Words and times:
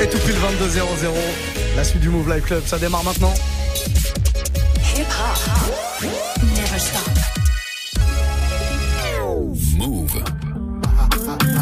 Et 0.00 0.08
tout 0.08 0.18
pile 0.18 0.34
22-0-0. 0.34 1.12
La 1.76 1.84
suite 1.84 2.00
du 2.00 2.08
Move 2.08 2.32
Life 2.34 2.44
Club, 2.44 2.62
ça 2.66 2.78
démarre 2.78 3.04
maintenant. 3.04 3.34
Hip 4.96 5.06
hop. 5.06 6.08
Never 6.56 6.78
stop. 6.78 7.31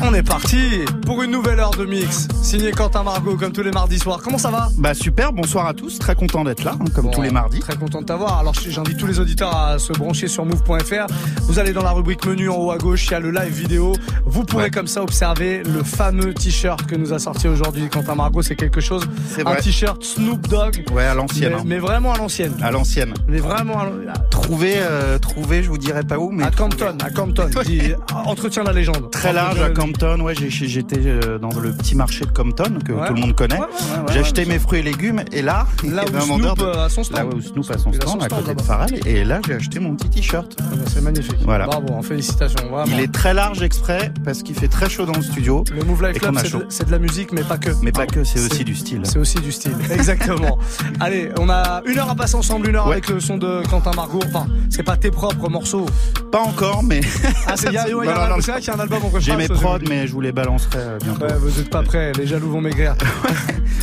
On 0.03 0.15
est 0.15 0.23
parti 0.23 0.57
pour 1.05 1.23
une 1.23 1.31
nouvelle 1.31 1.61
heure 1.61 1.73
de 1.73 1.85
mix. 1.85 2.27
Signé 2.43 2.71
Quentin 2.73 3.03
Margot 3.03 3.37
comme 3.37 3.53
tous 3.53 3.63
les 3.63 3.71
mardis 3.71 3.99
soirs. 3.99 4.21
Comment 4.25 4.39
ça 4.39 4.51
va? 4.51 4.69
Bah 4.79 4.95
super, 4.95 5.33
bonsoir 5.33 5.67
à 5.67 5.75
tous, 5.75 5.99
très 5.99 6.15
content 6.15 6.43
d'être 6.43 6.65
là, 6.65 6.73
hein, 6.81 6.85
comme 6.95 7.07
Bon, 7.07 7.11
tous 7.11 7.23
les 7.23 7.31
mardis. 7.31 7.61
Très 7.61 7.77
content 7.77 8.01
de 8.01 8.07
t'avoir. 8.07 8.39
Alors 8.39 8.55
j'invite 8.55 8.97
tous 8.97 9.07
les 9.07 9.21
auditeurs 9.21 9.55
à 9.55 9.79
se 9.79 9.93
brancher 9.93 10.27
sur 10.27 10.45
move.fr. 10.47 11.07
Vous 11.43 11.59
allez 11.59 11.73
dans 11.73 11.83
la 11.83 11.91
rubrique 11.93 12.25
menu 12.27 12.49
en 12.49 12.57
haut 12.57 12.71
à 12.71 12.79
gauche, 12.79 13.07
il 13.07 13.11
y 13.11 13.15
a 13.15 13.21
le 13.21 13.31
live 13.31 13.53
vidéo. 13.53 13.93
Vous 14.25 14.45
pourrez 14.45 14.61
Ouais. 14.65 14.71
comme 14.71 14.87
ça 14.87 15.03
observer 15.03 15.63
le 15.65 15.83
fameux 15.83 16.35
t-shirt 16.35 16.85
que 16.87 16.95
nous 16.95 17.13
a 17.15 17.19
sorti 17.19 17.49
aujourd'hui 17.49 17.89
Quentin 17.89 18.15
Margot. 18.15 18.43
C'est 18.43 18.57
quelque 18.57 18.81
chose. 18.81 19.05
C'est 19.29 19.47
Un 19.47 19.53
vrai. 19.53 19.61
t-shirt 19.61 20.03
Snoop 20.03 20.49
Dogg. 20.49 20.85
Ouais, 20.93 21.05
à 21.05 21.11
Mais, 21.11 21.15
l'ancienne. 21.17 21.53
hein. 21.59 21.63
mais 21.67 21.79
vraiment 21.79 22.13
à 22.13 22.19
l'ancienne. 22.19 22.53
À 22.63 22.71
l'ancienne. 22.71 23.15
Mais 23.29 23.39
vraiment 23.39 23.81
à, 23.81 23.87
Trouvé, 24.31 24.75
euh, 24.77 25.19
trouvé, 25.19 25.63
je 25.63 25.69
vous 25.69 25.79
dirais 25.79 26.03
pas 26.03 26.19
où, 26.19 26.31
mais 26.31 26.45
à 26.45 26.51
Campton. 26.51 26.97
À 27.05 27.11
Campton. 27.11 27.49
Dit, 27.65 27.81
entretient 28.25 28.65
la 28.65 28.73
légende. 28.73 29.11
très 29.11 29.33
large 29.33 29.61
à 29.61 29.69
Campton. 29.71 29.90
Ouais, 30.23 30.35
j'ai- 30.35 30.51
j'étais 30.51 30.99
euh, 31.05 31.39
dans 31.39 31.51
le 31.61 31.73
petit 31.73 31.95
marché 31.95 32.25
de 32.25 32.31
Campton 32.31 32.79
que 32.85 32.93
Ouais. 32.93 33.07
tout 33.09 33.15
le 33.15 33.21
monde 33.21 33.35
connaît. 33.35 33.55
Ouais, 33.57 33.61
ouais, 33.61 33.67
ouais, 33.67 33.99
ouais, 33.99 34.05
j'ai 34.09 34.15
ouais, 34.15 34.21
acheté 34.21 34.45
mes 34.45 34.59
fruits 34.59 34.81
et 34.81 34.83
légumes 34.83 35.23
et 35.33 35.43
là, 35.43 35.67
il 35.83 35.91
y 35.91 35.93
Là 35.95 36.03
avait 36.03 36.13
où 36.13 36.17
un 36.17 36.27
vendeur 36.27 36.55
Snoop 36.57 36.59
de- 36.73 36.77
euh, 36.79 36.85
a 36.85 36.89
son 36.89 37.05
stand. 37.05 37.17
là 37.19 37.27
où 37.27 37.41
Snoop 37.41 37.71
a 37.71 37.79
son 37.79 37.93
stand 37.93 38.23
à 38.23 38.29
côté 38.29 38.55
de. 38.55 38.61
Pharrell 38.63 39.01
et 39.07 39.25
là 39.25 39.41
j'ai 39.47 39.55
acheté 39.55 39.79
mon 39.81 39.95
petit 39.97 40.09
t-shirt. 40.11 40.57
Ah 40.61 40.63
ben, 40.73 40.85
C'est 40.93 41.01
magnifique. 41.03 41.37
Voilà. 41.45 41.67
Bravo, 41.67 41.95
hein, 41.95 42.03
félicitations. 42.03 42.69
Vraiment. 42.71 42.85
Il 42.87 43.01
est 43.01 43.13
très 43.13 43.35
large 43.35 43.63
exprès 43.63 44.13
parce 44.25 44.43
qu'il 44.43 44.55
fait 44.55 44.69
très 44.69 44.89
chaud 44.89 45.07
dans 45.07 45.15
le 45.17 45.23
studio, 45.23 45.65
Le 45.75 45.83
Move 45.85 46.07
Life 46.07 46.21
Club, 46.21 46.35
c'est 46.39 46.49
chaud. 46.49 46.59
de, 46.59 46.67
c'est 46.69 46.87
de 46.87 46.91
la 46.93 46.99
musique, 46.99 47.33
mais 47.33 47.43
pas 47.43 47.59
que. 47.59 47.71
mais 47.83 47.93
pas 47.93 48.07
que, 48.07 48.23
c'est 48.25 48.39
aussi 48.41 48.65
du 48.65 48.75
style. 48.75 49.01
C'est 49.05 49.19
aussi 49.19 49.39
du 49.41 49.51
style. 49.53 49.73
Exactement. 49.91 50.59
Allez, 51.01 51.31
on 51.39 51.49
a 51.49 51.83
une 51.87 51.99
heure 51.99 52.11
à 52.11 52.15
passer 52.15 52.35
ensemble, 52.37 52.69
une 52.69 52.77
heure 52.77 52.87
Ouais. 52.87 52.93
avec 52.93 53.09
le 53.09 53.21
son 53.21 53.39
de 53.39 53.63
Quentin 53.69 53.93
Margot. 53.97 54.21
Enfin, 54.27 54.47
c'est 54.69 54.83
pas 54.83 54.97
tes 54.97 55.11
propres 55.11 55.49
morceaux. 55.49 55.87
Pas 56.31 56.41
encore, 56.41 56.83
mais 56.83 57.01
Ah, 57.47 57.55
c'est 57.57 57.69
il 57.69 57.73
y 57.75 57.79
a- 57.79 57.83
un 57.83 58.79
album- 58.79 59.01
en 59.05 59.19
j'ai 59.19 59.35
mes 59.37 59.49
prods, 59.49 59.79
mais 59.89 60.07
je 60.07 60.13
vous 60.13 60.21
les 60.21 60.33
balancerai 60.33 60.79
euh, 60.79 60.99
bientôt. 61.03 61.25
Ouais, 61.27 61.35
vous 61.39 61.59
êtes 61.61 61.71
pas 61.71 61.83
prêts, 61.83 62.13
les 62.19 62.27
jaloux 62.27 62.51
vont 62.51 62.61
maigrir. 62.61 62.95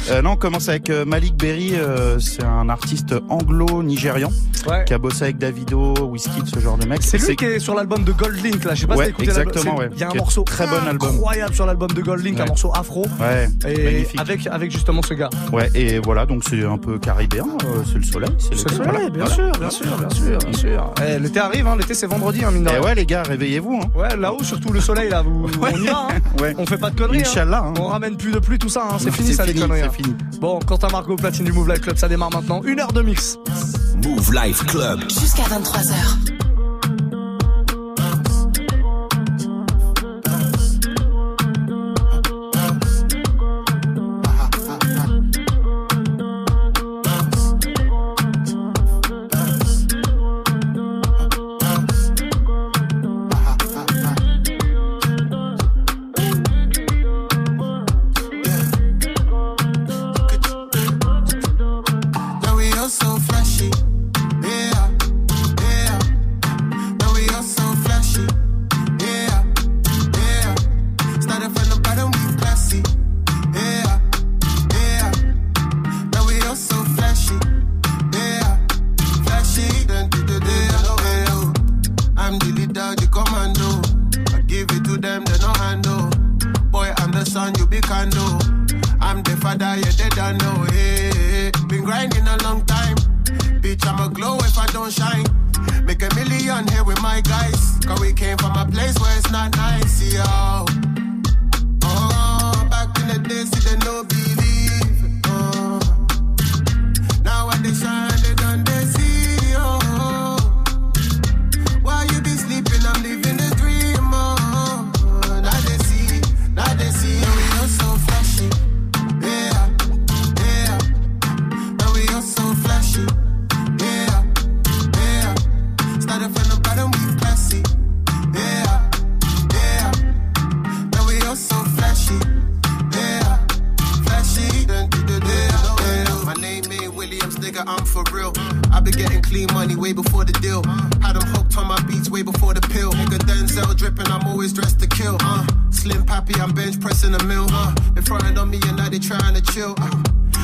Euh, 0.10 0.22
non, 0.22 0.32
on 0.32 0.36
commence 0.38 0.70
avec 0.70 0.90
euh, 0.90 1.04
Malik 1.04 1.36
Berry, 1.36 1.72
euh, 1.76 2.18
c'est 2.20 2.44
un 2.44 2.70
artiste 2.70 3.14
anglo-nigérian 3.28 4.30
Ouais. 4.66 4.84
qui 4.86 4.94
a 4.94 4.98
bossé 4.98 5.24
avec 5.24 5.38
Davido, 5.38 5.94
Wizkid, 6.08 6.46
ce 6.54 6.60
genre 6.60 6.78
de 6.78 6.86
mec. 6.86 7.00
C'est 7.02 7.18
lui 7.26 7.36
qui 7.36 7.46
est 7.46 7.60
sur 7.60 7.74
l'album 7.74 8.04
de 8.04 8.12
Gold 8.12 8.44
Link 8.44 8.64
là, 8.66 8.74
je 8.74 8.82
sais 8.82 8.88
pas 8.88 8.96
Ouais, 8.96 9.06
si 9.08 9.12
t'as 9.14 9.24
écouté 9.24 9.30
exactement, 9.40 9.78
ouais. 9.78 9.90
Il 9.94 10.00
y 10.00 10.04
a 10.04 10.10
un 10.10 10.14
morceau 10.14 10.44
très 10.44 10.66
bon 10.68 10.76
album. 10.88 11.10
incroyable 11.16 11.54
sur 11.54 11.66
l'album 11.66 11.90
de 11.92 12.02
Gold 12.02 12.24
Link, 12.24 12.38
un 12.40 12.44
Ouais. 12.44 12.48
morceau 12.50 12.72
afro. 12.74 13.06
Ouais, 13.20 13.48
Et 13.68 13.84
magnifique. 13.84 14.20
avec, 14.20 14.48
avec 14.48 14.72
justement 14.72 15.02
ce 15.02 15.14
gars. 15.14 15.30
Ouais, 15.54 15.70
et 15.76 16.00
voilà, 16.00 16.26
donc 16.26 16.44
c'est 16.50 16.64
un 16.66 16.78
peu 16.78 16.98
caribéen, 17.00 17.46
euh, 17.66 17.84
c'est 17.86 17.98
le 17.98 18.04
soleil. 18.04 18.30
C'est 18.40 18.52
le 18.52 18.58
soleil, 18.76 19.10
bien 19.10 19.26
Voilà. 19.26 19.36
sûr, 19.36 19.52
bien 19.60 19.70
sûr, 19.70 19.98
bien 19.98 20.10
sûr, 20.10 20.38
bien 20.38 20.54
sûr. 20.58 20.94
Eh, 21.06 21.20
l'été 21.20 21.40
arrive, 21.40 21.68
hein, 21.68 21.76
l'été 21.78 21.94
c'est 21.94 22.08
vendredi, 22.08 22.44
hein, 22.44 22.52
mine 22.52 22.64
de 22.64 22.70
Et 22.70 22.74
rien. 22.74 22.82
ouais, 22.82 22.96
les 22.96 23.06
gars, 23.06 23.24
réveillez-vous. 23.24 23.82
Hein. 23.84 23.90
Ouais, 24.00 24.16
là-haut, 24.18 24.44
surtout 24.44 24.72
le 24.74 24.82
soleil, 24.82 25.10
là, 25.10 25.22
vous, 25.22 25.48
on 25.62 25.68
y 25.84 25.87
va. 25.92 26.08
Hein. 26.12 26.20
Ouais. 26.42 26.54
On 26.60 26.66
fait 26.68 26.78
pas 26.78 26.90
de 26.92 26.96
conneries. 27.00 27.20
hein. 27.20 27.24
Inch'Allah. 27.26 27.64
hein. 27.68 27.74
On 27.80 27.88
ramène 27.88 28.16
plus 28.18 28.32
de 28.32 28.40
pluie, 28.40 28.60
tout 28.60 28.70
ça. 28.70 28.84
Hein. 28.92 28.98
C'est 29.00 29.12
fini, 29.12 29.34
ça, 29.34 29.44
les 29.46 29.54
fini, 29.54 29.62
conneries. 29.64 29.82
hein. 29.82 29.90
c'est 29.96 30.04
fini. 30.04 30.16
Bon, 30.40 30.60
Quentin 30.60 30.88
Margot, 30.90 31.16
platine 31.16 31.46
du 31.46 31.52
Move 31.52 31.70
Life 31.70 31.82
Club, 31.82 31.98
ça 31.98 32.08
démarre 32.08 32.32
maintenant. 32.32 32.62
Une 32.64 32.80
heure 32.80 32.94
de 32.94 33.02
mix. 33.02 33.38
Move 34.04 34.34
Life 34.34 34.64
Club. 34.66 35.02
Jusqu'à 35.10 35.44
23h. 35.44 36.47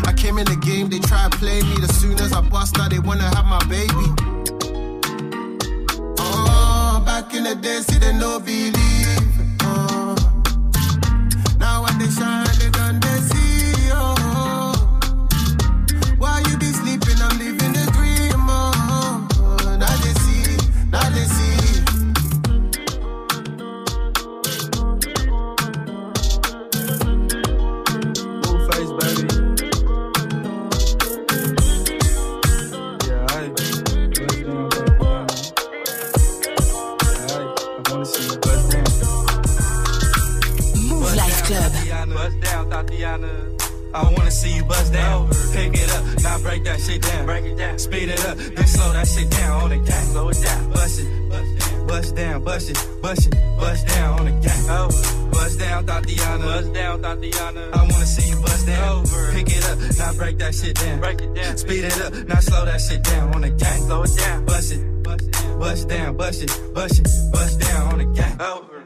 I 0.05 0.13
came 0.13 0.37
in 0.37 0.45
the 0.45 0.55
game, 0.55 0.89
they 0.89 0.99
try 0.99 1.29
to 1.29 1.37
play 1.37 1.61
me. 1.61 1.75
As 1.83 1.95
soon 1.99 2.19
as 2.19 2.33
I 2.33 2.41
bust, 2.41 2.77
out, 2.79 2.91
they 2.91 2.99
wanna 2.99 3.23
have 3.35 3.45
my 3.45 3.59
baby. 3.65 4.07
Oh, 6.19 7.03
back 7.05 7.33
in 7.33 7.43
the 7.43 7.55
day, 7.55 7.81
see 7.81 7.99
they 7.99 8.13
no 8.13 8.39
believe. 8.39 8.92
It 46.33 46.41
break 46.41 46.63
that 46.63 46.81
shit 46.81 47.01
down. 47.01 47.25
Break 47.25 47.45
it 47.45 47.57
down. 47.57 47.77
Speed 47.77 48.09
it 48.09 48.25
up, 48.25 48.37
then 48.37 48.67
slow 48.67 48.91
that 48.93 49.07
shit 49.07 49.29
down 49.29 49.63
on 49.63 49.69
the 49.69 49.77
gang. 49.77 50.05
Slow 50.05 50.29
it 50.29 50.41
down. 50.41 50.71
Bust 50.71 50.99
it, 50.99 51.87
bust 51.87 52.15
down, 52.15 52.43
bust 52.43 52.69
it, 52.69 53.01
bust 53.01 53.27
it, 53.27 53.35
bust 53.59 53.87
down 53.87 54.19
on 54.19 54.25
the 54.25 54.31
gang. 54.31 54.69
Over. 54.69 55.29
Bust 55.31 55.59
down, 55.59 55.85
Thotiana. 55.85 56.43
Bust 56.43 56.73
down, 56.73 57.01
Thotiana. 57.01 57.73
I 57.73 57.81
wanna 57.81 58.05
see 58.05 58.29
you 58.29 58.41
bust 58.41 58.65
down. 58.65 58.99
Over. 58.99 59.31
Pick 59.33 59.47
it 59.47 59.65
up, 59.69 59.77
now 59.97 60.13
break 60.13 60.37
that 60.39 60.55
shit 60.55 60.75
down. 60.75 60.99
Break 60.99 61.21
it 61.21 61.33
down. 61.35 61.57
Speed 61.57 61.83
it 61.85 62.01
up, 62.01 62.13
now 62.27 62.39
slow 62.39 62.65
that 62.65 62.81
shit 62.81 63.03
down 63.03 63.33
on 63.35 63.41
the 63.41 63.49
gang. 63.51 63.81
Slow 63.83 64.03
it 64.03 64.17
down. 64.17 64.45
Bust 64.45 64.71
it, 64.71 65.03
bust 65.03 65.21
it, 65.21 65.59
bust 65.59 65.87
down, 65.87 66.17
bust 66.17 66.41
it, 66.41 66.73
bust 66.73 66.99
it, 66.99 67.07
bust 67.31 67.59
down 67.59 67.93
on 67.93 67.97
the 67.99 68.05
gang. 68.05 68.41
over. 68.41 68.83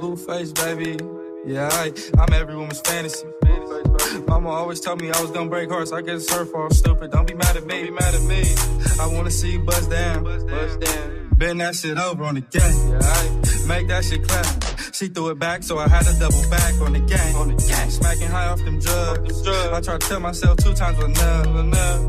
Blueface, 0.00 0.52
baby. 0.52 0.98
Yeah, 1.46 1.68
I, 1.72 1.92
I'm 2.18 2.32
every 2.32 2.56
woman's 2.56 2.80
fantasy. 2.80 3.26
Mama 4.40 4.50
always 4.50 4.78
told 4.78 5.02
me 5.02 5.10
I 5.10 5.20
was 5.20 5.32
gonna 5.32 5.50
break 5.50 5.68
hearts. 5.68 5.90
I 5.90 6.00
guess 6.00 6.22
it's 6.22 6.32
her 6.32 6.44
fault. 6.44 6.72
Stupid. 6.72 7.10
Don't 7.10 7.26
be 7.26 7.34
mad 7.34 7.56
at 7.56 7.66
me. 7.66 7.74
Don't 7.74 7.86
be 7.86 7.90
mad 7.90 8.14
at 8.14 8.22
me. 8.22 8.44
I 9.00 9.06
wanna 9.12 9.32
see 9.32 9.50
you 9.50 9.58
bust 9.58 9.90
down. 9.90 10.22
Bust 10.22 10.78
down. 10.78 11.17
Bend 11.38 11.60
that 11.60 11.76
shit 11.76 11.96
over 11.96 12.24
on 12.24 12.34
the 12.34 12.40
gang. 12.40 12.90
Yeah, 12.90 13.68
make 13.68 13.86
that 13.86 14.04
shit 14.04 14.26
clap. 14.26 14.44
She 14.92 15.06
threw 15.06 15.28
it 15.30 15.38
back, 15.38 15.62
so 15.62 15.78
I 15.78 15.86
had 15.86 16.04
to 16.06 16.18
double 16.18 16.50
back 16.50 16.74
on 16.80 16.92
the 16.94 16.98
gang. 16.98 17.36
On 17.36 17.46
the 17.46 17.54
gang. 17.54 17.90
Smacking 17.90 18.26
high 18.26 18.48
off 18.48 18.58
them 18.64 18.80
drugs. 18.80 19.46
I 19.46 19.80
tried 19.80 20.00
to 20.00 20.08
tell 20.08 20.18
myself 20.18 20.56
two 20.56 20.74
times 20.74 20.98
enough. 20.98 21.46
enough. 21.46 22.00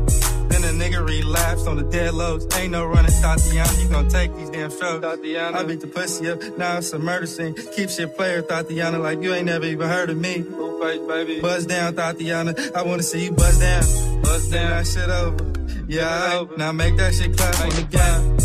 Then 0.48 0.62
the 0.62 0.84
nigga 0.84 1.06
relapsed 1.06 1.68
on 1.68 1.76
the 1.76 1.84
dead 1.84 2.12
lows. 2.14 2.44
Ain't 2.56 2.72
no 2.72 2.84
running, 2.84 3.12
Thotiana. 3.12 3.80
You 3.80 3.88
gon' 3.88 4.08
take 4.08 4.34
these 4.34 4.50
damn 4.50 4.68
strokes. 4.68 5.06
Thotiana. 5.06 5.54
I 5.54 5.62
beat 5.62 5.80
the 5.80 5.86
pussy 5.86 6.28
up. 6.28 6.42
Now 6.58 6.78
it's 6.78 6.92
a 6.92 6.98
murder 6.98 7.26
scene. 7.26 7.54
Keep 7.54 7.90
shit 7.90 8.16
player, 8.16 8.42
Thotiana, 8.42 9.00
like 9.00 9.22
you 9.22 9.32
ain't 9.32 9.46
never 9.46 9.64
even 9.64 9.88
heard 9.88 10.10
of 10.10 10.16
me. 10.16 10.42
Blueface, 10.42 11.06
baby. 11.06 11.40
Buzz 11.40 11.66
down, 11.66 11.94
Thotiana. 11.94 12.74
I 12.74 12.82
wanna 12.82 13.04
see 13.04 13.26
you 13.26 13.30
buzz 13.30 13.60
down. 13.60 14.22
Buzz 14.22 14.48
down. 14.48 14.70
That 14.70 14.86
shit 14.88 15.08
over. 15.08 15.60
Yeah, 15.86 16.08
I, 16.08 16.56
now 16.56 16.72
make 16.72 16.96
that 16.96 17.14
shit 17.14 17.36
clap 17.36 17.60
on 17.60 17.68
the 17.70 17.82
game. 17.82 18.40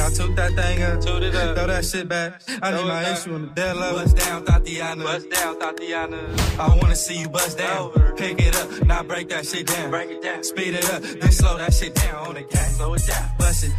Now 0.00 0.08
took 0.08 0.34
that 0.36 0.52
thing 0.54 0.82
up, 0.82 1.00
toot 1.02 1.22
it 1.22 1.34
up, 1.34 1.54
throw 1.56 1.66
that 1.66 1.84
shit 1.84 2.08
back. 2.08 2.40
I 2.62 2.70
need 2.72 2.86
my 2.86 3.12
issue 3.12 3.34
on 3.34 3.42
the 3.42 3.48
dead 3.48 3.76
level. 3.76 4.00
Bust 4.00 4.16
down, 4.16 4.46
Thotiana. 4.46 5.02
Bust 5.04 5.28
down, 5.28 5.60
Thotiana. 5.60 6.58
I 6.58 6.74
wanna 6.80 6.96
see 6.96 7.20
you 7.20 7.28
bust 7.28 7.58
down. 7.58 7.92
Pick 8.16 8.40
it 8.40 8.56
up, 8.56 8.86
now 8.86 9.02
break 9.02 9.28
that 9.28 9.44
shit 9.44 9.66
down. 9.66 9.90
Break 9.90 10.08
it 10.08 10.22
down. 10.22 10.42
Speed 10.42 10.72
it 10.72 10.90
up, 10.94 11.02
then 11.02 11.30
slow 11.30 11.58
that 11.58 11.74
shit 11.74 11.94
down 11.94 12.28
on 12.28 12.34
the 12.34 12.40
gang. 12.40 12.70
Slow 12.76 12.94
it 12.94 13.06
down. 13.06 13.30
Bust 13.38 13.64
it, 13.64 13.72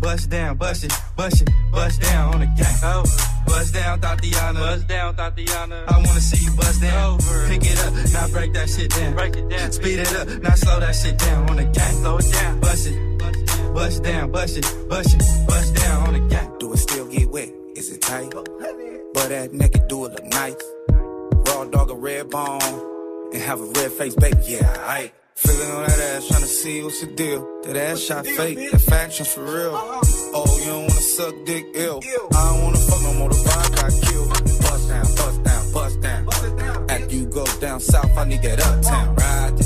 bust 0.00 0.30
down, 0.30 0.56
bust 0.56 0.84
it, 0.84 0.92
bust 1.16 1.42
it, 1.42 1.50
bust 1.72 2.00
down 2.00 2.34
on 2.34 2.40
the 2.40 2.46
gang. 2.46 3.04
Bust 3.44 3.74
down, 3.74 4.00
Thotiana. 4.00 4.54
Bust 4.54 4.86
down, 4.86 5.16
Thotiana. 5.16 5.84
I 5.88 5.96
wanna 5.96 6.20
see 6.20 6.44
you 6.44 6.52
bust 6.52 6.80
down. 6.80 7.18
Pick 7.48 7.64
it 7.64 7.78
up, 7.84 7.92
now 8.12 8.28
break 8.28 8.52
that 8.54 8.70
shit 8.70 8.90
down. 8.90 9.14
Break 9.14 9.34
it 9.34 9.48
down. 9.50 9.72
Speed 9.72 9.98
it 9.98 10.14
up, 10.14 10.28
now 10.44 10.54
slow 10.54 10.78
that 10.78 10.94
shit 10.94 11.18
down 11.18 11.50
on 11.50 11.56
the 11.56 11.64
gang. 11.64 11.94
Slow 12.02 12.18
it 12.18 12.32
down. 12.32 12.60
Bust 12.60 12.86
it. 12.86 13.09
Bust 13.74 14.02
down, 14.02 14.30
bust 14.32 14.56
it, 14.58 14.88
bust 14.88 15.14
it, 15.14 15.46
bust 15.46 15.74
down 15.76 16.06
on 16.08 16.12
the 16.14 16.20
gang. 16.34 16.52
Do 16.58 16.72
it 16.72 16.78
still 16.78 17.06
get 17.06 17.30
wet? 17.30 17.50
Is 17.76 17.90
it 17.92 18.02
tight? 18.02 18.30
But 19.14 19.28
that 19.28 19.52
naked 19.52 19.88
do 19.88 20.06
it 20.06 20.12
look 20.12 20.24
nice. 20.24 20.56
Raw 21.46 21.64
dog 21.64 21.90
a 21.90 21.94
red 21.94 22.30
bone 22.30 22.60
and 23.32 23.42
have 23.42 23.60
a 23.60 23.64
red 23.64 23.92
face, 23.92 24.14
baby. 24.16 24.38
Yeah, 24.46 24.76
I 24.80 25.12
feeling 25.34 25.70
on 25.70 25.86
that 25.86 25.98
ass, 25.98 26.28
trying 26.28 26.40
to 26.40 26.46
see 26.46 26.82
what's 26.82 27.00
the 27.00 27.06
deal. 27.14 27.46
That 27.64 27.76
ass 27.76 28.00
shot 28.00 28.26
fake, 28.26 28.58
that 28.70 28.80
faction's 28.80 29.32
for 29.32 29.44
real. 29.44 29.74
Uh-huh. 29.74 30.00
Oh, 30.34 30.58
you 30.58 30.66
don't 30.66 30.80
wanna 30.82 30.90
suck 30.92 31.34
dick 31.46 31.64
ill. 31.74 32.00
I 32.34 32.52
don't 32.52 32.64
wanna 32.64 32.78
fuck 32.78 33.02
no 33.02 33.14
more, 33.14 33.28
the 33.28 33.36
vibe 33.36 33.76
got 33.76 33.92
killed. 34.08 34.28
Bust 34.30 34.88
down, 34.88 35.02
bust 35.02 35.42
down, 35.44 35.72
bust 35.72 36.00
down. 36.00 36.19
After 37.40 37.54
go 37.54 37.60
down 37.60 37.80
south, 37.80 38.18
I 38.18 38.24
need 38.24 38.42
that 38.42 38.60
uptown. 38.60 39.14
Ride 39.14 39.56
the 39.56 39.64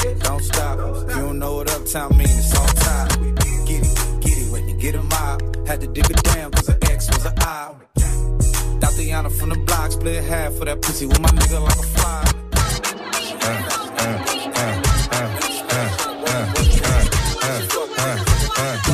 dick, 0.00 0.18
don't 0.20 0.42
stop. 0.42 0.78
You 0.78 1.22
don't 1.22 1.38
know 1.38 1.56
what 1.56 1.70
uptown 1.70 2.16
mean, 2.16 2.22
it's 2.22 2.56
on 2.56 2.66
time. 2.66 3.34
Get 3.66 3.82
it, 3.82 4.20
get 4.22 4.38
it 4.38 4.50
when 4.50 4.68
you 4.68 4.76
get 4.76 4.94
a 4.94 5.02
mob. 5.02 5.66
Had 5.66 5.80
to 5.82 5.86
dig 5.86 6.10
it 6.10 6.22
down, 6.22 6.50
cause 6.52 6.66
the 6.66 6.78
X 6.90 7.08
was 7.08 7.26
an 7.26 7.34
I. 7.40 7.72
Thotiana 8.80 9.30
from 9.30 9.50
the 9.50 9.58
block, 9.66 9.92
split 9.92 10.24
half 10.24 10.54
for 10.54 10.64
that 10.64 10.80
pussy 10.80 11.06
with 11.06 11.20
my 11.20 11.28
nigga 11.28 11.60
like 11.62 11.78
a 11.78 11.82
fly. 11.82 12.24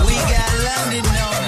We 0.06 0.14
got 0.34 0.50
London 0.66 1.06
on 1.06 1.42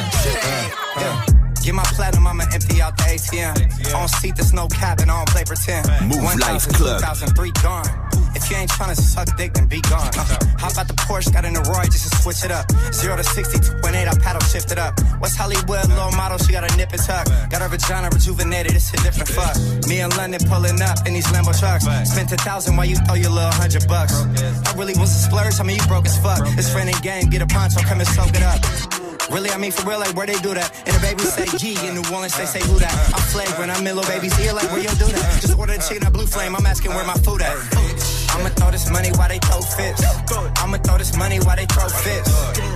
Yeah. 1.00 1.26
Get 1.64 1.74
my 1.74 1.84
platinum, 1.94 2.21
empty 2.52 2.82
out 2.82 2.96
the 2.96 3.04
ATM. 3.04 3.94
On 3.94 4.08
seat, 4.08 4.36
there's 4.36 4.52
no 4.52 4.68
cap, 4.68 5.00
and 5.00 5.10
I 5.10 5.16
don't 5.18 5.28
play 5.28 5.44
pretend. 5.44 5.88
Move 6.08 6.22
1,000, 6.22 6.40
Life 6.40 6.68
Club. 6.68 7.00
2003 7.00 7.52
gone. 7.62 8.12
If 8.34 8.50
you 8.50 8.56
ain't 8.56 8.70
tryna 8.70 8.96
suck 8.96 9.36
dick, 9.36 9.52
then 9.54 9.66
be 9.66 9.80
gone. 9.82 10.08
Uh, 10.16 10.24
hop 10.56 10.78
out 10.78 10.88
the 10.88 10.96
Porsche, 11.04 11.32
got 11.32 11.44
in 11.44 11.52
the 11.52 11.60
Roy 11.68 11.84
just 11.84 12.08
to 12.08 12.16
switch 12.16 12.44
it 12.44 12.50
up. 12.50 12.64
Zero 12.92 13.16
to 13.16 13.24
60, 13.24 13.58
2.8, 13.58 14.08
I 14.08 14.18
paddle 14.18 14.42
shifted 14.42 14.78
up. 14.78 14.98
What's 15.18 15.36
Hollywood, 15.36 15.88
low 15.90 16.10
model, 16.12 16.38
she 16.38 16.52
got 16.52 16.64
a 16.64 16.76
nip 16.76 16.92
and 16.92 17.02
tuck. 17.02 17.26
Got 17.50 17.60
her 17.60 17.68
vagina 17.68 18.08
rejuvenated, 18.08 18.74
it's 18.74 18.92
a 18.94 18.96
different 19.04 19.28
fuck. 19.28 19.56
Me 19.86 20.00
and 20.00 20.14
London 20.16 20.40
pulling 20.48 20.80
up 20.80 21.06
in 21.06 21.14
these 21.14 21.26
Lambo 21.26 21.52
trucks. 21.58 21.84
Spent 22.08 22.32
a 22.32 22.36
thousand 22.36 22.76
while 22.76 22.86
you 22.86 22.96
throw 23.04 23.14
your 23.14 23.30
little 23.30 23.52
hundred 23.52 23.86
bucks. 23.86 24.14
I 24.14 24.72
really 24.76 24.94
was 24.96 25.12
a 25.12 25.28
splurge, 25.28 25.60
I 25.60 25.64
mean, 25.64 25.76
you 25.76 25.86
broke 25.86 26.06
as 26.06 26.16
fuck. 26.18 26.40
It's 26.56 26.72
friend 26.72 26.88
and 26.88 27.02
game, 27.02 27.28
get 27.28 27.42
a 27.42 27.46
poncho, 27.46 27.80
come 27.80 28.00
and 28.00 28.08
soak 28.08 28.32
it 28.34 28.42
up. 28.42 29.01
Really, 29.32 29.48
I 29.48 29.56
mean 29.56 29.72
for 29.72 29.88
real, 29.88 29.98
like 29.98 30.14
where 30.14 30.26
they 30.26 30.36
do 30.44 30.52
that? 30.52 30.68
And 30.84 30.92
the 30.92 31.00
baby 31.00 31.24
say 31.24 31.48
G 31.56 31.72
in 31.88 31.96
New 31.96 32.04
Orleans, 32.12 32.36
they 32.36 32.44
say 32.44 32.60
who 32.68 32.76
that? 32.84 32.92
I'm 33.16 33.24
flagrant, 33.32 33.72
I'm 33.72 33.80
in 33.80 33.96
little 33.96 34.04
baby's 34.04 34.36
ear, 34.44 34.52
like 34.52 34.68
where 34.68 34.84
you 34.84 34.92
do 35.00 35.08
that? 35.08 35.40
Just 35.40 35.56
order 35.56 35.72
the 35.72 35.80
chicken 35.80 36.04
at 36.04 36.12
Blue 36.12 36.26
Flame, 36.28 36.54
I'm 36.54 36.66
asking 36.66 36.92
where 36.92 37.06
my 37.08 37.16
food 37.24 37.40
at. 37.40 37.56
I'ma 38.36 38.52
throw 38.52 38.70
this 38.70 38.92
money 38.92 39.08
while 39.16 39.32
they 39.32 39.40
throw 39.40 39.64
fists. 39.64 40.04
I'ma 40.60 40.76
throw 40.84 40.98
this 40.98 41.16
money 41.16 41.40
while 41.40 41.56
they 41.56 41.64
throw 41.64 41.88
fists. 41.88 42.28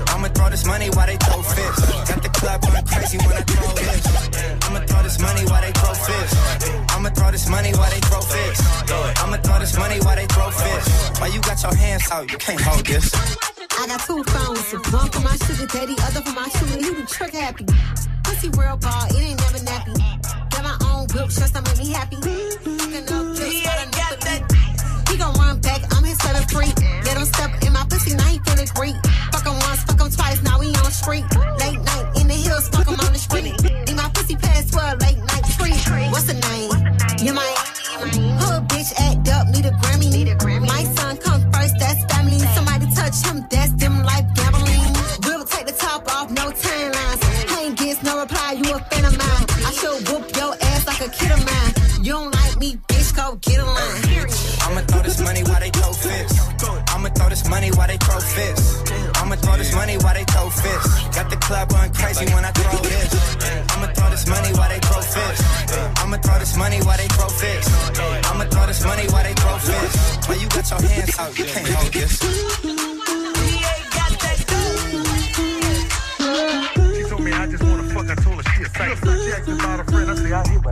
I'ma 0.08 0.29
throw 0.32 0.49
this 0.49 0.64
money 0.64 0.88
while 0.97 1.06
they 1.06 1.17
throw 1.20 1.44
fists. 1.44 1.85
Got 2.08 2.23
the 2.25 2.32
club 2.32 2.61
going 2.64 2.85
crazy 2.88 3.19
when 3.20 3.37
I 3.37 3.44
throw 3.44 3.73
this. 3.76 4.00
I'ma 4.64 4.81
throw 4.88 5.03
this 5.05 5.19
money 5.20 5.44
while 5.44 5.61
they 5.61 5.73
throw 5.76 5.93
fists. 5.93 6.37
I'ma 6.88 7.08
throw 7.12 7.31
this 7.37 7.49
money 7.53 7.73
while 7.76 7.91
they 7.93 8.00
throw 8.08 8.20
fists. 8.25 8.64
I'ma 9.20 9.37
throw 9.44 9.58
this 9.61 9.76
money 9.76 9.99
while 10.00 10.17
they 10.17 10.26
throw 10.32 10.49
fists. 10.49 11.20
Why 11.20 11.29
you 11.29 11.41
got 11.44 11.61
your 11.61 11.76
hands 11.76 12.08
out? 12.11 12.32
You 12.32 12.38
can't 12.38 12.61
hold 12.61 12.85
this. 12.87 13.12
I 13.78 13.87
got 13.87 14.00
two 14.00 14.25
phones, 14.25 14.73
one 14.93 15.11
for 15.11 15.20
my 15.20 15.37
sugar 15.37 15.67
daddy, 15.67 15.94
other 16.02 16.23
for 16.23 16.32
my 16.32 16.49
shooter. 16.49 16.81
He 16.81 16.90
the 16.96 17.06
trick 17.06 17.34
happy. 17.34 17.67
Pussy 18.25 18.49
real 18.56 18.76
ball, 18.76 19.05
it 19.11 19.20
ain't 19.20 19.38
never 19.40 19.58
nappy. 19.58 19.94
Got 20.50 20.64
my 20.64 20.76
own 20.88 21.06
whip, 21.12 21.28
just 21.28 21.55
to 21.55 21.62
make 21.62 21.78
me 21.78 21.93
happy. 21.93 22.17
Fucking 22.17 23.05
up, 23.12 23.37
just 23.37 23.64
got 23.64 24.17
beat. 24.25 24.43
He 25.11 25.17
gon' 25.19 25.34
run 25.34 25.61
back, 25.61 25.82
I'm 25.94 26.05
his 26.05 26.17
seven 26.19 26.43
free. 26.49 26.73
Let 27.05 27.19
him 27.19 27.26
step 27.26 27.50
in 27.62 27.73
my 27.73 27.84
pussy, 27.88 28.17
now 28.17 28.25
he 28.25 28.38
feeling 28.49 28.69
great. 28.75 28.96
Fuck 29.32 29.44
him 29.44 29.55
once, 29.61 29.84
fuck 29.84 30.00
him 30.00 30.11
twice, 30.11 30.43
now 30.43 30.58
we 30.58 30.69
on 30.69 30.90
street. 30.90 31.25
Late 31.61 31.81
night 31.84 32.06
in 32.17 32.29
the 32.29 32.34
hills, 32.34 32.69
fuck 32.69 32.88
him 32.88 32.99
on 32.99 33.12
the 33.12 33.19
street. 33.19 33.55
Need 33.61 33.96
my 33.96 34.08
pussy 34.14 34.37
pass 34.37 34.70
for 34.70 34.81
a 34.81 34.96
late 35.05 35.20
night 35.20 35.44
treat. 35.52 36.11
What's 36.11 36.25
the 36.25 36.34
name? 36.34 36.72
You 37.20 37.34
might. 37.34 37.56
Hood 38.40 38.69
bitch 38.69 38.93
act 38.99 39.29
up, 39.29 39.49
need 39.49 39.67
a 39.67 39.70
Grammy. 39.70 40.67
My 40.67 40.84
son 40.84 40.95
come 40.95 40.95
first, 40.95 40.95
money 59.76 59.96
while 59.98 60.14
they 60.14 60.24
throw 60.24 60.48
fists. 60.48 60.94
Got 61.14 61.28
the 61.30 61.36
club 61.36 61.68
going 61.68 61.92
crazy 61.92 62.24
when 62.34 62.44
I 62.44 62.50
throw 62.50 62.80
this. 62.80 63.12
I'ma 63.72 63.86
throw 63.92 64.08
this 64.10 64.26
money 64.26 64.50
while 64.56 64.70
they 64.72 64.80
throw 64.80 65.02
fists. 65.02 65.44
I'ma 66.00 66.16
throw 66.24 66.38
this 66.40 66.56
money 66.56 66.78
while 66.86 66.96
they 66.96 67.08
throw 67.16 67.28
fists. 67.28 67.70
I'ma 68.30 68.44
throw 68.52 68.66
this 68.66 68.82
money 68.84 69.06
while 69.12 69.24
they 69.28 69.34
throw 69.34 69.58
fists. 69.68 70.26
Why 70.26 70.34
you 70.40 70.48
got 70.48 70.64
your 70.70 70.80
hands 70.88 71.18
out? 71.20 71.38
You 71.38 71.44
can't 71.44 71.68
hold 71.68 71.92
this. 71.92 72.12
She 76.96 77.02
told 77.10 77.22
me 77.22 77.32
I 77.32 77.46
just 77.52 77.62
wanna 77.62 77.86
fuck. 77.94 78.08
I 78.10 78.14
told 78.24 78.36
her 78.40 78.46
she 78.50 78.62
a 78.62 78.68
psycho. 78.68 78.94
She 79.22 79.30
asked 79.36 79.48
me 79.48 79.54
about 79.54 79.80
a 79.80 79.84
friend. 79.84 80.10
I 80.10 80.14
said 80.14 80.32
I 80.32 80.48
hit 80.48 80.60
my 80.64 80.70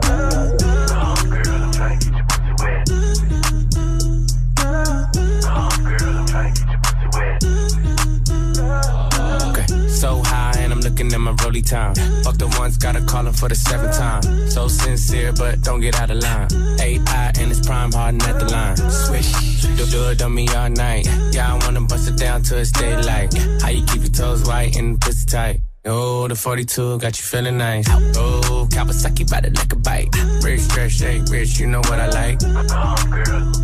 looking 11.05 11.15
at 11.15 11.21
my 11.21 11.43
rolly 11.43 11.61
time. 11.61 11.95
Fuck 12.23 12.37
the 12.37 12.47
ones, 12.59 12.77
gotta 12.77 13.01
call 13.01 13.25
him 13.25 13.33
for 13.33 13.49
the 13.49 13.55
seventh 13.55 13.97
time. 13.97 14.49
So 14.49 14.67
sincere, 14.67 15.33
but 15.33 15.61
don't 15.61 15.81
get 15.81 15.99
out 15.99 16.11
of 16.11 16.17
line. 16.17 16.47
AI 16.79 17.31
and 17.39 17.51
it's 17.51 17.65
prime 17.65 17.91
harden 17.91 18.21
at 18.21 18.39
the 18.39 18.45
line. 18.45 18.77
Swish, 18.77 19.31
do, 19.77 19.85
do 19.85 20.09
it 20.09 20.21
on 20.21 20.33
me 20.33 20.47
all 20.49 20.69
night. 20.69 21.07
Yeah, 21.31 21.53
I 21.53 21.65
wanna 21.65 21.81
bust 21.81 22.09
it 22.09 22.17
down 22.17 22.43
till 22.43 22.57
it's 22.57 22.71
daylight. 22.71 23.33
How 23.61 23.69
you 23.69 23.85
keep 23.85 24.01
your 24.01 24.11
toes 24.11 24.47
white 24.47 24.75
and 24.75 24.99
pussy 24.99 25.25
tight? 25.25 25.59
Oh, 25.87 26.27
the 26.27 26.35
42 26.35 26.97
got 26.97 27.17
you 27.17 27.23
feeling 27.23 27.57
nice. 27.57 27.87
Oh, 27.89 28.67
Kawasaki 28.71 29.29
by 29.29 29.41
the 29.41 29.51
like 29.51 29.71
a 29.71 29.75
bite. 29.75 30.09
Rich, 30.43 30.61
stretch, 30.61 30.93
shake, 30.93 31.29
rich, 31.29 31.59
you 31.59 31.67
know 31.67 31.81
what 31.81 31.99
I 31.99 32.07
like. 32.09 32.39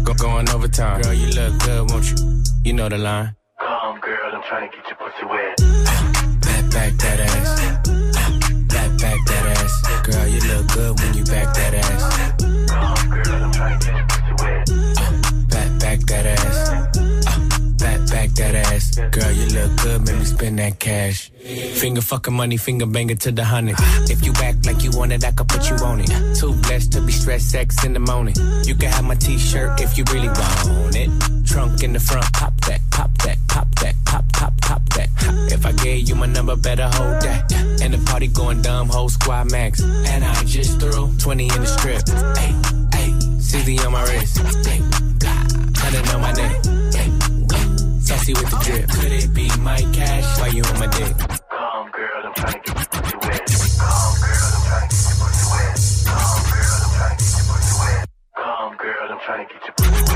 Go 0.04 0.14
going 0.14 0.50
overtime. 0.50 1.02
Girl, 1.02 1.14
you 1.14 1.28
look 1.34 1.60
good, 1.64 1.90
won't 1.90 2.12
you? 2.12 2.44
You 2.64 2.74
know 2.74 2.90
the 2.90 3.00
line. 3.00 3.36
Come, 3.60 4.00
girl, 4.00 4.32
I'm 4.34 4.44
trying 4.44 4.70
to 4.70 4.78
get 4.78 4.86
your 4.88 4.98
pussy 4.98 5.26
wet 5.26 6.21
back 6.72 6.94
that 6.94 7.20
ass. 7.20 7.88
Back 8.68 8.92
back 9.00 9.20
that 9.28 9.46
ass. 9.58 9.74
Girl, 10.04 10.28
you 10.28 10.40
look 10.50 10.68
good 10.74 11.00
when 11.00 11.14
you 11.14 11.24
back 11.26 11.54
that 11.54 11.74
ass. 11.74 12.04
Back 15.48 15.80
back 15.80 16.00
that 16.00 16.26
ass. 16.26 16.98
Back 17.78 18.00
back 18.10 18.30
that 18.32 18.56
ass. 18.56 18.96
Girl, 19.12 19.32
you 19.32 19.48
look 19.48 19.76
good, 19.82 20.06
make 20.06 20.18
me 20.18 20.26
spend 20.26 20.60
that 20.60 20.80
cash. 20.80 21.32
Finger 21.80 22.02
fucking 22.02 22.34
money, 22.34 22.58
finger 22.58 22.86
banger 22.86 23.16
to 23.16 23.32
the 23.32 23.44
hundred. 23.44 23.76
If 24.10 24.26
you 24.26 24.34
act 24.44 24.66
like 24.66 24.84
you 24.84 24.92
want 24.92 25.12
it, 25.12 25.26
I 25.26 25.32
could 25.32 25.48
put 25.48 25.70
you 25.70 25.76
on 25.78 26.00
it. 26.00 26.36
Too 26.36 26.54
blessed 26.62 26.94
to 26.94 27.02
be 27.02 27.12
stressed, 27.12 27.50
sex 27.50 27.84
in 27.84 27.94
the 27.94 28.00
morning. 28.00 28.36
You 28.64 28.76
can 28.76 28.90
have 28.92 29.04
my 29.04 29.16
t-shirt 29.16 29.82
if 29.82 29.98
you 29.98 30.04
really 30.12 30.30
want 30.30 30.96
it 30.96 31.10
trunk 31.52 31.84
in 31.84 31.94
the 31.94 32.00
front. 32.00 32.32
Pop 32.34 32.54
that, 32.62 32.80
pop 32.92 33.12
that, 33.24 33.38
pop 33.50 33.68
that, 33.82 33.96
pop, 34.06 34.26
pop, 34.32 34.54
pop 34.62 34.82
that. 34.96 35.10
If 35.52 35.66
I 35.66 35.74
gave 35.74 36.08
you 36.08 36.16
my 36.16 36.26
number, 36.26 36.56
better 36.56 36.88
hold 36.88 37.22
that. 37.22 37.52
And 37.82 37.94
the 37.94 38.02
party 38.10 38.28
going 38.28 38.62
dumb, 38.62 38.88
whole 38.90 39.10
squad 39.10 39.52
max. 39.52 39.82
And 39.82 40.24
I 40.24 40.44
just 40.46 40.80
threw 40.80 41.12
20 41.18 41.44
in 41.44 41.62
the 41.62 41.68
strip. 41.68 42.08
Hey, 42.40 42.52
hey, 42.96 43.12
CZ 43.44 43.86
on 43.86 43.92
my 43.92 44.04
wrist. 44.04 44.38
Cut 45.80 45.94
it 45.94 46.14
on 46.14 46.22
my 46.22 46.32
neck. 46.32 46.56
Sassy 48.02 48.34
with 48.34 48.50
the 48.50 48.60
drip. 48.64 48.90
Could 48.90 49.12
it 49.12 49.34
be 49.34 49.50
my 49.60 49.82
cash? 49.94 50.40
Why 50.40 50.48
you 50.48 50.64
on 50.64 50.80
my 50.80 50.88
dick? 50.88 51.18
Come, 51.50 51.92
girl, 51.92 52.22
I'm 52.24 52.34
trying 52.34 52.62
to 52.64 52.74
get 52.74 53.12
you 53.12 53.20
wet. 53.28 53.44
Come, 53.78 54.16
girl, 54.24 54.50
I'm 54.56 54.64
trying 54.68 54.88
to 54.88 54.96
get 54.96 55.20
you 55.36 55.48
wet. 55.52 55.76
Come, 56.08 56.44
girl, 56.48 56.80
I'm 56.80 56.92
trying 56.96 57.18
to 57.18 57.24
get 57.24 57.68
you 57.68 57.76
wet. 57.82 58.08
Come, 58.38 58.78
girl, 58.78 59.08
I'm 59.12 59.20
trying 59.20 59.48
get 59.48 59.64
you 59.68 60.02
wet 60.02 60.11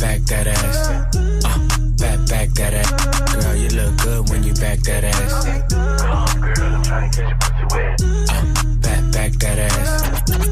back 0.00 0.20
that 0.22 0.46
ass. 0.46 0.88
Uh, 0.88 1.58
back, 1.98 2.18
back 2.28 2.48
that 2.56 2.74
ass. 2.74 3.34
Girl, 3.34 3.54
you 3.54 3.68
look 3.68 3.96
good 4.00 4.30
when 4.30 4.42
you 4.42 4.54
back 4.54 4.78
that 4.80 5.04
ass. 5.04 5.44
Girl, 5.44 6.74
I'm 6.74 6.82
trying 6.82 7.10
to 7.10 7.20
get 7.20 7.28
your 7.28 7.38
pussy 7.38 7.64
wet. 7.70 8.00
Uh, 8.30 8.44
back, 8.80 9.02
back 9.12 9.32
that 9.44 9.58
ass. 9.58 10.02
Uh, 10.02 10.44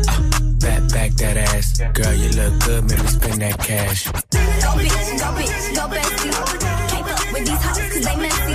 back, 0.60 0.82
back 0.92 1.10
that 1.12 1.36
ass. 1.36 1.80
Girl, 1.94 2.14
you 2.14 2.28
look 2.36 2.54
good, 2.64 2.84
make 2.90 3.00
me 3.00 3.08
spend 3.08 3.40
that 3.40 3.58
cash. 3.58 4.04
Go 4.04 4.70
bitch, 4.76 5.18
go 5.18 5.28
bitch, 5.38 5.74
go 5.74 5.84
bestie. 5.96 6.32
Can't 6.90 7.06
fuck 7.08 7.32
with 7.32 7.46
these 7.48 7.62
hoes 7.64 7.88
cause 7.88 8.04
they 8.04 8.16
messy. 8.16 8.54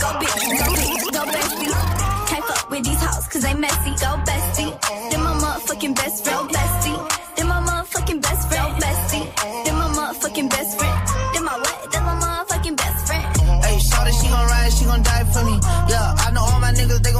Go 0.00 0.08
bitch, 0.16 0.36
go 0.48 0.66
bitch, 0.72 1.12
go 1.12 1.22
bestie. 1.28 1.72
Can't 2.28 2.44
fuck 2.44 2.70
with 2.70 2.84
these 2.84 3.02
hoes 3.04 3.26
cause 3.28 3.42
they 3.42 3.54
messy. 3.54 3.90
Go 4.00 4.10
bestie. 4.24 4.72
Then 5.10 5.20
my 5.20 5.34
motherfucking 5.34 5.94
best, 5.94 6.24
friend. 6.24 6.48
bestie. 6.48 6.81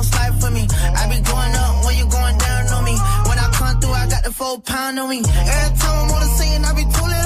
gon' 0.02 0.11
slide 0.11 0.40
for 0.40 0.50
me. 0.50 0.66
I 0.97 1.09
be 1.09 1.21
going 1.23 1.54
up 1.54 1.85
when 1.85 1.97
you 1.97 2.06
going 2.06 2.38
down 2.38 2.66
on 2.68 2.85
me. 2.85 2.97
When 3.28 3.38
I 3.38 3.49
come 3.52 3.80
through, 3.80 3.92
I 3.92 4.06
got 4.09 4.25
the 4.25 4.32
full 4.32 4.61
pound 4.61 4.99
on 4.99 5.09
me. 5.09 5.18
Every 5.18 5.78
time 5.78 6.04
I'm 6.04 6.11
on 6.11 6.21
the 6.21 6.30
scene, 6.38 6.64
I 6.64 6.73
be 6.75 6.85
too 6.85 7.22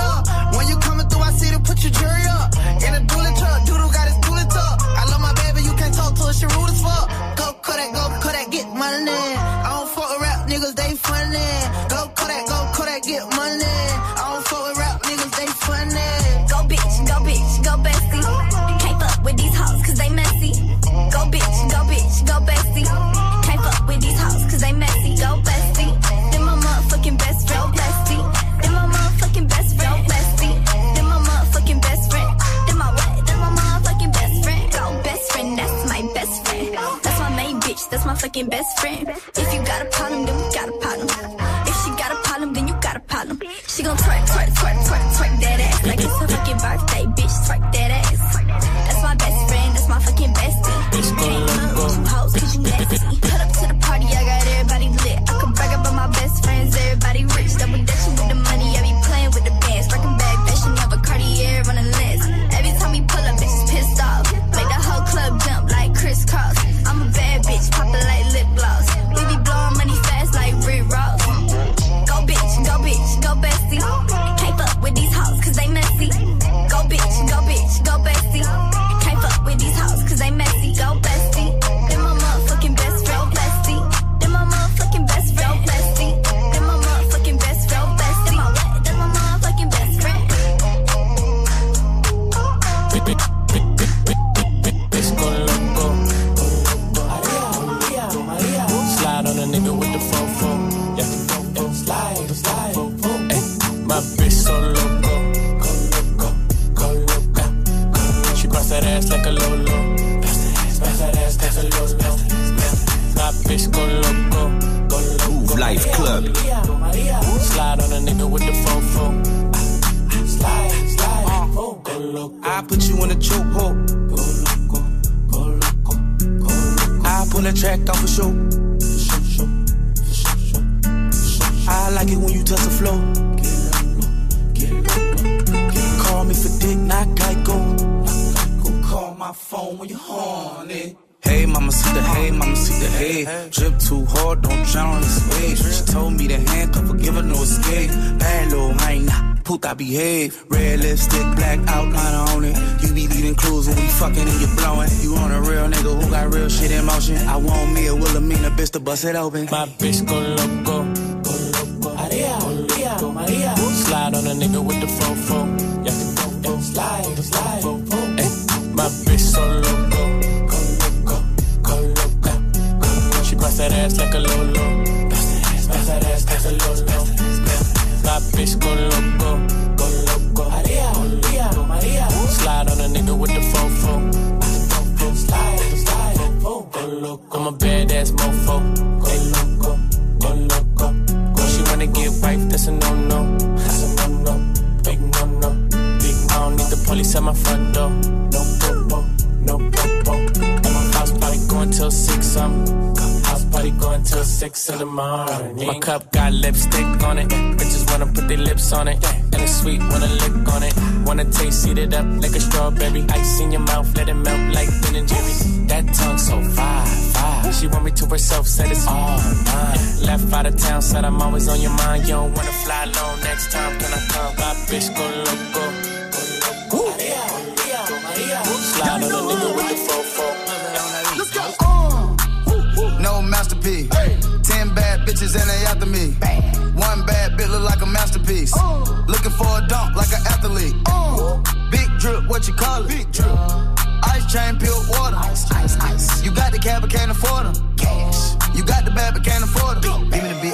bust 158.96 159.04
it 159.04 159.16
open. 159.16 159.44
My 159.50 159.66
bitch 159.66 159.95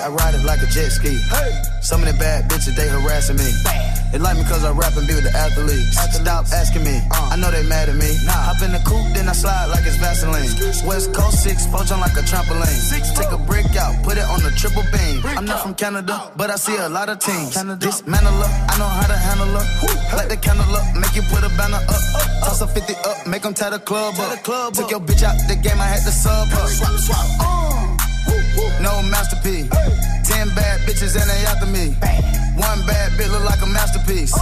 I 0.03 0.09
ride 0.09 0.35
it 0.35 0.43
like 0.43 0.59
a 0.63 0.67
jet 0.67 0.91
ski. 0.91 1.15
Hey. 1.31 1.63
Some 1.81 2.03
of 2.03 2.11
the 2.11 2.19
bad 2.19 2.51
bitches, 2.51 2.75
they 2.75 2.89
harassing 2.89 3.37
me. 3.39 3.47
They 4.11 4.19
like 4.19 4.37
me 4.37 4.43
cause 4.45 4.65
I 4.65 4.73
rap 4.73 4.93
and 4.99 5.07
be 5.07 5.15
with 5.15 5.23
the 5.23 5.31
athletes. 5.31 5.95
Stop 5.95 6.45
asking 6.51 6.83
me, 6.83 7.01
I 7.11 7.37
know 7.39 7.51
they 7.51 7.63
mad 7.63 7.89
at 7.89 7.95
me. 7.95 8.11
Hop 8.27 8.61
in 8.61 8.73
the 8.75 8.83
coupe, 8.83 9.15
then 9.15 9.29
I 9.29 9.33
slide 9.33 9.71
like 9.71 9.87
it's 9.87 9.97
Vaseline. 9.97 10.51
West 10.85 11.15
Coast 11.15 11.43
6, 11.47 11.67
poach 11.71 11.91
on 11.95 12.01
like 12.01 12.19
a 12.19 12.25
trampoline. 12.27 12.67
Six, 12.67 13.15
Take 13.15 13.31
a 13.31 13.39
brick 13.39 13.73
out, 13.79 13.95
put 14.03 14.19
it 14.19 14.27
on 14.27 14.43
the 14.43 14.51
triple 14.59 14.83
beam. 14.91 15.23
I'm 15.25 15.47
not 15.47 15.63
from 15.63 15.75
Canada, 15.75 16.31
but 16.37 16.51
I 16.51 16.57
see 16.57 16.77
a 16.77 16.89
lot 16.89 17.09
of 17.09 17.21
teams. 17.21 17.55
Dismantle 17.55 18.43
her, 18.43 18.51
I 18.69 18.75
know 18.79 18.91
how 18.91 19.07
to 19.07 19.17
handle 19.17 19.55
her. 19.55 19.65
Light 20.19 20.29
the 20.29 20.37
candle 20.37 20.67
up, 20.75 20.85
make 20.99 21.15
you 21.15 21.23
put 21.31 21.47
a 21.47 21.51
banner 21.57 21.79
up. 21.79 22.03
Toss 22.43 22.61
a 22.61 22.67
50 22.67 22.95
up, 23.07 23.27
make 23.27 23.43
them 23.43 23.55
tie 23.55 23.71
the 23.71 23.79
club 23.79 24.19
up. 24.19 24.43
Took 24.75 24.91
your 24.91 25.01
bitch 25.01 25.23
out 25.23 25.39
the 25.47 25.55
game, 25.57 25.81
I 25.81 25.87
had 25.87 26.03
to 26.03 26.11
sub 26.11 26.49
her. 26.49 26.67
Uh. 27.41 28.02
No 28.81 29.03
masterpiece. 29.03 29.69
Ten 30.25 30.49
bad 30.55 30.81
bitches 30.87 31.15
and 31.21 31.29
they 31.31 31.45
after 31.47 31.67
me. 31.67 31.95
One 32.57 32.87
bad 32.87 33.13
bitch 33.13 33.31
look 33.31 33.45
like 33.45 33.63
a 33.63 33.67
masterpiece. 33.67 34.33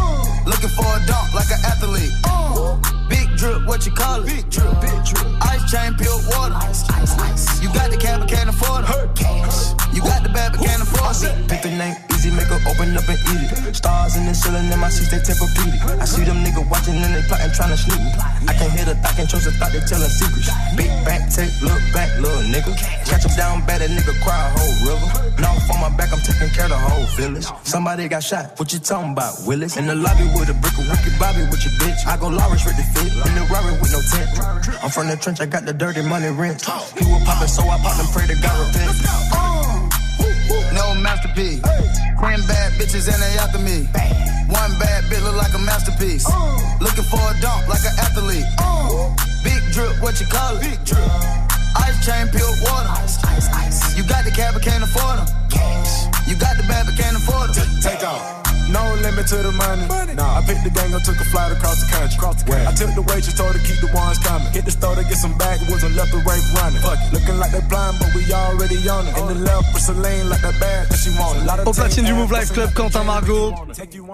Looking 0.47 0.71
for 0.71 0.87
a 0.87 1.07
dunk 1.07 1.35
like 1.35 1.51
an 1.51 1.61
athlete. 1.65 3.00
Big 3.21 3.37
drip, 3.37 3.67
what 3.67 3.85
you 3.85 3.93
call 3.93 4.23
it? 4.23 4.27
Big 4.27 4.49
drip, 4.49 4.81
big 4.81 5.05
drip. 5.05 5.29
Ice 5.45 5.71
chain, 5.71 5.93
pure 5.95 6.09
water. 6.33 6.55
Ice, 6.65 6.89
ice, 6.89 7.19
ice. 7.19 7.63
You 7.63 7.69
got 7.75 7.91
the 7.91 7.99
cab, 7.99 8.21
but 8.21 8.31
can't 8.31 8.49
afford 8.49 8.85
it. 8.85 9.15
Cash. 9.15 9.77
You 9.93 10.01
got 10.01 10.23
the 10.23 10.31
bad, 10.31 10.53
but 10.53 10.65
can't 10.65 10.81
afford 10.81 11.21
it. 11.21 11.49
Pick 11.49 11.61
the 11.61 11.69
name 11.69 11.97
easy, 12.21 12.31
make 12.31 12.49
her 12.49 12.61
open 12.69 12.97
up 12.97 13.09
and 13.09 13.21
eat 13.37 13.49
it. 13.53 13.77
Stars 13.77 14.17
in 14.17 14.25
the 14.27 14.35
ceiling, 14.35 14.69
in 14.73 14.79
my 14.79 14.89
seats, 14.89 15.11
they 15.11 15.21
Tempur-Pedic. 15.21 16.01
I 16.01 16.05
see 16.05 16.25
them 16.25 16.45
niggas 16.45 16.69
watching 16.69 16.97
and 16.97 17.15
they 17.17 17.25
plotting, 17.29 17.53
trying 17.53 17.73
to 17.73 17.81
sneak 17.81 18.01
me. 18.01 18.13
I 18.49 18.53
can 18.55 18.71
hear 18.73 18.85
the 18.85 18.95
thought, 19.01 19.17
can 19.17 19.27
trust 19.27 19.45
the 19.45 19.53
thought, 19.57 19.73
they 19.73 19.81
telling 19.81 20.09
secrets. 20.09 20.49
Big 20.77 20.93
back, 21.05 21.29
take, 21.33 21.53
look 21.61 21.81
back, 21.93 22.13
little 22.21 22.45
nigga. 22.53 22.77
Catch 23.09 23.25
him 23.25 23.33
down 23.37 23.65
bad, 23.67 23.81
that 23.81 23.91
nigga 23.91 24.13
cry 24.21 24.37
a 24.37 24.51
whole 24.53 24.77
river. 24.85 25.09
Now 25.41 25.57
on 25.57 25.81
my 25.81 25.91
back, 25.97 26.13
I'm 26.13 26.21
taking 26.21 26.53
care 26.53 26.69
of 26.69 26.77
the 26.77 26.79
whole 26.79 27.09
village. 27.17 27.47
Somebody 27.65 28.09
got 28.09 28.23
shot, 28.23 28.59
what 28.59 28.73
you 28.73 28.79
talking 28.79 29.13
about, 29.13 29.35
Willis? 29.47 29.77
In 29.77 29.87
the 29.87 29.95
lobby 29.95 30.29
with 30.37 30.51
a 30.53 30.57
brick 30.61 30.77
of 30.77 30.87
Ricky 30.89 31.11
Bobby 31.19 31.43
with 31.49 31.65
your 31.65 31.75
bitch. 31.81 32.07
I 32.07 32.17
go 32.21 32.29
Lawrence 32.29 32.65
with 32.65 32.77
the 32.77 32.87
fit, 32.95 33.10
in 33.13 33.35
the 33.35 33.45
Rari 33.51 33.73
with 33.81 33.93
no 33.93 34.01
tent. 34.01 34.83
I'm 34.83 34.91
from 34.91 35.09
the 35.09 35.17
trench, 35.17 35.41
I 35.41 35.47
got 35.47 35.65
the 35.65 35.73
dirty 35.73 36.03
money 36.03 36.29
rent. 36.29 36.63
He 36.63 37.05
was 37.05 37.23
poppin', 37.25 37.49
so 37.49 37.63
I 37.69 37.79
popped 37.79 38.01
and 38.01 38.09
pray 38.11 38.27
to 38.27 38.37
God 38.41 38.57
repent. 38.67 38.97
Uh, 39.35 39.89
no 40.73 40.95
masterpiece. 41.01 41.63
Ten 42.41 42.49
bad 42.49 42.73
bitches 42.81 43.13
and 43.13 43.21
they 43.21 43.37
after 43.37 43.59
me. 43.59 43.85
One 44.49 44.73
bad 44.79 45.05
bitch 45.05 45.23
look 45.25 45.37
like 45.37 45.53
a 45.53 45.59
masterpiece. 45.59 46.25
Uh. 46.27 46.79
Looking 46.81 47.05
for 47.05 47.21
a 47.21 47.35
dunk 47.41 47.69
like 47.69 47.85
an 47.85 47.93
athlete. 47.99 48.47
Uh. 48.59 49.15
Big 49.45 49.61
drip, 49.73 50.01
what 50.01 50.19
you 50.21 50.27
call 50.27 50.57
it? 50.57 50.63
Big 50.63 50.85
drip. 50.85 51.05
Ice 51.77 52.07
chain, 52.07 52.29
pure 52.29 52.49
water. 52.63 52.89
Ice, 53.03 53.23
ice, 53.25 53.49
ice. 53.53 53.99
You 53.99 54.05
got 54.09 54.25
the 54.25 54.31
cab, 54.31 54.55
but 54.55 54.63
can't 54.63 54.85
afford 54.85 55.19
them. 55.19 55.27
Cash. 55.51 56.29
You 56.29 56.37
got 56.37 56.57
the 56.57 56.63
bad, 56.65 56.87
but 56.87 56.97
can't 56.97 57.17
afford 57.17 57.53
them. 57.53 57.67
Take 57.83 58.03
off. 58.07 58.40
No 58.71 58.83
limit 59.03 59.27
to 59.29 59.37
the 59.43 59.53
money. 59.53 59.87
Nah, 60.15 60.39
I 60.39 60.43
picked 60.47 60.65
the 60.65 60.71
gang 60.71 60.95
up, 60.95 61.03
took 61.03 61.19
a 61.19 61.25
flight 61.25 61.53
across 61.53 61.83
the 61.83 61.91
country. 61.91 62.17
Across 62.17 62.43
the 62.43 62.51
country. 62.51 62.67
I 62.67 62.73
took 62.73 62.95
the 62.95 63.03
waitress, 63.03 63.35
told 63.35 63.55
her 63.55 63.63
keep 63.67 63.81
the 63.81 63.91
ones 63.95 64.19
coming. 64.19 64.51
Hit 64.53 64.65
the 64.65 64.71
store 64.71 64.95
to 64.95 65.03
get 65.03 65.19
some 65.19 65.37
backwoods 65.37 65.83
and 65.83 65.95
left 65.97 66.13
the 66.13 66.23
rape 66.23 66.47
running. 66.55 66.81
Fuck 66.83 66.99
it. 67.03 67.13
Looking 67.13 67.39
like 67.39 67.53
they 67.53 67.65
blind, 67.67 67.99
but 67.99 68.15
we 68.15 68.23
already 68.33 68.79
on 68.89 69.07
it. 69.07 69.17
In 69.19 69.27
the 69.27 69.39
left 69.43 69.73
for 69.73 69.81
Celine, 69.81 70.29
like 70.29 70.43
that 70.43 70.59
bad 70.61 70.89
that 70.89 70.99
she 70.99 71.11
wanted. 71.19 71.47
Lot 71.47 71.61
of 71.61 71.69
Au 71.69 71.73
platine 71.73 72.05
du 72.05 72.15
Move 72.15 72.33
Life 72.33 72.53
Club, 72.53 72.73
Quentin 72.75 73.05
Margot. 73.05 73.55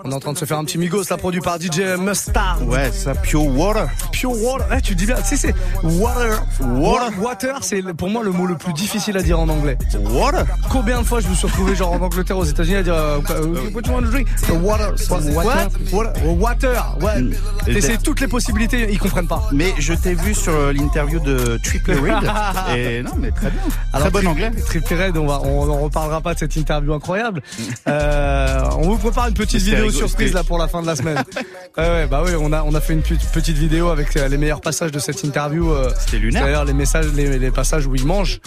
On 0.04 0.10
est 0.10 0.14
en 0.14 0.20
train 0.20 0.32
de 0.32 0.38
se 0.38 0.44
faire 0.44 0.58
un 0.58 0.64
petit 0.64 0.78
migos, 0.78 1.04
là, 1.10 1.16
produit 1.16 1.40
par 1.40 1.60
DJ 1.60 1.98
Mustard. 1.98 2.66
Ouais, 2.66 2.90
ça, 2.92 3.14
Pure 3.14 3.46
Water. 3.46 3.88
Pure 4.12 4.32
Water. 4.42 4.66
Eh, 4.76 4.80
tu 4.80 4.94
dis 4.94 5.06
bien, 5.06 5.16
tu 5.16 5.36
sais, 5.36 5.36
c'est 5.36 5.54
water. 5.82 6.42
Water. 6.60 7.10
Water, 7.20 7.58
c'est 7.60 7.82
pour 7.94 8.08
moi 8.08 8.22
le 8.22 8.30
mot 8.30 8.46
le 8.46 8.56
plus 8.56 8.72
difficile 8.72 9.16
à 9.16 9.22
dire 9.22 9.38
en 9.38 9.48
anglais. 9.48 9.76
Water. 10.10 10.44
Combien 10.70 11.00
de 11.00 11.06
fois 11.06 11.20
je 11.20 11.28
me 11.28 11.34
suis 11.34 11.46
retrouvé 11.46 11.74
genre 11.74 11.92
en 11.92 12.00
Angleterre, 12.00 12.38
aux 12.38 12.44
États-Unis 12.44 12.76
à 12.76 12.82
dire 12.82 12.94
euh, 12.94 13.18
euh, 13.30 13.70
What 13.74 13.82
you 13.86 13.92
want 13.92 14.02
to 14.02 14.10
drink? 14.10 14.28
The 14.46 14.52
water. 14.52 14.94
What? 15.10 15.70
Water. 15.92 16.12
Water. 16.24 16.96
Ouais. 17.00 17.22
Et 17.66 17.74
T'essayes 17.74 17.98
toutes 17.98 18.20
les 18.20 18.28
possibilités, 18.28 18.86
ils 18.90 18.98
comprennent 18.98 19.26
pas. 19.26 19.42
Mais 19.52 19.74
je 19.78 19.92
t'ai 19.92 20.14
vu 20.14 20.34
sur 20.34 20.52
euh, 20.52 20.72
l'interview 20.72 21.18
de 21.18 21.58
Triple 21.62 21.92
Red. 21.92 22.30
et 22.76 23.02
non, 23.02 23.10
mais 23.18 23.32
très 23.32 23.50
bien. 23.50 23.60
très 23.92 24.10
bon 24.10 24.18
Tri- 24.18 24.26
anglais. 24.28 24.50
Triple 24.66 24.94
Red, 24.94 25.16
on 25.16 25.26
va, 25.26 25.40
on 25.42 25.68
en 25.68 25.80
reparlera 25.80 26.20
pas 26.20 26.34
de 26.34 26.38
cette 26.38 26.54
interview 26.56 26.92
incroyable. 26.94 27.42
Euh, 27.88 28.60
on 28.78 28.90
vous 28.90 28.98
prépare 28.98 29.26
une 29.28 29.34
petite 29.34 29.62
vidéo 29.62 29.90
surprise 29.90 30.32
là 30.32 30.44
pour 30.44 30.58
la 30.58 30.68
fin 30.68 30.80
de 30.80 30.86
la 30.86 30.94
semaine. 30.96 31.22
ouais, 31.76 31.82
ouais, 31.88 32.06
bah 32.06 32.22
oui, 32.24 32.32
on 32.38 32.52
a, 32.52 32.62
on 32.62 32.74
a 32.74 32.80
fait 32.80 32.92
une 32.92 33.02
petite- 33.02 33.56
vidéo 33.56 33.88
avec 33.88 34.16
euh, 34.16 34.28
les 34.28 34.38
meilleurs 34.38 34.60
passages 34.60 34.92
de 34.92 34.98
cette 34.98 35.22
interview. 35.24 35.72
euh, 35.72 35.90
C'était 35.98 36.18
lunaire. 36.18 36.44
D'ailleurs, 36.44 36.64
les 36.64 36.72
messages, 36.72 37.06
les, 37.14 37.38
les 37.38 37.50
passages 37.50 37.86
où 37.86 37.94
il 37.94 38.06
mange, 38.06 38.40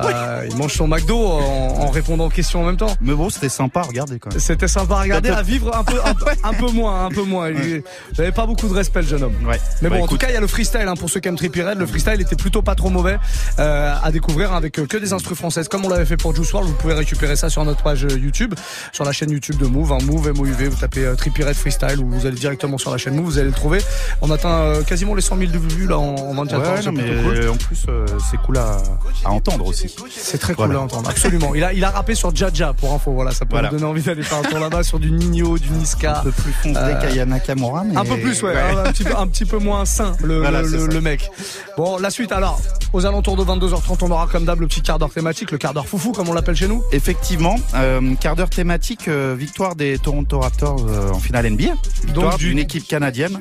euh, 0.00 0.46
il 0.50 0.56
mange 0.56 0.72
son 0.74 0.88
McDo 0.88 1.16
en, 1.18 1.40
en 1.80 1.90
répondant 1.90 2.26
aux 2.26 2.30
questions 2.30 2.62
en 2.62 2.66
même 2.66 2.76
temps. 2.76 2.94
Mais 3.00 3.14
bon, 3.14 3.30
c'était 3.30 3.48
sympa 3.48 3.80
à 3.80 3.84
regarder 3.84 4.18
quand 4.18 4.30
même. 4.30 4.38
C'était 4.40 4.68
sympa 4.68 4.96
à 4.96 5.02
vivre 5.46 5.74
un 5.76 5.84
peu, 5.84 5.98
un, 6.04 6.14
peu- 6.14 6.26
un 6.42 6.52
peu 6.52 6.70
moins, 6.72 7.06
un 7.06 7.10
peu 7.10 7.22
moins. 7.22 7.48
Il 7.50 7.82
il 8.14 8.20
avait 8.20 8.32
pas 8.32 8.46
beaucoup 8.46 8.68
de 8.68 8.74
respect 8.74 9.02
le 9.02 9.08
jeune 9.08 9.22
homme. 9.22 9.34
Ouais. 9.46 9.60
Mais 9.82 9.88
Bah, 9.88 9.96
bon, 9.98 10.04
en 10.04 10.06
tout 10.08 10.16
cas, 10.18 10.26
il 10.28 10.34
y 10.34 10.36
a 10.36 10.40
le 10.40 10.46
freestyle 10.46 10.86
hein, 10.86 10.94
pour 10.94 11.08
ceux 11.10 11.20
qui 11.20 11.28
aiment 11.28 11.36
Trippie 11.36 11.62
Red. 11.62 11.78
Le 11.78 11.86
freestyle 11.86 12.20
était 12.20 12.36
plutôt 12.36 12.62
pas 12.62 12.74
trop 12.74 12.90
mauvais 12.90 13.18
euh, 13.58 13.94
à 14.02 14.10
découvrir 14.10 14.52
avec 14.52 14.78
euh, 14.78 14.86
que 14.86 14.96
des 14.96 15.12
instrus 15.12 15.36
françaises, 15.38 15.68
comme 15.68 15.84
on 15.84 15.88
l'avait 15.88 16.04
fait 16.06 16.16
pour 16.16 16.34
Juice 16.34 16.52
WRLD. 16.52 16.68
Vous 16.68 16.74
pouvez 16.74 16.94
récupérer 16.94 17.36
ça 17.36 17.48
sur 17.50 17.64
notre 17.64 17.82
page 17.82 18.04
euh, 18.04 18.18
YouTube, 18.18 18.54
sur 18.92 19.04
la 19.04 19.12
chaîne 19.12 19.30
YouTube 19.30 19.56
de 19.56 19.66
Move, 19.66 19.92
hein, 19.92 19.98
Move 20.04 20.32
MOUV. 20.32 20.68
Vous 20.68 20.76
tapez 20.76 21.04
euh, 21.04 21.14
Trippie 21.14 21.42
Red 21.44 21.54
freestyle 21.54 22.00
ou 22.00 22.08
vous 22.10 22.26
allez 22.26 22.36
directement 22.36 22.78
sur 22.78 22.90
la 22.90 22.98
chaîne 22.98 23.14
Move, 23.16 23.24
vous 23.26 23.38
allez 23.38 23.48
le 23.48 23.54
trouver. 23.54 23.78
On 24.22 24.30
atteint 24.30 24.72
quasiment 24.86 25.14
les 25.14 25.22
100 25.22 25.36
000 25.38 25.50
de 25.52 25.58
vues 25.58 25.86
là 25.86 25.98
en, 25.98 26.14
en 26.16 26.34
24 26.34 26.60
Ouais, 26.60 26.66
heures. 26.68 26.84
non, 26.86 26.92
mais 26.92 27.22
cool. 27.22 27.48
en 27.50 27.56
plus, 27.56 27.86
c'est 28.30 28.36
cool 28.38 28.58
à, 28.58 28.78
à 29.24 29.30
entendre 29.30 29.66
aussi. 29.66 29.94
C'est 30.16 30.38
très 30.38 30.54
cool 30.54 30.66
Voilà. 30.66 30.80
à 30.80 30.82
entendre, 30.84 31.08
absolument. 31.10 31.54
Il 31.54 31.62
a, 31.64 31.72
il 31.72 31.84
a 31.84 31.90
rappé 31.90 32.14
sur 32.14 32.34
Jaja 32.34 32.72
pour 32.72 32.92
info, 32.94 33.12
voilà, 33.12 33.30
ça 33.30 33.44
peut 33.44 33.52
Voilà. 33.52 33.68
vous 33.70 33.76
donner 33.76 33.86
envie 33.88 34.02
d'aller 34.02 34.22
faire 34.22 34.38
un 34.38 34.42
tour 34.42 34.58
là-bas 34.58 34.82
sur 34.82 34.98
du 34.98 35.10
Nino, 35.36 35.58
du 35.58 35.70
Niska. 35.70 36.20
Un 36.20 36.22
peu 36.22 36.30
plus 36.32 36.52
foncé 36.52 36.76
Euh, 36.78 37.00
qu'Ayana 37.00 37.34
Nakamura, 37.36 37.84
mais 37.84 37.96
Un 37.96 38.04
peu 38.04 38.16
plus, 38.18 38.42
ouais, 38.42 38.54
Un, 38.56 38.90
petit 38.92 39.04
peu, 39.04 39.16
un 39.16 39.26
petit 39.26 39.44
peu 39.44 39.58
moins 39.58 39.84
sain, 39.84 40.12
le, 40.22 40.38
Voilà, 40.40 40.62
mec. 41.02 41.30
Bon, 41.76 41.98
la 41.98 42.10
suite, 42.10 42.32
alors, 42.32 42.60
aux 42.92 43.04
alentours 43.04 43.36
de 43.36 43.44
22h30, 43.44 43.98
on 44.02 44.10
aura 44.10 44.26
comme 44.26 44.44
d'hab 44.44 44.60
le 44.60 44.66
petit 44.66 44.80
quart 44.82 44.98
d'heure 44.98 45.10
thématique, 45.12 45.50
le 45.50 45.58
quart 45.58 45.74
d'heure 45.74 45.86
foufou, 45.86 46.12
comme 46.12 46.28
on 46.28 46.32
l'appelle 46.32 46.56
chez 46.56 46.68
nous. 46.68 46.82
Effectivement, 46.92 47.56
euh, 47.74 48.14
quart 48.20 48.36
d'heure 48.36 48.50
thématique, 48.50 49.08
euh, 49.08 49.34
victoire 49.38 49.74
des 49.76 49.98
Toronto 49.98 50.40
Raptors 50.40 50.86
euh, 50.88 51.10
en 51.12 51.18
finale 51.20 51.46
NBA. 51.50 51.74
Victoire 52.04 52.30
Donc, 52.30 52.38
du- 52.38 52.48
d'une 52.48 52.58
équipe 52.58 52.86
canadienne. 52.86 53.40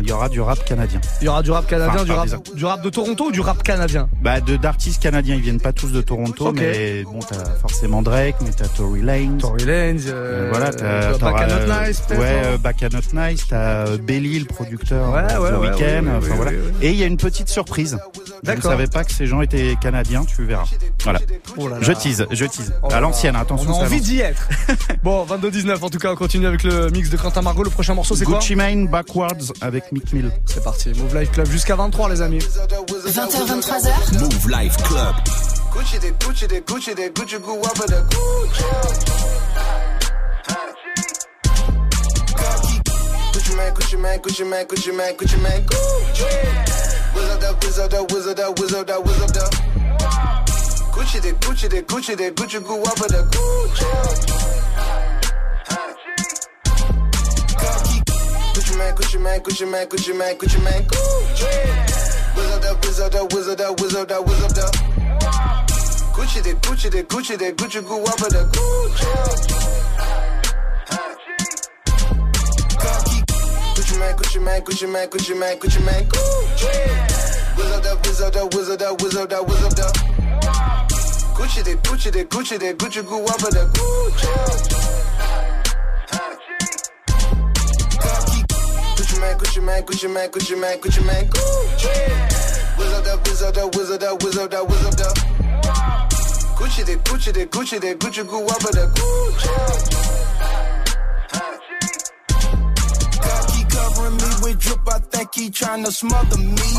Il 0.00 0.08
y 0.08 0.12
aura 0.12 0.28
du 0.28 0.40
rap 0.40 0.64
canadien. 0.64 1.00
Il 1.20 1.26
y 1.26 1.28
aura 1.28 1.42
du 1.42 1.50
rap 1.50 1.66
canadien, 1.66 1.94
Enfin, 1.94 2.04
du, 2.04 2.12
rap, 2.12 2.28
des- 2.28 2.54
du 2.54 2.64
rap 2.64 2.82
de 2.82 2.90
Toronto 2.90 3.26
ou 3.26 3.32
du 3.32 3.40
rap 3.40 3.62
canadien? 3.62 4.08
Bah, 4.22 4.40
de 4.40 4.56
d'artistes 4.56 5.00
canadiens, 5.02 5.34
ils 5.36 5.40
viennent 5.42 5.60
pas 5.60 5.72
tous 5.72 5.92
de 5.92 6.00
Toronto, 6.00 6.52
mais 6.52 7.04
bon, 7.04 7.20
t'as 7.20 7.44
forcément 7.60 8.02
Drake, 8.02 8.36
mais 8.42 8.50
t'as 8.56 8.66
Tory 8.68 9.02
Lanez. 9.02 9.38
Tory 9.38 9.64
Lanez, 9.64 10.00
voilà, 10.50 10.72
t'as 10.72 11.11
Back 11.18 11.48
Not 11.48 11.54
euh, 11.54 11.86
Nice, 11.86 12.00
peut-être, 12.00 12.20
Ouais, 12.20 12.42
euh, 12.44 12.58
Back 12.58 12.82
and 12.82 12.88
Not 12.92 13.20
Nice, 13.20 13.46
t'as 13.48 13.86
euh, 13.86 13.98
Belly, 13.98 14.38
le 14.38 14.44
producteur 14.46 15.10
Ouais, 15.12 15.22
ouais, 15.22 15.50
The 15.50 15.54
ouais, 15.54 15.68
Weeknd. 15.68 15.80
ouais, 15.80 16.00
ouais, 16.00 16.16
enfin 16.18 16.34
voilà. 16.34 16.52
Et 16.80 16.90
il 16.90 16.96
y 16.96 17.02
a 17.02 17.06
une 17.06 17.16
petite 17.16 17.48
surprise. 17.48 17.98
Je 18.44 18.50
ne 18.52 18.60
savais 18.60 18.86
pas 18.86 19.04
que 19.04 19.12
ces 19.12 19.26
gens 19.26 19.40
étaient 19.40 19.76
canadiens, 19.80 20.24
tu 20.24 20.44
verras. 20.44 20.64
Voilà. 21.02 21.20
Oh 21.56 21.68
là 21.68 21.78
là. 21.78 21.82
Je 21.82 21.92
tease, 21.92 22.26
je 22.30 22.44
tease. 22.44 22.72
Oh 22.82 22.88
à 22.92 23.00
l'ancienne, 23.00 23.36
attention. 23.36 23.70
On 23.70 23.80
a 23.80 23.82
à 23.82 23.86
envie 23.86 24.00
d'y 24.00 24.20
être. 24.20 24.48
bon, 25.02 25.24
22-19, 25.24 25.78
en 25.82 25.90
tout 25.90 25.98
cas, 25.98 26.12
on 26.12 26.16
continue 26.16 26.46
avec 26.46 26.62
le 26.64 26.90
mix 26.90 27.10
de 27.10 27.16
Quentin 27.16 27.42
Margot. 27.42 27.62
Le 27.64 27.70
prochain 27.70 27.94
morceau, 27.94 28.14
c'est 28.16 28.24
quoi 28.24 28.38
Gucci 28.38 28.56
Mane 28.56 28.88
Backwards 28.88 29.52
avec 29.60 29.92
Mick 29.92 30.12
Mill. 30.12 30.30
C'est 30.46 30.62
parti, 30.62 30.90
Move 30.90 31.18
Life 31.18 31.30
Club 31.32 31.46
jusqu'à 31.50 31.76
23, 31.76 32.08
les 32.10 32.22
amis. 32.22 32.38
20h, 32.38 33.46
23h. 33.46 34.18
Move 34.18 34.50
Life 34.50 34.76
Club. 34.78 35.14
Gucci, 35.72 35.98
the 35.98 36.12
Gucci, 36.22 36.46
the 36.46 36.62
Gucci, 36.66 36.90
Gucci, 37.14 37.36
Gucci. 37.38 37.82
Man, 43.62 43.74
Gucci 43.74 43.98
man, 43.98 44.18
Gucci 44.18 44.48
man, 44.48 44.66
Gucci 44.66 44.96
man, 44.96 45.14
Gucci 45.14 45.42
man, 45.42 45.62
Gucci. 45.62 46.26
Whiz 47.14 47.28
up 47.30 47.40
the, 47.40 47.66
whiz 47.66 47.78
up 47.78 47.90
the, 47.90 48.02
whiz 48.04 48.26
up 48.26 48.36
the, 48.36 48.50
whiz 48.60 48.74
up 48.74 48.86
the, 48.86 49.00
whiz 49.00 49.20
up 49.20 49.32
the. 49.32 49.44
Gucci, 50.92 51.20
the 51.22 51.32
Gucci, 51.32 51.68
the 51.70 51.82
Gucci, 51.82 52.16
the 52.16 52.30
Gucci, 52.32 52.64
goo 52.64 52.82
up 52.82 52.96
the 52.96 53.22
Gucci. 53.32 53.88
Gucci 58.54 58.76
man, 58.78 58.94
Gucci 58.94 59.20
man, 59.20 59.40
Gucci 59.40 59.70
man, 59.70 59.86
Gucci 59.86 60.16
man, 60.16 60.36
Gucci 60.36 60.62
man, 60.62 60.82
Gucci. 60.84 61.50
Whiz 62.36 62.50
up, 62.50 62.84
whiz 62.84 63.00
up, 63.00 63.32
whiz 63.32 63.48
up, 63.48 63.80
whiz 63.80 63.94
up, 63.94 64.26
whiz 64.26 64.58
up. 64.58 64.74
Gucci, 66.12 66.42
the 66.42 66.54
Gucci, 66.60 66.90
the 66.90 67.02
Gucci, 67.04 67.38
the 67.38 67.52
Gucci, 67.52 67.86
goo 67.86 68.02
up 68.02 68.16
the 68.18 68.44
Gucci. 68.52 69.81
Gucci 74.32 74.40
man, 74.42 74.62
Gucci 74.62 74.88
man, 74.90 75.08
Gucci 75.08 75.38
man, 75.38 75.58
Gucci 75.58 75.84
man, 75.84 76.04
Gucci. 76.06 76.68
Whiz 77.54 77.70
up, 77.70 78.06
whiz 78.06 78.20
up, 78.22 78.54
whiz 78.54 78.70
up, 78.70 79.02
whiz 79.02 79.14
up, 79.14 79.46
whiz 79.46 79.62
up. 79.62 79.94
Gucci, 81.36 81.62
the 81.62 81.74
Gucci, 81.82 82.10
the 82.10 82.24
Gucci, 82.24 82.58
the 82.58 82.72
Gucci, 82.72 83.06
goo 83.06 83.22
up 83.26 83.42
with 83.42 83.52
the 83.52 83.68
Gucci. 83.76 84.32
Gucci 88.96 89.20
man, 89.20 89.36
Gucci 89.36 89.62
man, 89.62 89.82
Gucci 89.82 90.08
man, 90.10 90.30
Gucci 90.30 90.58
man, 90.58 90.78
Gucci 90.78 91.04
man, 91.04 91.28
Gucci. 91.28 92.78
Whiz 92.78 92.92
up, 92.94 93.04
that, 93.04 93.28
whiz 93.28 93.42
up, 93.42 93.54
that, 93.54 93.76
whiz 93.76 93.90
up, 93.90 94.00
that, 94.00 94.22
whiz 94.22 94.38
up, 94.38 94.50
that, 94.50 94.66
whiz 94.66 94.86
up, 94.86 94.96
that. 94.96 95.14
Gucci, 96.56 96.86
the 96.86 96.96
Gucci, 97.04 97.34
the 97.34 97.44
Gucci, 97.44 97.78
the 97.78 97.94
Gucci, 97.96 98.26
goo 98.26 98.46
up 98.46 98.64
with 98.64 98.72
the 98.72 98.86
Gucci. 98.98 100.21
Drip, 104.62 104.88
I 104.88 104.98
think 104.98 105.34
he 105.34 105.50
tryna 105.50 105.90
smother 105.90 106.38
me. 106.38 106.72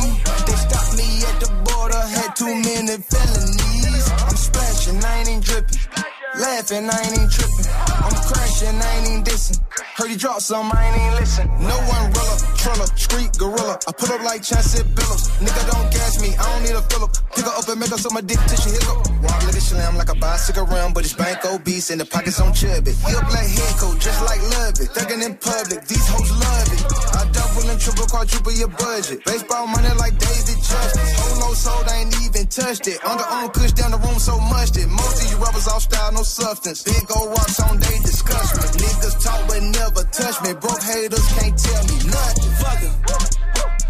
They 0.45 0.57
stopped 0.65 0.97
me 0.97 1.07
at 1.29 1.39
the 1.43 1.49
border, 1.65 2.01
had 2.15 2.35
too 2.35 2.53
many 2.67 2.97
felonies. 3.11 4.05
I'm 4.27 4.35
splashing, 4.35 5.03
I 5.03 5.23
ain't 5.27 5.43
dripping. 5.43 6.12
Laughing, 6.39 6.89
I 6.89 6.97
ain't 6.97 7.13
even 7.13 7.29
tripping. 7.29 7.69
I'm 7.69 8.17
crashing, 8.25 8.81
I 8.81 8.97
ain't 8.97 9.07
even 9.07 9.23
dissing. 9.23 9.61
Heard 9.95 10.09
he 10.09 10.17
dropped 10.17 10.41
some, 10.41 10.71
I 10.73 10.87
ain't 10.89 10.97
even 10.97 11.13
listen. 11.21 11.45
No 11.61 11.77
one 11.85 12.09
umbrella, 12.09 12.35
triller, 12.57 12.89
street 12.97 13.37
gorilla. 13.37 13.77
I 13.87 13.91
put 13.91 14.09
up 14.09 14.23
like 14.23 14.41
Chauncey 14.41 14.81
Billups. 14.81 15.29
Nigga 15.45 15.61
don't 15.69 15.93
gas 15.93 16.21
me, 16.21 16.35
I 16.35 16.43
don't 16.49 16.63
need 16.65 16.73
a 16.73 16.81
Phillip. 16.89 17.13
Pick 17.35 17.45
her 17.45 17.53
up 17.53 17.69
and 17.69 17.79
make 17.79 17.89
her 17.89 17.97
some 18.01 18.17
dick 18.25 18.39
till 18.49 18.57
she 18.57 18.71
hiccup. 18.73 19.05
Let 19.45 19.55
it 19.55 19.61
slam 19.61 19.95
like 19.95 20.09
a 20.09 20.15
bicycle 20.15 20.65
round, 20.65 20.95
but 20.95 21.05
it's 21.05 21.13
bank 21.13 21.45
obese 21.45 21.91
and 21.91 22.01
the 22.01 22.05
pockets 22.05 22.41
on 22.41 22.51
chubby. 22.53 22.97
He 22.97 23.13
a 23.13 23.21
black 23.29 23.45
head 23.45 23.77
coat, 23.77 23.99
just 24.01 24.25
like 24.25 24.41
Love 24.41 24.79
it. 24.81 24.89
Thuggin' 24.89 25.21
in 25.21 25.35
public, 25.37 25.85
these 25.85 26.07
hoes 26.09 26.31
love 26.33 26.69
it. 26.73 26.81
I 27.13 27.29
double 27.29 27.69
and 27.69 27.79
triple, 27.79 28.07
quadruple 28.07 28.51
your 28.53 28.73
budget. 28.73 29.23
Baseball 29.25 29.67
money 29.67 29.93
like 30.01 30.17
David 30.17 30.57
Justice. 30.57 31.13
Whole 31.19 31.37
no 31.39 31.53
sold, 31.53 31.85
I 31.87 32.01
ain't 32.01 32.15
even 32.25 32.47
touched 32.47 32.87
it. 32.87 32.99
Underarm 33.01 33.53
kush 33.53 33.71
down 33.73 33.91
the 33.91 33.99
room 34.01 34.17
so 34.17 34.39
much 34.39 34.71
that 34.73 34.89
most 34.89 35.21
of 35.21 35.29
you 35.29 35.37
rubbers 35.37 35.67
all 35.67 35.79
style, 35.79 36.11
no 36.11 36.22
substance. 36.23 36.83
Big 36.83 37.03
old 37.15 37.29
rocks 37.29 37.59
on, 37.59 37.77
they 37.79 37.97
discuss 37.99 38.47
me. 38.55 38.63
Niggas 38.79 39.15
talk 39.23 39.47
but 39.47 39.61
never 39.61 40.03
touch 40.09 40.37
me. 40.43 40.53
Broke 40.55 40.81
haters 40.81 41.27
can't 41.35 41.57
tell 41.57 41.83
me 41.83 41.97
nothing. 42.07 42.51
Fuck 42.63 42.79
it. 42.79 42.93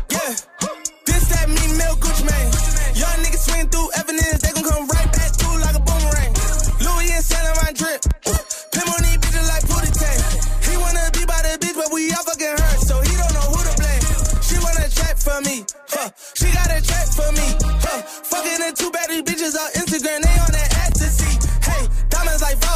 Yeah. 0.09 0.33
This 1.05 1.23
that 1.29 1.47
me 1.49 1.63
milk 1.77 1.99
Gucci 2.01 2.25
Mane. 2.25 2.51
Young 2.97 3.17
niggas 3.21 3.43
swing 3.45 3.67
through 3.69 3.89
evidence, 4.01 4.41
they 4.41 4.51
gon' 4.53 4.65
come 4.65 4.85
right 4.89 5.09
back 5.13 5.31
through 5.37 5.57
like 5.61 5.77
a 5.77 5.83
boomerang. 5.85 6.33
Louis 6.81 7.09
and 7.13 7.23
Saint 7.23 7.45
my 7.61 7.71
drip. 7.71 8.01
Pim 8.73 8.87
on 8.89 9.01
these 9.05 9.19
bitches 9.21 9.47
like 9.53 9.63
Pootie 9.69 9.93
Tang. 9.93 10.21
He 10.65 10.73
wanna 10.77 11.05
be 11.13 11.23
by 11.29 11.39
the 11.45 11.53
bitch, 11.61 11.77
but 11.77 11.89
we 11.93 12.09
all 12.17 12.25
fucking 12.25 12.55
hurt, 12.57 12.79
so 12.81 12.97
he 13.05 13.13
don't 13.13 13.33
know 13.37 13.47
who 13.53 13.59
to 13.61 13.73
blame. 13.77 14.03
She 14.41 14.57
wanna 14.57 14.89
check 14.89 15.15
for 15.21 15.37
me, 15.45 15.65
huh? 15.93 16.09
She 16.33 16.49
got 16.49 16.69
a 16.73 16.81
check 16.81 17.07
for 17.13 17.29
me, 17.37 17.47
huh? 17.77 18.01
Fucking 18.01 18.59
the 18.63 18.69
two 18.73 18.89
baddie 18.89 19.21
bitches 19.21 19.53
on 19.53 19.69
Instagram, 19.77 20.21
they 20.25 20.37
on 20.41 20.52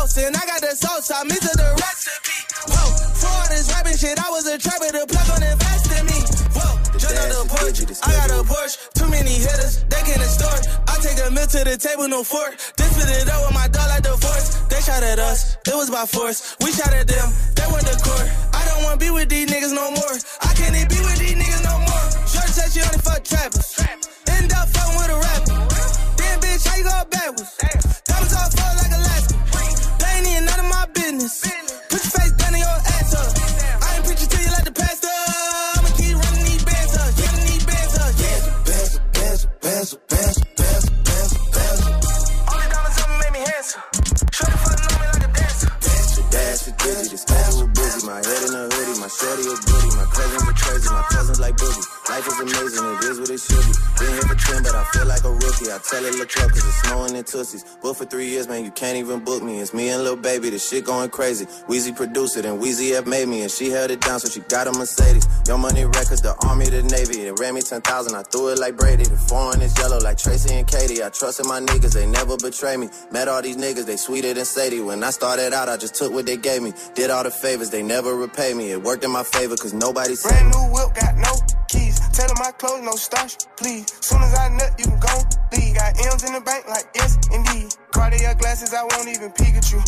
false, 0.08 0.26
and 0.26 0.36
I 0.36 0.46
got 0.46 0.62
the 0.62 0.76
sauce, 0.76 1.12
I'm 1.12 1.28
into 1.28 1.52
the 1.56 1.70
recipe. 1.76 2.40
Whoa, 2.72 2.88
for 3.16 3.28
all 3.28 3.48
this 3.50 3.68
rapping 3.72 3.98
shit, 3.98 4.18
I 4.20 4.30
was 4.30 4.48
a 4.48 4.58
trapper, 4.58 4.92
the 4.92 5.06
plug 5.08 5.30
on 5.36 5.44
invest 5.44 5.92
in 5.92 6.06
me. 6.08 6.20
Whoa, 6.56 6.72
just 6.98 7.16
on 7.16 7.30
the 7.30 7.44
porch, 7.48 7.78
I 8.04 8.12
got 8.16 8.32
a 8.32 8.44
Porsche, 8.44 8.78
too 8.94 9.08
many 9.10 9.36
hitters, 9.36 9.84
they 9.92 10.02
can't 10.08 10.24
store. 10.24 10.60
I 10.88 10.96
take 11.04 11.20
a 11.20 11.32
meal 11.32 11.48
to 11.48 11.60
the 11.64 11.78
table, 11.78 12.08
no 12.08 12.24
fork. 12.24 12.58
They 12.78 12.86
split 12.86 13.10
it 13.10 13.30
up 13.30 13.44
with 13.48 13.56
my 13.56 13.68
dog 13.68 13.88
like 13.90 14.04
divorce. 14.04 14.64
They 14.72 14.82
shot 14.82 15.04
at 15.04 15.20
us, 15.20 15.58
it 15.68 15.76
was 15.76 15.90
by 15.90 16.06
force. 16.06 16.56
We 16.64 16.72
shot 16.72 16.94
at 16.94 17.08
them, 17.08 17.28
they 17.56 17.68
went 17.72 17.86
to 17.88 17.96
court. 18.00 18.28
I 18.54 18.64
don't 18.66 18.84
wanna 18.84 18.98
be 18.98 19.12
with 19.12 19.30
these 19.30 19.50
niggas 19.50 19.74
no 19.76 19.92
more. 19.92 20.16
I 20.42 20.52
can't 20.56 20.76
even 20.76 20.88
be 20.88 21.00
with 21.04 21.20
these 21.20 21.36
niggas 21.36 21.64
no 21.64 21.76
more. 21.84 22.06
Shorty 22.28 22.52
said 22.56 22.70
she 22.72 22.82
only 22.82 23.02
fuck 23.04 23.24
trappers. 23.24 23.76
End 24.28 24.52
up 24.54 24.68
fucking 24.72 24.96
with 24.98 25.12
a 25.12 25.18
rapper. 25.20 25.58
Damn 26.18 26.40
bitch, 26.40 26.64
how 26.66 26.76
you 26.78 26.84
go 26.84 26.96
backwards? 27.10 27.52
Diamonds 28.08 28.34
all 28.34 28.50
fall 28.56 28.74
like 28.78 28.87
business. 31.28 31.72
Put 31.90 32.00
your 32.04 32.12
face 32.16 32.32
down 32.40 32.54
in 32.56 32.60
your 32.62 32.80
ass 32.96 33.12
up. 33.16 33.28
I 33.84 33.96
ain't 33.96 34.06
preaching 34.06 34.30
to 34.32 34.38
you 34.40 34.52
like 34.52 34.64
the 34.64 34.72
pastor. 34.72 35.12
I'ma 35.76 35.90
keep 36.00 36.16
running 36.16 36.46
these 36.48 36.64
bands 36.64 36.94
up. 36.96 37.12
Yeah, 37.20 37.32
these 37.44 37.66
bands 37.68 37.94
up. 38.00 38.12
Yeah. 38.16 38.40
Bezel, 38.68 39.02
bezel, 39.12 39.50
bezel, 39.60 40.00
bezel, 40.08 40.48
bezel, 40.56 40.94
bezel, 41.04 41.42
bezel. 41.52 41.94
All 42.48 42.60
the 42.64 42.68
diamonds 42.72 42.98
on 43.04 43.08
me 43.12 43.16
make 43.20 43.34
me 43.36 43.42
handsome. 43.44 43.84
Shorty 44.32 44.58
fucking 44.64 44.88
on 44.88 45.00
me 45.04 45.08
like 45.12 45.26
a 45.28 45.32
dancer. 45.36 45.70
Dash 45.84 46.16
it, 46.16 46.28
dash 46.32 46.68
it, 46.68 46.76
dizzy. 46.80 47.10
The 47.12 47.18
schedule 47.18 47.68
busy. 47.76 48.08
My 48.08 48.18
head 48.24 48.42
in 48.48 48.54
a 48.56 48.64
hoodie. 48.72 49.00
My 49.04 49.10
shorty 49.12 49.44
a 49.52 49.56
goodie. 49.68 49.96
My 50.00 50.08
cousins 50.16 50.44
are 50.48 50.56
crazy. 50.56 50.90
My 50.96 51.04
cousins 51.12 51.40
like 51.44 51.56
boogie. 51.58 51.97
Life 52.10 52.26
is 52.28 52.40
amazing. 52.40 52.86
It 52.86 53.04
is 53.04 53.20
what 53.20 53.30
it 53.30 53.40
should 53.40 53.66
be. 53.68 53.74
Been 54.00 54.14
here 54.14 54.28
for 54.32 54.36
10, 54.36 54.64
but 54.64 54.76
I 54.76 54.84
feel 54.96 55.06
like 55.08 55.24
a 55.26 55.32
rookie. 55.32 55.68
I 55.68 55.78
tell 55.84 56.06
it 56.06 56.16
look 56.16 56.32
up 56.40 56.52
cause 56.52 56.64
it's 56.64 56.82
snowing 56.88 57.16
in 57.18 57.24
Tussies. 57.26 57.66
But 57.82 57.96
for 57.98 58.06
three 58.06 58.28
years, 58.30 58.48
man. 58.48 58.64
You 58.64 58.72
can't 58.72 58.96
even 58.96 59.20
book 59.26 59.44
me. 59.44 59.60
It's 59.60 59.74
me 59.74 59.90
and 59.90 60.04
Lil 60.06 60.16
Baby. 60.16 60.50
The 60.52 60.60
shit 60.60 60.86
going 60.86 61.10
crazy. 61.10 61.48
Wheezy 61.68 61.92
produced 61.92 62.38
it 62.38 62.46
and 62.46 62.60
Wheezy 62.62 62.94
F 62.94 63.06
made 63.08 63.28
me. 63.28 63.42
And 63.42 63.52
she 63.52 63.70
held 63.72 63.92
it 63.92 64.00
down, 64.00 64.22
so 64.22 64.30
she 64.30 64.40
got 64.48 64.68
a 64.68 64.72
Mercedes. 64.72 65.28
Your 65.48 65.58
money 65.58 65.84
records, 65.84 66.22
the 66.22 66.34
army, 66.48 66.68
the 66.70 66.84
navy. 66.84 67.28
It 67.28 67.40
ran 67.42 67.56
me 67.56 67.62
10,000. 67.62 68.16
I 68.16 68.24
threw 68.24 68.50
it 68.50 68.60
like 68.60 68.78
Brady. 68.78 69.04
The 69.04 69.18
foreign 69.18 69.62
is 69.62 69.78
yellow 69.78 70.00
like 70.00 70.18
Tracy 70.18 70.54
and 70.54 70.66
Katie. 70.68 71.04
I 71.04 71.10
trusted 71.10 71.46
my 71.46 71.60
niggas. 71.60 71.94
They 71.94 72.06
never 72.06 72.38
betray 72.38 72.78
me. 72.78 72.88
Met 73.12 73.28
all 73.28 73.42
these 73.42 73.58
niggas. 73.58 73.86
They 73.86 73.98
sweeter 73.98 74.34
than 74.34 74.46
Sadie. 74.46 74.80
When 74.80 75.04
I 75.04 75.10
started 75.10 75.52
out, 75.52 75.68
I 75.68 75.76
just 75.76 75.96
took 75.96 76.14
what 76.14 76.26
they 76.26 76.38
gave 76.38 76.62
me. 76.64 76.72
Did 76.96 77.10
all 77.12 77.24
the 77.26 77.32
favors. 77.32 77.70
They 77.70 77.84
never 77.84 78.16
repay 78.16 78.54
me. 78.54 78.72
It 78.72 78.82
worked 78.82 79.04
in 79.04 79.12
my 79.12 79.24
favor 79.24 79.58
cause 79.58 79.74
nobody 79.74 80.16
said 80.16 80.30
Brand 80.30 80.52
new 80.56 80.74
whip, 80.74 80.94
got 80.96 81.18
no 81.18 81.34
keys. 81.68 81.97
Tell 82.14 82.30
my 82.40 82.52
clothes, 82.52 82.84
no 82.84 82.92
starch, 82.94 83.38
please. 83.58 83.86
Soon 84.02 84.22
as 84.24 84.34
I 84.38 84.50
nut, 84.50 84.74
you 84.80 84.86
can 84.86 85.00
go 85.00 85.16
leave. 85.54 85.76
Got 85.76 85.98
M's 86.14 86.24
in 86.24 86.34
the 86.34 86.42
bank, 86.42 86.68
like 86.70 86.86
yes, 86.96 87.18
indeed. 87.34 87.74
Cartier 87.92 88.36
glasses, 88.36 88.74
I 88.74 88.84
won't 88.84 89.10
even 89.10 89.32
peek 89.32 89.56
at 89.56 89.72
you. 89.72 89.82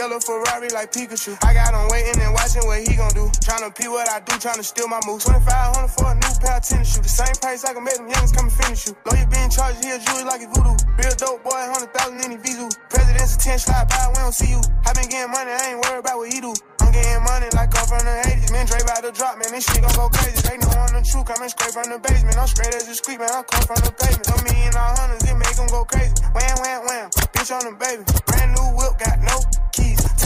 Yellow 0.00 0.16
Ferrari 0.16 0.72
like 0.72 0.96
Pikachu. 0.96 1.36
I 1.44 1.52
got 1.52 1.76
him 1.76 1.84
waiting 1.92 2.16
and 2.24 2.32
watching 2.32 2.64
what 2.64 2.80
he 2.80 2.96
gon' 2.96 3.12
do. 3.12 3.28
Tryna 3.44 3.68
pee 3.76 3.84
what 3.84 4.08
I 4.08 4.24
do, 4.24 4.32
tryna 4.40 4.64
steal 4.64 4.88
my 4.88 4.96
moves. 5.04 5.28
2500 5.28 5.92
for 5.92 6.08
a 6.08 6.16
new 6.16 6.32
pair 6.40 6.56
of 6.56 6.64
tennis 6.64 6.96
shoes. 6.96 7.04
The 7.04 7.12
same 7.20 7.36
price 7.36 7.68
I 7.68 7.76
can 7.76 7.84
make 7.84 8.00
them 8.00 8.08
youngins 8.08 8.32
come 8.32 8.48
and 8.48 8.56
finish 8.64 8.88
you. 8.88 8.96
Lawyer 9.04 9.28
being 9.28 9.52
charged, 9.52 9.84
he 9.84 9.92
a 9.92 10.00
jewelry 10.00 10.24
like 10.24 10.40
a 10.40 10.48
voodoo. 10.56 10.72
Real 10.96 11.12
dope 11.20 11.44
boy, 11.44 11.60
100,000 11.68 12.16
in 12.16 12.32
his 12.32 12.40
visu. 12.40 12.72
President's 12.88 13.36
attention, 13.36 13.60
slide 13.60 13.92
by, 13.92 14.08
we 14.08 14.24
don't 14.24 14.32
see 14.32 14.48
you. 14.48 14.60
I 14.88 14.96
been 14.96 15.04
getting 15.12 15.28
money, 15.36 15.52
I 15.52 15.76
ain't 15.76 15.84
worried 15.84 16.00
about 16.00 16.16
what 16.16 16.32
he 16.32 16.40
do. 16.40 16.56
I'm 16.80 16.88
getting 16.96 17.20
money 17.20 17.48
like 17.52 17.68
I'm 17.76 17.84
from 17.84 18.00
the 18.00 18.16
80s. 18.24 18.48
Man, 18.56 18.64
Dre 18.64 18.80
about 18.80 19.04
to 19.04 19.12
drop, 19.12 19.36
man. 19.36 19.52
This 19.52 19.68
shit 19.68 19.84
gon' 19.84 19.92
go 20.00 20.08
crazy. 20.08 20.40
They 20.48 20.56
know 20.64 20.80
I'm 20.80 20.96
the 20.96 21.04
truth, 21.04 21.28
coming 21.28 21.52
straight 21.52 21.76
from 21.76 21.92
the 21.92 22.00
basement. 22.00 22.40
I'm 22.40 22.48
straight 22.48 22.72
as 22.72 22.88
a 22.88 22.96
street, 22.96 23.20
man. 23.20 23.28
I 23.28 23.44
come 23.44 23.68
from 23.68 23.84
the 23.84 23.92
pavement. 23.92 24.32
No 24.32 24.36
million 24.48 24.72
all 24.80 24.96
hundreds, 24.96 25.28
it 25.28 25.36
make 25.36 25.56
them 25.60 25.68
go 25.68 25.84
crazy. 25.84 26.16
Wham, 26.32 26.56
wham, 26.64 26.88
wham. 26.88 27.06
Bitch 27.36 27.52
on 27.52 27.68
the 27.68 27.76
baby. 27.76 28.00
Brand 28.24 28.56
new 28.56 28.64
whip, 28.80 28.96
got 28.96 29.20
no 29.20 29.36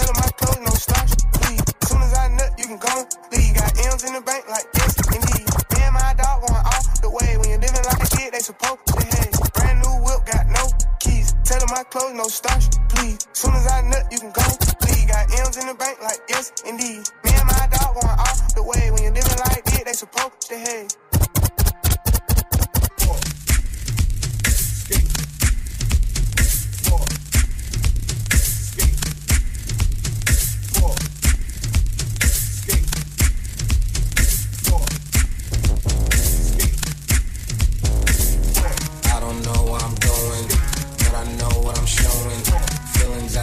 Tell 0.05 0.13
my 0.21 0.29
clothes, 0.37 0.61
no 0.61 0.73
starch, 0.77 1.17
please. 1.33 1.65
Soon 1.89 2.03
as 2.03 2.13
I 2.13 2.29
nut, 2.37 2.53
you 2.61 2.67
can 2.69 2.77
go 2.77 2.93
leave. 3.33 3.57
Got 3.57 3.73
M's 3.89 4.05
in 4.05 4.13
the 4.13 4.21
bank, 4.21 4.45
like 4.53 4.69
yes, 4.77 4.93
indeed. 5.09 5.49
Me 5.73 5.81
and 5.81 5.95
my 5.97 6.13
dog 6.13 6.45
going 6.45 6.61
off 6.61 7.01
the 7.01 7.09
way. 7.09 7.41
When 7.41 7.49
you're 7.49 7.65
living 7.65 7.85
like 7.89 8.05
a 8.05 8.09
kid, 8.13 8.37
they 8.37 8.45
supposed 8.45 8.85
to 8.85 8.93
behave. 9.01 9.33
Brand 9.57 9.81
new 9.81 9.97
whip, 10.05 10.21
got 10.29 10.45
no 10.53 10.69
keys. 11.01 11.33
Tell 11.49 11.57
them 11.57 11.73
my 11.73 11.85
clothes, 11.89 12.13
no 12.21 12.29
starch, 12.29 12.69
please. 12.93 13.17
Soon 13.33 13.57
as 13.57 13.65
I 13.65 13.81
nut, 13.81 14.05
you 14.13 14.21
can 14.21 14.29
go 14.29 14.45
leave. 14.85 15.09
Got 15.09 15.25
M's 15.41 15.57
in 15.57 15.73
the 15.73 15.77
bank, 15.81 15.97
like 16.05 16.21
yes, 16.29 16.53
indeed. 16.69 17.01
Me 17.25 17.33
and 17.33 17.49
my 17.49 17.65
dog 17.73 17.97
going 17.97 18.19
off 18.21 18.53
the 18.53 18.61
way. 18.61 18.93
When 18.93 19.09
you're 19.09 19.17
living 19.17 19.41
like 19.49 19.65
this, 19.65 19.89
they 19.89 19.97
supposed 19.97 20.37
to 20.37 20.49
behave. 20.53 20.93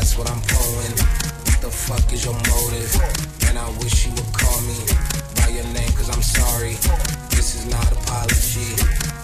that's 0.02 0.18
what 0.18 0.26
I'm 0.34 0.42
pulling. 0.50 0.98
What 1.46 1.60
the 1.62 1.70
fuck 1.70 2.02
is 2.12 2.26
your 2.26 2.34
motive? 2.34 2.90
And 3.46 3.54
I 3.54 3.70
wish 3.86 4.10
you 4.10 4.12
would 4.18 4.34
call 4.34 4.60
me 4.66 4.82
by 5.38 5.54
your 5.54 5.68
name, 5.78 5.94
cause 5.94 6.10
I'm 6.10 6.26
sorry. 6.26 6.74
This 7.30 7.54
is 7.54 7.70
not 7.70 7.86
apology. 7.94 8.74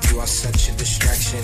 You 0.06 0.22
are 0.22 0.30
such 0.30 0.70
a 0.70 0.74
distraction. 0.78 1.42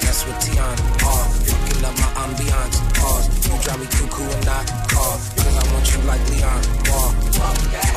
That's 0.00 0.24
what 0.24 0.40
Tian 0.40 0.64
are. 0.64 1.28
Fucking 1.44 1.84
up 1.84 1.92
my 2.00 2.10
ambiance. 2.24 2.80
Pause. 2.96 3.28
You 3.44 3.52
drive 3.60 3.80
me 3.84 3.86
cuckoo 3.92 4.24
and 4.24 4.48
I 4.48 4.64
call. 4.88 5.16
Cause 5.36 5.56
I 5.60 5.64
want 5.76 5.84
you 5.92 6.00
like 6.08 6.22
Leon. 6.32 6.60
Wall. 6.88 7.12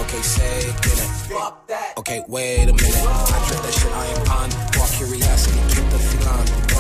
Okay, 0.04 0.22
say 0.22 0.68
it. 0.68 1.98
Okay, 1.98 2.20
wait 2.28 2.68
a 2.68 2.76
minute. 2.76 3.08
I 3.08 3.40
dread 3.48 3.64
that 3.64 3.72
shit. 3.72 3.94
I 3.96 4.06
am 4.12 4.24
on. 4.36 4.50
Walk 4.76 4.92
curiosity. 5.00 5.60
Keep 5.72 5.88
the 5.96 6.00
feline. 6.12 6.73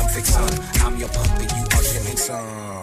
I'm 0.00 0.08
fixed. 0.08 0.36
I'm 0.84 0.96
your 0.96 1.08
puppet, 1.08 1.50
you 1.50 1.64
are 1.76 1.82
your 1.82 2.16
son. 2.16 2.77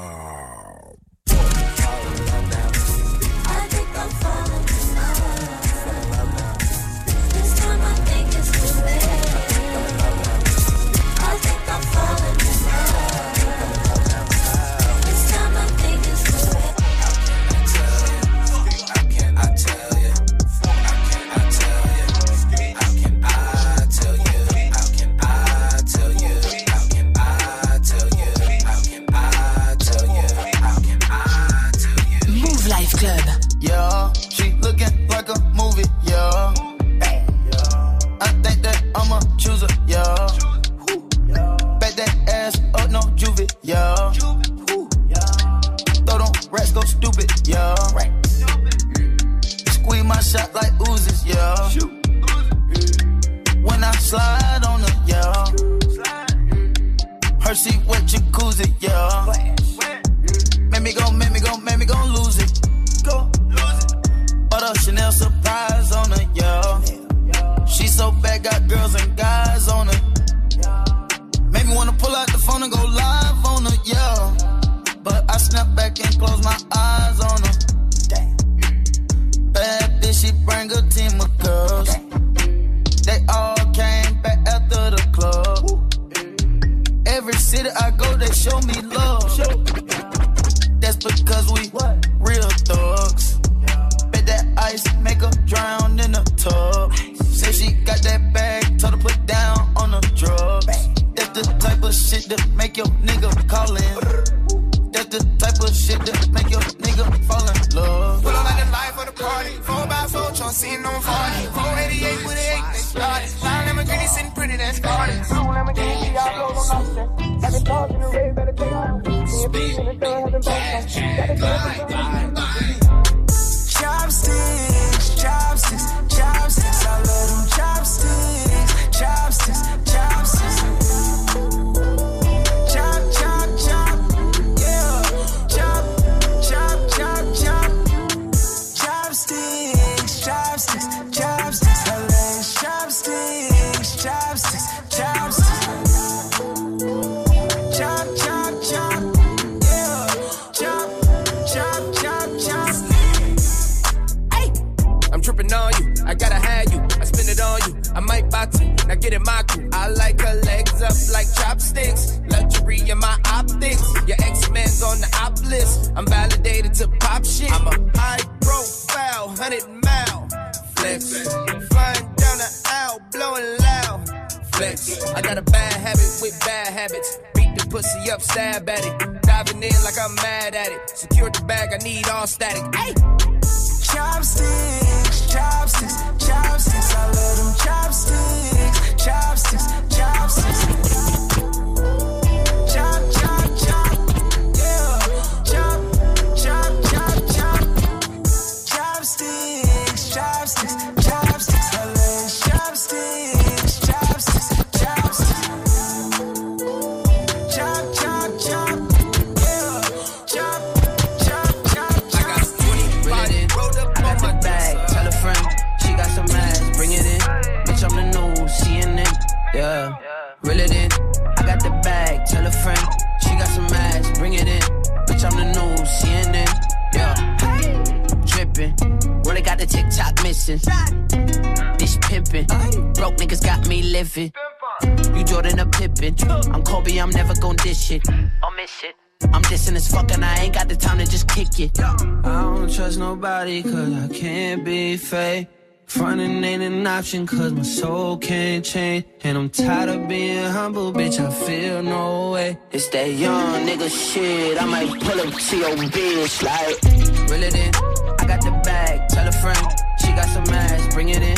Option 247.05 247.27
cause 247.27 247.53
my 247.53 247.61
soul 247.61 248.17
can't 248.17 248.65
change. 248.65 249.05
And 249.23 249.37
I'm 249.37 249.49
tired 249.49 249.89
of 249.89 250.07
being 250.07 250.43
humble, 250.43 250.91
bitch, 250.91 251.19
I 251.19 251.29
feel 251.29 251.83
no 251.83 252.31
way. 252.31 252.57
It's 252.71 252.89
that 252.89 253.11
young 253.11 253.67
nigga 253.67 253.89
shit, 253.89 254.59
I 254.59 254.65
might 254.65 254.89
pull 255.03 255.19
up 255.21 255.31
to 255.31 255.57
your 255.57 255.75
bitch 255.93 256.41
like. 256.41 257.29
Reel 257.29 257.43
it 257.43 257.55
in, 257.55 257.75
I 258.19 258.25
got 258.25 258.41
the 258.41 258.59
bag, 258.63 259.07
tell 259.09 259.27
a 259.27 259.31
friend. 259.31 259.67
She 259.99 260.07
got 260.13 260.25
some 260.29 260.49
ass, 260.49 260.95
bring 260.95 261.09
it 261.09 261.21
in. 261.21 261.34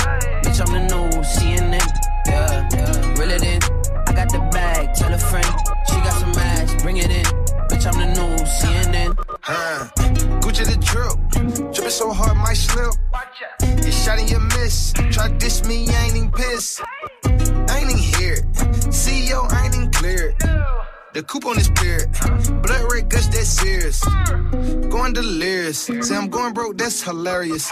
Going 27.05 27.23
broke, 27.23 27.45
that's 27.47 27.69
hilarious. 27.69 27.71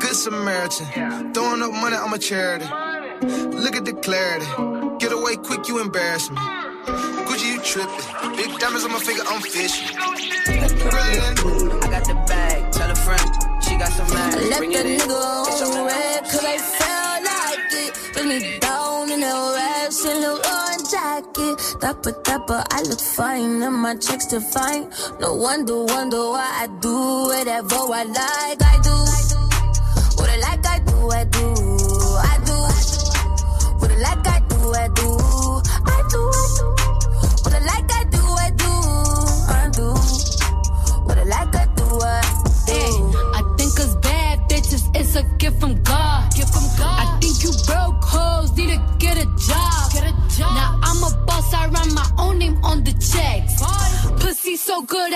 Good 0.00 0.16
Samaritan. 0.16 1.32
Throwing 1.34 1.62
up 1.62 1.72
money, 1.72 1.96
I'm 1.96 2.12
a 2.12 2.18
charity. 2.18 2.66
Look 3.56 3.76
at 3.76 3.84
the 3.84 3.92
clarity. 4.02 4.46
Get 4.98 5.12
away 5.12 5.36
quick, 5.36 5.68
you 5.68 5.80
embarrass 5.80 6.30
me. 6.30 6.36
Gucci, 6.36 7.54
you 7.54 7.60
tripping. 7.62 8.36
Big 8.36 8.58
diamonds 8.58 8.84
on 8.84 8.92
my 8.92 8.98
finger, 8.98 9.22
I'm 9.26 9.40
fishing. 9.42 9.96
I 9.96 11.88
got 11.90 12.04
the 12.04 12.14
bag, 12.26 12.72
tell 12.72 12.90
a 12.90 12.94
friend. 12.94 13.30
She 13.62 13.76
got 13.76 13.88
some 13.92 14.06
I 14.10 14.30
Let 14.34 14.50
left 14.50 14.58
bring 14.58 14.72
that 14.72 14.86
it 14.86 15.00
nigga 15.00 15.44
Bitch, 15.46 15.62
I'm 15.62 15.70
the 15.72 15.78
on 15.78 15.86
red 15.86 16.24
cause 16.24 16.44
I 16.44 16.58
felt 16.58 17.24
like 17.30 17.72
it. 17.72 17.92
Put 18.14 18.24
me 18.26 18.58
down 18.58 19.10
in 19.10 19.20
the 19.20 19.54
raps 19.56 20.04
in 20.04 20.20
the 20.20 20.32
one 20.34 20.82
jacket. 20.90 21.80
Dapper, 21.80 22.12
dapper, 22.24 22.64
I 22.70 22.82
look 22.82 23.00
fine 23.00 23.62
and 23.62 23.74
my 23.74 23.94
checks 23.96 24.26
to 24.26 24.40
fine. 24.40 24.90
No 25.20 25.34
wonder, 25.34 25.84
wonder 25.84 26.30
why 26.30 26.41
I 26.62 26.68
do 26.68 27.24
whatever 27.26 27.74
I 27.74 28.04
like. 28.04 28.71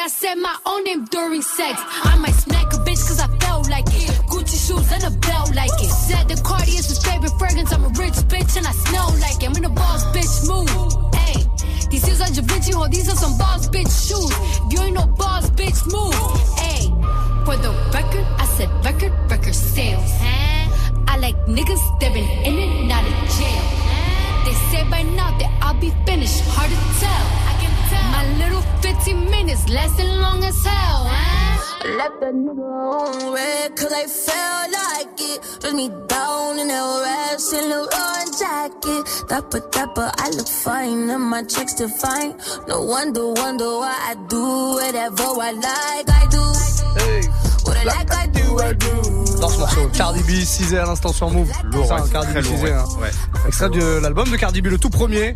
I 0.07 0.09
said 0.09 0.37
my 0.37 0.57
own 0.65 0.85
name 0.85 1.05
during 1.07 1.43
sex. 1.43 1.83
I 1.83 2.15
might 2.15 2.31
smack 2.31 2.73
a 2.73 2.77
bitch 2.87 3.03
cause 3.09 3.19
I 3.19 3.27
felt 3.39 3.69
like 3.69 3.87
it. 3.89 4.15
Gucci 4.31 4.55
shoes 4.55 4.93
and 4.93 5.03
a 5.03 5.11
belt 5.19 5.53
like 5.53 5.75
it. 5.83 5.91
Said 5.91 6.29
the 6.29 6.41
Cartier's 6.47 6.87
his 6.87 7.05
favorite 7.05 7.33
fragrance. 7.41 7.73
I'm 7.73 7.83
a 7.83 7.89
rich 7.89 8.15
bitch 8.31 8.57
and 8.57 8.69
I 8.69 8.71
smell 8.87 9.11
like 9.19 9.43
it. 9.43 9.51
I'm 9.51 9.57
in 9.57 9.65
a 9.65 9.69
boss 9.69 10.05
bitch 10.15 10.47
move. 10.47 10.71
Hey, 11.13 11.43
these 11.91 12.07
shoes 12.07 12.21
are 12.21 12.31
Da 12.31 12.41
Vinci, 12.41 12.71
ho, 12.71 12.87
these 12.87 13.09
are 13.09 13.17
some 13.17 13.37
boss 13.37 13.67
bitch 13.67 13.91
shoes. 13.91 14.31
If 14.31 14.73
you 14.75 14.81
ain't 14.87 14.95
no 14.95 15.09
boss 15.19 15.51
bitch 15.51 15.83
move. 15.91 16.15
Hey, 16.55 16.87
for 17.45 17.57
the 17.59 17.75
record, 17.91 18.27
I 18.39 18.47
said 18.47 18.71
record, 18.85 19.11
record 19.29 19.57
sales. 19.57 20.07
I 21.11 21.19
like 21.19 21.35
niggas 21.51 21.83
that 21.99 22.15
been 22.15 22.31
in 22.47 22.55
and 22.63 22.93
out 22.93 23.03
of 23.03 23.17
jail. 23.35 23.87
They 24.47 24.55
say 24.71 24.89
by 24.89 25.03
now 25.03 25.37
that 25.37 25.51
I'll 25.61 25.75
be 25.75 25.91
finished, 26.07 26.45
hard 26.55 26.71
to 26.71 26.79
tell. 27.03 27.27
I 27.51 27.56
tell. 27.91 28.11
My 28.13 28.25
little 28.39 28.63
15 28.83 29.31
minutes 29.31 29.69
lasting 29.69 30.09
long 30.21 30.43
as 30.45 30.65
hell. 30.65 31.05
Huh? 31.09 31.97
Left 31.99 32.21
that 32.21 32.35
nigga 32.35 32.67
on 32.67 33.33
red 33.33 33.77
cause 33.77 33.93
I 33.93 34.07
felt 34.07 34.73
like 34.73 35.21
it. 35.21 35.59
Put 35.61 35.75
me 35.75 35.89
down 36.09 36.59
in 36.59 36.69
the 36.69 37.03
raps 37.05 37.53
in 37.53 37.69
the 37.69 37.81
one 37.87 38.29
jacket. 38.41 39.29
Dapper, 39.29 39.61
dapper, 39.71 40.11
I 40.19 40.31
look 40.31 40.49
fine 40.49 41.09
and 41.11 41.23
my 41.23 41.43
checks 41.45 41.75
to 41.75 41.89
fine. 41.89 42.37
No 42.67 42.83
wonder, 42.83 43.29
wonder 43.33 43.67
why 43.79 43.97
I 44.11 44.15
do 44.29 44.43
whatever 44.81 45.23
I 45.49 45.53
like. 45.53 46.09
I 46.11 46.27
do 46.31 46.43
Hey, 47.01 47.21
what 47.65 47.77
I 47.77 47.85
like, 47.85 48.13
I 48.13 48.27
do, 48.27 48.59
I 48.59 48.73
do. 48.73 48.93
Dans 48.97 49.26
ce 49.37 49.59
morceau, 49.59 49.89
Cardi 49.93 50.21
B, 50.23 50.31
6 50.45 50.75
à 50.75 50.85
l'instant 50.87 51.13
sur 51.13 51.31
Move. 51.31 51.51
Lourd, 51.73 51.87
Ça, 51.87 51.97
ouais, 51.97 52.11
Cardi 52.11 52.33
très 52.33 52.43
B, 52.43 52.45
lourd, 52.47 52.57
6 52.59 52.63
ouais. 52.65 52.73
hein. 52.73 52.85
Ouais. 53.01 53.11
Extrait 53.49 53.71
de 53.71 53.99
l'album 54.01 54.29
de 54.31 54.37
Cardi 54.37 54.63
B, 54.63 54.67
le 54.67 54.79
tout 54.79 54.91
premier, 54.91 55.35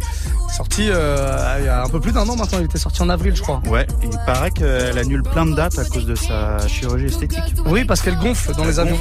sorti 0.57 0.87
euh, 0.89 1.57
il 1.61 1.65
y 1.67 1.69
a 1.69 1.85
un 1.85 1.89
peu 1.89 2.01
plus 2.01 2.13
d'un 2.13 2.29
an 2.29 2.37
maintenant. 2.37 2.59
Il 2.59 2.65
était 2.65 2.79
sorti 2.79 3.03
en 3.03 3.09
avril, 3.09 3.35
je 3.37 3.43
crois. 3.43 3.61
Ouais, 3.67 3.87
il 4.03 4.11
paraît 4.27 4.51
qu'elle 4.51 4.99
annule 4.99 5.23
plein 5.23 5.47
de 5.47 5.55
dates 5.55 5.79
à 5.79 5.85
cause 5.85 6.07
de 6.07 6.15
sa 6.15 6.67
chirurgie 6.67 7.07
esthétique. 7.07 7.55
Oui, 7.67 7.85
parce 7.85 8.01
qu'elle 8.01 8.19
gonfle 8.19 8.55
dans 8.55 8.65
les 8.65 8.79
avions. 8.79 8.99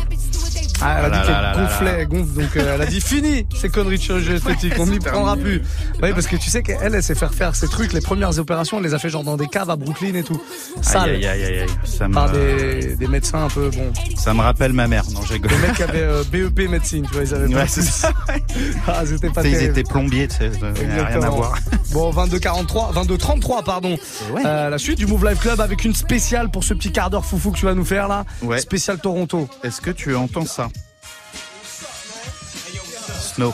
Ah, 0.82 1.02
elle 1.06 1.14
a 1.14 1.18
Ah 1.18 1.22
dit 1.22 1.28
qu'elle 1.28 1.64
gonflait, 1.66 1.96
elle 2.02 2.08
gonfle, 2.08 2.34
donc 2.42 2.58
euh, 2.58 2.76
elle 2.76 2.82
a 2.82 2.86
dit 2.86 3.02
fini 3.02 3.46
ces 3.56 3.70
conneries 3.70 3.98
de 3.98 4.02
chirurgie 4.02 4.34
esthétique, 4.34 4.74
on 4.80 4.88
n'y 4.88 5.00
prendra 5.00 5.36
plus. 5.36 5.62
Oui, 6.02 6.12
parce 6.14 6.28
que 6.28 6.36
tu 6.36 6.50
sais 6.50 6.62
qu'elle, 6.64 6.94
elle 6.96 7.04
sait 7.04 7.16
faire 7.16 7.34
faire 7.34 7.56
ces 7.56 7.68
trucs, 7.68 7.94
les 7.94 8.02
premières 8.02 8.38
opérations, 8.40 8.78
elle 8.78 8.84
les 8.86 8.94
a 8.94 9.00
fait 9.00 9.10
genre 9.10 9.24
dans 9.24 9.38
des 9.38 9.48
caves 9.48 9.70
à 9.70 9.76
Brooklyn 9.76 10.14
et 10.16 10.24
tout. 10.24 10.42
Sale. 10.82 11.10
Aïe, 11.10 11.26
aïe, 11.28 11.44
aïe, 11.44 11.60
aïe. 11.62 11.68
Ça 11.84 12.08
me, 12.08 12.14
Par 12.14 12.32
des, 12.32 12.96
des 12.96 13.08
médecins 13.08 13.46
un 13.46 13.50
peu, 13.50 13.70
bon. 13.70 13.92
ça 14.16 14.34
me 14.34 14.42
rappelle 14.42 14.74
ma 14.74 14.88
mère. 14.88 15.04
Non, 15.14 15.22
je 15.24 15.34
rigole. 15.34 15.52
Les 15.52 15.58
mecs 15.68 15.76
qui 15.76 15.84
avaient 15.84 16.02
euh, 16.02 16.24
BEP 16.32 16.70
médecine, 16.70 17.06
tu 17.08 17.14
vois, 17.14 17.24
ils 17.24 17.34
avaient 17.34 17.52
pas 17.54 17.60
Ouais, 17.62 17.68
c'est 17.68 17.82
ça. 17.84 18.12
Ah, 18.88 19.04
c'était 19.06 19.30
pas 19.30 19.44
Ils 19.46 19.64
étaient 19.64 19.84
plombiers, 19.84 20.28
tu 20.28 20.38
sais, 20.38 20.52
rien 21.10 21.22
à 21.22 21.30
voir. 21.30 21.58
Bon, 21.92 22.12
22-43, 22.12 22.94
22-33, 22.94 23.64
pardon. 23.64 23.98
Euh, 24.46 24.70
la 24.70 24.78
suite 24.78 25.00
du 25.00 25.08
Move 25.08 25.26
Live 25.26 25.40
Club 25.40 25.60
avec 25.60 25.86
une 25.86 25.96
spéciale 25.96 26.52
pour 26.52 26.64
ce 26.64 26.76
petit 26.76 26.92
quart 26.92 27.10
d'heure 27.10 27.26
foufou 27.26 27.50
que 27.52 27.58
tu 27.58 27.66
vas 27.66 27.74
nous 27.74 27.84
faire 27.86 28.08
là. 28.08 28.26
Ouais. 28.44 28.60
Spécial 28.60 29.00
Toronto. 29.00 29.48
Est-ce 29.64 29.82
que 29.82 29.90
tu 29.90 30.16
entends 30.16 30.46
ça? 30.46 30.69
Snow. 33.36 33.54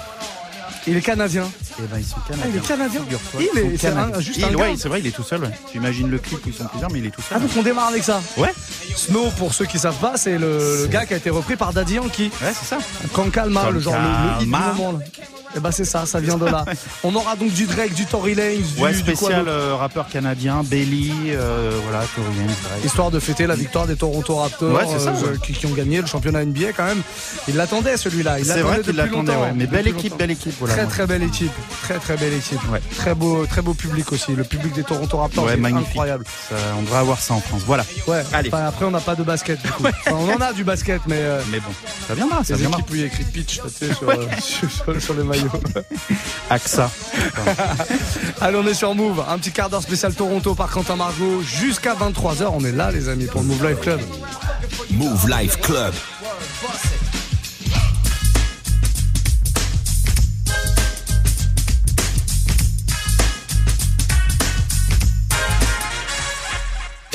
Il 0.88 0.96
est 0.96 1.02
canadien. 1.02 1.52
Eh 1.78 1.88
ben, 1.92 1.98
ils 2.00 2.06
sont 2.06 2.16
Ah, 2.18 2.30
canadiens. 2.30 2.52
il 2.54 2.58
est 2.58 2.68
canadien. 2.68 3.02
Figure-toi, 3.04 3.42
Il 3.42 3.48
sont 3.48 3.58
est, 3.70 3.78
c'est 3.78 3.88
un- 3.90 4.20
juste 4.22 4.38
Il- 4.38 4.46
un 4.46 4.54
ouais, 4.56 4.72
gars. 4.72 4.76
c'est 4.78 4.88
vrai, 4.90 5.00
il 5.02 5.08
est 5.08 5.12
tout 5.12 5.24
seul. 5.24 5.42
ouais. 5.42 5.50
J'imagine 5.74 6.10
le 6.10 6.18
clip 6.20 6.46
où 6.46 6.50
ils 6.50 6.54
sont 6.56 6.66
plusieurs, 6.66 6.92
mais 6.92 7.00
il 7.00 7.06
est 7.08 7.12
tout 7.12 7.22
seul. 7.22 7.38
Ah, 7.38 7.40
donc 7.40 7.50
on 7.58 7.62
démarre 7.64 7.88
avec 7.90 8.04
ça. 8.04 8.22
Ouais. 8.38 8.54
Snow, 8.96 9.30
pour 9.38 9.54
ceux 9.54 9.66
qui 9.66 9.78
savent 9.80 10.00
pas, 10.00 10.14
c'est 10.16 10.38
le, 10.38 10.82
le 10.84 10.88
gars 10.88 11.06
qui 11.06 11.14
a 11.14 11.18
été 11.18 11.30
repris 11.30 11.56
par 11.56 11.74
Daddy 11.74 11.96
Yankee. 11.96 12.32
Ouais, 12.42 12.54
c'est 12.58 12.66
ça. 12.66 12.78
Quand 13.14 13.30
Calma, 13.32 13.70
le 13.72 13.80
genre 13.80 13.94
le, 13.96 14.00
le 14.00 14.06
hit 14.44 14.46
du 14.48 14.52
Calma. 14.52 14.74
moment. 14.78 15.00
Et 15.58 15.60
bah 15.62 15.72
c'est 15.72 15.86
ça, 15.86 16.06
ça 16.06 16.20
vient 16.20 16.36
de 16.36 16.46
là. 16.48 16.66
On 17.06 17.16
aura 17.16 17.38
donc 17.38 17.50
du 17.54 17.66
Drake, 17.66 17.94
du 17.94 18.06
Tory 18.06 18.36
Lanez, 18.36 18.58
du, 18.58 18.82
Ouais, 18.82 18.92
du 18.92 19.02
quoi 19.04 19.14
spécial 19.16 19.46
d'autre 19.46 19.52
euh, 19.52 19.76
rappeur 19.76 20.10
canadien, 20.10 20.64
Belly, 20.66 21.14
euh, 21.30 21.72
voilà, 21.84 22.04
Tory 22.14 22.28
Lanez, 22.40 22.48
Drake. 22.62 22.84
Histoire 22.84 23.10
de 23.10 23.20
fêter 23.22 23.48
la 23.48 23.56
victoire 23.56 23.88
des 23.88 23.96
Toronto 23.96 24.36
Raptors 24.36 24.74
Ouais, 24.74 24.84
c'est 24.92 25.00
ça, 25.00 25.12
euh, 25.12 25.32
ouais. 25.32 25.38
qui, 25.42 25.54
qui 25.54 25.66
ont 25.66 25.70
gagné 25.74 26.02
le 26.02 26.08
championnat 26.08 26.44
NBA 26.44 26.74
quand 26.76 26.84
même. 26.84 27.02
Il 27.48 27.56
l'attendait 27.56 27.96
celui-là. 27.96 28.40
Il 28.40 28.46
C'est 28.46 28.52
vrai 28.60 28.64
l'attendait 28.64 28.76
qu'il 28.84 28.86
depuis 28.96 28.98
l'attendait, 28.98 29.32
longtemps. 29.32 29.44
ouais. 29.46 29.52
Mais 29.56 29.64
depuis 29.66 29.76
belle 29.78 29.88
équipe, 29.88 30.04
longtemps. 30.04 30.16
belle 30.18 30.32
équipe, 30.32 30.54
voilà. 30.60 30.74
Très 30.74 30.84
moi. 30.84 30.92
très 30.92 31.08
belle 31.08 31.24
équipe, 31.24 31.52
très 31.82 31.99
très 31.99 32.17
belle 32.17 32.34
équipe. 32.34 32.60
Très 32.97 33.13
beau, 33.15 33.45
très 33.45 33.62
beau 33.62 33.73
public 33.73 34.12
aussi. 34.12 34.34
Le 34.36 34.43
public 34.43 34.73
des 34.73 34.84
Toronto 34.84 35.17
Raptors, 35.17 35.45
Ouais, 35.45 35.51
c'est 35.51 35.58
magnifique. 35.58 35.88
incroyable. 35.89 36.25
Ça, 36.49 36.56
on 36.78 36.82
devrait 36.82 36.99
avoir 36.99 37.19
ça 37.19 37.34
en 37.34 37.39
France. 37.41 37.62
Voilà. 37.65 37.86
Ouais. 38.08 38.23
Allez. 38.34 38.49
Enfin, 38.54 38.65
après 38.65 38.86
on 38.86 38.91
n'a 38.91 38.99
pas 38.99 39.15
de 39.15 39.23
basket. 39.23 39.62
Du 39.62 39.71
coup. 39.71 39.84
Enfin, 40.08 40.15
on 40.17 40.30
en 40.34 40.41
a 40.41 40.54
du 40.54 40.63
basket, 40.63 41.01
mais 41.08 41.17
euh, 41.19 41.41
Mais 41.51 41.60
bon, 41.60 41.69
ça 42.08 42.13
viendra, 42.15 42.43
ça 42.43 42.54
les 42.54 42.60
viendra. 42.62 42.80
équipes 42.80 42.91
où 42.91 42.95
il 42.95 43.01
y 43.01 43.04
a 43.04 43.08
écrit 43.08 43.23
pitch, 43.23 43.60
tu 43.62 43.69
sais, 43.88 43.93
sur, 43.93 44.10
euh, 44.10 44.15
sur, 44.41 44.69
sur- 44.71 45.01
sur 45.01 45.13
les 45.15 45.23
maillots. 45.23 45.49
AXA. 46.49 46.89
Allez, 48.41 48.58
on 48.58 48.67
est 48.67 48.73
sur 48.73 48.93
Move. 48.95 49.23
Un 49.28 49.38
petit 49.38 49.51
quart 49.51 49.69
d'heure 49.69 49.82
spécial 49.82 50.13
Toronto 50.13 50.56
par 50.56 50.69
Quentin 50.69 50.95
Margot 50.95 51.41
jusqu'à 51.41 51.93
23h. 51.95 52.47
On 52.54 52.63
est 52.63 52.71
là, 52.71 52.91
les 52.91 53.10
amis, 53.10 53.25
pour 53.25 53.41
le 53.41 53.47
Move 53.47 53.65
Live 53.67 53.78
Club. 53.80 54.01
Move 54.91 55.30
Life 55.30 55.60
Club. 55.62 55.93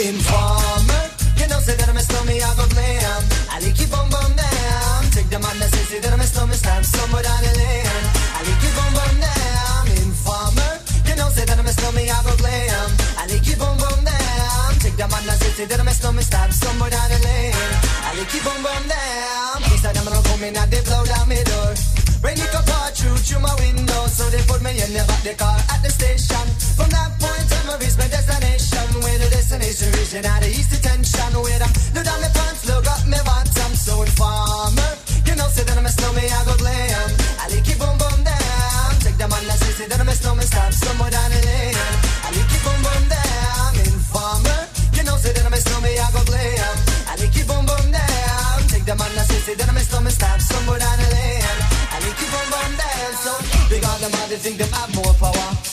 Informer, 0.00 1.12
you 1.36 1.44
know 1.52 1.60
say 1.60 1.76
that 1.76 1.84
I'm 1.84 1.96
a 1.96 2.00
stormy, 2.00 2.40
I 2.40 2.48
go 2.56 2.64
blam. 2.72 3.20
I 3.52 3.60
like 3.60 3.76
keep 3.76 3.92
on 3.92 4.08
bum 4.08 4.32
down. 4.32 5.04
Take 5.12 5.28
the 5.28 5.36
man 5.36 5.52
that 5.60 5.68
says 5.76 6.00
that 6.00 6.08
I'm 6.08 6.20
a 6.20 6.24
stormy, 6.24 6.56
stand 6.56 6.86
somewhere 6.88 7.20
down 7.20 7.36
the 7.44 7.52
lane. 7.52 8.04
I 8.32 8.40
like 8.40 8.60
keep 8.64 8.80
on 8.80 8.90
bum 8.96 9.14
down. 9.20 9.84
Informer, 10.00 10.72
you 11.04 11.14
know 11.20 11.28
say 11.28 11.44
that 11.44 11.60
I'm 11.60 11.68
a 11.68 11.72
stormy, 11.76 12.08
I 12.08 12.16
go 12.24 12.32
blam. 12.40 12.88
I 13.20 13.28
like 13.28 13.44
keep 13.44 13.60
on 13.60 13.76
bum 13.76 14.00
down. 14.00 14.68
Take 14.80 14.96
the 14.96 15.04
man 15.04 15.20
that 15.28 15.36
says 15.36 15.68
that 15.68 15.76
I'm 15.76 15.88
a 15.88 15.92
stormy, 15.92 16.24
stand 16.24 16.52
somewhere 16.56 16.88
down 16.88 17.08
the 17.12 17.20
lane. 17.20 17.52
I 18.00 18.16
like 18.16 18.28
keep 18.32 18.48
on 18.48 18.56
bum 18.64 18.84
down. 18.88 19.68
Please 19.68 19.84
I 19.84 19.92
don't 19.92 20.08
come 20.08 20.44
in 20.48 20.56
and 20.56 20.70
they 20.72 20.80
blow 20.80 21.04
down 21.04 21.28
my 21.28 21.44
door. 21.44 21.76
Rain 22.24 22.40
it 22.40 22.48
through 22.96 23.16
through 23.16 23.40
my 23.40 23.54
window, 23.60 24.06
so 24.08 24.24
they 24.32 24.42
put 24.48 24.60
me 24.64 24.72
in 24.80 24.92
the 24.92 25.04
back 25.08 25.22
the 25.28 25.34
car 25.36 25.56
at 25.72 25.80
the 25.84 25.90
station. 25.90 26.44
From 26.76 26.88
that 26.88 27.16
point 27.20 27.48
on, 27.52 27.59
I 27.70 27.78
reached 27.78 27.98
my 27.98 28.08
destination. 28.10 28.82
Where 28.98 29.18
the 29.22 29.30
destination 29.30 29.94
region 29.94 30.24
had 30.26 30.42
the 30.42 30.50
east 30.50 30.74
detention. 30.74 31.30
Where 31.38 31.58
the 31.62 31.68
look 31.94 32.02
down 32.02 32.18
my 32.18 32.30
pants, 32.34 32.66
look 32.66 32.86
up 32.90 33.06
my 33.06 33.22
bottom, 33.22 33.72
so 33.78 34.02
informer. 34.02 34.90
You 35.22 35.38
know, 35.38 35.46
say 35.54 35.62
that 35.62 35.78
I'm 35.78 35.86
a 35.86 35.92
snowman, 35.94 36.26
I 36.26 36.40
go 36.42 36.54
glam. 36.58 37.08
I 37.38 37.46
like 37.46 37.70
it 37.70 37.78
boom 37.78 37.94
boom 37.94 38.18
down. 38.26 38.90
Take 38.98 39.18
the 39.22 39.26
man 39.30 39.44
that 39.46 39.58
say, 39.62 39.86
that 39.86 40.00
I'm 40.02 40.10
a 40.10 40.14
snowman, 40.18 40.46
stop 40.50 40.72
somewhere 40.74 41.14
down 41.14 41.30
the 41.30 41.40
lane. 41.46 41.78
I 42.26 42.28
like 42.34 42.50
it 42.50 42.62
boom 42.66 42.80
boom 42.82 43.04
down. 43.06 43.70
Informer. 43.86 44.60
You 44.98 45.02
know, 45.06 45.14
say 45.22 45.30
that 45.30 45.46
I'm 45.46 45.54
a 45.54 45.60
snowman, 45.62 45.94
I 45.94 46.08
go 46.10 46.22
glam. 46.26 46.74
I 47.06 47.14
like 47.22 47.38
it 47.38 47.46
boom 47.46 47.64
boom 47.70 47.86
down. 47.94 48.58
Take 48.66 48.82
the 48.82 48.98
man 48.98 49.14
that 49.14 49.30
say, 49.30 49.54
that 49.54 49.68
I'm 49.70 49.78
a 49.78 49.82
snowman, 49.86 50.10
stop 50.10 50.42
somewhere 50.42 50.82
down 50.82 50.96
the 50.98 51.06
lane. 51.06 51.58
I 51.94 52.02
like 52.02 52.18
it 52.18 52.30
boom 52.34 52.46
boom 52.50 52.72
down. 52.82 53.10
So, 53.22 53.30
big 53.70 53.86
on 53.86 53.98
them, 54.02 54.10
they 54.26 54.42
think 54.42 54.58
them 54.58 54.74
have 54.74 54.90
more 54.90 55.14
power. 55.22 55.69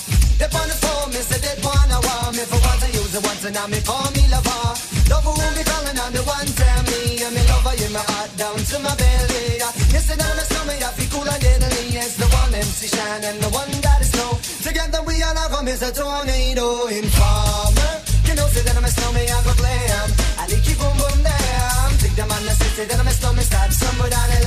And 3.58 3.72
now 3.72 3.78
me 3.78 3.82
call 3.82 4.06
me 4.14 4.22
lover. 4.30 4.70
Love 5.10 5.26
who 5.26 5.34
be 5.58 5.64
calling 5.66 5.98
on 5.98 6.14
the 6.14 6.22
one 6.30 6.46
tell 6.46 6.82
me 6.94 7.18
and 7.26 7.34
me 7.34 7.42
lover 7.50 7.74
in 7.74 7.90
my 7.90 8.06
heart 8.06 8.30
down 8.38 8.54
to 8.54 8.78
my 8.86 8.94
belly. 8.94 9.58
Yes, 9.90 10.14
and 10.14 10.20
now 10.22 10.30
my 10.38 10.46
stomach 10.46 10.78
I 10.78 10.90
feel 10.94 11.10
cool 11.10 11.26
and 11.26 11.42
deadly. 11.42 11.90
Yes, 11.90 12.18
the 12.22 12.30
one 12.30 12.54
MC 12.54 12.86
Shan 12.86 13.24
and 13.26 13.42
the 13.42 13.50
one 13.50 13.72
that 13.82 14.02
is 14.02 14.14
snow. 14.14 14.38
Together 14.62 15.02
we 15.10 15.24
all 15.26 15.34
have 15.34 15.50
come 15.50 15.68
is 15.68 15.82
a 15.82 15.90
tornado 15.90 16.86
informer. 16.86 17.94
You 18.30 18.36
know, 18.38 18.46
say 18.54 18.62
that 18.62 18.78
I'm 18.78 18.86
a 18.86 18.92
snowman, 18.94 19.26
I 19.26 19.40
go 19.42 19.54
glam. 19.58 20.08
I 20.38 20.44
like 20.54 20.66
you 20.70 20.78
boom 20.78 20.94
boom 21.02 21.18
down. 21.26 21.90
Take 21.98 22.14
the 22.14 22.26
man 22.30 22.42
that 22.46 22.58
say, 22.62 22.70
say 22.78 22.86
that 22.86 23.00
I'm 23.02 23.10
a 23.10 23.14
snowman, 23.18 23.42
start 23.42 23.74
somewhere 23.74 24.12
down 24.14 24.28
the 24.38 24.47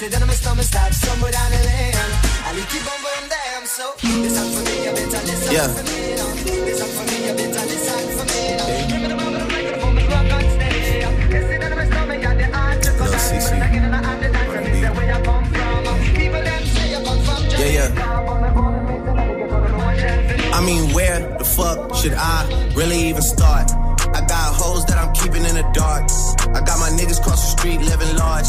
say, 0.00 0.08
that 0.08 0.22
I'm 0.22 0.30
a 0.30 0.32
somewhere 0.32 1.30
down 1.30 1.50
the 1.52 1.60
lane. 1.60 1.92
I 1.92 2.56
like 2.56 2.72
boom 2.72 3.00
boom 3.04 3.24
down. 3.28 3.68
So, 3.68 3.92
listen 4.00 4.48
for 4.56 4.64
me, 4.64 4.74
you 4.88 4.92
better 4.96 5.20
listen 5.28 5.52
Yeah. 5.52 5.68
for 5.68 5.84
me. 5.84 6.16
no. 6.16 6.24
Listen 6.64 6.88
for 6.96 7.04
me, 7.04 7.16
you 7.28 7.34
better 7.36 7.64
listen 7.68 8.08
for 8.16 8.24
me. 8.32 8.42
no. 8.56 8.64
Give 8.88 8.96
me 8.96 9.08
the 9.12 9.16
bubble, 9.20 9.44
make 9.52 9.68
it 9.68 9.76
boom, 9.76 10.00
rock 10.08 10.32
and 10.32 10.48
stay. 10.56 11.04
You 11.04 11.40
say 11.48 11.56
that 11.60 11.72
I'm 11.76 11.84
a 11.84 12.16
the 12.40 12.48
art 12.56 12.80
to 12.80 12.90
cut 12.96 13.12
down. 13.12 13.28
But 13.44 13.60
I 13.60 13.68
get 13.68 13.84
in 13.84 13.92
the 13.92 14.00
hand, 14.00 14.20
the 14.24 14.28
dance, 14.32 14.56
and 14.56 14.64
it's 14.72 14.80
the 14.80 14.92
way 14.96 15.06
I 15.12 15.20
come 15.20 15.44
from. 15.52 15.84
People 16.16 16.42
them 16.48 16.62
say 16.72 16.86
you 16.96 17.00
come 17.04 17.20
from 17.26 17.40
Yeah, 17.60 17.76
yeah. 17.76 17.92
I 20.56 20.60
mean, 20.64 20.82
where 20.96 21.18
the 21.36 21.44
fuck 21.44 21.78
should 22.00 22.16
I 22.16 22.48
really 22.72 23.00
even 23.10 23.20
start? 23.22 23.68
I 24.16 24.20
got 24.24 24.48
hoes 24.60 24.82
that 24.86 24.96
I'm 24.96 25.12
keeping 25.12 25.44
in 25.44 25.54
the 25.60 25.66
dark. 25.76 26.08
I 26.56 26.60
got 26.64 26.78
my 26.80 26.88
niggas 26.88 27.20
cross 27.22 27.40
the 27.44 27.50
street 27.60 27.80
living 27.82 28.16
large. 28.16 28.48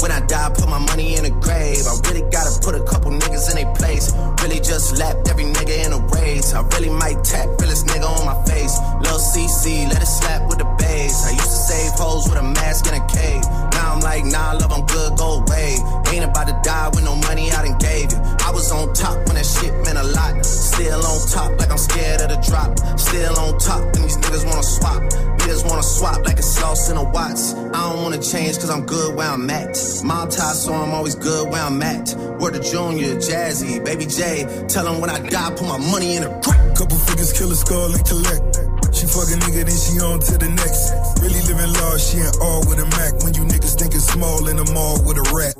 When 0.00 0.10
I 0.10 0.20
die, 0.20 0.46
I 0.46 0.50
put 0.50 0.68
my 0.68 0.78
money 0.78 1.16
in 1.16 1.26
a 1.26 1.30
grave. 1.30 1.84
I 1.84 1.92
really 2.08 2.24
gotta 2.30 2.58
put 2.64 2.74
a 2.74 2.82
couple 2.84 3.10
niggas 3.10 3.50
in 3.50 3.56
their 3.60 3.74
place. 3.74 4.12
Really 4.40 4.56
just 4.56 4.96
lapped 4.98 5.28
every 5.28 5.44
nigga 5.44 5.84
in 5.84 5.92
a 5.92 6.00
race. 6.16 6.54
I 6.54 6.62
really 6.72 6.88
might 6.88 7.22
tap 7.22 7.48
realest 7.60 7.86
nigga 7.86 8.08
on 8.08 8.24
my 8.24 8.36
face. 8.48 8.78
Lil 9.04 9.20
CC, 9.20 9.88
let 9.92 10.00
it 10.00 10.06
slap 10.06 10.48
with 10.48 10.58
the 10.58 10.69
bass. 10.90 11.26
I 11.26 11.30
used 11.30 11.52
to 11.54 11.60
save 11.70 11.92
hoes 11.94 12.28
with 12.28 12.38
a 12.38 12.42
mask 12.42 12.86
in 12.88 12.94
a 12.94 13.04
cave. 13.06 13.42
Now 13.76 13.94
I'm 13.94 14.00
like, 14.00 14.24
nah, 14.24 14.52
love, 14.60 14.72
I'm 14.72 14.84
good, 14.86 15.16
go 15.16 15.28
away. 15.40 15.78
Ain't 16.10 16.24
about 16.24 16.46
to 16.50 16.56
die 16.62 16.88
with 16.94 17.04
no 17.04 17.14
money 17.28 17.52
I 17.52 17.62
done 17.66 17.78
gave 17.78 18.10
you. 18.12 18.18
I 18.46 18.50
was 18.50 18.70
on 18.72 18.92
top 18.94 19.16
when 19.26 19.36
that 19.38 19.46
shit 19.46 19.72
meant 19.84 19.98
a 19.98 20.06
lot. 20.18 20.44
Still 20.44 21.00
on 21.10 21.18
top, 21.28 21.50
like 21.60 21.70
I'm 21.70 21.78
scared 21.78 22.20
of 22.24 22.28
the 22.32 22.40
drop. 22.48 22.70
Still 22.98 23.34
on 23.38 23.58
top, 23.58 23.82
and 23.94 24.02
these 24.04 24.18
niggas 24.22 24.44
wanna 24.48 24.62
swap. 24.62 25.02
Niggas 25.40 25.62
wanna 25.68 25.82
swap 25.82 26.18
like 26.26 26.38
it's 26.38 26.52
sauce 26.58 26.90
in 26.90 26.96
a 26.96 27.04
watts. 27.16 27.54
I 27.54 27.80
don't 27.86 28.02
wanna 28.02 28.22
change 28.32 28.58
cause 28.58 28.70
I'm 28.70 28.84
good 28.86 29.14
where 29.16 29.30
I'm 29.30 29.48
at. 29.50 29.74
Mom 30.04 30.28
tie, 30.28 30.54
so 30.62 30.72
I'm 30.74 30.92
always 30.98 31.14
good 31.14 31.50
where 31.50 31.62
I'm 31.62 31.82
at. 31.82 32.06
Word 32.40 32.54
to 32.54 32.62
Junior, 32.70 33.14
Jazzy, 33.26 33.84
Baby 33.84 34.06
J. 34.06 34.66
Tell 34.68 34.84
them 34.84 35.00
when 35.00 35.10
I 35.10 35.18
die, 35.20 35.50
put 35.50 35.66
my 35.74 35.78
money 35.78 36.16
in 36.16 36.24
a 36.24 36.30
crack. 36.42 36.60
Couple 36.76 36.98
figures, 36.98 37.32
kill 37.32 37.52
a 37.52 37.56
skull 37.56 37.92
and 37.94 38.04
collect. 38.06 38.69
She 39.00 39.08
fuck 39.08 39.32
a 39.32 39.36
nigga, 39.40 39.64
then 39.64 39.80
she 39.80 39.96
on 40.04 40.20
to 40.20 40.36
the 40.36 40.52
next. 40.60 40.92
Really 41.24 41.40
living 41.48 41.72
large, 41.72 42.04
she 42.04 42.20
ain't 42.20 42.36
all 42.44 42.60
with 42.68 42.76
a 42.76 42.84
Mac. 43.00 43.16
When 43.24 43.32
you 43.32 43.48
niggas 43.48 43.80
thinking 43.80 43.96
small 43.96 44.44
in 44.44 44.60
the 44.60 44.68
mall 44.76 45.00
with 45.08 45.16
a 45.16 45.24
rat. 45.32 45.56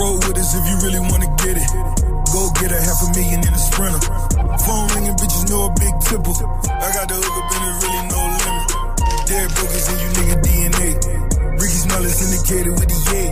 Roll 0.00 0.16
with 0.24 0.40
us 0.40 0.56
if 0.56 0.64
you 0.64 0.76
really 0.88 1.04
wanna 1.12 1.28
get 1.44 1.60
it. 1.60 1.68
Go 2.32 2.48
get 2.56 2.72
a 2.72 2.80
half 2.80 3.04
a 3.04 3.12
million 3.12 3.44
in 3.44 3.52
a 3.52 3.60
sprinter. 3.60 4.00
Phone 4.64 4.88
ringing, 4.96 5.12
bitches 5.12 5.44
know 5.52 5.68
a 5.68 5.72
big 5.76 5.92
tipple. 6.08 6.32
I 6.32 6.88
got 6.96 7.04
the 7.04 7.20
hook 7.20 7.36
up 7.36 7.52
and 7.52 7.64
it 7.68 7.74
really 7.84 8.02
no 8.16 8.20
limit. 8.48 8.68
Dead 9.28 9.48
brokers 9.60 9.86
in 9.92 9.96
you 10.00 10.08
nigga 10.16 10.36
DNA. 10.40 10.88
Ricky 11.60 11.78
Smell 11.84 12.00
is 12.00 12.16
indicated 12.16 12.80
with 12.80 12.88
the 12.88 13.00
yay. 13.12 13.28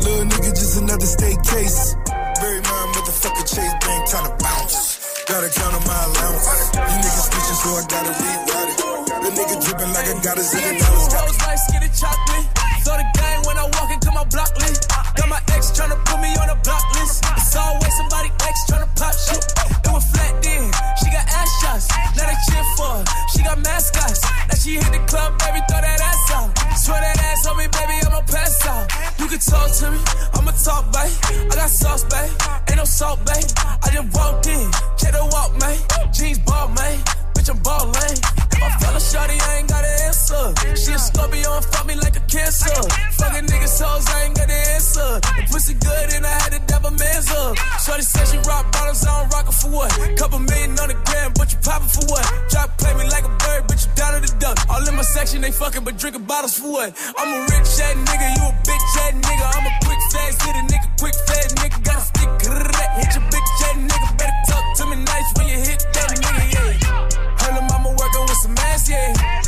Little 0.00 0.32
nigga 0.32 0.50
just 0.56 0.80
another 0.80 1.04
state 1.04 1.36
case. 1.44 1.92
Bury 2.40 2.64
my 2.64 2.80
motherfucker 2.96 3.44
Chase 3.52 3.76
Bank 3.84 4.40
bounce. 4.40 4.47
Gotta 5.28 5.50
count 5.52 5.76
on 5.76 5.84
my 5.84 5.92
allowance. 6.08 6.48
You 6.72 6.96
niggas 7.04 7.28
snitching, 7.28 7.60
so 7.60 7.68
I 7.76 7.84
gotta 7.84 8.16
reroute 8.16 8.72
it. 8.72 8.78
The 9.20 9.30
nigga 9.36 9.60
dripping 9.60 9.92
like 9.92 10.08
I 10.08 10.16
got 10.24 10.38
a 10.38 10.40
zillion 10.40 10.80
dollars. 10.80 11.12
Got 11.12 11.28
Rose 11.28 11.38
light 11.44 11.60
skinny 11.68 11.90
chocolate. 11.92 12.48
Throw 12.80 12.96
the 12.96 13.04
gang 13.12 13.44
when 13.44 13.58
I 13.60 13.68
walk 13.76 13.92
into 13.92 14.10
my 14.10 14.24
block 14.24 14.56
list. 14.56 14.88
Got 14.88 15.28
my 15.28 15.40
ex 15.52 15.68
tryna 15.76 16.00
put 16.08 16.24
me 16.24 16.32
on 16.40 16.48
a 16.48 16.56
block 16.64 16.80
list. 16.96 17.20
It's 17.36 17.54
always 17.54 17.92
somebody 18.00 18.32
ex 18.40 18.56
tryna 18.72 18.88
pop 18.96 19.12
shit. 19.20 19.44
It 19.84 19.92
was 19.92 20.08
flat 20.16 20.32
then. 20.40 20.72
Shots. 21.78 22.16
Now 22.16 22.26
they 22.26 22.34
cheer 22.46 22.64
for 22.76 22.86
her. 22.86 23.04
She 23.32 23.42
got 23.42 23.58
mascots. 23.58 24.22
Now 24.22 24.54
she 24.54 24.74
hit 24.74 24.92
the 24.92 24.98
club, 25.06 25.38
baby, 25.38 25.60
throw 25.68 25.80
that 25.80 26.00
ass 26.00 26.30
out. 26.32 26.78
Swear 26.78 27.00
that 27.00 27.18
ass 27.18 27.46
on 27.46 27.56
me, 27.56 27.66
baby, 27.66 27.94
I'ma 28.06 28.20
pass 28.22 28.66
out. 28.66 28.90
You 29.18 29.26
can 29.26 29.38
talk 29.38 29.70
to 29.78 29.90
me, 29.90 29.98
I'ma 30.34 30.52
talk, 30.52 30.92
babe. 30.92 31.12
I 31.50 31.54
got 31.54 31.70
sauce, 31.70 32.04
babe. 32.04 32.30
Ain't 32.68 32.76
no 32.76 32.84
salt, 32.84 33.18
babe. 33.24 33.44
I 33.82 33.90
just 33.92 34.14
walked 34.14 34.46
in, 34.46 34.70
check 34.96 35.12
the 35.12 35.28
walk, 35.30 35.52
man. 35.60 35.78
Jeans 36.12 36.38
ball, 36.40 36.68
man. 36.68 36.98
Bitch, 37.48 37.56
I'm 37.56 37.62
ballin'. 37.62 38.18
If 38.52 38.62
I 38.62 38.70
fell 38.78 38.96
a 38.96 39.00
shawty, 39.00 39.40
I 39.40 39.58
ain't 39.58 39.68
got 39.68 39.84
an 39.84 39.96
answer. 40.04 40.52
She 40.76 40.92
a 40.92 40.98
Scorpio 40.98 41.56
and 41.56 41.64
fuck 41.64 41.86
me 41.86 41.94
like 41.94 42.16
a 42.16 42.20
cancer. 42.28 42.76
Fucking 43.16 43.46
niggas 43.46 43.80
hoes, 43.80 44.04
I 44.08 44.24
ain't 44.24 44.36
got 44.36 44.50
an 44.50 44.62
answer. 44.76 45.20
The 45.22 45.44
pussy 45.48 45.74
good 45.74 46.12
and 46.12 46.26
I 46.26 46.34
had 46.44 46.52
to 46.52 46.60
dab 46.66 46.84
a 46.84 46.90
man's 46.90 47.30
up. 47.30 47.56
Shorty 47.80 48.02
said 48.02 48.28
she 48.28 48.38
rock 48.48 48.70
bottles, 48.72 49.06
I 49.06 49.22
don't 49.22 49.32
rock 49.32 49.48
it 49.48 49.54
for 49.54 49.70
what? 49.70 49.92
Couple 50.18 50.38
million 50.40 50.78
on 50.78 50.88
the 50.88 50.98
gram, 51.08 51.32
but 51.36 51.52
you 51.52 51.58
poppin' 51.64 51.88
for 51.88 52.04
what? 52.12 52.24
Drop 52.50 52.76
play 52.76 52.92
me 52.94 53.08
like 53.08 53.24
a 53.24 53.32
bird, 53.40 53.64
but 53.68 53.80
you 53.80 53.88
down 53.96 54.20
to 54.20 54.20
the 54.20 54.32
duck. 54.38 54.58
All 54.68 54.84
in 54.86 54.94
my 54.94 55.02
section, 55.02 55.40
they 55.40 55.50
fuckin' 55.50 55.84
but 55.84 55.96
drinkin' 55.96 56.24
bottles 56.24 56.58
for 56.58 56.68
what? 56.68 56.92
I'm 57.16 57.32
a 57.32 57.38
rich 57.48 57.80
ass 57.80 57.96
nigga, 57.96 58.28
you 58.36 58.44
a 58.44 58.52
bitch 58.66 58.88
ass 59.00 59.14
nigga. 59.16 59.46
I'm 59.56 59.64
a 59.64 59.72
quick 59.86 60.02
fast 60.12 60.42
hit 60.44 60.56
a 60.56 60.64
nigga, 60.68 60.88
quick 61.00 61.16
fast 61.24 61.56
nigga. 61.56 61.78
Got 61.84 61.96
a 61.96 62.04
stick, 62.04 62.30
hit 63.00 63.14
your 63.16 63.24
yeah. 68.88 69.47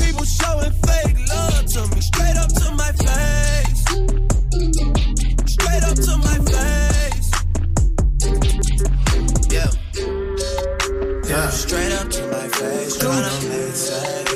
showing 0.41 0.73
fake 0.85 1.17
love 1.29 1.65
to 1.73 1.81
me. 1.95 2.01
Straight 2.01 2.37
up 2.37 2.51
to 2.61 2.67
my 2.81 2.91
face. 3.05 3.83
Straight 5.55 5.83
up 5.89 5.97
to 6.07 6.13
my 6.27 6.37
face. 6.51 7.29
Yeah. 9.55 9.71
Yeah. 11.29 11.49
Straight 11.49 11.93
up 11.93 12.09
to 12.09 12.21
my 12.27 12.47
face. 12.47 12.97
Tryna 12.97 13.33
play 13.45 13.71
safe. 13.71 14.31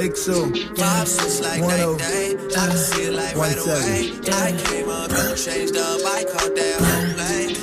XO. 0.00 0.50
Vibes 0.74 1.18
just 1.22 1.42
like 1.42 1.60
One 1.62 1.96
day. 1.98 2.36
I 2.56 2.66
can 2.68 2.76
see 2.76 3.04
it 3.04 3.14
like 3.14 3.36
right 3.36 3.56
away. 3.56 4.12
I 4.32 4.52
came 4.64 4.88
up 4.88 5.10
and 5.10 5.36
changed 5.36 5.76
up. 5.76 6.00
I 6.04 6.24
caught 6.24 6.54
that 6.54 6.76
whole 6.80 7.14
play. 7.14 7.59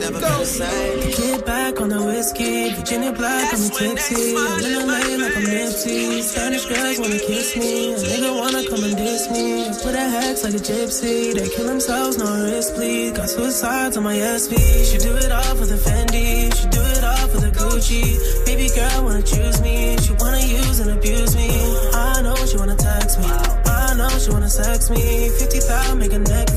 Never 0.00 0.20
been 0.20 0.38
the 0.38 0.44
same. 0.44 1.10
Get 1.10 1.46
back 1.46 1.80
on 1.80 1.88
the 1.88 2.02
whiskey, 2.02 2.70
Virginia 2.74 3.12
black, 3.12 3.52
I'm 3.54 3.62
a 3.62 3.68
tipsy. 3.68 4.36
I'm 4.36 4.64
in 4.64 4.86
LA 4.86 5.00
like 5.22 5.36
I'm 5.36 5.44
Nipsey. 5.44 6.22
Spanish 6.22 6.66
girls 6.66 6.98
wanna 6.98 7.18
kiss 7.18 7.56
me, 7.56 7.94
a 7.94 7.96
nigga 7.96 8.30
wanna 8.36 8.62
come 8.68 8.84
and 8.84 8.96
diss 8.96 9.30
me. 9.30 9.64
I 9.64 9.72
put 9.82 9.94
a 9.94 10.06
hex 10.16 10.44
like 10.44 10.54
a 10.54 10.62
gypsy, 10.62 11.34
they 11.34 11.48
kill 11.48 11.66
themselves, 11.66 12.18
no 12.18 12.26
risk, 12.44 12.74
please. 12.74 13.12
Got 13.12 13.28
suicides 13.28 13.96
on 13.96 14.04
my 14.04 14.16
SV. 14.16 14.54
She 14.90 14.98
do 14.98 15.14
it 15.16 15.32
all 15.32 15.54
for 15.56 15.66
the 15.66 15.76
Fendi, 15.76 16.52
she 16.54 16.66
do 16.68 16.80
it 16.80 17.04
all 17.04 17.26
for 17.28 17.40
the 17.40 17.50
Gucci. 17.50 18.18
Baby 18.46 18.68
girl 18.74 19.04
wanna 19.04 19.22
choose 19.22 19.60
me, 19.60 19.96
she 19.98 20.12
wanna 20.14 20.40
use 20.40 20.80
and 20.80 20.90
abuse 20.90 21.36
me. 21.36 21.48
I 21.94 22.22
know 22.22 22.36
she 22.46 22.56
wanna 22.56 22.76
text 22.76 23.18
me. 23.18 23.26
I 23.26 23.94
know 23.96 24.08
she 24.18 24.30
wanna 24.30 24.48
sex 24.48 24.90
me. 24.90 25.30
50,000 25.38 25.98
make 25.98 26.12
a 26.12 26.18
neck 26.18 26.49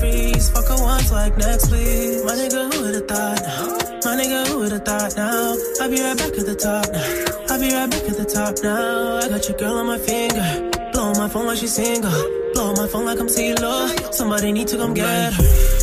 like 1.14 1.38
next, 1.38 1.72
week. 1.72 2.26
My 2.26 2.34
nigga, 2.34 2.74
who 2.74 2.82
would've 2.82 3.08
thought? 3.08 3.42
My 4.04 4.16
nigga, 4.18 4.48
who 4.48 4.60
would've 4.60 4.84
thought 4.84 5.16
now? 5.16 5.56
I'll 5.80 5.90
be 5.90 6.02
right 6.02 6.18
back 6.18 6.34
at 6.38 6.46
the 6.46 6.56
top 6.56 6.90
now. 6.92 7.54
I'll 7.54 7.60
be 7.62 7.70
right 7.72 7.90
back 7.90 8.04
at 8.10 8.18
the 8.18 8.26
top 8.26 8.56
now. 8.64 9.18
I 9.18 9.30
got 9.30 9.48
your 9.48 9.58
girl 9.58 9.78
on 9.78 9.88
my 9.88 10.00
finger. 10.00 10.72
Blow 10.92 11.14
my 11.14 11.30
phone 11.30 11.46
like 11.46 11.60
she's 11.60 11.76
single. 11.76 12.12
Blow 12.54 12.74
my 12.74 12.88
phone 12.88 13.06
like 13.06 13.20
I'm 13.20 13.28
CeeLo. 13.28 14.14
Somebody 14.14 14.52
need 14.52 14.68
to 14.70 14.78
come 14.78 14.94
get 14.94 15.34
her. 15.34 15.83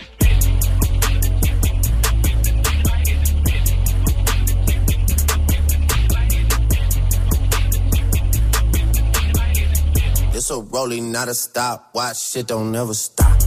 A 10.49 10.53
rollie, 10.53 11.03
not 11.03 11.27
a 11.27 11.33
stop. 11.33 11.91
Watch 11.93 12.31
shit 12.31 12.47
don't 12.47 12.73
ever 12.73 12.93
stop. 12.93 13.39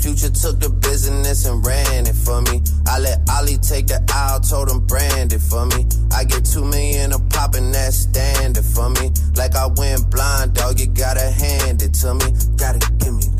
Future 0.00 0.30
took 0.30 0.60
the 0.60 0.70
business 0.80 1.44
and 1.44 1.66
ran 1.66 2.06
it 2.06 2.14
for 2.14 2.40
me. 2.42 2.62
I 2.86 2.98
let 3.00 3.18
Ollie 3.30 3.58
take 3.58 3.88
the 3.88 4.00
aisle, 4.14 4.40
told 4.40 4.70
him 4.70 4.86
brand 4.86 5.32
it 5.32 5.40
for 5.40 5.66
me. 5.66 5.86
I 6.12 6.24
get 6.24 6.44
two 6.44 6.64
million 6.64 7.12
a 7.12 7.18
pop 7.18 7.54
and 7.54 7.74
that's 7.74 7.96
standard 7.96 8.64
for 8.64 8.88
me. 8.90 9.10
Like 9.36 9.54
I 9.54 9.66
went 9.66 10.10
blind, 10.10 10.54
dog, 10.54 10.80
you 10.80 10.86
gotta 10.86 11.30
hand 11.30 11.82
it 11.82 11.92
to 11.94 12.14
me. 12.14 12.26
Gotta 12.56 12.78
give 12.98 13.14
me 13.14 13.24
that. 13.24 13.33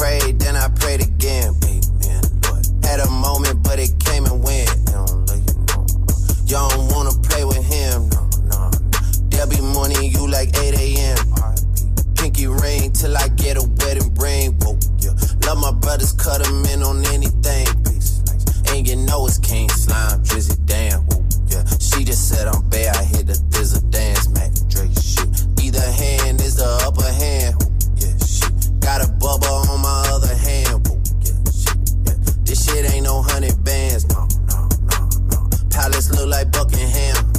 Prayed, 0.00 0.40
then 0.40 0.56
I 0.56 0.68
prayed 0.80 1.02
again, 1.02 1.52
baby. 1.60 1.84
Had 2.82 3.00
a 3.00 3.10
moment, 3.10 3.62
but 3.62 3.78
it 3.78 3.92
came 4.00 4.24
and 4.24 4.42
went. 4.42 4.70
You 6.48 6.56
don't, 6.56 6.88
wanna 6.90 7.12
play 7.28 7.44
with 7.44 7.62
him. 7.62 8.08
There'll 9.28 9.46
be 9.50 9.60
morning, 9.60 10.10
you 10.10 10.26
like 10.26 10.56
8 10.56 10.74
a.m. 10.74 11.18
Pinky 12.16 12.46
ring 12.46 12.92
till 12.92 13.14
I 13.14 13.28
get 13.28 13.58
a 13.58 13.62
wedding 13.84 14.14
ring. 14.14 14.56
Whoa. 14.62 14.78
Love 15.46 15.58
my 15.58 15.72
brothers, 15.72 16.12
cut 16.12 16.46
'em 16.46 16.64
in 16.72 16.82
on 16.82 17.04
anything. 17.12 17.68
And 18.72 18.88
you 18.88 18.96
know 18.96 19.26
it's 19.26 19.36
King 19.36 19.68
Slime, 19.68 20.24
Drizzy, 20.24 20.56
damn. 20.64 21.04
Yeah. 21.48 21.64
She 21.78 22.04
just 22.04 22.26
said 22.26 22.48
I'm 22.48 22.62
bad, 22.70 22.96
I 22.96 23.04
hit 23.04 23.26
the 23.26 23.34
thizzle 23.52 23.90
dance, 23.90 24.28
Mac 24.30 24.50
Dre 24.68 24.88
shit. 24.94 25.28
Either 25.62 25.80
hand 25.80 26.40
is 26.40 26.56
the 26.56 26.70
upper 26.88 27.12
hand. 27.22 27.54
Yeah, 27.96 28.16
shit. 28.24 28.80
Got 28.80 29.04
a 29.04 29.12
bubble 29.12 29.59
Palace 35.90 36.10
look 36.12 36.28
like 36.28 36.52
Buckingham. 36.52 37.32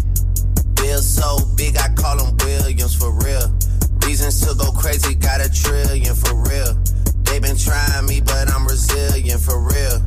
Bill 0.76 1.00
so 1.00 1.38
big, 1.56 1.78
I 1.78 1.88
call 1.96 2.20
him 2.20 2.36
Williams 2.38 2.96
for 2.96 3.12
real. 3.24 3.48
Reasons 4.06 4.42
to 4.42 4.56
go 4.56 4.72
crazy, 4.72 5.16
got 5.16 5.40
a 5.40 5.50
trillion 5.50 6.14
for 6.16 6.36
real. 6.36 6.76
They 7.24 7.40
been 7.40 7.56
trying 7.56 8.06
me, 8.08 8.20
but 8.20 8.52
I'm 8.52 8.66
resilient 8.68 9.42
for 9.42 9.60
real. 9.60 10.02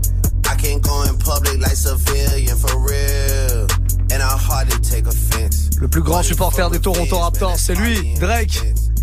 I 0.49 0.55
can't 0.57 0.83
go 0.83 1.05
in 1.05 1.17
public 1.19 1.59
like 1.61 1.77
civilian 1.77 2.57
for 2.57 2.77
real. 2.79 3.67
And 4.13 4.23
I 4.23 4.37
hardly 4.37 4.79
take 4.81 5.07
offense. 5.07 5.71
Le 5.81 5.89
plus 5.89 6.03
grand 6.03 6.23
supporter 6.23 6.69
des 6.71 6.81
Toronto 6.81 7.19
Raptors, 7.19 7.59
c'est 7.59 7.75
lui, 7.75 8.15
Drake. 8.21 8.61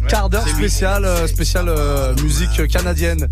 Quart 0.07 0.29
d'heure 0.29 0.47
spécial, 0.47 1.05
euh, 1.05 1.27
spécial 1.27 1.65
euh, 1.67 2.13
musique 2.23 2.67
canadienne. 2.67 3.27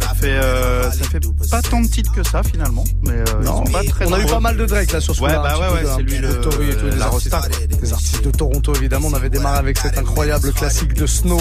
Ça 0.00 0.14
fait, 0.14 0.30
euh, 0.30 0.90
ça 0.90 1.04
fait 1.04 1.20
pas 1.50 1.62
tant 1.62 1.80
de 1.80 1.86
titres 1.86 2.12
que 2.12 2.22
ça 2.22 2.42
finalement, 2.42 2.84
mais 3.02 3.12
euh, 3.12 3.24
ils 3.40 3.46
sont 3.46 3.64
pas 3.64 3.82
très 3.84 4.06
on 4.06 4.12
a 4.12 4.20
eu 4.20 4.26
pas 4.26 4.40
mal 4.40 4.56
de 4.56 4.66
Drake 4.66 4.92
là 4.92 5.00
sur 5.00 5.14
ce 5.14 5.20
Ouais, 5.22 5.32
bah 5.34 5.58
ouais, 5.58 5.68
ouais, 5.74 5.90
c'est 5.96 6.02
lui 6.02 6.18
le- 6.18 6.40
Tory 6.40 6.70
et 6.70 6.76
tout, 6.76 6.86
la 6.86 6.92
des 6.92 7.02
artistes, 7.02 7.36
des 7.80 7.92
artistes 7.92 8.24
de 8.24 8.30
Toronto 8.30 8.74
évidemment. 8.74 9.08
On 9.10 9.14
avait 9.14 9.30
démarré 9.30 9.58
avec 9.58 9.78
cet 9.78 9.98
incroyable 9.98 10.52
classique 10.52 10.94
de 10.94 11.06
Snow. 11.06 11.40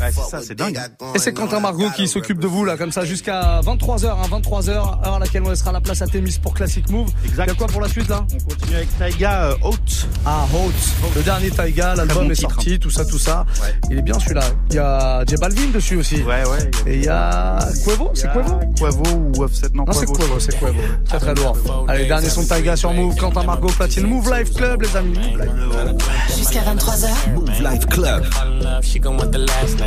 Ouais, 0.00 0.10
c'est 0.12 0.30
ça, 0.30 0.40
c'est 0.42 0.54
dingue. 0.54 0.78
Et 1.14 1.18
c'est 1.18 1.32
Quentin 1.34 1.60
Margot 1.60 1.90
qui 1.94 2.08
s'occupe 2.08 2.38
de 2.38 2.46
vous 2.46 2.64
là 2.64 2.76
comme 2.76 2.92
ça 2.92 3.04
jusqu'à 3.04 3.60
23h, 3.60 4.06
hein, 4.06 4.38
23h, 4.40 4.70
heure 4.70 5.14
à 5.14 5.18
laquelle 5.18 5.42
on 5.44 5.50
laissera 5.50 5.72
la 5.72 5.80
place 5.80 6.00
à 6.00 6.06
Témis 6.06 6.38
pour 6.42 6.54
Classic 6.54 6.88
Move. 6.90 7.10
Il 7.24 7.36
y 7.36 7.40
a 7.40 7.54
quoi 7.54 7.66
pour 7.66 7.80
la 7.80 7.88
suite 7.88 8.08
là? 8.08 8.24
On 8.32 8.48
continue 8.48 8.76
avec 8.76 8.98
Taiga 8.98 9.44
euh, 9.44 9.54
Haute. 9.62 10.08
Ah 10.24 10.46
Haute, 10.54 11.14
le 11.16 11.22
dernier 11.22 11.50
Taiga, 11.50 11.94
l'album 11.94 12.24
bon 12.24 12.30
est 12.30 12.34
titre, 12.34 12.50
sorti, 12.50 12.78
tout 12.78 12.90
ça, 12.90 13.04
tout 13.04 13.18
ça. 13.18 13.44
Il 13.90 13.98
est 13.98 14.02
bien 14.02 14.18
celui-là. 14.18 14.44
Il 14.70 14.76
y 14.76 14.78
a 14.78 15.24
J 15.26 15.34
Balvin 15.36 15.70
dessus 15.72 15.96
aussi. 15.96 16.22
Ouais, 16.22 16.44
ouais. 16.48 16.70
Et 16.86 16.96
il 16.96 17.04
y 17.04 17.08
a 17.08 17.58
Quavo, 17.84 18.10
c'est 18.14 18.32
Quavo? 18.32 18.58
Quavo 18.78 19.02
ou 19.36 19.42
Offset 19.42 19.68
Non, 19.74 19.84
Non, 19.86 19.92
c'est 19.92 20.06
Quavo, 20.06 20.38
c'est 20.38 20.58
Quavo. 20.58 20.80
Très 21.04 21.18
très 21.18 21.34
lourd. 21.34 21.56
Allez, 21.88 22.06
dernier 22.06 22.28
son 22.30 22.42
de 22.42 22.48
Taiga 22.48 22.76
sur 22.76 22.92
Move, 22.92 23.16
Quentin 23.16 23.42
Margot 23.42 23.68
platine. 23.68 24.06
Move 24.06 24.30
Life 24.32 24.54
Club, 24.54 24.82
les 24.82 24.96
amis. 24.96 25.18
Move 25.18 25.40
Life. 25.40 26.36
Jusqu'à 26.38 26.60
23h. 26.60 27.34
Move 27.34 27.50
Life 27.62 27.86
Club. 27.86 28.24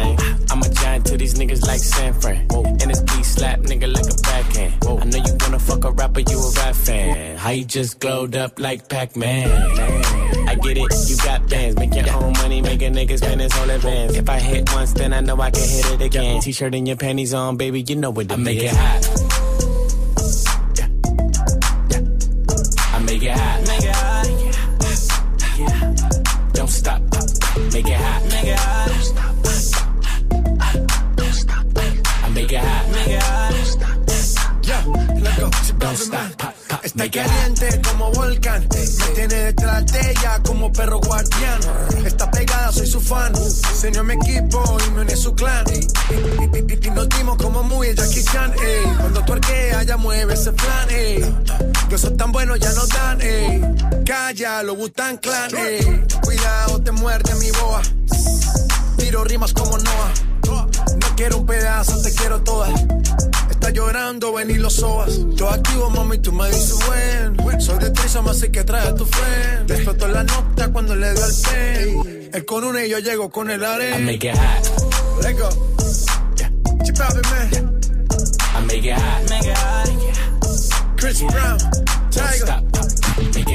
Love, 0.03 0.19
she 0.19 0.33
gon' 0.33 0.43
want 0.43 0.43
the 0.43 0.43
last 0.43 0.43
name. 0.43 0.47
I'm 0.51 0.61
a 0.61 0.69
giant 0.69 1.05
to 1.07 1.17
these 1.17 1.33
niggas 1.35 1.65
like 1.65 1.79
San 1.79 2.13
Fran. 2.13 2.47
And 2.51 2.91
this 2.91 3.01
beat 3.01 3.25
slap 3.25 3.59
nigga 3.59 3.93
like 3.93 4.05
a 4.05 4.21
backhand. 4.21 4.73
I 4.83 5.05
know 5.05 5.17
you 5.17 5.37
wanna 5.41 5.59
fuck 5.59 5.83
a 5.83 5.91
rapper, 5.91 6.19
you 6.19 6.39
a 6.39 6.51
rap 6.51 6.75
fan. 6.75 7.37
How 7.37 7.49
you 7.51 7.65
just 7.65 7.99
glowed 7.99 8.35
up 8.35 8.59
like 8.59 8.87
Pac-Man? 8.89 9.49
I 10.47 10.55
get 10.55 10.77
it, 10.77 11.09
you 11.09 11.17
got 11.17 11.49
bands. 11.49 11.77
Make 11.77 11.95
your 11.95 12.09
own 12.13 12.33
money, 12.33 12.61
make 12.61 12.81
a 12.81 12.89
nigga 12.89 13.17
spend 13.17 13.41
his 13.41 13.53
whole 13.53 13.69
advance. 13.69 14.15
If 14.15 14.29
I 14.29 14.39
hit 14.39 14.71
once, 14.73 14.93
then 14.93 15.13
I 15.13 15.21
know 15.21 15.39
I 15.39 15.51
can 15.51 15.67
hit 15.67 15.91
it 15.93 16.01
again. 16.01 16.41
T-shirt 16.41 16.75
and 16.75 16.87
your 16.87 16.97
panties 16.97 17.33
on, 17.33 17.57
baby, 17.57 17.81
you 17.81 17.95
know 17.95 18.11
what 18.11 18.25
it 18.25 18.31
I 18.31 18.35
make 18.35 18.61
it 18.61 18.71
hot. 18.75 19.32
Está 36.95 37.09
caliente 37.09 37.81
como 37.89 38.11
volcán. 38.11 38.67
Me 38.69 39.05
tiene 39.15 39.33
detrás 39.33 39.83
de 39.87 40.11
ella 40.11 40.39
como 40.45 40.71
perro 40.71 40.99
guardián. 40.99 41.59
Está 42.05 42.29
pegada, 42.29 42.71
soy 42.71 42.85
su 42.85 43.01
fan. 43.01 43.33
Se 43.35 43.87
unió 43.87 44.01
a 44.01 44.03
mi 44.03 44.13
equipo 44.13 44.77
y 44.85 44.91
me 44.91 45.01
une 45.01 45.15
su 45.15 45.33
clan. 45.33 45.65
Y, 45.73 46.89
nos 46.91 47.09
dimos 47.09 47.37
como 47.37 47.63
muy 47.63 47.95
Jackie 47.95 48.23
Chan. 48.23 48.53
ey. 48.63 48.83
Cuando 48.99 49.25
tuerquea, 49.25 49.81
ya 49.81 49.97
mueve 49.97 50.35
ese 50.35 50.51
plan. 50.51 50.89
ey. 50.91 51.35
Que 51.89 51.97
son 51.97 52.15
tan 52.15 52.31
buenos, 52.31 52.59
ya 52.59 52.71
nos 52.73 52.89
dan. 52.89 53.19
ey. 53.21 53.61
Calla, 54.05 54.61
lo 54.61 54.75
gustan 54.75 55.17
clan. 55.17 55.49
ey. 55.55 56.05
Cuidado, 56.21 56.79
te 56.79 56.91
muerde 56.91 57.33
mi 57.35 57.49
boa. 57.59 57.81
Tiro 58.97 59.23
rimas 59.23 59.51
como 59.51 59.79
Noah. 59.79 60.13
Quiero 61.23 61.37
un 61.37 61.45
pedazo, 61.45 62.01
te 62.01 62.13
quiero 62.13 62.41
toda. 62.41 62.67
Está 63.49 63.69
llorando, 63.69 64.33
ven 64.33 64.51
y 64.51 64.55
lo 64.55 64.69
sobas. 64.69 65.21
Yo 65.35 65.49
activo, 65.49 65.89
mami, 65.89 66.17
tú 66.17 66.33
me 66.33 66.49
dices 66.49 66.77
buen. 66.85 67.61
Soy 67.61 67.79
de 67.79 67.91
Trisam, 67.91 68.27
así 68.27 68.51
que 68.51 68.65
trae 68.65 68.89
a 68.89 68.93
tu 68.93 69.05
friend. 69.05 69.65
Despertó 69.67 70.09
la 70.09 70.25
nota 70.25 70.67
cuando 70.73 70.93
le 70.97 71.13
dio 71.13 71.23
al 71.23 71.31
pen. 71.49 72.29
Él 72.33 72.43
con 72.43 72.65
una 72.65 72.83
y 72.85 72.89
yo 72.89 72.99
llego 72.99 73.29
con 73.29 73.49
el 73.49 73.61
I 73.61 73.65
arena. 73.65 73.99
make 73.99 74.27
it 74.27 74.35
hot. 74.35 75.23
Let's 75.23 75.39
go. 75.39 75.49
Chip 76.83 76.99
out, 76.99 77.15
man. 77.31 77.79
I 78.53 78.65
make 78.65 78.83
it 78.83 78.97
hot. 78.97 79.29
Make 79.29 79.45
it 79.45 79.57
hot. 79.57 80.97
Chris 80.97 81.21
Brown. 81.21 81.57
Don't 81.57 82.11
Tiger. 82.11 82.45
stop. 82.45 82.63
Make 83.33 83.47
it 83.49 83.52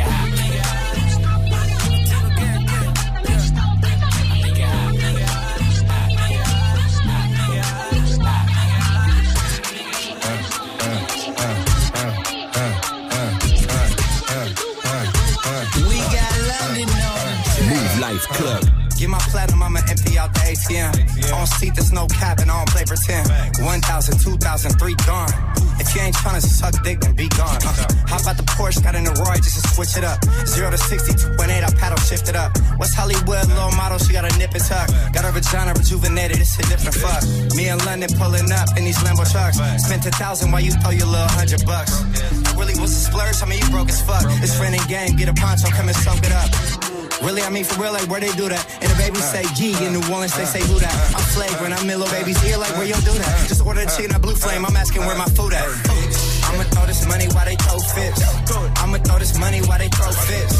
Club. 18.27 18.65
Get 18.99 19.09
my 19.09 19.19
platinum, 19.31 19.63
I'ma 19.63 19.79
empty 19.89 20.19
out 20.19 20.35
the 20.35 20.41
ATM. 20.41 21.31
On 21.33 21.47
seat, 21.47 21.75
there's 21.75 21.93
no 21.93 22.07
cap, 22.09 22.41
and 22.41 22.51
I 22.51 22.59
don't 22.59 22.71
play 22.71 22.85
pretend. 22.85 23.31
1,000, 23.63 24.19
2,000, 24.19 24.71
three 24.79 24.97
gone. 25.07 25.31
If 25.79 25.95
you 25.95 26.03
ain't 26.03 26.17
tryna 26.17 26.43
suck 26.43 26.75
dick, 26.83 26.99
then 27.01 27.15
be 27.15 27.29
gone. 27.29 27.63
Uh, 27.63 27.87
hop 28.11 28.27
out 28.27 28.37
the 28.37 28.43
Porsche, 28.59 28.83
got 28.83 28.97
in 28.97 29.05
the 29.05 29.15
Roy 29.23 29.39
just 29.39 29.63
to 29.63 29.69
switch 29.71 29.97
it 29.97 30.03
up. 30.03 30.19
Zero 30.47 30.71
to 30.71 30.79
60, 30.79 31.15
2.8, 31.15 31.63
I 31.63 31.71
paddle 31.79 31.99
shift 31.99 32.29
it 32.29 32.35
up. 32.35 32.59
West 32.79 32.95
Hollywood, 32.99 33.47
little 33.47 33.71
model, 33.79 33.99
she 33.99 34.13
got 34.13 34.27
a 34.27 34.33
nip 34.37 34.51
and 34.51 34.65
tuck. 34.65 34.91
Got 35.15 35.25
her 35.25 35.31
vagina 35.31 35.75
rejuvenated, 35.79 36.43
it's 36.43 36.59
a 36.59 36.63
different 36.67 36.99
fuck. 36.99 37.23
Me 37.55 37.69
in 37.69 37.79
London 37.87 38.11
pulling 38.19 38.51
up 38.51 38.67
in 38.77 38.83
these 38.83 38.99
Lambo 39.07 39.23
trucks. 39.31 39.63
Spent 39.79 40.05
a 40.07 40.11
thousand 40.11 40.51
while 40.51 40.61
you 40.61 40.73
throw 40.83 40.91
your 40.91 41.07
little 41.07 41.31
hundred 41.39 41.65
bucks. 41.65 42.03
I 42.51 42.59
really 42.59 42.75
was 42.81 42.91
a 42.91 42.99
splurge, 42.99 43.39
I 43.43 43.47
mean, 43.47 43.63
you 43.63 43.71
broke 43.71 43.89
as 43.89 44.03
fuck. 44.03 44.27
It's 44.43 44.59
friend 44.59 44.75
and 44.75 44.89
game, 44.89 45.15
get 45.15 45.29
a 45.29 45.35
poncho, 45.35 45.71
come 45.71 45.87
and 45.87 45.97
soak 45.97 46.19
it 46.27 46.35
up. 46.35 46.98
Really, 47.23 47.43
I 47.43 47.51
mean 47.51 47.65
for 47.65 47.81
real, 47.83 47.93
like 47.93 48.09
where 48.09 48.21
they 48.21 48.33
do 48.33 48.49
that. 48.49 48.65
And 48.81 48.91
the 48.91 48.97
babies 48.97 49.25
say 49.25 49.45
G 49.55 49.75
in 49.85 49.93
New 49.93 50.05
Orleans, 50.13 50.37
they 50.37 50.45
say 50.45 50.61
who 50.61 50.79
that. 50.79 50.95
I'm 51.17 51.25
flagrant, 51.35 51.75
I'm 51.75 51.89
in 51.89 51.99
little 51.99 52.09
baby's 52.15 52.43
ear, 52.45 52.59
like 52.59 52.73
where 52.77 52.87
you 52.87 52.95
do 52.95 53.13
that. 53.13 53.49
Just 53.49 53.65
order 53.65 53.85
the 53.85 53.91
chicken 53.91 54.15
at 54.15 54.23
Blue 54.23 54.35
Flame, 54.35 54.65
I'm 54.65 54.77
asking 54.77 55.05
where 55.05 55.19
my 55.19 55.27
food 55.27 55.53
at. 55.53 56.28
I'ma 56.49 56.65
throw 56.73 56.87
this 56.87 57.07
money 57.07 57.29
while 57.29 57.45
they 57.45 57.57
throw 57.57 57.79
fits. 57.79 58.21
I'ma 58.81 58.99
throw 58.99 59.19
this 59.19 59.39
money 59.39 59.61
while 59.69 59.79
they 59.79 59.89
throw 59.89 60.11
fits. 60.11 60.55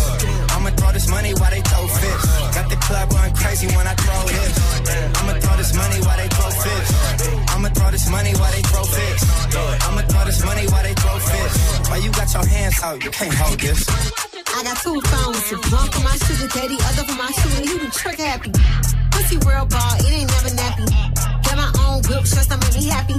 I'ma 0.55 0.71
throw 0.77 0.93
this 0.93 1.09
money 1.09 1.33
while 1.41 1.51
they 1.51 1.63
throw 1.63 1.87
fits. 1.89 2.25
Got 2.55 2.67
the 2.69 2.77
club 2.77 3.11
going 3.11 3.35
crazy 3.35 3.67
when 3.75 3.87
I 3.87 3.95
throw 3.95 4.21
this. 4.29 4.53
I'ma 5.19 5.33
throw 5.41 5.57
this 5.57 5.73
money 5.75 5.99
while 6.05 6.19
they 6.21 6.29
throw 6.29 6.51
fits. 6.51 6.91
I'ma 7.55 7.69
throw 7.71 7.91
this 7.91 8.09
money 8.11 8.33
while 8.37 8.53
they 8.53 8.63
throw 8.69 8.85
fits. 8.85 9.23
I'ma 9.89 10.03
throw 10.11 10.25
this 10.25 10.45
money 10.45 10.65
while 10.69 10.83
they 10.83 10.95
throw 10.95 11.19
fits. 11.19 11.57
Why 11.89 11.97
you 11.99 12.11
got 12.13 12.29
your 12.35 12.47
hands 12.47 12.83
out? 12.83 13.03
You 13.03 13.11
can't 13.11 13.35
hold 13.35 13.59
this. 13.59 13.81
I 14.49 14.63
got 14.65 14.77
two 14.83 15.01
phones, 15.01 15.51
one 15.73 15.89
for 15.93 16.03
my 16.03 16.17
sugar 16.25 16.49
daddy, 16.53 16.77
other 16.89 17.05
for 17.09 17.17
my 17.17 17.31
shooter. 17.33 17.63
He 17.65 17.79
be 17.79 17.89
trick 17.91 18.19
happy. 18.19 18.53
Pussy 19.13 19.37
real 19.47 19.67
ball, 19.67 19.95
it 20.05 20.13
ain't 20.13 20.31
never 20.31 20.53
nappy. 20.53 20.87
Got 21.47 21.57
my 21.57 21.71
own 21.85 22.03
whip 22.09 22.27
shorts 22.27 22.47
that 22.47 22.59
make 22.61 22.75
me 22.75 22.85
happy. 22.89 23.17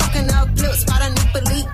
Fucking 0.00 0.30
up 0.30 0.48
blips, 0.54 0.80
spot 0.80 1.02
a 1.02 1.08
nipple 1.10 1.44
leak. 1.52 1.68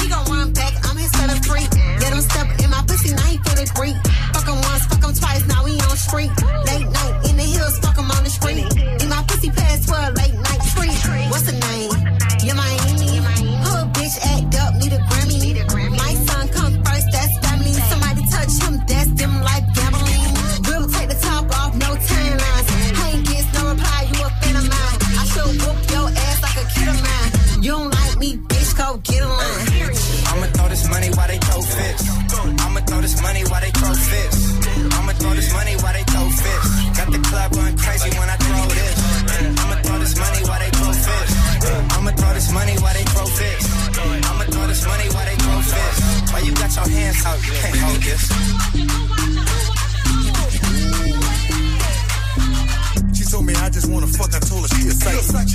He 0.00 0.08
gon' 0.08 0.24
run 0.26 0.52
back, 0.52 0.72
I'm 0.88 0.96
his 0.96 1.10
seller 1.12 1.38
free. 1.42 1.66
Let 2.00 2.12
him 2.12 2.20
step 2.20 2.46
in 2.62 2.70
my 2.70 2.82
pussy, 2.86 3.14
now 3.14 3.26
he 3.26 3.38
feel 3.38 3.58
it 3.58 3.70
free. 3.74 3.94
Fuck 4.32 4.46
him 4.46 4.60
once, 4.62 4.86
fuck 4.86 5.02
him 5.02 5.14
twice, 5.14 5.46
now 5.46 5.64
we 5.64 5.72
on 5.80 5.96
street. 5.96 6.30
Late 6.66 6.88
night 6.88 7.14
in 7.28 7.36
the 7.36 7.46
hills, 7.46 7.78
fuck 7.78 7.96
him 7.96 8.10
on 8.10 8.22
the 8.24 8.30
street. 8.30 8.66
In 9.02 9.08
my 9.08 9.22
pussy 9.28 9.50
past 9.50 9.88
12, 9.88 10.14
late 10.14 10.34
night 10.34 10.62
free. 10.74 10.94
What's 11.30 11.46
the 11.50 11.56
name? 11.58 11.92
Yeah, 12.44 12.54
Miami. 12.54 13.20
Hood 13.64 13.86
bitch 13.94 14.16
act 14.22 14.54
up, 14.62 14.74
need 14.76 14.92
a 14.92 15.00
Grammy. 15.10 15.90
My 15.96 16.14
son 16.26 16.48
come 16.48 16.74
first, 16.84 17.08
that's 17.12 17.34
family. 17.44 17.72
Somebody 17.90 18.22
touch 18.30 18.52
him, 18.62 18.80
that's 18.86 19.10
them 19.20 19.40
like 19.42 19.64
gambling. 19.74 20.24
We'll 20.66 20.88
take 20.88 21.08
the 21.08 21.18
top 21.20 21.50
off, 21.58 21.74
no 21.74 21.96
timelines. 21.96 22.68
I 23.00 23.10
ain't 23.14 23.26
get 23.26 23.44
no 23.54 23.70
reply, 23.70 24.00
you 24.12 24.20
a 24.24 24.30
fan 24.40 24.56
of 24.56 24.66
mine. 24.68 24.98
I 25.20 25.24
should 25.32 25.52
whoop 25.62 25.78
your 25.90 26.08
ass 26.08 26.38
like 26.42 26.58
a 26.62 26.66
kid 26.72 26.88
of 26.88 26.98
mine. 27.00 27.62
You 27.64 27.70
don't 27.72 27.90
like 27.90 28.18
me, 28.18 28.40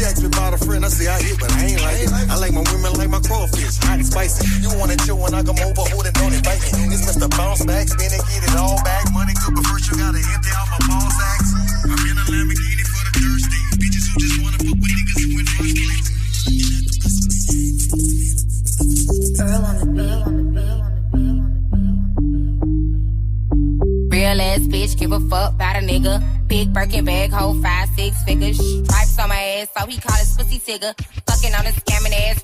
sight. 0.09 0.17
She 0.17 0.21
asked 0.21 0.21
me 0.21 0.27
about 0.27 0.53
a 0.53 0.57
friend, 0.57 0.85
I 0.85 0.89
say 0.89 1.07
I 1.07 1.21
hit, 1.21 1.39
but 1.39 1.51
I 1.51 1.65
ain't 1.65 1.81
like 1.81 2.01
it. 2.01 2.11
I 2.29 2.37
like 2.37 2.53
my 2.53 2.61
women 2.71 2.93
like 2.93 3.09
my 3.09 3.19
crawfish, 3.19 3.77
hot 3.77 3.97
and 3.99 4.05
spicy. 4.05 4.45
You 4.61 4.69
wanna 4.77 4.95
chill 4.97 5.17
when 5.17 5.33
I 5.33 5.43
come 5.43 5.59
over, 5.59 5.81
hold 5.89 6.05
it, 6.05 6.13
don't 6.13 6.33
invite 6.33 6.61
me. 6.61 6.69
It's 6.93 7.05
Mr. 7.05 7.29
Bounce 7.29 7.65
Back, 7.65 7.87
spin 7.87 8.11
it, 8.11 8.21
get 8.29 8.43
it 8.43 8.55
all 8.57 8.81
back. 8.83 9.11
Money 9.13 9.33
good, 9.33 9.55
but 9.55 9.65
first 9.67 9.91
you 9.91 9.97
gotta 9.97 10.17
empty 10.17 10.49
out 10.55 10.67
my 10.71 10.79
ball 10.87 11.09
sacks. 11.11 11.53
I'm 11.85 12.07
in 12.09 12.17
a 12.17 12.23
Lamborghini 12.25 12.85
for 12.89 13.03
the 13.05 13.11
thirsty. 13.19 13.59
Bitches 13.77 14.05
who 14.09 14.19
just 14.19 14.41
wanna 14.41 14.57
fuck 14.57 14.77
with 14.79 14.91
niggas 14.97 15.19
who 15.21 15.39
in 15.39 15.45
first 15.45 15.75
place. 15.77 16.07
Earl 19.39 19.65
on 19.65 19.75
the 19.79 19.85
beat. 19.93 20.19
Real 24.11 24.41
ass 24.41 24.59
bitch, 24.59 24.97
give 24.97 25.11
a 25.11 25.19
fuck 25.19 25.53
about 25.53 25.75
a 25.77 25.79
nigga. 25.79 26.21
Big 26.47 26.73
Birkin 26.73 27.05
bag, 27.05 27.31
hold 27.31 27.61
five, 27.61 27.87
six 27.95 28.21
figures. 28.23 28.57
Stripes 28.57 29.08
on 29.19 29.29
my 29.29 29.41
ass, 29.59 29.69
so 29.77 29.85
he 29.85 29.99
call 29.99 30.17
his 30.17 30.35
pussy 30.35 30.59
tigger. 30.59 30.93
Fucking 31.27 31.53
on 31.53 31.65
a 31.65 31.71
scamming 31.71 32.13
ass, 32.13 32.41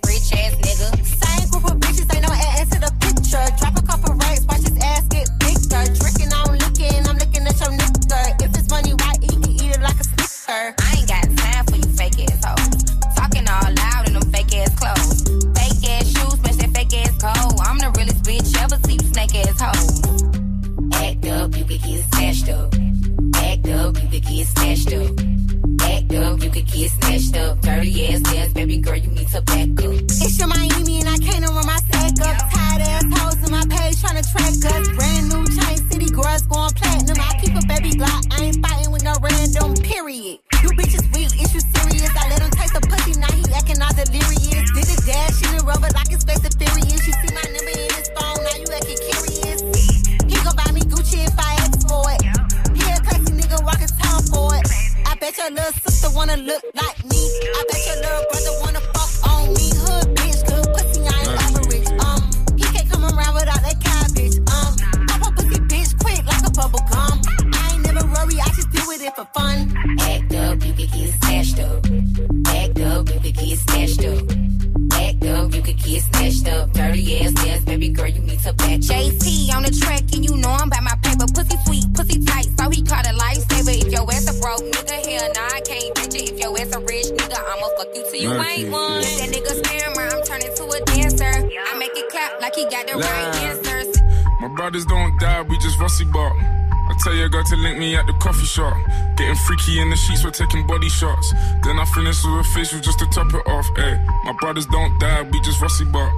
A 102.24 102.43
facial 102.43 102.80
just 102.80 102.97
to 102.99 103.05
top 103.07 103.28
it 103.34 103.45
off. 103.45 103.68
Ay, 103.78 103.99
my 104.24 104.34
brothers 104.39 104.66
don't 104.68 104.97
die, 104.99 105.22
we 105.30 105.39
just 105.41 105.61
rusty 105.61 105.86
bark. 105.86 106.11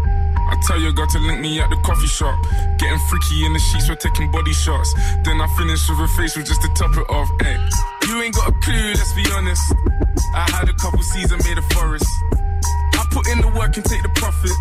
I 0.48 0.56
tell 0.66 0.80
your 0.80 0.94
girl 0.94 1.08
to 1.08 1.20
link 1.20 1.42
me 1.42 1.60
at 1.60 1.70
the 1.70 1.76
coffee 1.84 2.08
shop. 2.08 2.38
Getting 2.78 3.00
freaky 3.10 3.44
in 3.44 3.52
the 3.52 3.60
sheets, 3.60 3.90
we're 3.90 3.96
taking 3.96 4.32
body 4.32 4.54
shots. 4.54 4.94
Then 5.26 5.42
I 5.42 5.48
finish 5.58 5.90
with 5.90 6.00
a 6.00 6.08
facial 6.16 6.44
just 6.44 6.62
to 6.62 6.70
top 6.76 6.96
it 6.96 7.10
off. 7.10 7.28
Ay, 7.42 7.60
you 8.08 8.22
ain't 8.22 8.36
got 8.36 8.48
a 8.48 8.56
clue, 8.64 8.94
let's 8.96 9.12
be 9.14 9.26
honest. 9.34 9.74
I 10.34 10.50
had 10.52 10.70
a 10.70 10.74
couple 10.80 11.04
seasons 11.04 11.44
made 11.44 11.58
a 11.58 11.66
forest. 11.76 12.08
I 12.94 13.04
put 13.12 13.28
in 13.28 13.42
the 13.42 13.52
work 13.52 13.76
and 13.76 13.84
take 13.84 14.04
the 14.04 14.14
profit. 14.16 14.56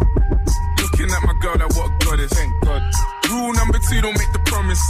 Looking 0.83 1.15
at 1.15 1.23
my 1.23 1.35
girl, 1.39 1.55
like 1.55 1.71
what 1.77 1.95
a 1.95 2.05
goddess. 2.05 2.33
Thank 2.33 2.51
God. 2.65 2.83
Rule 3.31 3.53
number 3.53 3.79
two, 3.79 4.01
don't 4.01 4.19
make 4.19 4.33
the 4.33 4.43
promise. 4.51 4.83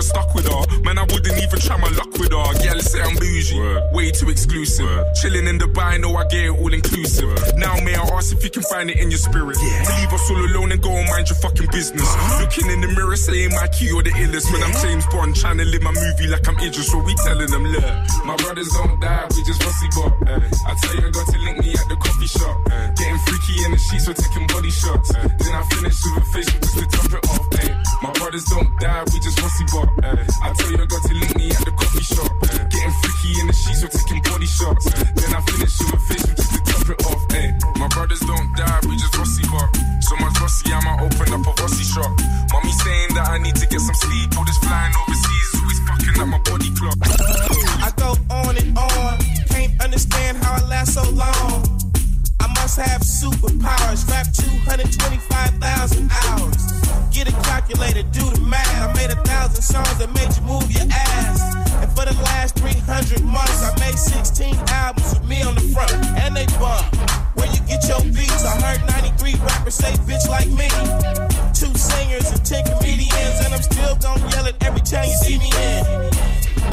You're 0.00 0.08
stuck 0.08 0.34
with 0.34 0.48
her. 0.48 0.82
Man, 0.82 0.98
I 0.98 1.02
wouldn't 1.02 1.36
even 1.42 1.58
try 1.60 1.76
my 1.76 1.88
luck 1.90 2.12
with 2.18 2.32
her. 2.32 2.64
Yeah, 2.64 2.72
let's 2.72 2.90
say 2.90 3.02
I'm 3.02 3.16
bougie. 3.16 3.60
Way 3.92 4.10
too 4.10 4.30
exclusive. 4.30 4.88
Chilling 5.20 5.46
in 5.46 5.58
Dubai, 5.58 6.00
know 6.00 6.16
I 6.16 6.24
get 6.24 6.46
it 6.46 6.50
all 6.50 6.72
inclusive. 6.72 7.39
If 8.40 8.44
you 8.44 8.50
can 8.50 8.64
find 8.72 8.88
it 8.88 8.96
in 8.96 9.12
your 9.12 9.20
spirit? 9.20 9.52
To 9.52 9.92
leave 10.00 10.12
us 10.16 10.24
all 10.32 10.40
alone 10.40 10.72
and 10.72 10.80
go 10.80 10.88
and 10.96 11.06
mind 11.12 11.28
your 11.28 11.36
fucking 11.36 11.68
business. 11.68 12.08
Uh-huh. 12.08 12.40
Looking 12.40 12.72
in 12.72 12.80
the 12.80 12.88
mirror, 12.88 13.16
saying 13.16 13.52
my 13.52 13.68
key 13.68 13.92
or 13.92 14.02
the 14.02 14.10
illest. 14.16 14.48
When 14.48 14.64
I'm 14.64 14.72
James 14.80 15.04
Bond, 15.12 15.36
trying 15.36 15.58
to 15.60 15.66
live 15.68 15.82
my 15.84 15.92
movie 15.92 16.26
like 16.26 16.48
I'm 16.48 16.56
Idris. 16.56 16.88
So 16.88 17.04
we 17.04 17.12
telling 17.20 17.52
them, 17.52 17.68
look, 17.68 17.84
my 18.24 18.36
brothers 18.40 18.72
don't 18.72 18.96
die, 18.96 19.28
we 19.36 19.44
just 19.44 19.60
rusty 19.60 19.88
bop. 19.92 20.16
Eh, 20.24 20.40
I 20.40 20.72
tell 20.80 20.96
you, 20.96 21.04
I 21.04 21.10
got 21.12 21.26
to 21.28 21.38
link 21.44 21.56
me 21.60 21.70
at 21.76 21.86
the 21.92 21.96
coffee 22.00 22.30
shop. 22.32 22.56
Eh. 22.72 22.86
Getting 22.96 23.20
freaky 23.28 23.54
in 23.60 23.70
the 23.76 23.80
sheets, 23.92 24.08
we're 24.08 24.16
taking 24.16 24.46
body 24.48 24.72
shots. 24.72 25.08
Eh. 25.12 25.20
Then 25.20 25.52
I 25.52 25.62
finish 25.68 25.96
with 26.00 26.16
a 26.16 26.24
facial 26.32 26.60
just 26.64 26.76
to 26.80 26.84
top 26.88 27.12
it 27.12 27.22
off. 27.28 27.44
Ay. 27.60 27.68
My 28.00 28.12
brothers 28.16 28.44
don't 28.48 28.72
die, 28.80 29.04
we 29.12 29.20
just 29.20 29.36
rusty 29.36 29.64
bop. 29.68 29.88
I 30.00 30.48
tell 30.56 30.70
you, 30.72 30.80
I 30.80 30.86
got 30.88 31.02
to 31.04 31.12
link 31.12 31.36
me 31.36 31.46
at 31.52 31.60
the 31.60 31.72
coffee 31.76 32.06
shop. 32.08 32.32
Getting 32.72 32.94
freaky 33.04 33.30
in 33.36 33.46
the 33.52 33.52
sheets, 33.52 33.84
we're 33.84 33.92
taking 33.92 34.20
body 34.24 34.48
shots. 34.48 34.84
Then 34.88 35.28
I 35.28 35.40
finish 35.44 35.76
with 35.76 35.92
a 35.92 36.00
facial 36.08 36.32
just 36.40 36.52
to 36.56 36.59
rip 36.90 37.06
off, 37.06 37.34
eh? 37.34 37.52
My 37.78 37.88
brothers 37.88 38.20
don't 38.20 38.50
die, 38.56 38.80
we 38.88 38.96
just 38.96 39.16
rusty 39.16 39.46
bark. 39.48 39.70
So 40.02 40.16
much 40.16 40.34
rusty, 40.40 40.72
I 40.72 40.80
might 40.82 41.00
open 41.06 41.32
up 41.32 41.46
a 41.46 41.62
rusty 41.62 41.84
shop. 41.84 42.10
Mommy 42.52 42.72
saying 42.82 43.14
that 43.14 43.28
I 43.30 43.38
need 43.38 43.54
to 43.56 43.66
get 43.66 43.80
some 43.80 43.94
sleep. 43.94 44.36
All 44.36 44.44
this 44.44 44.58
flying 44.58 44.92
overseas 45.02 45.46
is 45.54 45.60
always 45.62 45.80
fucking 45.86 46.16
up 46.20 46.28
my 46.28 46.40
body 46.42 46.70
clock. 46.74 46.98
I 47.86 47.90
go 47.96 48.10
on 48.30 48.56
and 48.58 48.76
on, 48.76 49.18
can't 49.54 49.74
understand 49.80 50.38
how 50.42 50.58
I 50.58 50.62
last 50.66 50.94
so 50.94 51.04
long. 51.10 51.62
I 52.40 52.46
must 52.58 52.76
have 52.78 53.02
superpowers. 53.02 54.08
Rap 54.10 54.26
225,000 54.34 56.10
hours. 56.10 56.62
Get 57.14 57.28
a 57.28 57.32
calculator, 57.46 58.02
do 58.10 58.24
the 58.34 58.40
math. 58.40 58.66
I 58.82 58.92
made 58.94 59.10
a 59.10 59.20
thousand 59.22 59.62
songs 59.62 59.98
that 59.98 60.10
made 60.10 60.34
you 60.34 60.42
move 60.42 60.70
your 60.72 60.86
ass. 60.90 61.59
And 61.80 61.90
for 61.96 62.04
the 62.04 62.16
last 62.22 62.56
300 62.58 63.24
months, 63.24 63.62
I 63.62 63.72
made 63.80 63.98
16 63.98 64.54
albums 64.68 65.14
with 65.14 65.28
me 65.28 65.42
on 65.42 65.54
the 65.54 65.64
front, 65.72 65.92
and 66.20 66.36
they 66.36 66.46
bump. 66.60 66.84
Where 67.34 67.48
you 67.48 67.60
get 67.66 67.88
your 67.88 68.02
beats? 68.12 68.44
I 68.44 68.54
heard 68.60 68.80
93 68.86 69.34
rappers 69.40 69.74
say 69.74 69.92
bitch 70.04 70.28
like 70.28 70.48
me. 70.48 70.68
Two 71.56 71.72
singers 71.76 72.30
and 72.30 72.44
10 72.44 72.64
comedians, 72.76 73.36
and 73.44 73.54
I'm 73.54 73.62
still 73.62 73.96
gonna 73.96 74.28
yell 74.30 74.46
it 74.46 74.56
every 74.60 74.82
time 74.82 75.08
you 75.08 75.16
see 75.24 75.38
me 75.38 75.48
in. 75.48 75.84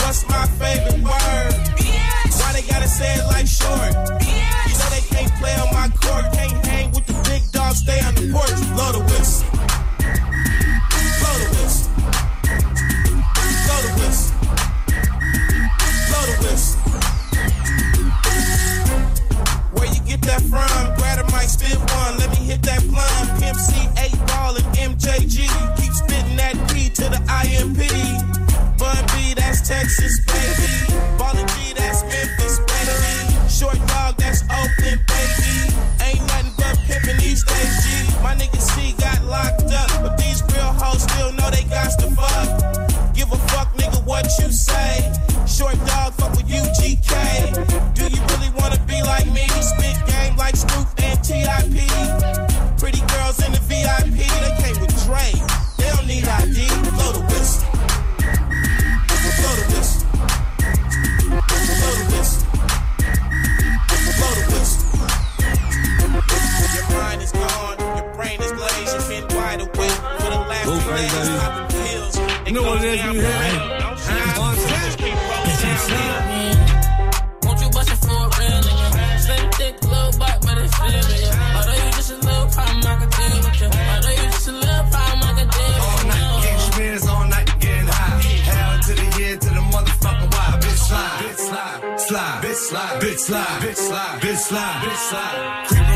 What's 0.03 0.27
my 0.27 0.45
favorite 0.59 1.01
word? 1.03 1.53
Why 2.39 2.53
they 2.53 2.61
gotta 2.67 2.87
say 2.87 3.15
it 3.15 3.25
like 3.27 3.47
short? 3.47 3.91
You 4.67 4.75
know 4.75 4.89
they 4.91 5.03
can't 5.07 5.31
play 5.39 5.55
on 5.55 5.73
my 5.73 5.87
court, 6.03 6.25
can't 6.33 6.65
hang 6.65 6.91
with 6.91 7.05
the 7.05 7.17
big 7.29 7.43
dogs, 7.51 7.79
stay 7.79 7.99
on 8.01 8.15
the 8.15 8.31
porch, 8.31 8.55
blow 8.75 8.91
the 8.91 9.03
whistle. 9.07 9.66
that 20.27 20.41
from? 20.43 20.95
Grab 20.99 21.23
a 21.23 21.25
mic, 21.31 21.47
spit 21.47 21.79
one. 21.79 22.19
Let 22.19 22.29
me 22.31 22.43
hit 22.45 22.61
that 22.63 22.83
blunt. 22.91 23.39
Pimp 23.39 23.57
C, 23.57 23.87
8 23.97 24.11
ball, 24.27 24.55
and 24.55 24.67
MJG. 24.75 25.47
Keep 25.79 25.93
spitting 25.93 26.35
that 26.35 26.55
P 26.69 26.89
to 26.99 27.05
the 27.09 27.19
IMP. 27.31 27.79
Bun 28.77 28.99
B, 29.15 29.33
that's 29.33 29.67
Texas, 29.67 30.19
baby. 30.27 30.99
Ballin' 31.17 31.47
G, 31.47 31.73
that's 31.73 32.03
Memphis, 32.03 32.59
baby. 32.59 33.49
Short 33.49 33.79
dog, 33.87 34.17
that's 34.19 34.43
Oakland, 34.51 35.01
baby. 35.07 35.51
Ain't 36.03 36.21
nothing 36.27 36.53
but 36.59 36.75
pimpin' 36.85 37.17
these 37.19 37.43
days, 37.43 37.73
G. 37.83 37.89
My 38.21 38.35
nigga 38.35 38.59
C 38.59 38.93
got 38.99 39.23
locked 39.25 39.71
up, 39.71 39.89
but 40.03 40.17
these 40.19 40.43
real 40.53 40.71
hoes 40.75 41.03
still 41.03 41.31
know 41.33 41.49
they 41.49 41.63
got 41.71 41.89
to 42.03 42.07
fuck. 42.11 43.15
Give 43.15 43.31
a 43.31 43.39
fuck, 43.49 43.73
nigga, 43.79 44.05
what 44.05 44.27
you 44.39 44.51
say. 44.51 45.07
Short 45.47 45.79
dog, 45.87 46.13
fuck 46.19 46.31
with 46.35 46.47
UGK. 46.51 47.76
soon 72.79 72.89
as 72.89 73.03
you 73.03 73.13
hit 73.13 73.23
it. 73.23 73.77
All 85.79 86.03
night 86.05 86.43
getting 86.43 86.59
spins, 86.71 87.07
all 87.07 87.27
night 87.27 87.59
getting 87.59 87.87
high. 87.87 88.21
Hell 88.47 88.79
to 88.81 88.93
the 88.93 89.01
head, 89.17 89.41
to 89.41 89.49
the 89.49 89.61
why. 89.61 89.83
Bitch 90.61 90.77
slide, 90.87 91.21
bitch 91.21 91.37
slide, 91.37 91.99
slide, 91.99 92.43
bitch 92.43 92.55
slide, 92.55 93.01
bitch 93.01 93.17
slide, 93.17 93.61
bitch 93.61 93.75
slide, 93.75 94.21
bitch 94.21 94.37
slide, 94.37 94.81
bitch 94.83 95.09
slide. 95.09 95.86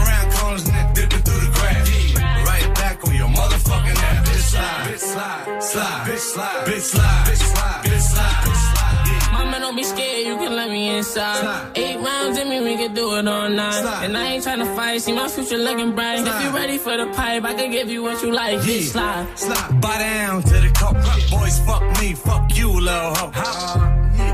Slide, 5.72 6.06
slide, 6.06 6.08
bitch 6.08 6.20
slide, 6.20 6.66
bitch 6.66 6.82
slide, 6.82 7.26
bitch 7.26 7.38
slide, 7.38 7.84
bitch 7.84 8.02
slide, 8.02 8.44
bitch 8.46 8.62
slide. 8.74 9.32
Mama, 9.32 9.60
don't 9.60 9.76
be 9.76 9.84
scared, 9.84 10.28
you 10.28 10.36
can 10.38 10.56
let 10.56 10.70
me 10.70 10.98
inside. 10.98 11.72
Eight 11.76 11.98
rounds 11.98 12.38
in 12.38 12.50
me, 12.50 12.62
we 12.62 12.76
can 12.76 12.94
do 12.94 13.16
it 13.16 13.28
all 13.28 13.50
night. 13.50 14.04
And 14.04 14.18
I 14.18 14.34
ain't 14.34 14.44
tryna 14.44 14.76
fight, 14.76 15.02
see 15.02 15.14
my 15.14 15.28
future 15.30 15.58
looking 15.58 15.94
bright. 15.96 16.28
If 16.28 16.44
you 16.44 16.50
ready 16.50 16.78
for 16.78 16.98
the 16.98 17.08
pipe, 17.14 17.44
I 17.44 17.54
can 17.54 17.72
give 17.72 17.90
you 17.90 18.04
what 18.04 18.22
you 18.22 18.32
like. 18.34 18.58
Yeah. 18.58 18.66
Bitch, 18.66 18.92
slide. 18.92 19.38
Slide. 19.38 19.82
Buy 19.82 19.98
down 19.98 20.44
to 20.44 20.54
the 20.60 20.70
cup. 20.72 20.96
Boys, 21.32 21.60
fuck 21.60 21.84
me, 22.02 22.14
fuck 22.14 22.58
you, 22.58 22.70
little 22.70 23.16
hoe. 23.16 23.32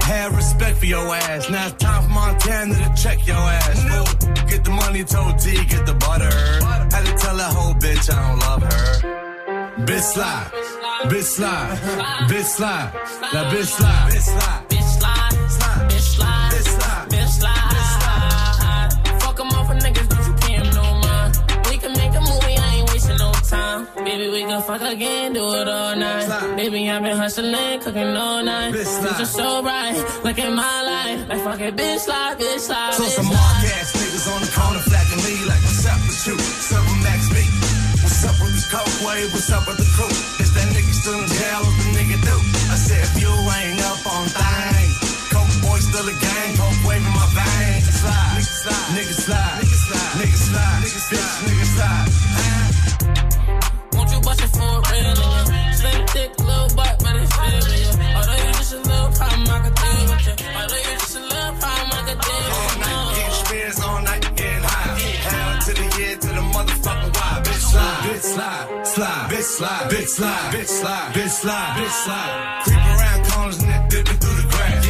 Have 0.03 0.35
respect 0.35 0.77
for 0.79 0.85
your 0.85 1.13
ass. 1.13 1.49
Now 1.49 1.67
it's 1.67 1.83
time 1.83 2.03
for 2.03 2.09
Montana 2.09 2.73
to 2.73 3.01
check 3.01 3.27
your 3.27 3.38
ass. 3.38 3.83
Fool. 3.83 4.47
Get 4.47 4.63
the 4.63 4.71
money, 4.71 5.03
told 5.03 5.38
T, 5.38 5.53
get 5.65 5.85
the 5.85 5.93
butter. 5.93 6.31
Had 6.95 7.05
to 7.05 7.13
tell 7.23 7.38
that 7.38 7.53
whole 7.53 7.73
bitch 7.75 8.09
I 8.11 8.15
don't 8.27 8.39
love 8.39 8.63
her. 8.63 9.27
Bitch 9.85 10.01
slide, 10.01 10.49
bitch 11.05 11.23
slide, 11.23 11.77
bitch 12.29 12.43
slide, 12.45 12.91
that 13.31 13.53
bitch 13.53 13.65
slide, 13.65 14.11
bitch 14.11 14.21
slide. 14.23 14.63
Bitch, 15.89 16.01
slide. 16.17 17.09
Bitch, 17.11 17.27
slide. 17.39 17.69
Bitch, 17.73 17.91
slide. 17.91 19.21
Fuck 19.21 19.39
'em 19.39 19.47
off 19.57 19.67
for 19.67 19.75
niggas, 19.75 20.07
don't 20.09 20.25
you 20.27 20.33
pay 20.41 20.55
'em 20.55 20.69
no 20.73 20.85
mind. 21.05 21.37
We 21.69 21.77
can 21.77 21.93
make 21.93 22.13
a 22.15 22.21
movie, 22.21 22.57
I 22.57 22.75
ain't 22.77 22.89
wasting 22.91 23.17
no 23.17 23.31
time. 23.49 23.87
Baby, 24.03 24.29
we 24.29 24.41
can 24.49 24.61
fuck 24.63 24.81
again, 24.81 25.33
do 25.33 25.43
it 25.53 25.67
all 25.67 25.95
night. 25.95 26.27
Baby, 26.57 26.89
I've 26.89 27.03
been 27.03 27.17
hustling, 27.17 27.79
cooking 27.81 28.15
all 28.17 28.43
night. 28.43 28.73
Bitch, 28.73 28.85
slide. 28.85 29.15
Future 29.15 29.25
so 29.39 29.61
bright, 29.61 29.97
look 30.23 30.39
at 30.39 30.51
my 30.51 30.77
life. 30.93 31.19
Like 31.29 31.43
fuck 31.43 31.61
it, 31.61 31.75
bitch, 31.75 31.99
slide, 31.99 32.37
bitch, 32.39 32.59
slide. 32.59 32.93
So 32.93 33.03
bitch, 33.03 33.15
some 33.17 33.25
slide. 33.25 33.33
mark 33.35 33.63
ass 33.77 33.91
niggas 33.97 34.27
on 34.33 34.39
the 34.45 34.51
corner 34.57 34.79
flagging 34.89 35.21
me 35.25 35.33
like 35.49 35.61
what's 35.65 35.85
up 35.85 35.99
with 36.07 36.27
you? 36.27 36.35
What's 36.35 36.71
What's 38.18 38.34
up 38.34 38.41
with 38.41 38.57
the 38.57 38.65
coke 38.74 38.97
wave? 39.05 39.30
What's 39.30 39.51
up 39.53 39.68
with 39.70 39.78
the 39.78 39.86
crew? 39.93 40.09
Is 40.41 40.49
that 40.57 40.65
nigga 40.74 40.89
still 40.89 41.22
in 41.22 41.30
jail? 41.30 41.61
What 41.61 41.78
the 41.78 41.93
nigga 41.93 42.18
do? 42.18 42.34
I 42.74 42.74
said 42.74 43.05
if 43.05 43.13
you 43.22 43.30
ain't 43.30 43.78
up 43.86 44.01
on 44.09 44.26
things, 44.26 44.97
coke 45.30 45.53
boy 45.61 45.78
still 45.78 46.01
a 46.01 46.18
gang, 46.18 46.57
coke 46.57 46.82
waving 46.82 47.13
my 47.13 47.30
veins. 47.30 47.86
Slide, 47.93 48.41
nigga 48.41 48.49
slide, 48.57 48.89
nigga 48.97 49.13
slide, 49.13 49.66
slide, 69.58 69.89
bitch 69.89 70.08
slide, 70.08 70.53
bitch 70.53 70.68
slide, 70.68 71.14
bitch 71.14 71.30
slide, 71.30 71.78
bitch 71.78 71.89
slide. 72.05 72.62
Creep 72.64 72.78
around 72.78 73.26
corners 73.32 73.58
and 73.60 73.70
then 73.70 73.89
dipping 73.89 74.20
through 74.20 74.41
the 74.41 74.47
grass. 74.53 74.86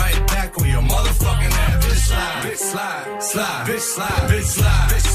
Right 0.00 0.26
back 0.26 0.58
on 0.60 0.68
your 0.68 0.82
motherfucking 0.82 1.52
ass. 1.52 1.84
Bitch 1.84 2.02
slide, 2.08 2.42
bitch 2.42 2.56
slide, 2.56 3.22
slide, 3.22 3.66
bitch 3.68 3.80
slide, 3.80 4.30
bitch 4.30 4.42
slide, 4.42 4.90
bitch 4.90 5.00
slide. 5.00 5.09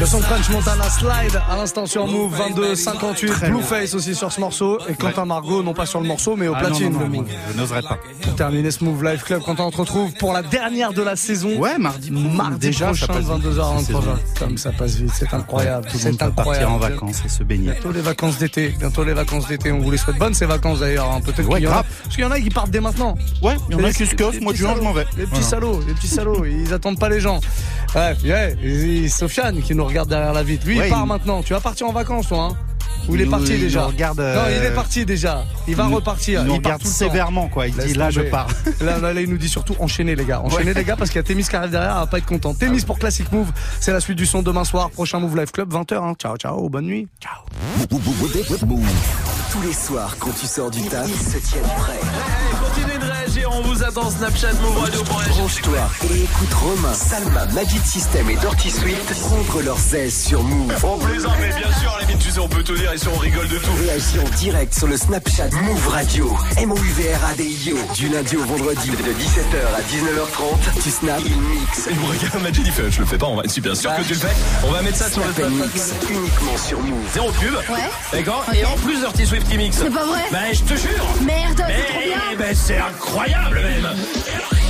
Le 0.00 0.06
son 0.06 0.20
French 0.22 0.48
Montana 0.48 0.88
Slide 0.88 1.42
à 1.50 1.56
l'instant 1.56 1.84
sur 1.84 2.06
Move 2.06 2.34
22 2.34 2.74
58 2.74 3.50
Blueface 3.50 3.92
aussi 3.94 4.14
sur 4.14 4.32
ce 4.32 4.40
morceau 4.40 4.78
et 4.88 4.94
Quentin 4.94 5.26
Margot 5.26 5.62
non 5.62 5.74
pas 5.74 5.84
sur 5.84 6.00
le 6.00 6.06
morceau 6.08 6.36
mais 6.36 6.48
au 6.48 6.54
Ah 6.56 6.60
platine 6.60 6.90
non, 6.94 7.00
non, 7.00 7.06
de 7.08 7.12
non, 7.16 7.22
Move. 7.22 7.28
je 7.52 7.60
n'oserais 7.60 7.82
pas. 7.82 7.98
Pour 8.22 8.34
terminer 8.34 8.70
ce 8.70 8.82
Move 8.82 9.04
Live 9.04 9.22
Club 9.22 9.42
Quentin 9.42 9.64
on 9.64 9.70
te 9.70 9.76
retrouve 9.76 10.14
pour 10.14 10.32
la 10.32 10.40
dernière 10.42 10.94
de 10.94 11.02
la 11.02 11.16
saison. 11.16 11.54
Ouais, 11.58 11.76
mardi. 11.78 12.10
Mardi 12.10 12.68
Déjà, 12.68 12.94
ça 12.94 13.06
prochain 13.06 13.06
passe 13.08 13.24
vite, 13.40 13.44
22h 13.52 13.76
cette 13.78 13.86
saison. 13.86 14.02
Comme 14.38 14.56
ça 14.58 14.72
passe 14.72 14.94
vite, 14.96 15.10
c'est 15.14 15.34
incroyable, 15.34 15.86
Tout 15.90 15.98
le 15.98 16.04
monde 16.04 16.18
peut 16.18 16.30
partir 16.44 16.70
en 16.72 16.78
vacances 16.78 17.20
et 17.26 17.28
se 17.28 17.42
baigner. 17.42 17.72
Bientôt 17.72 17.92
les 17.92 18.00
vacances 18.00 18.38
d'été, 18.38 18.68
bientôt 18.78 19.04
les 19.04 19.12
vacances 19.12 19.48
d'été. 19.48 19.70
On 19.70 19.80
vous 19.80 19.90
les 19.90 19.98
souhaite 19.98 20.16
bonnes 20.16 20.34
ces 20.34 20.46
vacances 20.46 20.80
d'ailleurs. 20.80 21.10
hein. 21.12 21.20
Peut-être 21.22 21.46
Ouais, 21.48 21.56
qu'il 21.60 21.64
y 21.64 21.68
en 21.68 21.72
a, 21.72 21.74
grave. 21.74 21.86
parce 22.04 22.14
qu'il 22.14 22.24
y 22.24 22.26
en 22.26 22.30
a 22.30 22.40
qui 22.40 22.48
partent 22.50 22.70
dès 22.70 22.80
maintenant. 22.80 23.16
Ouais, 23.42 23.56
il 23.68 23.76
y 23.76 23.80
en 23.80 23.84
a 23.84 23.92
qui 23.92 24.06
se 24.06 24.14
coffent, 24.16 24.38
petits 24.38 24.56
juin, 24.56 24.74
je 24.78 24.82
m'en 24.82 24.92
vais. 24.94 25.04
Les 25.18 25.26
petits 25.26 25.42
salauds, 25.42 25.80
les 25.86 25.92
petits 25.92 26.08
salauds, 26.08 26.44
ils 26.46 26.72
attendent 26.72 26.98
pas 26.98 27.10
les 27.10 27.20
gens. 27.20 27.40
Bref, 27.92 28.18
yeah, 28.22 28.50
Sofiane 29.10 29.60
qui 29.60 29.74
nous 29.74 29.84
regarde 29.90 30.08
derrière 30.08 30.32
la 30.32 30.42
vitre. 30.42 30.66
Lui, 30.66 30.78
Ouais, 30.78 30.86
il 30.86 30.90
part 30.90 31.02
il- 31.04 31.08
maintenant. 31.08 31.42
Tu 31.42 31.52
vas 31.52 31.60
partir 31.60 31.86
en 31.88 31.92
vacances, 31.92 32.28
toi, 32.28 32.48
hein 32.50 32.56
Ou 33.08 33.14
il 33.14 33.20
est 33.22 33.26
parti 33.26 33.54
il 33.54 33.60
déjà 33.60 33.84
regarde, 33.86 34.20
euh, 34.20 34.34
Non, 34.36 34.42
il 34.48 34.64
est 34.64 34.74
parti 34.74 35.04
déjà. 35.04 35.44
Il 35.68 35.74
va 35.74 35.84
nous- 35.84 35.94
repartir. 35.96 36.40
il 36.42 36.46
nous 36.48 36.54
il 36.56 36.60
part 36.62 36.72
regarde 36.72 36.82
tout 36.82 36.88
le 36.88 36.92
temps. 36.92 36.98
sévèrement, 36.98 37.48
quoi. 37.48 37.66
Il 37.66 37.74
dit, 37.74 37.94
là, 37.94 38.10
je 38.10 38.20
pars. 38.22 38.46
Là, 38.80 38.98
là, 38.98 39.12
là, 39.12 39.20
il 39.20 39.28
nous 39.30 39.38
dit 39.38 39.48
surtout 39.48 39.74
enchaîner, 39.78 40.14
les 40.16 40.24
gars. 40.24 40.40
Enchaîner, 40.40 40.66
Ouais. 40.72 40.74
les 40.74 40.84
gars, 40.84 40.96
parce 40.96 41.10
qu'il 41.10 41.18
y 41.18 41.20
a 41.20 41.22
Témis 41.24 41.44
qui 41.44 41.54
arrive 41.56 41.70
derrière, 41.70 41.92
elle 41.92 41.98
va 42.00 42.06
pas 42.06 42.18
être 42.18 42.26
content. 42.26 42.54
Témis 42.54 42.82
pour 42.82 42.98
Classic 42.98 43.30
Move. 43.32 43.50
C'est 43.80 43.92
la 43.92 44.00
suite 44.00 44.16
du 44.18 44.26
son 44.26 44.42
demain 44.42 44.64
soir. 44.64 44.90
Prochain 44.90 45.18
Move 45.20 45.36
Live 45.36 45.50
Club, 45.50 45.72
20h. 45.72 46.02
Hein. 46.02 46.14
Ciao, 46.18 46.36
ciao. 46.36 46.68
Bonne 46.68 46.86
nuit. 46.86 47.08
Ciao. 47.20 47.88
Tous 49.52 49.62
les 49.62 49.72
soirs, 49.72 50.16
quand 50.20 50.30
tu 50.38 50.46
sors 50.46 50.70
du 50.70 50.82
taf, 50.82 51.08
ils 51.08 51.14
se 51.14 51.38
tiennent 51.48 51.62
prêts. 51.76 52.49
On 53.60 53.62
vous 53.62 53.82
attend 53.82 54.10
Snapchat, 54.10 54.54
Move 54.62 54.78
Radio. 54.78 55.02
Branche-toi 55.02 55.78
et 56.10 56.22
écoute 56.22 56.54
Romain, 56.54 56.94
Salma, 56.94 57.44
Magic 57.52 57.84
System 57.84 58.30
et 58.30 58.36
Dirty 58.36 58.70
Swift 58.70 59.20
prendre 59.20 59.60
leurs 59.62 59.94
aises 59.94 60.24
sur 60.28 60.42
Move. 60.42 60.72
On 60.82 60.96
plaisante, 60.98 61.34
mais 61.40 61.48
bien 61.48 61.70
sûr, 61.78 61.92
à 61.94 62.00
la 62.00 62.06
limite, 62.06 62.24
tu 62.24 62.30
sais, 62.30 62.38
on 62.38 62.48
peut 62.48 62.62
tout 62.62 62.74
dire 62.74 62.94
ici, 62.94 63.06
on 63.14 63.18
rigole 63.18 63.48
de 63.48 63.58
tout. 63.58 63.70
Réagis 63.78 64.18
en 64.18 64.36
direct 64.38 64.72
sur 64.74 64.86
le 64.86 64.96
Snapchat 64.96 65.50
Move 65.50 65.88
Radio. 65.88 66.34
M-O-U-V-R-A-D-I-O. 66.56 67.76
Du 67.94 68.08
lundi 68.08 68.36
au 68.36 68.44
vendredi 68.44 68.90
de 68.90 68.96
17h 68.96 69.76
à 69.76 69.82
19h30. 69.82 70.82
Tu 70.82 70.90
snaps, 70.90 71.22
il 71.26 71.36
mix. 71.36 71.88
Il 71.90 71.96
me 71.96 72.06
regarde, 72.06 72.42
Magic, 72.42 72.62
il 72.64 72.72
fait, 72.72 72.90
je 72.90 73.00
le 73.00 73.06
fais 73.06 73.18
pas, 73.18 73.26
on 73.26 73.36
va, 73.36 73.42
si 73.46 73.60
bien 73.60 73.74
sûr 73.74 73.94
que 73.94 74.02
tu 74.02 74.14
le 74.14 74.20
fais. 74.20 74.34
On 74.66 74.70
va 74.70 74.80
mettre 74.80 74.96
ça 74.96 75.10
sur 75.10 75.22
le 75.22 75.50
mix 75.50 75.92
uniquement 76.08 76.56
sur 76.56 76.80
Move. 76.80 77.04
Zéro 77.12 77.30
pub. 77.32 77.54
Ouais. 77.68 77.90
D'accord. 78.12 78.44
Et 78.54 78.64
en 78.64 78.76
plus, 78.76 79.00
Dirty 79.00 79.26
Swift 79.26 79.48
qui 79.48 79.58
mixe. 79.58 79.76
C'est 79.82 79.90
pas 79.90 80.06
vrai 80.06 80.22
Bah, 80.32 80.38
je 80.50 80.60
te 80.62 80.74
jure. 80.78 81.04
Merde, 81.26 81.62
Mais, 81.68 82.54
c'est 82.54 82.78
trop 82.98 83.20
Improbable 83.50 83.80
même. 83.82 84.69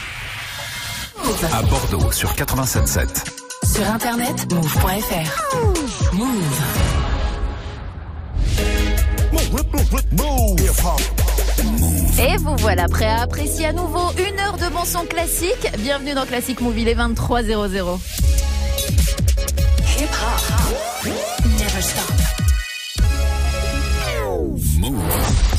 À 1.53 1.61
Bordeaux 1.61 2.11
sur 2.11 2.33
87.7. 2.33 3.07
Sur 3.63 3.87
internet, 3.87 4.51
move.fr. 4.51 6.13
Move. 6.13 6.41
Et 12.19 12.37
vous 12.37 12.55
voilà 12.57 12.87
prêt 12.87 13.05
à 13.05 13.21
apprécier 13.21 13.67
à 13.67 13.73
nouveau 13.73 14.11
une 14.17 14.39
heure 14.39 14.57
de 14.57 14.67
bon 14.73 14.83
son 14.83 15.05
classique. 15.05 15.67
Bienvenue 15.77 16.15
dans 16.15 16.25
Classic 16.25 16.59
Movie 16.59 16.85
les 16.85 16.95
23.00. 16.95 17.99
Hip 19.99 20.03
hop. 20.03 21.07
Never 21.45 21.81
stop. 21.81 22.15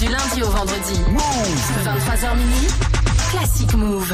Du 0.01 0.09
lundi 0.09 0.43
au 0.43 0.51
vendredi. 0.51 1.01
23h 1.85 2.37
minuit. 2.37 2.69
Classic 3.31 3.75
Move. 3.75 4.13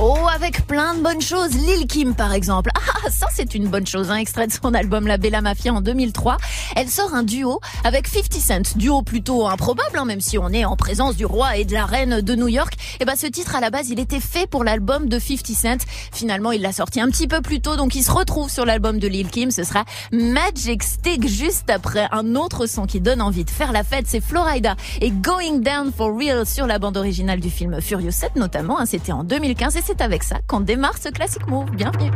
Oh, 0.00 0.16
avec 0.34 0.66
plein 0.66 0.94
de 0.94 1.00
bonnes 1.02 1.20
choses. 1.20 1.52
Lil 1.54 1.86
Kim, 1.86 2.14
par 2.14 2.32
exemple. 2.32 2.70
Ah, 2.74 3.10
ça, 3.10 3.26
c'est 3.32 3.54
une 3.54 3.68
bonne 3.68 3.86
chose. 3.86 4.10
Un 4.10 4.16
extrait 4.16 4.46
de 4.46 4.52
son 4.52 4.74
album 4.74 5.06
La 5.06 5.16
Bella 5.16 5.40
Mafia 5.40 5.72
en 5.72 5.80
2003. 5.80 6.38
Elle 6.76 6.88
sort 6.88 7.14
un 7.14 7.22
duo 7.22 7.60
avec 7.84 8.08
50 8.08 8.32
Cent. 8.34 8.76
Duo 8.76 9.02
plutôt 9.02 9.46
improbable, 9.46 9.96
hein, 9.98 10.04
même 10.04 10.20
si 10.20 10.38
on 10.38 10.48
est 10.48 10.64
en 10.64 10.76
présence 10.76 11.16
du 11.16 11.24
roi 11.26 11.56
et 11.56 11.64
de 11.64 11.72
la 11.72 11.84
reine 11.84 12.20
de 12.20 12.34
New 12.34 12.48
York. 12.48 12.74
Et 13.00 13.04
ben, 13.04 13.14
ce 13.16 13.26
titre, 13.26 13.54
à 13.54 13.60
la 13.60 13.70
base, 13.70 13.90
il 13.90 14.00
était 14.00 14.18
fait 14.20 14.46
pour 14.48 14.64
l'album 14.64 15.08
de 15.08 15.18
50 15.18 15.46
Cent. 15.54 15.86
Finalement, 16.12 16.52
il 16.52 16.62
l'a 16.62 16.72
sorti 16.72 17.00
un 17.00 17.08
petit 17.08 17.28
peu 17.28 17.40
plus 17.40 17.60
tôt, 17.60 17.76
donc 17.76 17.94
il 17.94 18.02
se 18.02 18.10
retrouve 18.10 18.50
sur 18.50 18.64
l'album 18.64 18.98
de 18.98 19.06
Lil 19.08 19.28
Kim. 19.28 19.50
Ce 19.50 19.62
sera 19.62 19.84
Magic 20.10 20.82
Stick 20.82 21.28
juste 21.28 21.70
après 21.70 22.08
un 22.12 22.34
autre 22.34 22.66
son 22.66 22.86
qui 22.86 23.00
donne 23.00 23.20
envie 23.22 23.44
de 23.44 23.50
faire 23.50 23.72
la 23.72 23.84
fête. 23.84 24.06
C'est 24.08 24.20
Florida 24.22 24.74
et 25.00 25.10
Going 25.10 25.58
Down 25.60 25.92
for 25.96 26.10
Real 26.16 26.46
sur 26.46 26.66
la 26.66 26.78
bande 26.78 26.96
originale 26.96 27.40
du 27.40 27.50
film 27.50 27.80
Furious 27.80 28.10
7 28.12 28.36
notamment. 28.36 28.80
hein. 28.80 28.86
C'était 28.86 29.12
en 29.12 29.22
2015 29.24 29.76
et 29.76 29.82
c'est 29.92 30.02
avec 30.02 30.22
ça 30.22 30.40
qu'on 30.46 30.60
démarre 30.60 30.96
ce 30.96 31.08
classique 31.10 31.46
move. 31.48 31.70
Bienvenue. 31.72 32.10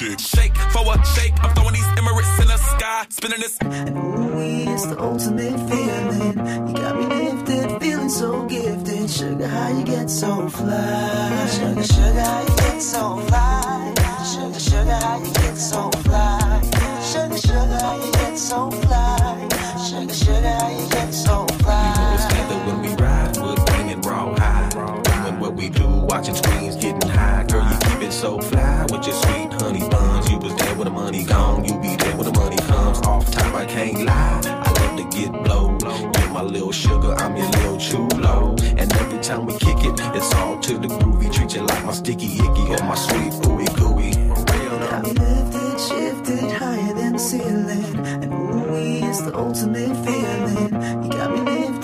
Buy. 0.00 0.16
Shake. 0.16 0.20
Shake 0.20 0.56
for 0.56 0.82
a 0.92 1.04
shake. 1.04 1.34
I'm 1.42 1.54
throwing 1.54 1.74
these 1.74 1.84
Emirates 1.84 2.40
in 2.40 2.48
the 2.48 2.56
sky. 2.56 3.06
Spinning 3.08 3.40
this. 3.40 3.58
And 3.60 3.96
Ooh, 3.96 4.72
it's 4.72 4.86
the 4.86 5.00
ultimate 5.00 5.58
feeling. 5.68 6.68
You 6.68 6.74
got 6.74 6.96
me 6.96 7.06
lifted, 7.06 7.80
feeling 7.80 8.08
so 8.08 8.46
gifted. 8.46 9.10
Sugar, 9.10 9.46
how 9.46 9.78
you 9.78 9.84
get 9.84 10.08
so 10.10 10.48
fly? 10.48 11.48
Sugar, 11.48 11.84
sugar, 11.84 12.20
how 12.20 12.40
you 12.40 12.56
get 12.56 12.82
so 12.82 13.18
fly? 13.18 13.94
Sugar, 14.32 14.60
sugar, 14.60 14.92
how 14.92 15.18
you 15.18 15.32
get 15.32 15.56
so 15.56 15.90
fly? 15.90 16.62
Sugar, 17.10 17.36
sugar, 17.38 17.78
how 17.80 17.96
you 18.04 18.12
get 18.12 18.38
so 18.38 18.70
fly? 18.70 19.48
Sugar, 19.88 20.14
sugar, 20.14 20.48
how 20.48 20.70
you 20.70 20.88
get 20.88 21.12
so 21.12 21.46
fly? 21.46 22.26
Together 22.28 22.56
when 22.66 22.82
we 22.82 22.88
ride, 23.02 23.36
we're 23.36 23.64
banging 23.66 24.00
raw 24.02 24.34
high. 24.36 24.68
Doing 25.02 25.40
what 25.40 25.54
we 25.54 25.68
do, 25.68 25.88
watching 25.88 26.34
screens, 26.34 26.76
getting 26.76 27.10
high. 27.10 27.49
So 28.20 28.38
fly 28.38 28.82
with 28.92 29.06
your 29.06 29.16
sweet 29.16 29.50
honey 29.54 29.88
buns. 29.88 30.30
You 30.30 30.36
was 30.36 30.54
there 30.56 30.74
when 30.74 30.84
the 30.84 30.90
money 30.90 31.24
gone, 31.24 31.64
you 31.64 31.72
be 31.80 31.96
there 31.96 32.14
when 32.18 32.26
the 32.30 32.38
money 32.38 32.58
comes. 32.68 32.98
Off 33.06 33.30
time, 33.30 33.56
I 33.56 33.64
can't 33.64 34.04
lie. 34.04 34.40
I 34.44 34.70
love 34.78 34.96
to 34.98 35.18
get 35.18 35.32
blow. 35.42 35.78
Get 36.12 36.30
my 36.30 36.42
little 36.42 36.70
sugar, 36.70 37.14
I'm 37.14 37.34
your 37.34 37.48
little 37.48 37.78
chulo. 37.78 38.56
And 38.76 38.92
every 38.92 39.20
time 39.20 39.46
we 39.46 39.54
kick 39.54 39.78
it, 39.88 39.98
it's 40.14 40.34
all 40.34 40.58
to 40.60 40.74
the 40.76 40.88
groovy. 40.88 41.32
Treat 41.32 41.54
you 41.54 41.62
like 41.62 41.82
my 41.86 41.92
sticky 41.92 42.34
icky 42.34 42.64
or 42.74 42.84
my 42.84 42.94
sweet 42.94 43.32
ooey 43.48 43.68
gooey. 43.78 44.12
Me 45.02 45.12
lifted, 45.12 45.80
shifted 45.80 46.52
higher 46.52 46.92
than 46.92 47.14
the 47.14 47.18
ceiling. 47.18 48.06
And 48.22 48.34
ooh, 48.34 48.74
it's 49.08 49.22
the 49.22 49.34
ultimate 49.34 49.96
feeling. 50.04 50.74
You 51.04 51.10
got 51.10 51.30
me 51.32 51.40
lifted, 51.40 51.79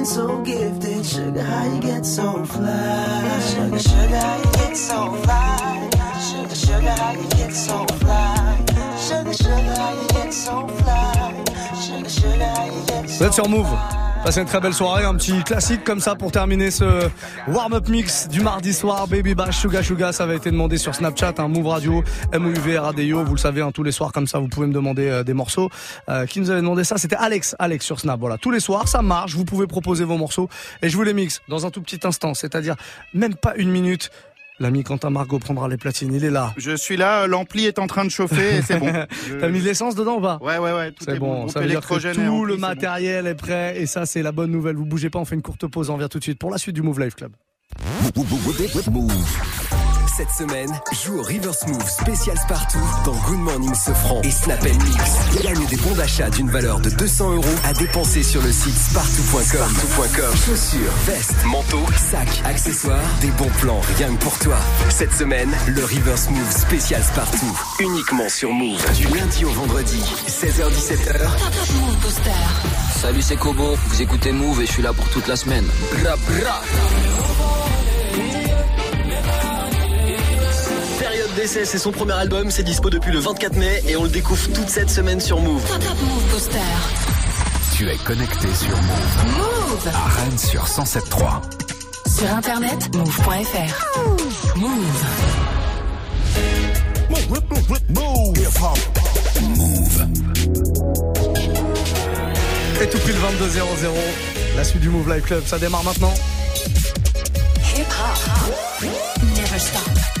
feeling 0.00 0.04
so 0.04 0.42
gifted. 0.42 1.04
Sugar, 1.04 1.42
how 1.42 1.74
you 1.74 1.80
get 1.80 2.06
so 2.06 2.44
fly? 2.44 3.40
Sugar, 3.40 3.78
sugar, 3.78 4.16
how 4.16 4.36
you 4.38 4.52
get 4.52 4.76
so 4.76 5.12
fly? 5.22 5.90
Sugar, 6.30 6.54
sugar, 6.54 6.90
how 6.90 7.12
you 7.12 7.28
get 7.30 7.52
so 7.52 7.86
fly? 7.98 8.64
Sugar, 8.98 9.34
sugar, 9.34 9.74
how 9.76 9.92
you 10.00 10.08
get 10.08 10.32
so 10.32 10.68
fly? 10.68 11.44
Sugar, 11.84 12.08
sugar, 12.08 12.44
how 12.44 12.64
you 12.64 12.86
get 12.86 13.08
so 13.10 13.18
Vous 13.18 13.24
êtes 13.24 13.32
sur 13.32 13.48
Mouv'. 13.48 14.09
Passez 14.22 14.40
une 14.40 14.46
très 14.46 14.60
belle 14.60 14.74
soirée, 14.74 15.04
un 15.04 15.14
petit 15.14 15.42
classique 15.42 15.82
comme 15.82 15.98
ça 15.98 16.14
pour 16.14 16.30
terminer 16.30 16.70
ce 16.70 17.08
warm-up 17.48 17.88
mix 17.88 18.28
du 18.28 18.42
mardi 18.42 18.74
soir. 18.74 19.08
Baby 19.08 19.34
Bash, 19.34 19.58
Suga 19.58 19.82
Suga, 19.82 20.12
ça 20.12 20.24
avait 20.24 20.36
été 20.36 20.50
demandé 20.50 20.76
sur 20.76 20.94
Snapchat, 20.94 21.34
un 21.38 21.48
Move 21.48 21.66
Radio, 21.66 22.04
MOUV, 22.38 22.76
Radio. 22.78 23.24
Vous 23.24 23.34
le 23.34 23.40
savez, 23.40 23.62
hein, 23.62 23.72
tous 23.72 23.82
les 23.82 23.92
soirs 23.92 24.12
comme 24.12 24.26
ça, 24.26 24.38
vous 24.38 24.48
pouvez 24.48 24.66
me 24.66 24.74
demander 24.74 25.08
euh, 25.08 25.24
des 25.24 25.32
morceaux. 25.32 25.70
Euh, 26.10 26.26
qui 26.26 26.38
nous 26.40 26.50
avait 26.50 26.60
demandé 26.60 26.84
ça 26.84 26.98
C'était 26.98 27.16
Alex, 27.16 27.56
Alex 27.58 27.84
sur 27.84 27.98
Snap. 27.98 28.20
Voilà, 28.20 28.36
tous 28.36 28.50
les 28.50 28.60
soirs, 28.60 28.88
ça 28.88 29.00
marche. 29.00 29.34
Vous 29.34 29.46
pouvez 29.46 29.66
proposer 29.66 30.04
vos 30.04 30.18
morceaux 30.18 30.50
et 30.82 30.90
je 30.90 30.96
vous 30.96 31.02
les 31.02 31.14
mixe 31.14 31.40
dans 31.48 31.64
un 31.64 31.70
tout 31.70 31.80
petit 31.80 32.00
instant, 32.06 32.34
c'est-à-dire 32.34 32.76
même 33.14 33.34
pas 33.34 33.54
une 33.56 33.70
minute. 33.70 34.10
L'ami 34.60 34.84
Quentin 34.84 35.08
Margot 35.08 35.38
prendra 35.38 35.68
les 35.68 35.78
platines, 35.78 36.12
il 36.12 36.22
est 36.22 36.30
là. 36.30 36.52
Je 36.58 36.76
suis 36.76 36.98
là, 36.98 37.26
l'ampli 37.26 37.64
est 37.64 37.78
en 37.78 37.86
train 37.86 38.04
de 38.04 38.10
chauffer 38.10 38.58
et 38.58 38.62
c'est 38.62 38.78
bon. 38.78 38.92
T'as 39.40 39.48
mis 39.48 39.60
de 39.60 39.64
l'essence 39.64 39.94
dedans 39.94 40.18
ou 40.18 40.20
pas? 40.20 40.38
Ouais, 40.42 40.58
ouais, 40.58 40.72
ouais, 40.72 40.92
tout 40.92 41.04
C'est 41.04 41.16
est 41.16 41.18
bon, 41.18 41.44
bon. 41.44 41.48
ça 41.48 41.60
veut 41.60 41.66
dire 41.66 41.80
que 41.80 41.86
électrogène 41.94 42.20
est 42.20 42.26
tout 42.28 42.44
le 42.44 42.54
bon. 42.56 42.60
matériel 42.60 43.26
est 43.26 43.34
prêt 43.34 43.80
et 43.80 43.86
ça 43.86 44.04
c'est 44.04 44.22
la 44.22 44.32
bonne 44.32 44.50
nouvelle. 44.50 44.76
Vous 44.76 44.84
bougez 44.84 45.08
pas, 45.08 45.18
on 45.18 45.24
fait 45.24 45.34
une 45.34 45.42
courte 45.42 45.66
pause, 45.66 45.88
on 45.88 45.94
revient 45.96 46.08
tout 46.10 46.18
de 46.18 46.24
suite 46.24 46.38
pour 46.38 46.50
la 46.50 46.58
suite 46.58 46.74
du 46.74 46.82
Move 46.82 47.00
Life 47.00 47.14
Club. 47.14 47.32
Cette 50.20 50.48
semaine, 50.48 50.70
joue 51.02 51.18
au 51.18 51.22
River 51.22 51.50
Smooth 51.54 51.88
spécial 51.88 52.36
Spartoo 52.36 52.78
dans 53.06 53.14
Good 53.26 53.38
Morning 53.38 53.74
Sofran 53.74 54.20
et 54.22 54.30
Snap 54.30 54.62
Mix. 54.64 55.42
Gagne 55.42 55.64
des 55.64 55.78
bons 55.78 55.94
d'achat 55.94 56.28
d'une 56.28 56.50
valeur 56.50 56.78
de 56.78 56.90
200 56.90 57.36
euros 57.36 57.54
à 57.64 57.72
dépenser 57.72 58.22
sur 58.22 58.42
le 58.42 58.52
site. 58.52 58.76
Spartoo.com. 58.76 60.36
Chaussures, 60.36 60.92
vestes, 61.06 61.42
manteaux, 61.46 61.86
sacs, 61.96 62.42
accessoires, 62.44 63.00
des 63.22 63.30
bons 63.30 63.48
plans 63.62 63.80
rien 63.96 64.14
que 64.14 64.22
pour 64.22 64.38
toi. 64.40 64.58
Cette 64.90 65.14
semaine, 65.14 65.56
le 65.68 65.82
River 65.86 66.18
Smooth 66.18 66.50
spécial 66.50 67.02
Spartoo. 67.02 67.46
Uniquement 67.78 68.28
sur 68.28 68.52
Move. 68.52 68.84
Du 68.92 69.06
lundi 69.16 69.46
au 69.46 69.50
vendredi, 69.52 70.02
16h-17h. 70.26 71.18
Move 71.80 71.96
Booster. 71.96 72.30
Salut, 72.94 73.22
c'est 73.22 73.36
Kobo. 73.36 73.74
Vous 73.86 74.02
écoutez 74.02 74.32
Move 74.32 74.60
et 74.60 74.66
je 74.66 74.72
suis 74.72 74.82
là 74.82 74.92
pour 74.92 75.08
toute 75.08 75.28
la 75.28 75.36
semaine. 75.36 75.64
Bra 76.02 76.16
bra. 76.16 76.60
D'essai, 81.40 81.64
c'est 81.64 81.78
son 81.78 81.90
premier 81.90 82.12
album, 82.12 82.50
c'est 82.50 82.62
dispo 82.62 82.90
depuis 82.90 83.12
le 83.12 83.18
24 83.18 83.56
mai 83.56 83.82
et 83.88 83.96
on 83.96 84.02
le 84.02 84.10
découvre 84.10 84.46
toute 84.52 84.68
cette 84.68 84.90
semaine 84.90 85.20
sur 85.20 85.40
Move. 85.40 85.62
Move 85.72 86.30
Booster. 86.30 86.58
Tu 87.74 87.88
es 87.88 87.96
connecté 87.96 88.48
sur 88.54 88.76
Move. 88.76 89.38
Move. 89.38 89.88
À 89.88 90.20
Rennes 90.20 90.38
sur 90.38 90.64
107.3. 90.66 91.40
Sur 92.14 92.34
internet, 92.34 92.94
move.fr. 92.94 94.58
Move. 94.58 95.06
Et 102.82 102.86
tout 102.88 102.98
pile 102.98 103.16
22 103.16 103.48
00 103.48 103.66
La 104.56 104.64
suite 104.64 104.82
du 104.82 104.90
Move 104.90 105.14
Life 105.14 105.24
Club, 105.24 105.42
ça 105.46 105.58
démarre 105.58 105.84
maintenant. 105.84 106.12
Hip 107.76 107.86
hop. 107.88 108.90
Never 109.34 109.58
stop. 109.58 110.19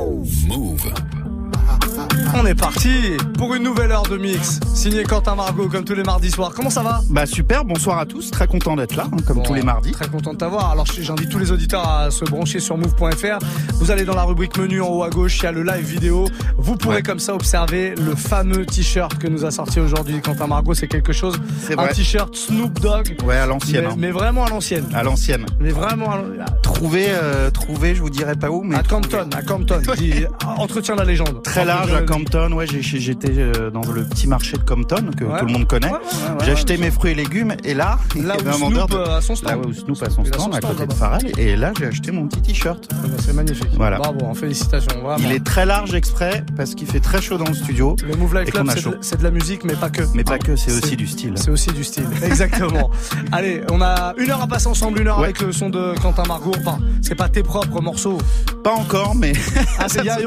Mouv'. 0.00 1.19
On 2.34 2.46
est 2.46 2.54
parti 2.54 3.16
pour 3.36 3.54
une 3.54 3.64
nouvelle 3.64 3.90
heure 3.90 4.04
de 4.04 4.16
mix. 4.16 4.60
Signé 4.74 5.02
Quentin 5.02 5.34
Margot 5.34 5.68
comme 5.68 5.84
tous 5.84 5.94
les 5.94 6.02
mardis 6.02 6.30
soirs. 6.30 6.52
Comment 6.54 6.70
ça 6.70 6.82
va 6.82 7.00
Bah 7.10 7.26
super, 7.26 7.64
bonsoir 7.64 7.98
à 7.98 8.06
tous, 8.06 8.30
très 8.30 8.46
content 8.46 8.76
d'être 8.76 8.94
là, 8.94 9.06
hein, 9.12 9.16
comme 9.26 9.42
tous 9.42 9.54
les 9.54 9.62
mardis. 9.62 9.92
Très 9.92 10.08
content 10.08 10.32
de 10.32 10.38
t'avoir. 10.38 10.70
Alors 10.70 10.86
j'invite 10.86 11.28
tous 11.28 11.38
les 11.38 11.50
auditeurs 11.50 11.86
à 11.88 12.10
se 12.10 12.24
brancher 12.24 12.60
sur 12.60 12.76
move.fr. 12.76 13.38
Vous 13.74 13.90
allez 13.90 14.04
dans 14.04 14.14
la 14.14 14.22
rubrique 14.22 14.56
menu 14.58 14.80
en 14.80 14.88
haut 14.88 15.02
à 15.02 15.10
gauche, 15.10 15.38
il 15.38 15.44
y 15.44 15.46
a 15.46 15.52
le 15.52 15.62
live 15.62 15.84
vidéo. 15.84 16.26
Vous 16.56 16.76
pourrez 16.76 17.02
comme 17.02 17.18
ça 17.18 17.34
observer 17.34 17.94
le 17.96 18.14
fameux 18.14 18.64
t-shirt 18.64 19.18
que 19.18 19.26
nous 19.26 19.44
a 19.44 19.50
sorti 19.50 19.80
aujourd'hui 19.80 20.20
Quentin 20.20 20.46
Margot. 20.46 20.74
C'est 20.74 20.88
quelque 20.88 21.12
chose. 21.12 21.40
C'est 21.60 21.78
Un 21.78 21.88
t-shirt 21.88 22.34
Snoop 22.36 22.78
Dogg. 22.80 23.16
Ouais, 23.24 23.36
à 23.36 23.46
l'ancienne. 23.46 23.84
Mais, 23.84 23.90
hein. 23.90 23.96
mais 23.98 24.10
vraiment 24.10 24.44
à 24.44 24.50
l'ancienne. 24.50 24.86
À 24.94 25.02
l'ancienne. 25.02 25.46
Mais 25.58 25.70
vraiment 25.70 26.12
à 26.12 26.16
l'ancienne. 26.18 26.44
Trouvé, 26.62 27.06
euh, 27.08 27.50
trouvé, 27.50 27.94
je 27.94 28.00
vous 28.00 28.10
dirais 28.10 28.36
pas 28.36 28.50
où, 28.50 28.62
mais 28.62 28.76
À 28.76 28.82
Campton, 28.82 29.28
à 29.36 29.42
Campton. 29.42 29.80
Dit, 29.96 30.24
entretien 30.46 30.94
de 30.94 31.00
la 31.00 31.06
légende. 31.06 31.42
Très 31.42 31.64
large 31.64 31.92
à 31.92 32.02
Campton, 32.24 32.52
ouais, 32.52 32.66
j'étais 32.68 33.32
euh, 33.38 33.70
dans 33.70 33.80
le 33.92 34.04
petit 34.04 34.26
marché 34.26 34.56
de 34.56 34.62
Compton 34.62 35.10
que 35.16 35.24
Ouais. 35.24 35.38
tout 35.40 35.46
le 35.46 35.52
monde 35.52 35.66
connaît. 35.66 35.86
Ouais, 35.86 35.92
ouais, 35.94 35.98
ouais, 36.38 36.44
j'ai 36.44 36.52
acheté 36.52 36.76
mes 36.76 36.90
fruits 36.90 37.12
et 37.12 37.14
légumes 37.14 37.54
et 37.64 37.72
là, 37.74 37.98
il 38.14 38.26
y 38.26 38.30
avait 38.30 38.48
un 38.48 38.52
vendeur 38.52 38.86
de- 38.88 38.96
euh, 38.96 39.16
a 39.18 39.20
son 39.20 39.34
stand. 39.36 39.50
Là 39.50 39.58
où 39.58 39.72
Snoop 39.72 40.02
a 40.02 40.10
son 40.10 40.24
stand 40.24 40.54
à 40.54 40.60
côté 40.60 40.86
de. 40.86 40.92
Pharrell 40.92 41.32
et 41.38 41.56
là 41.56 41.72
j'ai 41.78 41.86
acheté 41.86 42.10
mon 42.10 42.26
petit 42.26 42.42
t-shirt. 42.42 42.88
Ah 42.92 42.96
bah, 43.04 43.08
C'est 43.24 43.32
magnifique. 43.32 43.68
Voilà. 43.74 43.98
Bravo, 43.98 44.18
hein, 44.26 44.34
félicitations. 44.34 45.00
Vraiment. 45.02 45.16
Il 45.18 45.32
est 45.32 45.44
très 45.44 45.64
large 45.64 45.94
exprès 45.94 46.44
parce 46.56 46.74
qu'il 46.74 46.86
fait 46.88 47.00
très 47.00 47.22
chaud 47.22 47.38
dans 47.38 47.46
le 47.46 47.54
studio. 47.54 47.96
Le 48.06 48.16
Move 48.16 48.38
Life 48.38 48.50
Club, 48.52 48.68
c'est 49.00 49.18
de, 49.18 49.22
la 49.24 49.30
musique, 49.30 49.64
mais 49.64 49.74
pas 49.74 49.88
que. 49.88 50.02
Mais 50.14 50.24
pas 50.24 50.38
que, 50.38 50.56
c'est 50.56 50.72
aussi 50.72 50.96
du 50.96 51.06
style. 51.06 51.34
C'est 51.36 51.50
aussi 51.50 51.70
du 51.70 51.84
style, 51.84 52.04
exactement. 52.24 52.90
Allez, 53.32 53.62
on 53.70 53.80
a 53.80 54.14
une 54.18 54.30
heure 54.30 54.42
à 54.42 54.46
passer 54.46 54.66
ensemble, 54.66 55.00
une 55.00 55.08
heure 55.08 55.18
avec 55.20 55.40
le 55.40 55.52
son 55.52 55.70
de 55.70 55.94
Quentin 56.02 56.24
Margot. 56.26 56.52
Enfin, 56.58 56.78
c'est 57.02 57.14
pas 57.14 57.28
tes 57.28 57.42
propres 57.42 57.80
morceaux. 57.80 58.18
Pas 58.62 58.72
encore, 58.72 59.14
mais 59.14 59.32
Ah, 59.78 59.84
c'est 59.88 60.00
vrai 60.02 60.18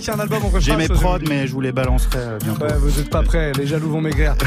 qu'il 0.00 0.08
y 0.08 0.10
a 0.10 0.14
un 0.14 0.20
album 0.20 0.42
en 0.44 0.58
j'ai 0.60 0.76
mes 0.76 0.86
je- 0.86 0.92
mais 1.28 1.46
je 1.46 1.52
vous 1.52 1.60
les 1.60 1.72
balancerai 1.72 2.18
euh, 2.18 2.38
bientôt. 2.42 2.64
Ouais, 2.64 2.74
vous 2.78 2.98
êtes 3.00 3.10
pas 3.10 3.22
prêts, 3.22 3.52
les 3.58 3.66
jaloux 3.66 3.90
vont 3.90 4.00
maigrir. 4.00 4.34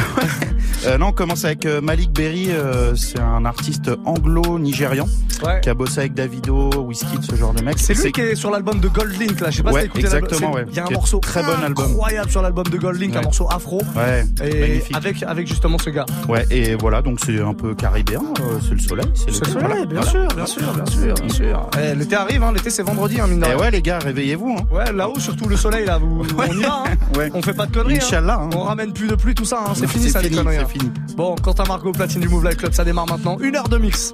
Euh, 0.88 0.98
non, 0.98 1.08
on 1.08 1.12
commence 1.12 1.46
avec 1.46 1.68
euh, 1.68 1.80
Malik 1.80 2.12
Berry, 2.12 2.48
euh, 2.50 2.96
c'est 2.96 3.20
un 3.20 3.46
artiste 3.46 3.92
anglo-nigérian 4.06 5.06
Ouais. 5.44 5.60
qui 5.62 5.70
a 5.70 5.74
bossé 5.76 6.00
avec 6.02 6.14
Davido, 6.14 6.70
Wizkid, 6.84 7.24
ce 7.24 7.36
genre 7.36 7.54
de 7.54 7.64
mec. 7.64 7.78
C'est 7.80 7.94
lui 7.96 8.12
qui 8.12 8.22
est 8.22 8.36
sur 8.36 8.50
l'album 8.52 8.80
de 8.80 8.88
Gold 8.88 9.20
Link 9.20 9.40
là, 9.42 9.50
je 9.52 9.58
sais 9.58 9.64
pas 9.64 9.72
Ouais, 9.72 9.82
si 9.82 9.86
écouté 9.88 10.06
exactement, 10.06 10.52
ouais. 10.54 10.66
Il 10.70 10.76
y 10.76 10.80
a 10.80 10.86
un 10.86 10.90
morceau 10.92 11.20
très 11.20 11.42
bon 11.44 11.52
album. 11.64 11.86
incroyable 11.86 12.30
sur 12.32 12.42
l'album 12.44 12.64
de 12.66 12.78
Gold 12.78 13.00
Link, 13.02 13.16
un 13.16 13.20
Ouais. 13.20 13.24
morceau 13.26 13.48
afro. 13.52 13.82
Ouais, 13.96 14.24
Et 14.44 14.60
magnifique. 14.60 14.96
avec, 14.98 15.24
avec 15.24 15.48
justement 15.48 15.78
ce 15.80 15.90
gars. 15.92 16.06
Ouais, 16.30 16.46
et 16.52 16.76
voilà, 16.76 17.02
donc 17.04 17.20
c'est 17.26 17.40
un 17.42 17.54
peu 17.56 17.74
caribéen, 17.76 18.22
euh, 18.40 18.60
c'est 18.62 18.74
le 18.74 18.80
soleil. 18.80 19.06
C'est 19.16 19.28
le 19.28 19.34
soleil, 19.34 19.54
voilà. 19.60 19.86
bien 19.86 20.02
Voilà. 20.02 20.10
sûr, 20.12 20.28
bien 20.36 20.46
sûr, 20.46 20.74
bien 20.74 20.86
sûr, 20.86 21.14
bien 21.16 21.30
sûr. 21.30 21.70
Eh, 21.80 21.96
l'été 21.96 22.16
arrive, 22.16 22.44
hein, 22.44 22.54
l'été 22.56 22.70
c'est 22.72 22.84
vendredi, 22.84 23.20
hein, 23.20 23.28
mine 23.28 23.40
de 23.40 23.46
rien. 23.46 23.58
ouais, 23.58 23.72
les 23.72 23.82
gars, 23.82 24.00
réveillez-vous. 24.00 24.58
Hein. 24.60 24.64
Ouais, 24.76 24.92
là-haut, 24.94 25.20
surtout 25.20 25.48
le 25.50 25.58
soleil, 25.58 25.86
là, 25.86 25.98
vous, 26.00 26.24
on 26.38 26.44
y 26.60 26.61
va, 26.62 26.84
hein. 26.88 26.96
Ouais. 27.18 27.30
On 27.34 27.42
fait 27.42 27.54
pas 27.54 27.66
de 27.66 27.74
conneries. 27.74 27.96
hein. 27.96 28.00
Inch'Allah, 28.04 28.40
hein. 28.44 28.50
On 28.56 28.62
ramène 28.64 28.94
plus 28.94 29.08
de 29.08 29.16
pluie, 29.16 29.36
tout 29.36 29.46
ça, 29.46 29.60
hein. 29.68 29.74
C'est 29.76 29.88
fini, 29.88 30.10
ça, 30.10 30.22
les 30.22 30.30
fini, 30.30 30.38
conneries. 30.40 30.58
c'est 30.58 30.64
hein. 30.64 30.68
fini. 30.68 30.92
Bon, 31.16 31.36
Quentin 31.36 31.64
Margot, 31.68 31.92
platine 31.92 32.22
du 32.22 32.30
Move 32.30 32.46
Life 32.46 32.58
Club, 32.58 32.74
ça 32.74 32.84
démarre 32.84 33.08
maintenant. 33.08 33.38
Une 33.40 33.56
heure 33.56 33.68
de 33.70 33.78
mix. 33.78 34.14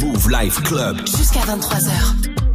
Move 0.00 0.30
Life 0.30 0.62
Club. 0.62 0.98
Jusqu'à 1.06 1.40
23h. 1.40 2.51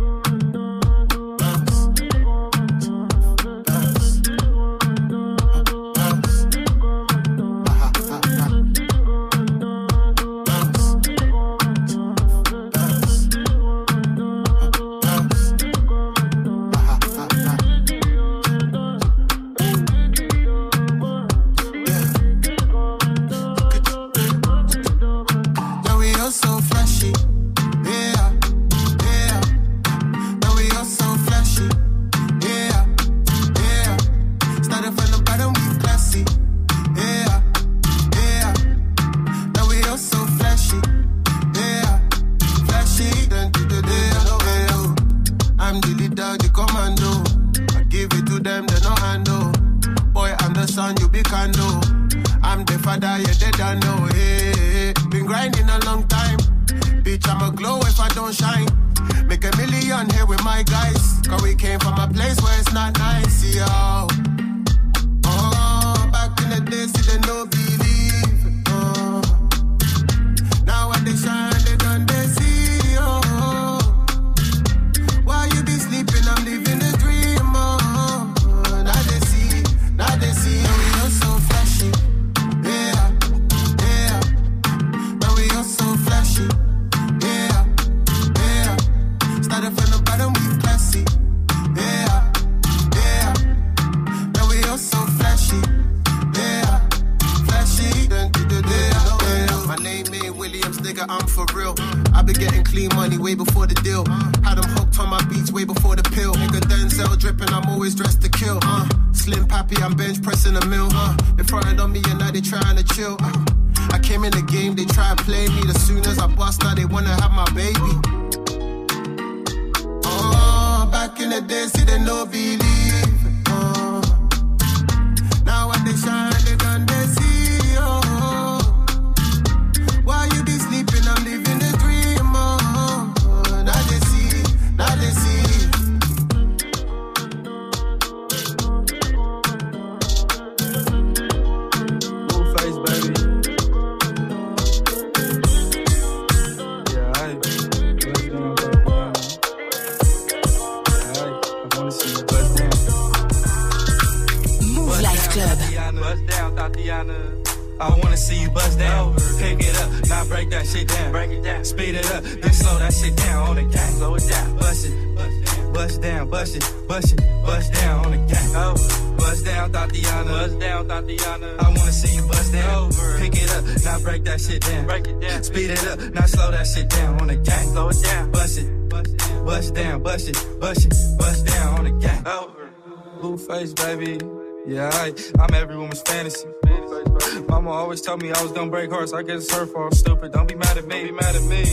Told 188.17 188.23
me 188.23 188.31
I 188.31 188.41
was 188.41 188.51
gonna 188.51 188.71
break 188.71 188.89
hearts. 188.89 189.13
I 189.13 189.21
guess 189.23 189.43
it's 189.43 189.53
her 189.53 189.65
fault. 189.65 189.93
Stupid. 189.93 190.31
Don't 190.31 190.47
be 190.47 190.55
mad 190.55 190.77
at 190.77 190.87
me. 190.87 191.05
Be 191.05 191.11
mad 191.11 191.35
at 191.35 191.43
me. 191.43 191.63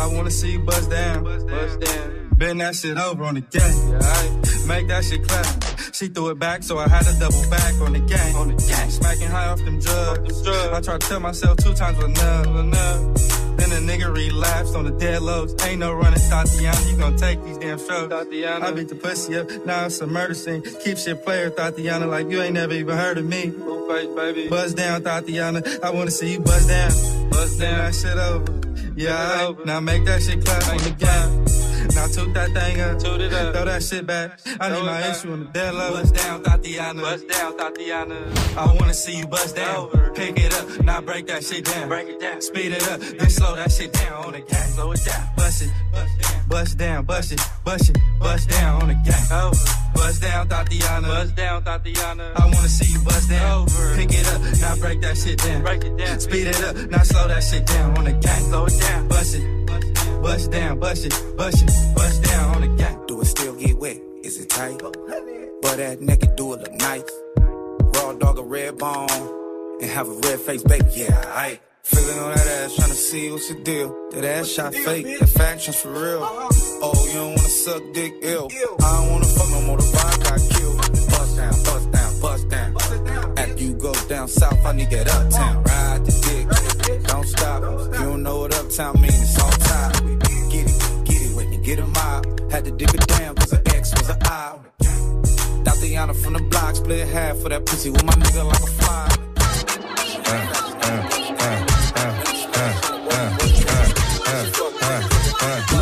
I 0.00 0.06
wanna 0.06 0.30
see 0.30 0.52
you 0.52 0.60
bust 0.60 0.90
down. 0.90 1.24
Bust 1.24 1.80
down. 1.80 2.25
Bend 2.38 2.60
that 2.60 2.74
shit 2.74 2.98
over 2.98 3.24
on 3.24 3.34
the 3.34 3.40
gang. 3.40 3.62
Yeah, 3.90 4.66
make 4.68 4.88
that 4.88 5.04
shit 5.04 5.26
clap. 5.26 5.94
She 5.94 6.08
threw 6.08 6.28
it 6.28 6.38
back, 6.38 6.62
so 6.62 6.76
I 6.76 6.86
had 6.86 7.06
to 7.06 7.18
double 7.18 7.48
back 7.48 7.72
on 7.80 7.94
the 7.94 8.00
gang. 8.00 8.36
On 8.36 8.48
the 8.48 8.54
gang. 8.54 8.90
Smacking 8.90 9.28
high 9.28 9.48
off 9.48 9.58
them 9.64 9.80
drugs. 9.80 10.46
I 10.46 10.80
tried 10.82 11.00
to 11.00 11.08
tell 11.08 11.20
myself 11.20 11.56
two 11.56 11.72
times 11.72 11.96
was 11.96 12.06
enough. 12.08 12.46
enough. 12.46 13.56
Then 13.56 13.72
a 13.72 13.80
nigga 13.90 14.14
relapsed 14.14 14.76
on 14.76 14.84
the 14.84 14.90
dead 14.90 15.22
lows. 15.22 15.54
Ain't 15.64 15.80
no 15.80 15.94
running, 15.94 16.20
Thotiana. 16.20 16.90
You 16.90 16.98
gon' 16.98 17.16
take 17.16 17.42
these 17.42 17.56
damn 17.56 17.78
strokes. 17.78 18.12
Thotiana. 18.12 18.62
I 18.62 18.70
beat 18.72 18.90
the 18.90 18.96
pussy 18.96 19.38
up. 19.38 19.48
Now 19.64 19.86
it's 19.86 19.98
a 20.02 20.06
murder 20.06 20.34
scene. 20.34 20.62
Keep 20.84 20.98
shit 20.98 21.24
player, 21.24 21.50
Thotiana, 21.50 22.06
like 22.06 22.28
you 22.28 22.42
ain't 22.42 22.52
never 22.52 22.74
even 22.74 22.98
heard 22.98 23.16
of 23.16 23.24
me. 23.24 23.50
Face, 23.88 24.14
baby. 24.14 24.48
Buzz 24.48 24.74
down, 24.74 25.02
Thotiana. 25.02 25.82
I 25.82 25.90
wanna 25.90 26.10
see 26.10 26.32
you 26.32 26.40
buzz 26.40 26.66
down. 26.66 27.30
Buzz 27.30 27.58
down. 27.58 27.78
that 27.78 27.94
shit 27.94 28.18
over. 28.18 28.92
Yeah, 28.94 29.46
alright. 29.46 29.64
Now 29.64 29.80
make 29.80 30.04
that 30.04 30.22
shit 30.22 30.44
clap 30.44 30.68
on 30.68 30.76
the 30.78 30.90
gang. 30.90 31.65
Now 31.96 32.06
toot 32.08 32.34
that 32.34 32.52
thing 32.52 32.80
up. 32.82 32.98
Toot 32.98 33.20
it 33.22 33.32
up. 33.32 33.54
Throw 33.54 33.64
that 33.64 33.82
shit 33.82 34.06
back. 34.06 34.38
I 34.60 34.68
need 34.68 34.84
my 34.84 35.00
issue 35.10 35.32
on 35.32 35.40
the 35.40 35.46
dead 35.46 35.74
low. 35.74 35.92
Bust 35.92 36.14
down, 36.14 36.42
Thotiana. 36.44 37.00
Bust 37.00 37.26
down, 37.26 37.56
Thotiana. 37.56 38.18
I 38.56 38.66
wanna 38.74 38.92
see 38.92 39.16
you 39.16 39.26
bust 39.26 39.56
down. 39.56 39.88
Pick 40.14 40.38
it 40.38 40.52
up. 40.54 40.84
Now 40.84 41.00
break 41.00 41.26
that 41.28 41.42
shit 41.42 41.64
down. 41.64 41.88
Break 41.88 42.08
it 42.08 42.20
down. 42.20 42.42
Speed 42.42 42.72
it 42.72 42.86
up. 42.90 43.00
Then 43.00 43.30
slow 43.30 43.56
that 43.56 43.72
shit 43.72 43.94
down 43.94 44.26
on 44.26 44.32
the 44.32 44.40
gang. 44.40 44.68
Slow 44.74 44.92
it 44.92 45.04
down. 45.06 45.30
Bust 45.36 45.62
it. 45.62 45.70
Bust 46.48 46.76
down. 46.76 47.04
Bust 47.06 47.32
it. 47.32 47.40
Bust 47.64 47.88
it. 47.88 47.98
Bust 48.20 48.50
down 48.50 48.82
on 48.82 48.88
the 48.88 48.94
gang. 48.94 49.54
Bust 49.94 50.20
down, 50.20 50.48
Thotiana. 50.48 51.08
Bust 51.08 51.34
down, 51.34 51.64
Thotiana. 51.64 52.32
I 52.36 52.44
wanna 52.44 52.68
see 52.68 52.92
you 52.92 53.00
bust 53.04 53.30
down. 53.30 53.62
Over. 53.62 53.96
Pick 53.96 54.12
it 54.12 54.26
up. 54.34 54.40
Now 54.60 54.76
break 54.76 55.00
that 55.00 55.16
shit 55.16 55.38
down. 55.38 55.62
Break 55.62 55.82
it 55.82 55.96
down. 55.96 56.20
Speed 56.20 56.46
it 56.46 56.62
up. 56.62 56.76
Now 56.90 57.02
slow 57.04 57.26
that 57.26 57.42
shit 57.42 57.64
down 57.64 57.96
on 57.96 58.04
the 58.04 58.12
gang. 58.12 58.42
Slow 58.50 58.66
it 58.66 58.78
down. 58.80 59.08
Bust 59.08 59.34
it. 59.36 59.65
Bust 60.22 60.50
down, 60.50 60.78
bust 60.80 61.06
it, 61.06 61.36
bust 61.36 61.62
it, 61.62 61.94
bust 61.94 62.22
down 62.24 62.54
on 62.56 62.60
the 62.62 62.82
gang. 62.82 62.98
Do 63.06 63.20
it 63.20 63.26
still 63.26 63.54
get 63.54 63.76
wet? 63.78 64.00
Is 64.22 64.38
it 64.38 64.50
tight? 64.50 64.78
Butt 64.78 65.76
that 65.76 66.00
naked, 66.00 66.36
do 66.36 66.54
it 66.54 66.60
look 66.60 66.72
nice. 66.74 67.02
Raw 67.38 68.12
dog 68.14 68.38
a 68.38 68.42
red 68.42 68.78
bone 68.78 69.08
and 69.80 69.90
have 69.90 70.08
a 70.08 70.12
red 70.12 70.40
face, 70.40 70.62
baby. 70.62 70.84
Yeah, 70.94 71.22
I 71.26 71.60
feeling 71.82 72.18
on 72.18 72.34
that 72.34 72.46
ass, 72.46 72.74
trying 72.76 72.88
to 72.88 72.94
see 72.94 73.30
what's 73.30 73.48
the 73.48 73.54
deal. 73.62 73.94
That 74.10 74.24
ass 74.24 74.48
shot 74.48 74.74
fake, 74.74 75.18
that 75.20 75.28
faction's 75.28 75.76
for 75.80 75.92
real. 75.92 76.22
Uh-huh. 76.22 76.48
Oh, 76.82 77.06
you 77.06 77.14
don't 77.14 77.28
wanna 77.28 77.38
suck 77.38 77.82
dick 77.94 78.12
ill. 78.22 78.48
I 78.50 78.96
don't 78.96 79.12
wanna 79.12 79.24
fuck 79.26 79.50
no 79.50 79.60
more. 79.62 79.76
The 79.76 79.84
vibe 79.84 80.24
got 80.24 80.40
killed. 80.54 80.76
Bust 81.10 81.36
down, 81.36 81.62
bust 81.64 81.90
down, 81.92 82.20
bust 82.20 82.48
down. 82.48 83.38
After 83.38 83.62
you 83.62 83.74
go 83.74 83.92
down 84.08 84.28
south, 84.28 84.66
I 84.66 84.72
need 84.72 84.90
that 84.90 85.08
uptown. 85.08 85.62
Ride 85.62 86.04
the 86.04 86.12
dick, 86.26 86.48
don't 87.06 87.26
stop. 87.26 87.62
You 87.62 87.98
don't 87.98 88.22
know 88.22 88.40
what 88.40 88.54
uptown 88.54 89.00
means. 89.00 89.20
It's 89.20 89.42
on 89.42 89.50
top. 89.50 89.92
Get 90.52 90.66
it, 90.70 91.04
get 91.04 91.20
it 91.22 91.36
with 91.36 91.48
me, 91.48 91.58
get 91.58 91.78
a 91.78 91.86
mob. 91.86 92.50
Had 92.50 92.64
to 92.64 92.70
dip 92.70 92.94
it 92.94 93.06
down 93.06 93.34
cause 93.34 93.50
the 93.50 93.60
X 93.74 93.92
was 93.92 94.08
an 94.08 94.18
I. 94.22 94.58
Thotiana 95.64 96.14
from 96.22 96.34
the 96.34 96.42
block, 96.42 96.76
split 96.76 97.08
half 97.08 97.36
for 97.38 97.48
that 97.48 97.66
pussy 97.66 97.90
with 97.90 98.04
my 98.04 98.12
nigga 98.12 98.44
like 98.46 98.62
a 98.62 98.66
fly. 98.66 99.08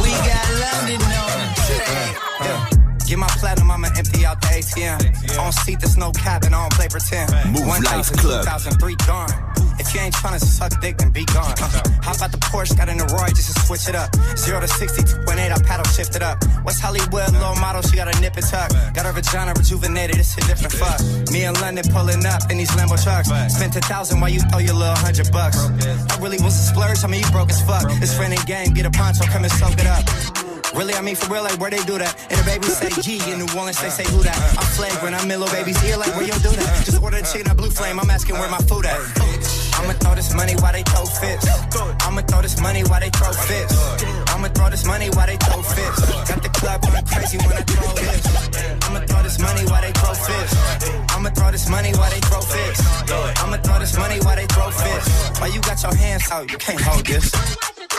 We 0.03 0.11
got 0.29 0.47
London 0.63 1.03
on 1.21 1.39
the 1.41 1.49
track. 1.67 3.07
Get 3.07 3.19
my 3.19 3.29
platinum, 3.39 3.74
empty 3.97 4.25
out 4.27 4.41
the 4.41 4.49
ATM. 4.49 5.39
On 5.39 5.53
seat, 5.53 5.81
there's 5.81 5.97
no 5.97 6.13
cap, 6.13 6.45
and 6.45 6.55
I 6.55 6.63
don't 6.63 6.73
play 6.73 6.89
pretend. 6.89 7.31
Move 7.53 7.67
1,000, 7.67 7.85
Life 7.85 8.13
Club. 8.13 8.45
2003 8.45 8.97
gone. 9.07 9.55
If 9.79 9.93
you 9.93 10.01
ain't 10.01 10.15
tryna 10.15 10.39
suck 10.39 10.81
dick, 10.81 10.99
then 10.99 11.11
be 11.11 11.25
gone. 11.25 11.55
Uh, 11.59 11.83
hop 12.03 12.23
out 12.23 12.31
the 12.31 12.39
Porsche, 12.39 12.77
got 12.77 12.89
in 12.89 12.99
the 12.99 13.07
Roy 13.11 13.29
just 13.29 13.53
to 13.53 13.61
switch 13.67 13.89
it 13.89 13.95
up. 13.95 14.15
Zero 14.37 14.61
to 14.61 14.69
60, 14.69 15.03
2.8, 15.03 15.51
I 15.51 15.63
paddle 15.63 15.85
shift 15.91 16.15
it 16.15 16.23
up. 16.23 16.39
West 16.65 16.81
Hollywood, 16.81 17.33
low 17.35 17.55
model, 17.57 17.83
she 17.83 17.97
got 17.97 18.15
a 18.15 18.21
nip 18.21 18.37
and 18.37 18.47
tuck. 18.47 18.71
Got 18.95 19.07
her 19.07 19.13
vagina 19.13 19.53
rejuvenated, 19.55 20.17
it's 20.17 20.37
a 20.39 20.41
different 20.47 20.73
fuck. 20.73 21.01
Me 21.33 21.45
and 21.45 21.61
London 21.61 21.85
pulling 21.91 22.25
up 22.25 22.51
in 22.51 22.59
these 22.59 22.71
Lambo 22.71 23.03
trucks. 23.03 23.29
Spent 23.53 23.75
a 23.77 23.81
thousand 23.81 24.21
while 24.21 24.31
you 24.31 24.41
throw 24.41 24.61
your 24.61 24.75
little 24.75 24.95
hundred 24.97 25.31
bucks. 25.33 25.59
I 25.59 26.19
really 26.21 26.39
was 26.39 26.55
a 26.55 26.65
splurge, 26.71 27.03
I 27.03 27.09
mean 27.09 27.23
you 27.23 27.31
broke 27.31 27.51
as 27.51 27.61
fuck. 27.63 27.85
It's 28.03 28.15
friend 28.15 28.33
and 28.33 28.47
game, 28.47 28.75
get 28.75 28.87
a 28.87 28.91
poncho, 28.91 29.25
come 29.25 29.43
and 29.43 29.53
soak 29.53 29.75
it 29.79 29.87
up. 29.87 30.44
Really, 30.75 30.95
I 30.95 31.03
mean 31.03 31.15
for 31.15 31.33
real, 31.33 31.43
like 31.43 31.59
where 31.61 31.71
they 31.71 31.83
do 31.85 31.99
that. 31.99 32.19
And 32.31 32.39
the 32.39 32.45
baby 32.45 32.67
say 32.67 32.91
G 33.01 33.23
in 33.31 33.39
New 33.39 33.49
Orleans, 33.55 33.81
they 33.81 33.91
say 33.91 34.03
who 34.11 34.23
that. 34.27 34.35
I'm 34.59 34.67
flagrant, 34.75 35.15
I'm 35.15 35.31
in 35.31 35.39
little 35.39 35.55
baby's 35.55 35.79
ear, 35.87 35.97
like 35.97 36.11
where 36.19 36.27
you 36.27 36.35
do 36.43 36.51
that. 36.51 36.85
Just 36.85 37.01
order 37.01 37.23
the 37.23 37.27
chicken 37.31 37.51
at 37.51 37.57
Blue 37.57 37.71
Flame, 37.71 38.01
I'm 38.01 38.11
asking 38.11 38.35
where 38.39 38.51
my 38.51 38.59
food 38.67 38.87
at. 38.87 38.99
I'ma 39.79 39.95
throw 40.03 40.15
this 40.15 40.35
money 40.35 40.55
while 40.59 40.73
they 40.73 40.83
throw 40.83 41.07
fits. 41.07 41.47
I'ma 42.03 42.23
throw 42.27 42.43
this 42.43 42.61
money 42.61 42.83
while 42.85 43.01
they 43.01 43.11
throw 43.11 43.33
fits. 43.33 43.75
I'ma 44.35 44.49
throw 44.49 44.71
this 44.71 44.85
money 44.85 45.09
while 45.15 45.27
they 45.27 45.37
throw 45.37 45.63
fits. 45.63 46.01
Got 46.27 46.43
the 46.43 46.51
club 46.51 46.83
going 46.83 47.07
crazy 47.07 47.39
when 47.39 47.55
I 47.55 47.63
throw 47.63 47.95
this. 47.95 48.23
I'ma 48.83 49.01
throw 49.07 49.23
this 49.23 49.39
money 49.39 49.63
while 49.71 49.83
they 49.83 49.93
throw 49.95 50.15
fits. 50.15 50.53
I'ma 51.15 51.31
throw 51.31 51.51
this 51.51 51.69
money 51.71 51.93
while 51.95 52.11
they 52.11 52.21
throw 52.27 52.41
fists. 52.43 52.83
I'ma 53.39 53.57
throw 53.63 53.79
this 53.79 53.97
money 53.97 54.19
while 54.27 54.37
they 54.37 54.47
throw 54.47 54.71
fists. 54.71 55.39
Why 55.39 55.47
you 55.49 55.61
got 55.63 55.83
your 55.83 55.95
hands 55.95 56.31
out? 56.31 56.51
You 56.51 56.59
can't 56.59 56.81
hold 56.81 57.07
this. 57.07 57.31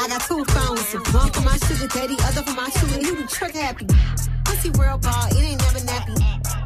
I 0.06 0.08
got 0.08 0.22
two 0.22 0.46
phones, 0.46 0.94
one 1.16 1.32
for 1.34 1.42
my 1.42 1.58
sugar 1.66 1.88
daddy, 1.88 2.16
other 2.30 2.44
for 2.44 2.54
my 2.54 2.70
shooter. 2.70 3.02
He 3.02 3.10
the 3.10 3.26
truck 3.26 3.54
happy. 3.54 3.88
Pussy 4.46 4.70
world 4.78 5.02
ball, 5.02 5.26
it 5.34 5.42
ain't 5.42 5.58
never 5.58 5.82
nappy. 5.82 6.14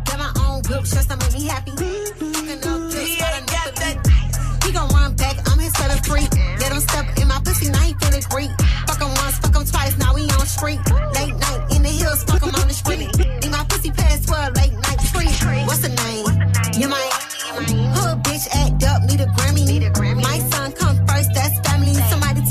Got 0.03 0.19
my 0.19 0.31
own 0.43 0.59
whip, 0.67 0.83
just 0.83 1.09
to 1.09 1.15
make 1.15 1.31
me 1.31 1.47
happy. 1.47 1.71
Fucking 1.71 2.67
up 2.67 2.91
this, 2.91 3.15
but 3.15 3.31
I 3.31 3.41
never 3.47 3.71
beat. 3.79 4.65
He 4.65 4.73
gon' 4.73 4.89
run 4.91 5.15
back, 5.15 5.39
I'm 5.47 5.57
his 5.57 5.71
seven 5.71 6.03
free. 6.03 6.27
Let 6.59 6.73
him 6.73 6.81
step 6.81 7.05
in 7.15 7.29
my 7.29 7.39
pussy, 7.39 7.71
now 7.71 7.79
he 7.79 7.93
feeling 8.03 8.23
great. 8.27 8.51
Fuck 8.87 8.99
him 8.99 9.07
once, 9.07 9.39
fuck 9.39 9.55
him 9.55 9.63
twice, 9.63 9.97
now 9.97 10.13
we 10.13 10.23
on 10.35 10.45
street. 10.45 10.83
Late 11.15 11.39
night 11.39 11.63
in 11.71 11.81
the 11.81 11.95
hills, 11.95 12.25
fuck 12.27 12.43
him 12.43 12.51
on 12.53 12.67
the 12.67 12.75
street. 12.75 13.07
In 13.23 13.51
my 13.51 13.63
pussy 13.71 13.91
past 13.91 14.27
12, 14.27 14.51
late 14.59 14.73
night 14.83 14.99
free. 15.15 15.31
What's 15.63 15.79
the 15.79 15.95
name? 15.95 16.27
You 16.75 16.89
might. 16.91 17.29
Hood 17.55 18.19
bitch 18.19 18.51
act 18.51 18.83
up, 18.83 19.03
need 19.07 19.21
a 19.21 19.27
Grammy. 19.31 19.65
need 19.65 19.83
a 19.83 19.91
Grammy. 19.91 20.23
My 20.23 20.39
son 20.51 20.73
come 20.73 20.98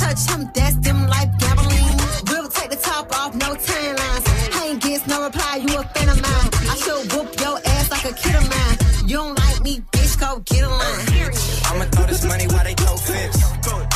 touch 0.08 0.30
him, 0.30 0.50
that's 0.54 0.76
them 0.76 1.06
life 1.06 1.30
gambling. 1.38 1.88
We'll 2.28 2.48
take 2.48 2.70
the 2.70 2.80
top 2.80 3.12
off, 3.14 3.34
no 3.34 3.54
tan 3.54 3.96
lines. 3.96 4.24
I 4.56 4.68
ain't 4.68 4.82
gets 4.82 5.06
no 5.06 5.24
reply, 5.24 5.56
you 5.56 5.76
a 5.76 5.82
fan 5.82 6.08
of 6.08 6.20
mine. 6.22 6.48
I 6.72 6.74
should 6.82 7.12
whoop 7.12 7.28
your 7.40 7.56
ass 7.64 7.90
like 7.90 8.04
a 8.12 8.14
kid 8.14 8.34
of 8.34 8.46
mine. 8.48 8.76
You 9.08 9.16
don't 9.16 9.34
like 9.34 9.60
me, 9.62 9.82
bitch, 9.92 10.18
go 10.18 10.40
get 10.44 10.64
a 10.64 10.68
line. 10.68 11.32
I'ma 11.68 11.84
throw 11.92 12.06
this 12.06 12.24
money 12.24 12.46
while 12.46 12.64
they 12.64 12.74
throw 12.74 12.96
fists. 12.96 13.42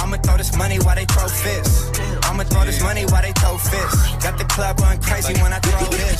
I'ma 0.03 0.17
throw 0.19 0.37
this 0.37 0.57
money 0.57 0.79
while 0.85 0.97
they 0.97 1.07
throw 1.07 1.29
fists. 1.29 2.01
I'ma 2.29 2.45
throw 2.45 2.65
this 2.65 2.83
money 2.83 3.05
while 3.07 3.23
they 3.23 3.33
throw 3.33 3.57
fists. 3.57 4.01
Got 4.25 4.39
the 4.39 4.45
club 4.45 4.77
going 4.77 5.01
crazy 5.01 5.35
when 5.41 5.53
I 5.53 5.59
throw 5.61 5.87
this. 5.97 6.19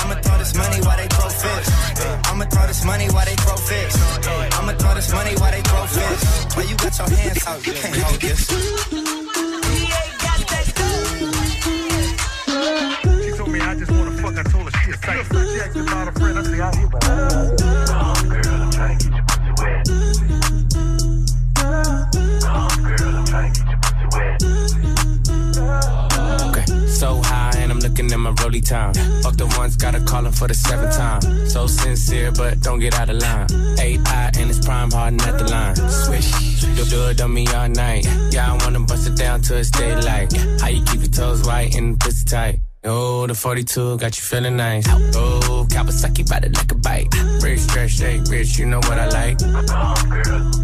I'ma 0.00 0.14
throw 0.20 0.38
this 0.38 0.54
money 0.56 0.80
while 0.84 0.96
they 0.96 1.08
throw 1.08 1.28
fists. 1.28 1.72
I'ma 2.28 2.44
throw 2.52 2.66
this 2.66 2.84
money 2.84 3.06
while 3.14 3.24
they 3.24 3.36
throw 3.44 3.56
fists. 3.56 3.98
I'ma 4.58 4.72
throw 4.80 4.94
this 4.94 5.12
money 5.12 5.34
while 5.40 5.52
they 5.52 5.62
throw 5.62 5.86
fists. 5.86 6.56
Why 6.56 6.62
you 6.64 6.76
got 6.76 6.98
your 6.98 7.08
hands 7.16 7.46
out? 7.46 7.66
You 7.66 7.72
can't 7.72 7.96
hold 7.96 8.20
this. 8.20 9.11
I'm 15.04 15.24
to 15.24 16.50
to. 16.50 16.92
Okay, 26.48 26.86
so 26.86 27.20
high 27.22 27.52
and 27.56 27.72
I'm 27.72 27.80
looking 27.80 28.12
at 28.12 28.18
my 28.18 28.30
rolly 28.42 28.60
time. 28.60 28.94
Fuck 29.22 29.36
the 29.36 29.46
ones, 29.58 29.76
gotta 29.76 30.00
call 30.00 30.24
him 30.24 30.32
for 30.32 30.46
the 30.46 30.54
seventh 30.54 30.96
time. 30.96 31.48
So 31.48 31.66
sincere, 31.66 32.30
but 32.32 32.60
don't 32.60 32.78
get 32.78 32.94
out 32.94 33.10
of 33.10 33.16
line. 33.16 33.46
AI 33.80 34.30
and 34.38 34.50
it's 34.50 34.64
prime 34.64 34.90
harden 34.90 35.20
at 35.22 35.38
the 35.38 35.44
line. 35.50 35.76
Swish, 35.76 36.62
you 36.62 36.84
do 36.84 37.08
it 37.08 37.20
on 37.20 37.34
me 37.34 37.46
all 37.48 37.68
night. 37.68 38.06
Yeah, 38.30 38.52
I 38.52 38.64
wanna 38.64 38.80
bust 38.80 39.08
it 39.08 39.16
down 39.16 39.42
till 39.42 39.56
it's 39.56 39.70
daylight. 39.70 40.32
How 40.60 40.68
you 40.68 40.84
keep 40.84 41.00
your 41.00 41.10
toes 41.10 41.42
white 41.42 41.74
and 41.74 41.98
pussy 41.98 42.24
tight? 42.24 42.61
Oh, 42.84 43.28
the 43.28 43.34
42 43.34 43.98
got 43.98 44.16
you 44.16 44.22
feeling 44.24 44.56
nice. 44.56 44.84
Oh, 44.88 45.66
Kawasaki 45.70 46.28
bite 46.28 46.44
it 46.44 46.56
like 46.56 46.72
a 46.72 46.74
bite. 46.74 47.06
Rich, 47.40 47.60
stretch, 47.60 47.92
shake, 47.92 48.22
rich, 48.28 48.58
you 48.58 48.66
know 48.66 48.78
what 48.78 48.98
I 48.98 49.06
like. 49.06 49.38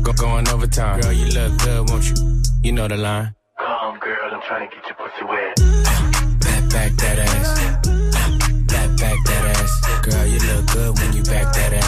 Go 0.02 0.12
going 0.14 0.48
overtime. 0.48 1.00
Girl, 1.00 1.12
you 1.12 1.26
look 1.26 1.58
good, 1.62 1.88
won't 1.88 2.08
you? 2.08 2.42
You 2.64 2.72
know 2.72 2.88
the 2.88 2.96
line. 2.96 3.34
Come, 3.58 3.98
girl, 4.00 4.30
I'm 4.32 4.42
trying 4.42 4.68
to 4.68 4.74
get 4.74 4.84
your 4.86 4.96
pussy 4.96 5.24
wet. 5.28 5.56
Back, 6.40 6.70
back 6.70 6.92
that 6.96 7.18
ass. 7.20 7.58
Back, 8.66 8.90
back 8.98 9.18
that 9.26 9.44
ass. 9.56 10.02
Girl, 10.02 10.26
you 10.26 10.40
look 10.40 10.66
good 10.72 10.98
when 10.98 11.12
you 11.12 11.22
back 11.22 11.54
that 11.54 11.72
ass. 11.72 11.87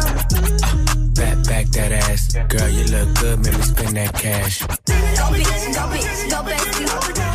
That 1.81 1.93
ass. 1.93 2.37
Girl, 2.45 2.69
you 2.69 2.85
look 2.93 3.09
good, 3.17 3.39
make 3.41 3.57
me 3.57 3.63
spend 3.63 3.97
that 3.97 4.13
cash. 4.13 4.61
Go 4.61 5.25
bitch, 5.33 5.73
go 5.73 5.83
bitch, 5.89 6.29
go 6.29 6.39
bestie. 6.45 6.85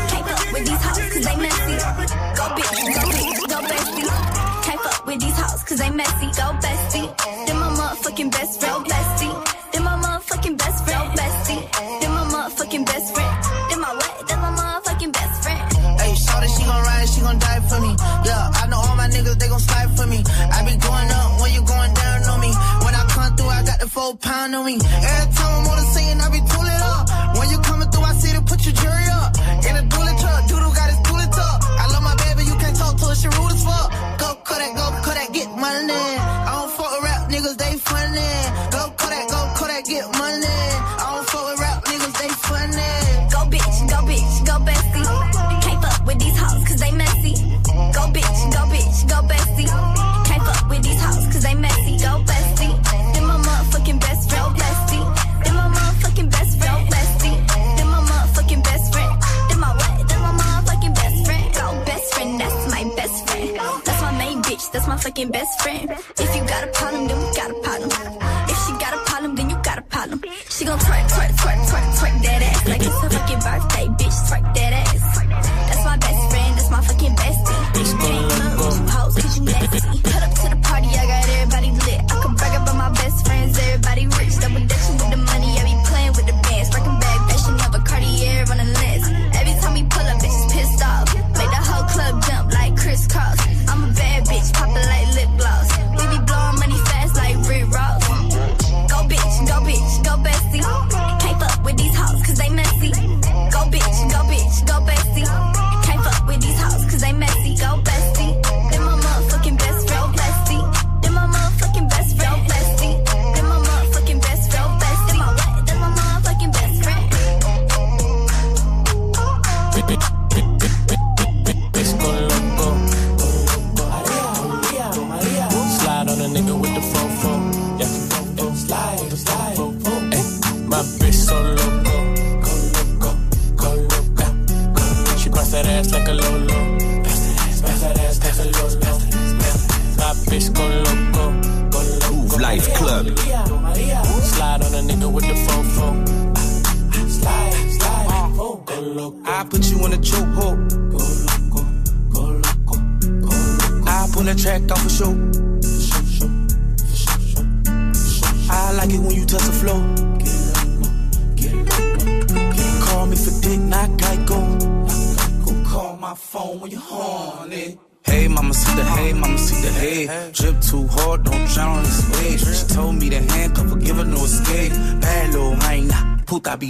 Can't 0.06 0.22
fuck 0.22 0.52
with 0.54 0.64
these 0.70 0.82
hoes 0.86 1.06
cause 1.10 1.24
they 1.26 1.36
messy. 1.42 1.74
Go 2.38 2.46
bitch, 2.54 2.78
go 2.94 3.02
bitch, 3.10 3.42
go 3.50 3.58
bestie. 3.66 4.06
Can't 4.62 4.80
fuck 4.86 5.02
with 5.06 5.18
these 5.18 5.34
hoes 5.34 5.62
cause 5.66 5.78
they 5.82 5.90
messy. 5.90 6.26
Go 6.38 6.46
bestie. 6.62 7.10
Then 7.46 7.58
my 7.58 7.70
motherfucking 7.74 8.30
best 8.30 8.60
friend. 8.60 8.86
Bestie. 8.86 9.34
Then 9.72 9.82
my 9.82 9.96
motherfucking 9.98 10.56
best 10.62 10.78
friend. 10.86 11.10
Bestie. 11.18 11.62
Then 12.00 12.12
my 12.14 12.24
motherfucking 12.30 12.86
best 12.86 13.14
friend. 13.14 13.34
Then 13.68 13.80
my 13.80 13.92
what? 13.98 14.28
Then 14.28 14.38
my 14.38 14.52
motherfucking 14.54 15.12
best 15.12 15.42
friend. 15.42 15.72
Hey, 15.98 16.14
shorty, 16.14 16.46
she 16.54 16.62
gon' 16.62 16.82
ride, 16.86 17.08
she 17.08 17.20
gon' 17.20 17.38
die 17.40 17.62
for 17.66 17.80
me. 17.82 17.96
Yeah, 18.22 18.62
I 18.62 18.68
know 18.70 18.78
all 18.78 18.94
my 18.94 19.08
niggas, 19.10 19.38
they 19.40 19.48
gon' 19.48 19.58
slide 19.58 19.90
for 19.98 20.06
me. 20.06 20.22
I 20.54 20.62
be 20.62 20.78
going 20.78 21.10
up 21.18 21.40
four 23.96 24.14
pound 24.18 24.54
on 24.54 24.66
me. 24.66 24.74
Every 24.74 25.34
time 25.34 25.52
I'm 25.58 25.66
on 25.72 25.76
the 25.80 25.86
scene, 25.94 26.20
I 26.20 26.28
be 26.28 26.40
tooling 26.50 26.65
my 64.96 65.02
fucking 65.02 65.30
best 65.30 65.60
friend. 65.60 65.90
If 65.90 66.36
you 66.36 66.42
got 66.48 66.64
a 66.64 66.68
problem, 66.68 67.06
then 67.08 67.18
we 67.18 67.36
got 67.36 67.50
a 67.50 67.54
problem. 67.60 67.85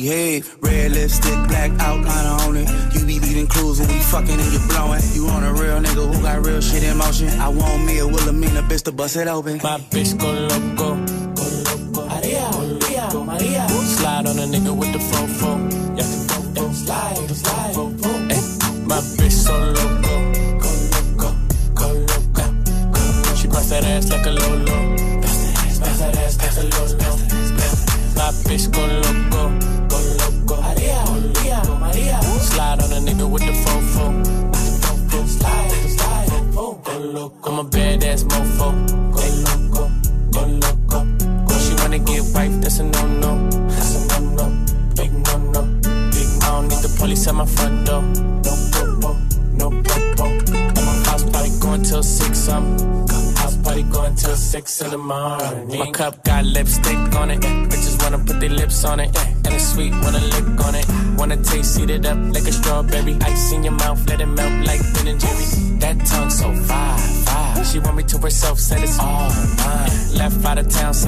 Behave. 0.07 0.57
Red 0.61 0.93
lipstick, 0.93 1.39
black 1.49 1.71
outline 1.81 2.27
on 2.41 2.57
it. 2.57 2.69
You 2.95 3.05
be 3.07 3.19
leaving 3.19 3.47
clues 3.49 3.81
when 3.81 3.89
we 3.89 3.99
fucking 4.01 4.39
and 4.45 4.53
you 4.53 4.61
blowing. 4.69 5.03
You 5.15 5.27
on 5.29 5.43
a 5.43 5.53
real 5.53 5.79
nigga 5.81 6.05
who 6.13 6.23
got 6.23 6.47
real 6.47 6.61
shit 6.61 6.83
in 6.85 6.97
motion. 6.97 7.29
I 7.41 7.49
want 7.49 7.85
me 7.85 7.99
a 7.99 8.07
Wilhelmina 8.07 8.63
bitch 8.63 8.85
to 8.85 8.93
bust 8.93 9.17
it 9.17 9.29
open. 9.29 9.59
My 9.63 9.79
bitch 9.91 10.17
go 10.19 10.31
loco. 10.33 10.77
Go 10.77 10.89
loco. 10.95 11.06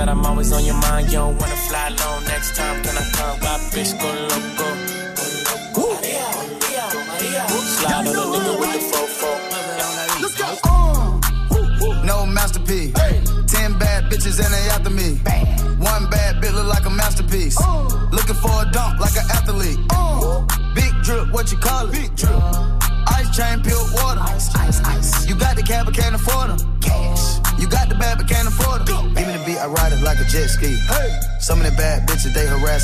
I'm 0.08 0.24
always 0.24 0.52
on 0.52 0.64
your 0.64 0.74
mind. 0.74 1.08
You 1.08 1.18
don't 1.18 1.38
wanna 1.38 1.54
fly 1.68 1.88
alone 1.88 2.24
next 2.24 2.56
time, 2.56 2.82
can 2.82 2.96
I 2.96 3.04
come? 3.12 3.40
My 3.40 3.58
bitch 3.72 3.92
go 4.00 4.08
loco. 4.30 4.57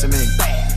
They 0.03 0.09
me. 0.09 0.25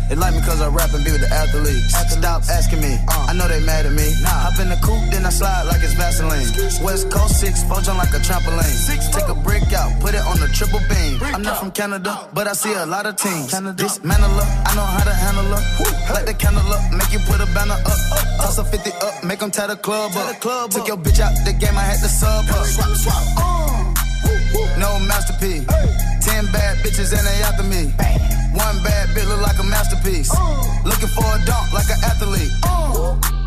They 0.10 0.16
like 0.16 0.34
me 0.34 0.42
cause 0.42 0.62
I 0.62 0.70
rap 0.70 0.94
and 0.94 1.04
be 1.04 1.12
with 1.12 1.22
the 1.22 1.32
athletes. 1.34 1.92
Stop 2.16 2.44
asking 2.48 2.80
me, 2.80 2.96
I 3.28 3.34
know 3.34 3.48
they 3.48 3.60
mad 3.60 3.86
at 3.86 3.92
me. 3.92 4.08
Hop 4.24 4.60
in 4.60 4.70
the 4.70 4.80
coupe, 4.80 5.04
then 5.12 5.26
I 5.26 5.30
slide 5.30 5.64
like 5.68 5.84
it's 5.84 5.94
Vaseline. 5.94 6.48
West 6.80 7.12
Coast 7.12 7.40
6, 7.42 7.64
four 7.68 7.82
jump 7.82 8.00
like 8.00 8.14
a 8.16 8.22
trampoline. 8.24 8.72
Take 8.88 9.28
a 9.28 9.36
brick 9.36 9.74
out, 9.74 9.92
put 10.00 10.16
it 10.16 10.24
on 10.24 10.40
the 10.40 10.48
triple 10.48 10.80
beam. 10.88 11.20
I'm 11.36 11.42
not 11.42 11.60
from 11.60 11.72
Canada, 11.72 12.30
but 12.34 12.48
I 12.48 12.54
see 12.54 12.74
a 12.74 12.86
lot 12.86 13.06
of 13.06 13.18
teams. 13.18 13.52
Dismantle 13.52 14.32
her, 14.32 14.48
I 14.64 14.76
know 14.76 14.88
how 14.88 15.04
to 15.04 15.14
handle 15.14 15.50
her. 15.52 15.62
Light 16.14 16.26
the 16.26 16.34
candle 16.34 16.64
up, 16.72 16.92
make 16.94 17.12
you 17.12 17.20
put 17.28 17.42
a 17.42 17.48
banner 17.52 17.76
up. 17.76 18.00
Toss 18.40 18.58
a 18.60 18.64
50 18.64 18.92
up, 19.04 19.24
make 19.26 19.40
them 19.40 19.52
tie 19.52 19.68
the 19.68 19.76
club 19.76 20.16
up. 20.16 20.40
Took 20.72 20.88
your 20.88 20.98
bitch 20.98 21.20
out 21.20 21.36
the 21.44 21.52
game, 21.52 21.76
I 21.76 21.84
had 21.84 22.00
to 22.00 22.08
sub 22.08 22.46
her. 22.46 22.64
No 24.80 25.00
masterpiece. 25.04 25.66
Ten 26.24 26.46
bad 26.52 26.78
bitches 26.78 27.12
and 27.12 27.28
they 27.28 27.42
after 27.44 27.64
me. 27.64 28.47
One 28.58 28.82
bad 28.82 29.10
bitch 29.14 29.28
look 29.30 29.42
like 29.42 29.60
a 29.60 29.64
masterpiece. 29.64 30.34
Looking 30.84 31.10
for 31.14 31.30
a 31.30 31.38
dunk 31.46 31.74
like 31.74 31.90
an 31.94 32.02
athlete. 32.04 32.50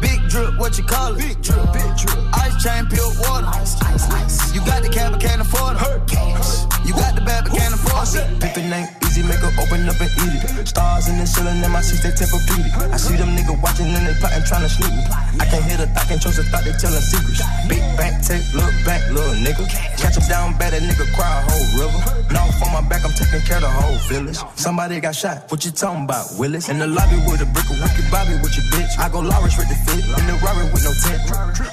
Big 0.00 0.20
drip, 0.30 0.56
what 0.56 0.78
you 0.78 0.84
call 0.84 1.14
it? 1.14 1.18
Big 1.18 1.42
drip, 1.42 1.72
big 1.72 1.96
drip. 1.96 2.18
Ice 2.38 2.62
chain, 2.62 2.86
pure 2.86 3.10
water. 3.26 3.46
Ice, 3.58 3.74
ice, 3.82 4.08
ice. 4.10 4.54
You 4.54 4.60
got 4.64 4.82
the 4.82 4.88
cab, 4.88 5.12
but 5.12 5.20
can't 5.20 5.40
afford 5.40 5.76
it. 5.80 6.69
You 6.86 6.92
got 6.94 7.14
the 7.14 7.22
bad, 7.22 7.44
but 7.44 7.52
can't 7.56 7.74
afford 7.74 8.08
it. 8.14 8.40
The 8.54 8.62
name 8.66 8.88
easy, 9.06 9.22
make 9.22 9.38
her 9.38 9.52
open 9.62 9.86
up 9.86 10.00
and 10.00 10.10
eat 10.26 10.42
it. 10.42 10.66
Stars 10.66 11.06
in 11.06 11.18
the 11.18 11.26
ceiling, 11.26 11.62
and 11.62 11.72
my 11.72 11.80
seats, 11.80 12.02
they 12.02 12.10
tempur-pedic. 12.10 12.92
I 12.92 12.96
see 12.96 13.14
them 13.14 13.30
niggas 13.36 13.62
watching 13.62 13.86
and 13.86 14.06
they 14.06 14.14
plotting, 14.18 14.42
trying 14.42 14.66
to 14.66 14.70
sneak 14.70 14.90
me. 14.90 15.02
I 15.38 15.44
can't 15.46 15.64
hear 15.64 15.78
the 15.78 15.86
thought, 15.94 16.06
can't 16.10 16.20
trust 16.20 16.38
the 16.38 16.44
thought, 16.50 16.64
they 16.66 16.74
telling 16.74 16.98
secrets. 16.98 17.42
Big 17.70 17.82
bank, 17.94 18.18
take, 18.26 18.42
look 18.54 18.74
back, 18.82 19.06
little 19.14 19.38
nigga. 19.38 19.70
Catch 20.02 20.18
him 20.18 20.26
down 20.26 20.58
bad, 20.58 20.74
that 20.74 20.82
nigga 20.82 21.06
cry 21.14 21.30
a 21.30 21.40
whole 21.46 21.68
river. 21.78 22.00
Now 22.34 22.50
on 22.50 22.70
my 22.74 22.82
back, 22.88 23.04
I'm 23.04 23.14
taking 23.14 23.40
care 23.46 23.62
of 23.62 23.66
the 23.66 23.70
whole 23.70 23.98
village. 24.10 24.38
Somebody 24.56 24.98
got 24.98 25.14
shot, 25.14 25.50
what 25.50 25.64
you 25.64 25.70
talking 25.70 26.04
about, 26.04 26.26
Willis? 26.38 26.68
In 26.68 26.78
the 26.78 26.86
lobby 26.86 27.16
with 27.28 27.40
a 27.40 27.48
brick 27.54 27.70
of 27.70 27.78
Ricky 27.78 28.02
Bobby 28.10 28.34
with 28.42 28.54
your 28.58 28.66
bitch. 28.74 28.98
I 28.98 29.08
go 29.08 29.20
Lawrence 29.20 29.56
with 29.56 29.68
the 29.70 29.78
fit, 29.86 30.02
in 30.02 30.26
the 30.26 30.34
Rari 30.42 30.66
with 30.74 30.82
no 30.82 30.92
tent. 31.06 31.22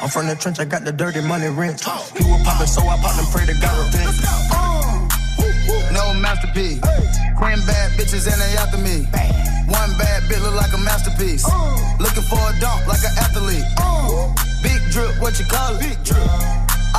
I'm 0.02 0.10
from 0.10 0.28
the 0.28 0.36
trench, 0.36 0.60
I 0.60 0.66
got 0.66 0.86
the 0.86 0.92
dirty 0.92 1.22
money 1.22 1.50
rent. 1.50 1.82
He 2.14 2.22
was 2.22 2.42
poppin', 2.46 2.68
so 2.68 2.82
I 2.86 3.02
popped 3.02 3.18
and 3.18 3.28
pray 3.34 3.46
to 3.50 3.56
God 3.58 3.74
repent. 3.82 4.67
Masterpiece. 6.28 6.82
Ten 7.40 7.60
bad 7.64 7.92
bitches 7.96 8.28
and 8.28 8.36
they 8.36 8.58
after 8.60 8.78
me. 8.78 9.08
One 9.72 9.92
bad 9.96 10.24
bitch 10.28 10.44
look 10.44 10.56
like 10.56 10.74
a 10.74 10.78
masterpiece. 10.78 11.48
Looking 12.04 12.24
for 12.24 12.36
a 12.36 12.52
dunk 12.60 12.86
like 12.86 13.00
an 13.00 13.16
athlete. 13.16 13.64
Big 14.62 14.92
drip, 14.92 15.22
what 15.22 15.40
you 15.40 15.46
call 15.46 15.76
it? 15.76 15.80
Big 15.80 16.04
drip. 16.04 16.20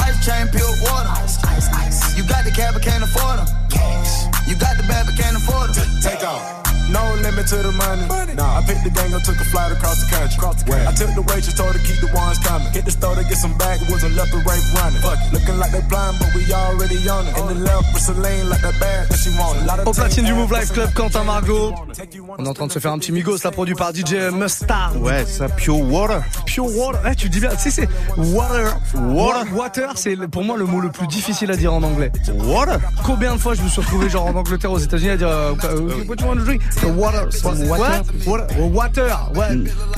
Ice 0.00 0.24
chain, 0.24 0.48
pure 0.48 0.64
water. 0.80 1.12
Ice, 1.20 1.44
ice, 1.44 1.68
ice. 1.74 2.16
You 2.16 2.26
got 2.26 2.46
the 2.46 2.50
cab, 2.50 2.72
but 2.72 2.82
can't 2.82 3.04
afford 3.04 3.40
them. 3.40 3.48
Cash. 3.68 4.48
You 4.48 4.56
got 4.56 4.78
the 4.78 4.84
bad, 4.84 5.04
but 5.04 5.14
can't 5.14 5.36
afford 5.36 5.74
them. 5.74 5.86
Take 6.00 6.24
off. 6.24 6.67
No 6.88 7.02
limit 7.20 7.46
to 7.48 7.56
the 7.60 7.72
money. 7.72 8.34
Nah, 8.34 8.58
I 8.58 8.62
picked 8.64 8.84
the 8.84 8.90
gang 8.90 9.12
up, 9.12 9.22
took 9.22 9.36
a 9.36 9.44
flight 9.52 9.72
across 9.72 10.00
the 10.02 10.08
country. 10.08 10.36
Across 10.36 10.62
the 10.62 10.70
country. 10.70 10.86
I 10.88 10.92
took 10.92 11.12
the 11.14 11.22
waitress, 11.22 11.54
told 11.54 11.76
her 11.76 11.82
keep 11.84 12.00
the 12.00 12.10
ones 12.14 12.38
coming. 12.40 12.72
Hit 12.72 12.84
the 12.84 12.92
store 12.92 13.14
to 13.14 13.24
get 13.24 13.36
some 13.36 13.56
backwoods 13.58 14.04
and 14.04 14.16
left 14.16 14.32
the 14.32 14.40
rape 14.48 14.64
running. 14.76 15.02
Fuck 15.04 15.20
it. 15.20 15.32
Looking 15.32 15.58
like 15.58 15.72
they 15.72 15.84
blind, 15.88 16.16
but 16.20 16.32
we 16.34 16.48
already 16.52 16.96
on 17.08 17.26
it. 17.28 17.36
In 17.36 17.46
the 17.52 17.58
left 17.60 17.92
for 17.92 18.00
Celine, 18.00 18.48
like 18.48 18.62
that 18.62 18.78
bag 18.80 19.08
that 19.08 19.18
she 19.18 19.30
wanted. 19.36 19.66
Lot 19.66 19.80
of 19.80 19.88
Au 19.88 19.92
platine 19.92 20.24
du 20.24 20.34
Move 20.34 20.52
Life 20.52 20.72
Club, 20.72 20.92
Quentin 20.94 21.24
Margot. 21.24 21.74
On 22.38 22.44
est 22.44 22.48
en 22.48 22.54
train 22.54 22.66
de 22.66 22.72
se 22.72 22.78
faire 22.78 22.92
un 22.92 22.98
petit 22.98 23.12
migos 23.12 23.44
là, 23.44 23.50
produit 23.50 23.74
par 23.74 23.94
DJ 23.94 24.32
Mustard. 24.32 24.96
Ouais, 25.00 25.24
ça, 25.26 25.48
Pure 25.48 25.80
Water. 25.80 26.22
Pure 26.46 26.74
Water. 26.76 27.00
Eh, 27.10 27.14
tu 27.14 27.28
dis 27.28 27.40
bien, 27.40 27.50
tu 27.50 27.70
sais, 27.70 27.70
c'est 27.70 27.88
water. 28.16 28.78
Water. 28.94 29.44
Water, 29.54 29.92
c'est 29.96 30.16
pour 30.28 30.44
moi 30.44 30.56
le 30.56 30.64
mot 30.64 30.80
le 30.80 30.90
plus 30.90 31.06
difficile 31.06 31.50
à 31.50 31.56
dire 31.56 31.72
en 31.72 31.82
anglais. 31.82 32.10
Water. 32.44 32.78
Combien 33.04 33.34
de 33.34 33.40
fois 33.40 33.54
je 33.54 33.62
me 33.62 33.68
suis 33.68 33.80
retrouvé 33.80 34.08
genre 34.08 34.26
en 34.26 34.34
Angleterre, 34.34 34.72
aux 34.72 34.78
États-Unis 34.78 35.10
à 35.10 35.16
dire 35.16 35.28
euh, 35.28 35.52
euh, 35.64 36.04
What 36.08 36.16
you 36.20 36.26
want 36.26 36.36
to 36.36 36.44
drink? 36.44 36.62
The 36.80 36.84
water. 36.86 37.28
Water. 37.44 37.66
What? 37.66 38.04
Water. 38.26 38.46
Water. 38.72 39.30
Ouais. 39.34 39.46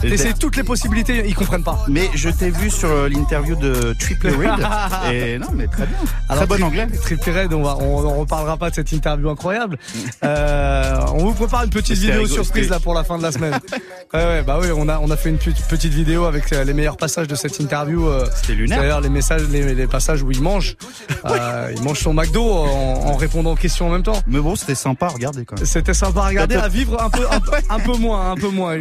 Et 0.03 0.11
T'essayes 0.11 0.35
toutes 0.35 0.57
les 0.57 0.63
possibilités, 0.63 1.23
ils 1.27 1.35
comprennent 1.35 1.63
pas. 1.63 1.85
Mais 1.89 2.09
je 2.15 2.31
t'ai 2.31 2.51
vu 2.51 2.71
sur 2.71 2.89
euh, 2.89 3.09
l'interview 3.09 3.55
de 3.57 3.95
Triple 3.99 4.29
Reed. 4.29 4.67
et 5.13 5.39
non, 5.39 5.49
mais 5.53 5.67
très 5.67 5.87
bien. 5.87 5.97
très 6.29 6.47
bon 6.47 6.55
Tri- 6.55 6.63
anglais. 6.65 6.87
Triple 7.03 7.31
Red, 7.31 7.53
on 7.53 7.63
va, 7.63 7.77
on, 7.79 8.07
on 8.07 8.21
reparlera 8.21 8.57
pas 8.57 8.71
de 8.71 8.75
cette 8.77 8.93
interview 8.93 9.29
incroyable. 9.31 9.79
Euh, 10.23 11.01
on 11.15 11.25
vous 11.25 11.33
prépare 11.33 11.65
une 11.65 11.71
petite 11.71 11.97
vidéo 11.97 12.23
rigolo, 12.23 12.43
surprise 12.43 12.69
là 12.69 12.79
pour 12.79 12.93
la 12.93 13.05
fin 13.05 13.17
de 13.17 13.23
la 13.23 13.33
semaine. 13.33 13.55
ouais, 14.13 14.25
ouais, 14.25 14.43
bah 14.43 14.59
oui, 14.61 14.69
on 14.77 14.87
a, 14.89 14.99
on 14.99 15.11
a 15.11 15.17
fait 15.17 15.31
une 15.31 15.39
petite, 15.39 15.87
vidéo 15.93 16.25
avec 16.25 16.53
euh, 16.53 16.63
les 16.65 16.75
meilleurs 16.75 16.99
passages 16.99 17.27
de 17.27 17.35
cette 17.35 17.59
interview. 17.59 18.07
euh, 18.07 18.27
C'était 18.35 18.55
lunaire. 18.55 18.81
D'ailleurs, 18.81 19.01
les 19.01 19.09
messages, 19.09 19.43
les, 19.51 19.75
les 19.75 19.87
passages 19.87 20.23
où 20.23 20.31
il 20.31 20.43
mange, 20.43 20.77
euh, 21.25 21.73
il 21.75 21.83
mange 21.83 21.99
son 22.01 22.13
McDo 22.13 22.43
en, 22.45 23.07
en 23.07 23.17
répondant 23.17 23.53
aux 23.53 23.57
questions 23.57 23.89
en 23.89 23.93
même 23.93 24.03
temps. 24.03 24.21
Mais 24.27 24.41
bon, 24.41 24.57
c'était 24.57 24.75
sympa 24.75 25.07
à 25.07 25.11
regarder 25.11 25.45
quand 25.47 25.57
même. 25.57 25.65
C'était 25.65 25.95
sympa 25.95 26.21
t'as 26.61 26.69
vivre 26.71 27.03
un 27.03 27.11
peu, 27.11 27.25
un, 27.31 27.41
un 27.75 27.79
peu 27.81 27.97
moins, 27.99 28.31
un 28.33 28.37
peu 28.37 28.49
moins. 28.49 28.77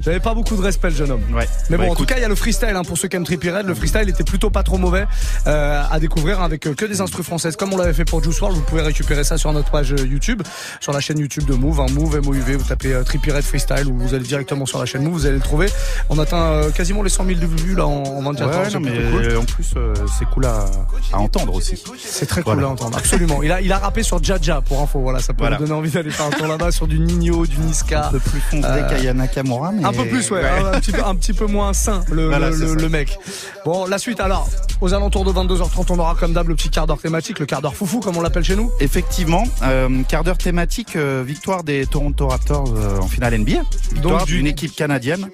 J'avais 0.00 0.20
pas 0.20 0.34
beaucoup 0.34 0.56
de 0.56 0.62
respect, 0.62 0.90
le 0.90 0.96
jeune 0.96 1.10
homme. 1.10 1.22
Ouais. 1.34 1.48
Mais 1.70 1.76
bon, 1.76 1.84
Bah, 1.86 1.90
en 1.90 1.94
tout 1.94 2.04
cas, 2.06 2.16
il 2.18 2.22
y 2.22 2.24
a 2.24 2.28
le 2.28 2.34
freestyle 2.34 2.74
hein, 2.76 2.82
pour 2.84 2.98
ceux 2.98 3.08
qui 3.08 3.16
aiment 3.16 3.24
Trippie 3.24 3.50
Red. 3.50 3.66
Le 3.66 3.74
freestyle 3.74 4.08
était 4.08 4.24
plutôt 4.24 4.50
pas 4.50 4.62
trop 4.62 4.78
mauvais 4.78 5.06
euh, 5.46 5.82
à 5.90 5.98
découvrir 6.00 6.40
avec 6.40 6.66
euh, 6.66 6.74
que 6.74 6.84
des 6.84 7.00
instrus 7.00 7.24
françaises, 7.24 7.56
comme 7.56 7.72
on 7.72 7.76
l'avait 7.76 7.92
fait 7.92 8.04
pour 8.04 8.22
Juice 8.22 8.40
WRLD. 8.40 8.56
Vous 8.56 8.62
pouvez 8.62 8.82
récupérer 8.82 9.24
ça 9.24 9.38
sur 9.38 9.52
notre 9.52 9.70
page 9.70 9.92
euh, 9.92 10.06
YouTube, 10.06 10.42
sur 10.80 10.92
la 10.92 11.00
chaîne 11.00 11.18
YouTube 11.18 11.44
de 11.44 11.54
Move, 11.54 11.80
hein, 11.80 11.86
Move 11.92 12.20
MOUV. 12.24 12.56
Vous 12.56 12.68
tapez 12.68 12.92
euh, 12.92 13.02
Trippie 13.02 13.30
Red 13.32 13.42
freestyle 13.42 13.86
ou 13.88 13.98
vous 13.98 14.14
allez 14.14 14.24
directement 14.24 14.66
sur 14.66 14.78
la 14.78 14.84
chaîne 14.86 15.02
Move, 15.02 15.12
vous 15.14 15.26
allez 15.26 15.36
le 15.36 15.40
trouver. 15.42 15.66
On 16.08 16.18
atteint 16.18 16.70
quasiment 16.74 17.02
les 17.02 17.10
100 17.10 17.24
000 17.26 17.38
vues 17.40 17.74
là 17.74 17.86
en, 17.86 18.02
en 18.04 18.22
24 18.22 18.48
heures. 18.50 18.62
Ouais, 18.66 18.70
non, 18.72 18.80
mais 18.80 19.10
cool. 19.10 19.36
en 19.38 19.44
plus, 19.44 19.74
c'est 20.18 20.24
cool 20.26 20.46
à, 20.46 20.64
à 21.12 21.18
entendre 21.18 21.54
aussi. 21.54 21.80
C'est 21.98 22.26
très 22.26 22.42
cool 22.42 22.62
à 22.62 22.68
entendre, 22.68 22.96
absolument. 22.98 23.42
Il 23.42 23.50
a, 23.52 23.60
il 23.60 23.72
a 23.72 23.78
rappé 23.78 24.02
sur 24.02 24.22
Jaja 24.22 24.60
pour 24.60 24.80
info, 24.80 25.00
voilà, 25.00 25.20
ça 25.20 25.32
peut 25.32 25.40
Voilà. 25.40 25.56
vous 25.56 25.64
donner 25.64 25.74
envie 25.76 25.90
d'aller 25.90 26.10
faire 26.10 26.26
un 26.26 26.30
tour 26.30 26.46
là-bas 26.46 26.70
sur 26.70 26.86
du 26.86 26.98
Nino, 27.22 27.46
du 27.46 27.58
Niska. 27.58 28.08
Un 28.08 28.10
peu 28.10 28.18
plus 28.20 28.40
foncé 28.40 28.66
Euh, 28.68 28.88
qu'Aya 28.88 29.14
Nakamura, 29.14 29.70
mais 29.72 29.84
Un 29.84 29.92
peu 29.92 30.04
plus, 30.06 30.30
ouais, 30.30 30.42
Un, 30.44 30.66
un 30.74 30.80
petit 30.80 30.92
peu, 30.92 31.04
un 31.04 31.14
petit 31.14 31.32
peu 31.32 31.46
moins 31.46 31.72
sain, 31.72 32.02
le, 32.10 32.28
Voilà, 32.28 32.50
mec. 32.90 33.16
Bon, 33.64 33.86
la 33.86 33.98
suite, 33.98 34.20
alors, 34.20 34.48
aux 34.80 34.92
alentours 34.92 35.24
de 35.24 35.32
22h30, 35.32 35.86
on 35.90 35.98
aura 35.98 36.14
comme 36.18 36.32
d'hab 36.32 36.48
le 36.48 36.54
petit 36.56 36.68
quart 36.70 36.86
d'heure 36.86 36.98
thématique, 36.98 37.38
le 37.38 37.46
quart 37.46 37.62
d'heure 37.62 37.74
foufou, 37.76 38.00
comme 38.00 38.16
on 38.16 38.20
l'appelle 38.20 38.42
chez 38.44 38.56
nous. 38.56 38.70
Effectivement, 38.80 39.44
euh, 39.62 39.88
quart 40.08 40.24
d'heure 40.24 40.38
thématique, 40.38 40.96
euh, 40.96 41.22
victoire 41.24 41.62
des 41.62 41.86
Toronto 41.86 42.26
Raptors 42.28 42.64
euh, 42.76 42.98
en 42.98 43.06
finale 43.08 43.34
NBA. 43.38 43.60
Victoire 43.92 44.24
du- 44.26 44.36
d'une 44.38 44.46
équipe 44.46 44.74
canadienne. 44.74 45.28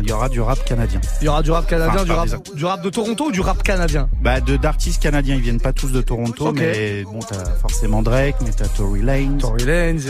Il 0.00 0.08
y 0.08 0.12
aura 0.12 0.28
du 0.28 0.40
rap 0.40 0.64
canadien. 0.64 1.00
Il 1.20 1.26
y 1.26 1.28
aura 1.28 1.42
du 1.42 1.50
rap 1.50 1.66
canadien, 1.66 1.94
Enfin, 1.94 2.04
du, 2.04 2.12
rap, 2.12 2.28
des- 2.28 2.54
du 2.56 2.64
rap 2.64 2.82
de 2.82 2.90
Toronto 2.90 3.26
ou 3.26 3.32
du 3.32 3.40
rap 3.40 3.62
canadien? 3.62 4.08
Bah, 4.22 4.40
de 4.40 4.56
d'artistes 4.56 5.02
canadiens, 5.02 5.34
ils 5.34 5.40
viennent 5.42 5.60
pas 5.60 5.72
tous 5.72 5.88
de 5.92 6.00
Toronto, 6.00 6.52
mais 6.52 7.04
bon, 7.04 7.18
t'as 7.20 7.44
forcément 7.60 8.02
Drake, 8.02 8.36
mais 8.44 8.50
t'as 8.56 8.66
Tory 8.68 9.02
Lanez. 9.02 9.38
Tory 9.38 9.64
Lanez, 9.64 10.00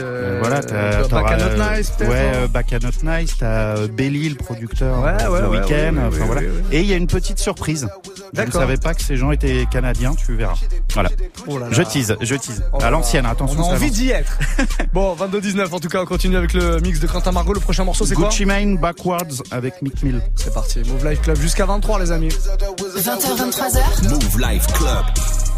voilà, 0.41 0.61
t'as 0.63 1.00
euh, 1.05 1.09
t'auras, 1.09 1.23
Bacchanal 1.23 1.61
euh, 1.61 1.77
Nice, 1.77 1.91
peut-être, 1.91 2.11
Ouais, 2.11 2.33
non 2.33 2.39
euh, 2.39 2.49
Bacchanal 2.49 2.93
Nice, 3.03 3.37
t'as 3.39 3.47
euh, 3.77 3.89
Belly, 3.89 4.29
le 4.29 4.35
producteur, 4.37 5.03
Ouais, 5.03 5.27
ouais, 5.27 5.29
ouais, 5.29 5.59
Weeknd, 5.59 5.71
ouais, 5.71 5.91
ouais, 5.91 6.07
enfin 6.07 6.21
ouais, 6.21 6.27
voilà. 6.27 6.43
Et 6.73 6.81
il 6.81 6.87
y 6.87 6.93
a 6.93 6.97
une 6.97 7.07
petite 7.07 7.39
surprise. 7.39 7.89
Je 8.33 8.43
ne 8.43 8.51
savais 8.51 8.77
pas 8.77 8.95
que 8.95 9.03
ces 9.03 9.17
gens 9.17 9.31
étaient 9.33 9.67
canadiens, 9.71 10.15
tu 10.15 10.37
verras. 10.37 10.55
Voilà. 10.93 11.11
Oh 11.47 11.59
là 11.59 11.67
là. 11.67 11.73
Je 11.73 11.83
tease, 11.83 12.17
je 12.21 12.35
tease. 12.35 12.65
Oh 12.73 12.79
à 12.83 12.91
l'ancienne, 12.91 13.27
attention. 13.27 13.61
On 13.61 13.71
a 13.71 13.75
envie 13.75 13.91
d'y 13.91 14.11
être. 14.11 14.39
bon, 14.93 15.15
22-19, 15.17 15.75
en 15.75 15.81
tout 15.81 15.89
cas, 15.89 16.03
on 16.03 16.07
continue 16.07 16.37
avec 16.37 16.53
le 16.53 16.81
mix 16.81 17.01
de 17.01 17.07
Quentin 17.07 17.33
Margot. 17.33 17.55
Le 17.55 17.61
prochain 17.61 17.85
morceau, 17.85 18.05
c'est 18.05 18.15
quoi 18.15 18.29
Gucci 18.29 18.45
Mane 18.45 18.77
Backwards 18.77 19.43
avec 19.51 19.83
Mick 19.83 20.03
Mill. 20.03 20.21
C'est 20.37 20.55
parti, 20.55 20.81
Move 20.87 21.09
Life 21.09 21.23
Club 21.23 21.39
jusqu'à 21.39 21.67
23, 21.67 22.01
les 22.01 22.13
amis. 22.13 22.29
20h, 22.29 23.37
23h. 23.37 24.09
Move 24.09 24.41
Life 24.41 24.67
Club. 24.75 25.05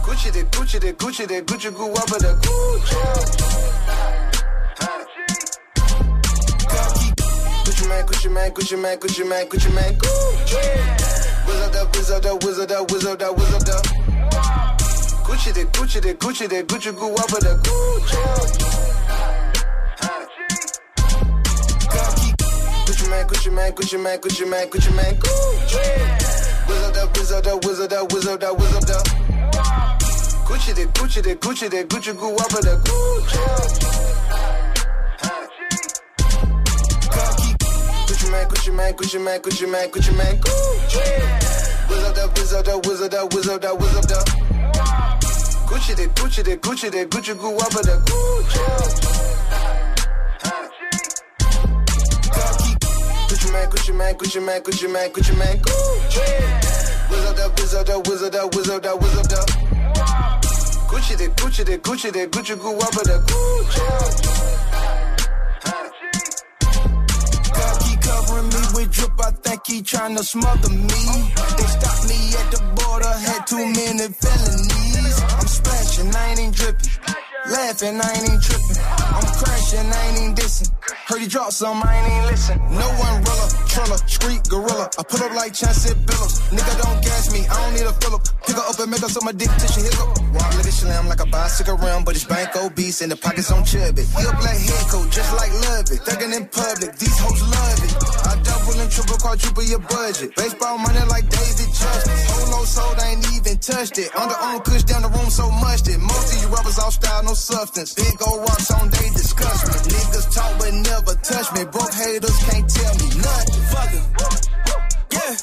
Gucci 0.05 0.31
the 0.33 0.45
Gucci 0.51 0.79
the 0.81 0.97
Gucci 0.97 1.27
the 1.27 1.45
Gucci 1.47 1.71
Gucci. 1.71 2.03
Gucci 2.43 4.22
Gucci 8.23 8.31
man, 8.31 8.51
Gucci 8.53 8.79
man, 8.81 8.99
Gucci 8.99 9.29
man, 9.29 9.47
Gucci 9.49 9.75
man, 9.75 9.95
Gucci. 9.99 10.57
Whiz 11.45 11.61
up 11.61 11.97
whiz 11.97 12.11
up 12.13 12.45
whiz 12.45 12.59
up 12.61 12.91
whiz 12.93 13.05
up 13.05 13.37
whiz 13.37 13.55
up. 13.69 13.85
Gucci 15.27 15.53
the 15.53 15.65
Gucci 15.73 16.01
the 16.01 16.15
Gucci 16.15 16.49
the 16.49 16.63
Gucci 16.63 16.97
goo 16.97 17.13
up 17.15 17.33
with 17.33 17.43
the 17.43 17.59
Gucci. 17.65 18.23
Gucci 22.87 23.11
man, 23.11 23.27
Gucci 23.27 23.53
man, 23.53 23.73
Gucci 23.73 24.01
man, 24.01 24.19
Gucci 24.21 24.49
man, 24.49 24.69
Gucci 24.69 24.95
man, 24.95 25.17
Gucci. 25.17 25.83
Whiz 26.69 26.83
up 26.97 27.17
whiz 27.17 27.33
up 27.33 27.65
whiz 27.65 27.81
up 27.81 28.13
whiz 28.13 28.27
up 28.29 28.57
whiz 28.57 28.75
up. 28.89 29.07
Gucci 30.47 30.73
the 30.77 30.87
Gucci 30.95 31.23
the 31.25 31.35
Gucci 31.35 31.69
the 31.69 31.85
Gucci 31.87 32.17
goo 32.17 32.37
up 32.37 32.53
with 32.53 32.63
the 32.63 32.77
Gucci. 32.89 34.22
Gucci 38.63 38.77
man, 38.77 38.95
Gucci 38.95 39.19
man, 39.21 39.41
Gucci 39.41 39.69
man, 39.69 39.89
Gucci 39.91 40.17
man, 40.17 40.37
Gucci. 40.39 41.01
Whiz 41.89 42.05
up 42.05 42.15
the, 42.15 42.29
whiz 42.29 42.53
up 42.53 42.65
the, 42.65 42.79
whiz 42.79 43.03
up 43.03 43.11
the, 43.11 43.27
whiz 43.35 43.49
up 43.49 43.61
the, 43.61 43.75
whiz 43.75 43.97
up 43.97 44.07
the. 44.07 44.15
Gucci 45.67 45.97
the 45.97 46.07
Gucci 46.15 46.45
the 46.45 46.57
Gucci 46.59 46.89
the 46.93 47.05
Gucci 47.07 47.37
goo 47.37 47.57
up 47.57 47.73
the 47.73 47.99
Gucci. 48.07 48.63
Gucci 53.27 53.51
man, 53.53 53.69
Gucci 53.69 53.93
man, 53.97 54.15
Gucci 54.15 54.41
man, 54.41 54.63
Gucci 54.63 54.89
man, 54.93 55.11
Gucci 55.11 55.37
man, 55.37 55.59
Gucci. 55.59 56.23
Whiz 57.11 57.25
up 57.25 57.35
the, 57.35 57.49
whiz 57.61 57.75
up 57.75 57.87
the, 57.87 57.99
whiz 57.99 58.23
up 58.23 58.31
the, 58.31 58.47
whiz 58.47 58.71
up 58.71 58.83
the, 58.83 58.97
whiz 58.97 59.19
up 59.19 59.27
the. 59.27 59.43
Gucci 60.87 61.17
the 61.19 61.27
Gucci 61.35 61.65
the 61.67 61.79
Gucci 61.79 62.13
the 62.13 62.29
Gucci 62.29 62.57
goo 62.61 62.79
up 62.79 62.93
the 62.93 63.19
Gucci. 63.27 64.33
Drip, 68.93 69.13
I 69.21 69.31
think 69.31 69.61
he 69.67 69.83
tryna 69.83 70.23
smother 70.23 70.69
me. 70.69 71.03
They 71.57 71.69
stopped 71.77 72.05
me 72.09 72.19
at 72.41 72.49
the 72.53 72.61
border, 72.77 73.13
had 73.27 73.47
too 73.47 73.65
many 73.79 74.07
felonies. 74.13 75.17
I'm 75.39 75.47
splashing, 75.47 76.15
I 76.15 76.31
ain't 76.31 76.41
even 76.41 76.53
dripping. 76.53 76.91
Laughing, 77.51 78.01
I 78.01 78.09
ain't 78.13 78.29
even 78.29 78.41
tripping. 78.41 78.83
I'm 79.17 79.29
crashing, 79.41 79.89
I 79.91 80.07
ain't 80.09 80.19
even 80.21 80.35
dissing. 80.35 80.82
Heard 81.13 81.21
he 81.21 81.29
dropped 81.29 81.53
some, 81.53 81.83
I 81.85 81.93
ain't 81.93 82.09
even 82.09 82.25
listen. 82.33 82.57
No 82.73 82.89
one 82.97 83.21
umbrella, 83.21 83.47
trailer, 83.69 84.01
street 84.09 84.49
gorilla. 84.49 84.89
I 84.97 85.03
pull 85.05 85.21
up 85.21 85.37
like 85.37 85.53
Chauncey 85.53 85.93
Billups. 85.93 86.41
Nigga 86.49 86.73
don't 86.81 87.05
gas 87.05 87.31
me, 87.31 87.45
I 87.45 87.53
don't 87.61 87.75
need 87.77 87.85
a 87.85 87.93
Phillip. 88.01 88.25
Pick 88.47 88.57
her 88.57 88.65
up 88.65 88.81
and 88.81 88.91
make 88.91 89.03
her 89.05 89.11
so 89.13 89.21
my 89.21 89.33
dick 89.33 89.53
till 89.61 89.69
she 89.69 89.83
hiccup. 89.83 90.09
Let 90.57 90.65
it 90.65 90.73
slam 90.73 91.09
like 91.09 91.21
a 91.21 91.27
bicycle 91.27 91.77
rim, 91.77 92.05
but 92.05 92.17
it's 92.17 92.25
bank 92.25 92.57
obese 92.57 93.03
and 93.03 93.13
the 93.13 93.17
pockets 93.17 93.53
on 93.53 93.63
chubby. 93.63 94.09
He 94.09 94.25
a 94.25 94.33
black 94.41 94.57
head 94.57 94.89
coat, 94.89 95.11
just 95.13 95.37
like 95.37 95.53
Love 95.53 95.91
it. 95.93 96.01
Thuggin' 96.01 96.33
in 96.33 96.47
public, 96.49 96.97
these 96.97 97.19
hoes 97.21 97.43
love 97.43 97.81
it. 97.85 97.93
I 98.25 98.41
double 98.41 98.81
and 98.81 98.91
triple, 98.91 99.19
quadruple 99.19 99.65
your 99.65 99.81
budget. 99.81 100.33
Baseball 100.35 100.79
money 100.79 101.05
like 101.13 101.29
David 101.29 101.69
Justice. 101.77 102.25
Whole 102.31 102.65
sold, 102.65 102.99
I 102.99 103.19
ain't 103.19 103.27
even 103.35 103.59
touched 103.59 103.99
it. 103.99 104.09
Underarm 104.13 104.65
push 104.65 104.85
down 104.85 105.03
the 105.03 105.09
room 105.11 105.31
so 105.31 105.51
much 105.51 105.83
that 105.83 105.99
most 105.99 106.31
of 106.31 106.43
you 106.43 106.49
rappers 106.55 106.79
all 106.79 106.93
style, 106.95 107.25
no 107.25 107.35
substance. 107.35 107.95
Big 107.95 108.15
old 108.23 108.41
rocks 108.47 108.71
on, 108.71 108.89
they 108.91 109.09
disgust 109.11 109.67
me. 109.67 109.75
Niggas 109.91 110.27
talk 110.31 110.53
but 110.59 110.73
never 110.73 111.02
touch 111.23 111.53
me. 111.55 111.65
Broke 111.71 111.95
haters 111.95 112.39
can't 112.45 112.69
tell 112.69 112.95
me 112.99 113.09
nothing. 113.23 113.63
Fuck 113.71 113.93
it. 113.95 114.05
Yeah. 115.13 115.35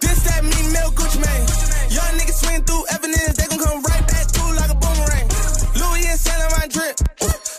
This 0.00 0.18
that 0.24 0.42
mean 0.44 0.66
Mel 0.72 0.90
Gucci 0.92 1.18
man. 1.20 1.42
Young 1.90 2.12
niggas 2.16 2.38
swing 2.40 2.62
through 2.64 2.84
evidence, 2.92 3.34
they 3.36 3.46
gon' 3.48 3.60
come 3.60 3.82
right 3.82 4.04
back 4.06 4.26
through 4.32 4.52
like 4.56 4.70
a 4.70 4.78
boomerang. 4.78 5.26
Louis 5.80 6.04
and 6.06 6.20
Saint 6.20 6.40
my 6.56 6.66
drip. 6.68 6.96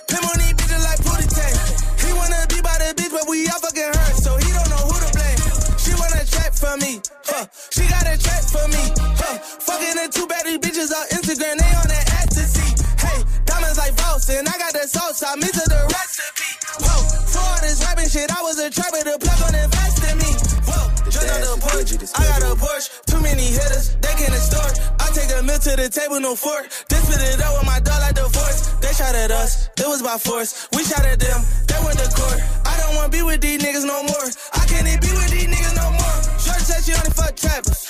Pim 0.08 0.24
on 0.24 0.38
these 0.38 0.56
bitches 0.58 0.84
like 0.86 1.00
Pootie 1.02 1.30
Tang. 1.30 1.58
He 2.02 2.10
wanna 2.14 2.42
be 2.50 2.62
by 2.62 2.78
the 2.82 2.94
bitch, 2.98 3.12
but 3.12 3.26
we 3.30 3.48
all 3.50 3.60
fucking 3.60 3.92
hurt, 3.92 4.16
so 4.22 4.32
he 4.38 4.50
don't 4.54 4.70
know 4.70 4.84
who 4.88 4.96
to 4.98 5.10
blame. 5.14 5.40
She 5.82 5.92
wanna 5.98 6.24
check 6.26 6.54
for 6.54 6.74
me, 6.78 7.02
huh? 7.26 7.46
She 7.74 7.84
got 7.90 8.06
a 8.06 8.16
check 8.18 8.44
for 8.50 8.66
me, 8.70 8.84
huh? 9.18 9.36
Fucking 9.66 9.96
the 9.98 10.06
two 10.14 10.26
baddie 10.30 10.58
bitches 10.62 10.94
on 10.94 11.06
Instagram, 11.14 11.58
they 11.58 11.74
on 11.76 11.88
that 11.90 12.06
ecstasy. 12.22 12.68
Hey, 13.02 13.20
diamonds 13.46 13.78
like 13.78 13.94
Voss, 13.98 14.30
and 14.30 14.48
I 14.48 14.56
got 14.58 14.74
the 14.74 14.86
sauce, 14.88 15.24
I 15.24 15.36
miss 15.36 15.52
the 15.52 15.80
recipe. 15.92 16.47
Whoa, 16.80 17.02
for 17.26 17.41
all 17.41 17.60
this 17.62 17.82
rapping 17.84 18.10
shit, 18.10 18.30
I 18.32 18.41
was 18.41 18.60
a 18.60 18.70
trapper, 18.70 19.04
the 19.04 19.18
plug 19.18 19.41
on 19.48 19.56
invest 19.56 20.04
in 20.06 20.16
me. 20.18 20.32
Whoa, 20.68 20.86
just 21.10 21.26
on 21.26 21.41
the 21.41 21.56
porch, 21.62 21.90
I 22.14 22.22
got 22.28 22.41
a 22.44 22.54
Porsche, 22.56 22.90
too 23.06 23.22
many 23.22 23.48
hitters, 23.49 23.95
they 24.02 24.14
can't 24.18 24.34
store. 24.38 24.72
I 24.99 25.10
take 25.14 25.32
a 25.34 25.41
meal 25.44 25.58
to 25.58 25.74
the 25.76 25.90
table, 25.90 26.20
no 26.20 26.36
fork. 26.36 26.70
This 26.90 27.02
spit 27.06 27.22
it 27.22 27.41
up 27.41 27.58
with 27.58 27.66
my 27.66 27.80
dog 27.80 27.99
like 28.02 28.16
divorce. 28.16 28.74
They 28.82 28.94
shot 28.94 29.16
at 29.16 29.32
us, 29.32 29.70
it 29.78 29.88
was 29.88 30.02
by 30.02 30.18
force. 30.18 30.68
We 30.74 30.84
shot 30.84 31.06
at 31.06 31.20
them, 31.20 31.41
they 31.68 31.80
went 31.84 31.98
to 31.99 32.10
court. 32.14 32.40
I 32.66 32.74
don't 32.82 32.95
wanna 32.95 33.10
be 33.10 33.22
with 33.24 33.41
these 33.41 33.62
niggas 33.62 33.86
no 33.86 34.04
more. 34.04 34.28
I 34.54 34.64
can't 34.70 34.86
even 34.88 35.02
be 35.02 35.12
with 35.18 35.32
these 35.32 35.49
niggas 35.49 35.76
no 35.76 35.88
more. 35.98 36.18
Shorty 36.38 36.64
said 36.66 36.82
she 36.86 36.94
only 36.94 37.14
fuck 37.14 37.36
trappers. 37.36 37.90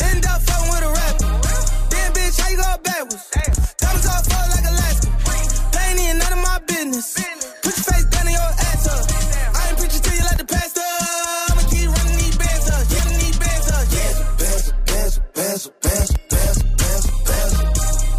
End 0.00 0.24
up 0.26 0.40
fucking 0.46 0.70
with 0.70 0.84
a 0.86 0.90
rapper. 0.94 1.26
Then 1.90 2.08
bitch, 2.14 2.38
how 2.38 2.48
you 2.50 2.58
go 2.58 2.70
backwards? 2.86 3.26
Diamonds 3.82 4.06
all 4.06 4.22
fall 4.30 4.46
like 4.54 4.66
Alaska. 4.70 5.08
They 5.74 5.84
ain't 5.90 6.00
even 6.00 6.18
none 6.18 6.32
of 6.32 6.42
my 6.42 6.58
business. 6.66 7.37
Bands, 15.66 15.80
bands, 15.82 16.14
bands, 16.30 16.62
bands, 16.78 17.06
bands. 17.26 17.54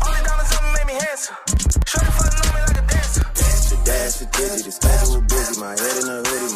All 0.03 0.11
the 0.11 0.21
diamonds 0.27 0.51
on 0.51 0.63
me 0.65 0.69
make 0.75 0.87
me 0.87 0.95
handsome. 0.99 1.35
Shorty 1.87 2.11
fucking 2.19 2.43
on 2.43 2.51
me 2.51 2.59
like 2.67 2.75
a 2.75 2.85
dancer. 2.91 3.23
Dash 3.87 4.17
for 4.19 4.27
digit, 4.35 4.65
the 4.65 4.71
schedule 4.75 5.21
busy. 5.21 5.61
My 5.61 5.71
head 5.71 6.03
in 6.03 6.08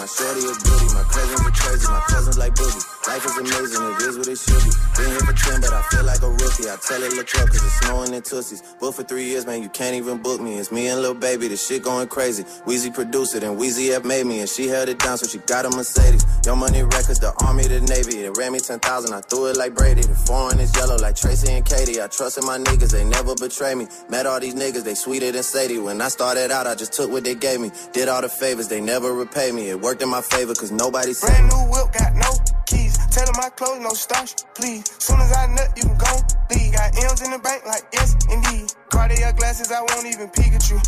my 0.03 0.07
shorty 0.07 0.41
a 0.41 0.51
goodie. 0.51 0.93
My 0.93 1.03
cousins 1.03 1.39
are 1.39 1.51
crazy. 1.51 1.87
My 1.87 2.03
cousins 2.09 2.37
like 2.37 2.53
boogie. 2.55 2.93
Life 3.07 3.25
is 3.25 3.37
amazing, 3.37 3.83
it 3.83 4.01
is 4.01 4.17
what 4.17 4.27
it 4.27 4.39
should 4.39 4.63
be. 4.63 4.71
Been 4.95 5.11
here 5.11 5.25
for 5.27 5.33
10, 5.33 5.59
but 5.59 5.73
I 5.73 5.81
feel 5.91 6.05
like 6.05 6.21
a 6.23 6.29
rookie. 6.29 6.71
I 6.71 6.77
tell 6.79 7.03
it, 7.03 7.11
up, 7.19 7.27
cause 7.27 7.63
it's 7.63 7.79
snowing 7.83 8.13
in 8.13 8.21
Tussies. 8.21 8.63
Booked 8.79 8.95
for 8.95 9.03
three 9.03 9.25
years, 9.25 9.45
man, 9.45 9.61
you 9.61 9.67
can't 9.67 9.93
even 9.93 10.21
book 10.21 10.39
me. 10.39 10.55
It's 10.57 10.71
me 10.71 10.87
and 10.87 11.01
Lil 11.01 11.13
Baby, 11.13 11.49
the 11.49 11.57
shit 11.57 11.83
going 11.83 12.07
crazy. 12.07 12.43
Weezy 12.65 12.93
produced 12.93 13.35
it, 13.35 13.43
and 13.43 13.59
Weezy 13.59 13.91
F 13.91 14.05
made 14.05 14.25
me, 14.25 14.39
and 14.39 14.47
she 14.47 14.69
held 14.69 14.87
it 14.87 14.99
down, 14.99 15.17
so 15.17 15.27
she 15.27 15.39
got 15.39 15.65
a 15.65 15.69
Mercedes. 15.69 16.25
Your 16.45 16.55
money 16.55 16.83
records, 16.83 17.19
the 17.19 17.33
army, 17.43 17.67
the 17.67 17.81
navy. 17.81 18.23
It 18.23 18.37
ran 18.37 18.53
me 18.53 18.59
10,000, 18.59 19.13
I 19.13 19.19
threw 19.19 19.47
it 19.47 19.57
like 19.57 19.75
Brady. 19.75 20.01
The 20.01 20.15
foreign 20.15 20.61
is 20.61 20.73
yellow 20.73 20.95
like 20.95 21.17
Tracy 21.17 21.51
and 21.51 21.65
Katie. 21.65 22.01
I 22.01 22.07
trusted 22.07 22.45
my 22.45 22.57
niggas, 22.57 22.91
they 22.91 23.03
never 23.03 23.35
betray 23.35 23.75
me. 23.75 23.87
Met 24.07 24.25
all 24.25 24.39
these 24.39 24.55
niggas, 24.55 24.85
they 24.85 24.95
sweeter 24.95 25.29
than 25.33 25.43
Sadie. 25.43 25.79
When 25.79 25.99
I 25.99 26.07
started 26.07 26.51
out, 26.51 26.67
I 26.67 26.75
just 26.75 26.93
took 26.93 27.11
what 27.11 27.25
they 27.25 27.35
gave 27.35 27.59
me. 27.59 27.69
Did 27.91 28.07
all 28.07 28.21
the 28.21 28.29
favors, 28.29 28.69
they 28.69 28.79
never 28.79 29.11
repay 29.11 29.51
me. 29.51 29.69
It 29.69 29.81
worked 29.81 29.92
in 30.01 30.09
my 30.09 30.21
favor, 30.21 30.53
cause 30.55 30.71
nobody 30.71 31.13
said 31.13 31.27
Brand 31.27 31.49
new 31.49 31.71
whip, 31.71 31.91
got 31.93 32.13
no 32.15 32.31
keys. 32.65 32.97
Tell 33.11 33.27
my 33.35 33.49
clothes, 33.49 33.81
no 33.81 33.89
starch, 33.89 34.33
please. 34.55 34.83
Soon 34.97 35.19
as 35.19 35.31
I 35.33 35.47
nut, 35.47 35.69
you 35.75 35.83
can 35.83 35.97
go 35.97 36.13
leave. 36.49 36.73
Got 36.73 36.97
M's 36.97 37.21
in 37.21 37.31
the 37.31 37.39
bank, 37.39 37.65
like 37.65 37.83
yes, 37.93 38.15
indeed. 38.31 38.73
Cartier 38.89 39.33
glasses, 39.33 39.71
I 39.71 39.81
won't 39.81 40.07
even 40.07 40.29
peek 40.29 40.53
at 40.53 40.69
you. 40.69 40.79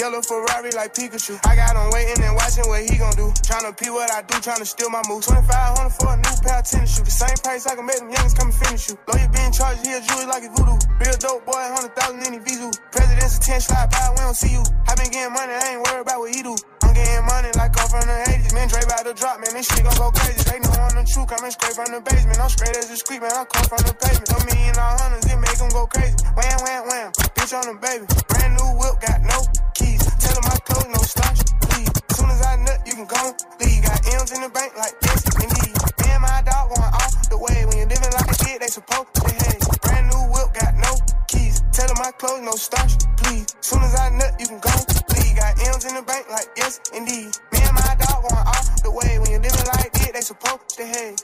Yellow 0.00 0.22
Ferrari 0.22 0.72
like 0.72 0.94
Pikachu. 0.94 1.36
I 1.44 1.56
got 1.56 1.76
him 1.76 1.92
waiting 1.92 2.24
and 2.24 2.34
watching 2.34 2.64
what 2.72 2.80
he 2.88 2.96
gon' 2.96 3.12
do. 3.20 3.28
Tryna 3.44 3.76
pee 3.76 3.90
what 3.90 4.08
I 4.10 4.22
do, 4.22 4.32
tryna 4.40 4.64
steal 4.64 4.88
my 4.88 5.02
move. 5.08 5.20
2500 5.28 5.92
for 5.92 6.08
a 6.08 6.16
new 6.16 6.36
pair 6.40 6.56
of 6.56 6.64
tennis 6.64 6.96
shoes. 6.96 7.04
The 7.04 7.12
same 7.12 7.36
price 7.44 7.66
I 7.68 7.76
can 7.76 7.84
make 7.84 8.00
them 8.00 8.08
youngins 8.08 8.32
come 8.32 8.48
and 8.48 8.56
finish 8.56 8.88
you. 8.88 8.96
Lawyer 9.12 9.28
being 9.28 9.52
charged, 9.52 9.84
he 9.84 9.92
a 9.92 10.00
jewelry 10.00 10.24
like 10.24 10.44
a 10.44 10.50
voodoo. 10.56 10.80
Real 11.04 11.16
dope 11.20 11.44
boy, 11.44 11.60
100,000 11.92 12.16
in 12.16 12.32
his 12.32 12.44
visu. 12.48 12.72
President's 12.88 13.36
attention, 13.44 13.76
slide 13.76 13.90
by, 13.92 14.08
we 14.16 14.24
don't 14.24 14.32
see 14.32 14.52
you. 14.56 14.64
I 14.88 14.96
been 14.96 15.12
getting 15.12 15.36
money, 15.36 15.52
I 15.52 15.76
ain't 15.76 15.84
worried 15.84 16.08
about 16.08 16.18
what 16.24 16.32
he 16.32 16.40
do. 16.48 16.56
I'm 16.90 16.96
getting 16.98 17.22
money 17.22 17.50
like 17.54 17.70
I'm 17.78 17.86
from 17.86 18.02
the 18.02 18.18
80s. 18.34 18.50
Man, 18.50 18.66
Dre 18.66 18.82
about 18.82 19.06
to 19.06 19.14
drop, 19.14 19.38
man. 19.38 19.54
This 19.54 19.70
shit 19.70 19.86
gon' 19.86 19.94
go 19.94 20.10
crazy. 20.10 20.42
They 20.42 20.58
know 20.58 20.74
I'm 20.74 20.90
the 20.98 21.06
truth, 21.06 21.30
coming 21.30 21.54
straight 21.54 21.78
from 21.78 21.86
the 21.94 22.02
basement. 22.02 22.42
I'm 22.42 22.50
straight 22.50 22.74
as 22.74 22.90
a 22.90 22.98
street, 22.98 23.22
man. 23.22 23.30
I 23.30 23.46
come 23.46 23.62
from 23.70 23.86
the 23.86 23.94
pavement. 23.94 24.26
A 24.26 24.38
million 24.50 24.74
all 24.74 24.98
hundreds, 24.98 25.22
it 25.30 25.38
make 25.38 25.54
them 25.54 25.70
go 25.70 25.86
crazy. 25.86 26.18
Wham, 26.34 26.58
wham, 26.66 26.82
wham. 26.90 27.08
Bitch 27.38 27.54
on 27.54 27.62
the 27.70 27.78
baby. 27.78 28.10
Brand 28.26 28.58
new 28.58 28.74
whip, 28.74 28.98
got 29.06 29.22
no 29.22 29.38
keys. 29.78 30.02
Tell 30.18 30.34
'em 30.34 30.50
my 30.50 30.58
clothes, 30.66 30.90
no 30.90 30.98
starch, 31.06 31.38
please. 31.62 31.94
Soon 32.10 32.26
as 32.26 32.42
I 32.42 32.58
nut, 32.58 32.82
you 32.82 32.94
can 32.98 33.06
go 33.06 33.22
leave. 33.62 33.86
Got 33.86 34.00
M's 34.10 34.30
in 34.34 34.40
the 34.42 34.50
bank, 34.50 34.74
like 34.74 34.94
yes, 35.06 35.22
indeed. 35.38 35.74
Me 36.02 36.10
and 36.10 36.22
my 36.26 36.42
dog 36.42 36.74
going 36.74 36.90
off 36.90 37.14
the 37.30 37.38
way. 37.38 37.70
When 37.70 37.86
you're 37.86 37.92
living 37.94 38.10
like 38.18 38.26
a 38.34 38.36
kid, 38.42 38.66
they 38.66 38.66
supposed 38.66 39.14
to 39.14 39.20
behave. 39.30 39.62
Brand 39.86 40.10
new 40.10 40.26
whip, 40.34 40.50
got 40.58 40.74
no 40.74 40.98
keys. 41.30 41.62
Tell 41.70 41.86
'em 41.86 42.02
my 42.02 42.10
clothes, 42.18 42.42
no 42.42 42.58
starch, 42.58 42.98
please. 43.22 43.46
Soon 43.62 43.78
as 43.86 43.94
I 43.94 44.10
nut, 44.10 44.34
you 44.42 44.50
can 44.50 44.58
go 44.58 44.74
leave. 45.14 45.19
Got 45.40 45.58
M's 45.68 45.84
in 45.86 45.94
the 45.94 46.02
bank, 46.02 46.28
like 46.30 46.48
yes, 46.54 46.80
indeed. 46.92 47.34
Me 47.50 47.60
and 47.62 47.72
my 47.74 47.96
dog 47.98 48.22
going 48.28 48.46
off 48.46 48.82
the 48.82 48.90
way. 48.90 49.18
When 49.18 49.30
you're 49.30 49.40
living 49.40 49.64
like 49.72 49.90
this, 49.94 50.12
they 50.12 50.20
supposed 50.20 50.68
to 50.68 50.76
behave. 50.76 51.16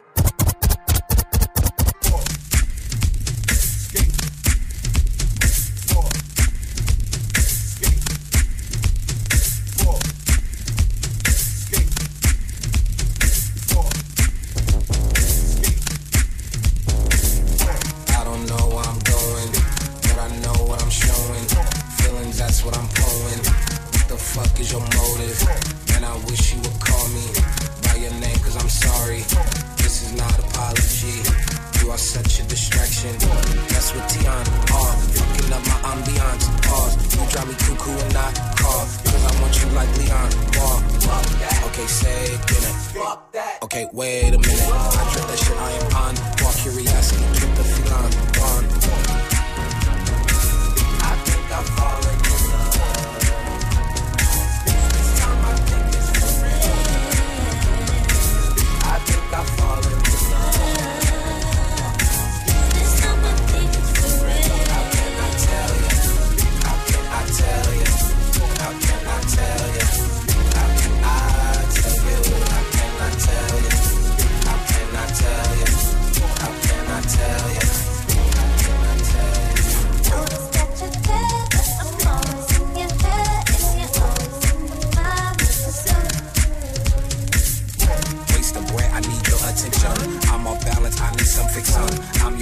I 18.08 18.24
don't 22.72 22.95
fuck 24.56 24.60
is 24.60 24.72
your 24.72 24.80
motive? 24.80 25.38
And 25.94 26.04
I 26.04 26.14
wish 26.28 26.54
you 26.54 26.60
would 26.60 26.80
call 26.80 27.08
me 27.08 27.26
by 27.82 27.96
your 27.96 28.12
name, 28.20 28.38
cause 28.40 28.56
I'm 28.56 28.68
sorry. 28.68 29.20
This 29.76 30.02
is 30.02 30.12
not 30.16 30.32
apology. 30.38 31.20
You 31.80 31.90
are 31.90 31.98
such 31.98 32.40
a 32.40 32.44
distraction. 32.44 33.12
That's 33.68 33.94
what 33.94 34.08
Tiana 34.08 34.40
are. 34.72 34.96
Fucking 35.16 35.52
up 35.52 35.62
my 35.66 35.78
ambiance. 35.92 36.44
Pause. 36.66 36.94
You 37.14 37.30
drive 37.30 37.48
me 37.48 37.54
cuckoo 37.54 37.92
and 37.92 38.16
I 38.16 38.32
call. 38.56 38.84
Cause 39.04 39.24
I 39.24 39.40
want 39.40 39.54
you 39.60 39.68
like 39.70 39.90
Leon. 39.98 40.30
Ball. 40.56 40.80
Okay, 41.68 41.86
say 41.86 42.24
it 42.24 42.40
again. 42.42 42.74
Okay, 43.62 43.86
wait 43.92 44.34
a 44.34 44.38
minute. 44.38 44.60
I 44.60 45.12
drip 45.12 45.26
that 45.26 45.38
shit, 45.38 45.56
I 45.56 45.70
am 45.70 45.86
on. 46.04 46.14
Walk 46.42 46.54
curiosity, 46.56 47.24
trip 47.38 47.54
the 47.56 47.64
feline. 47.64 49.12
On. 49.12 49.15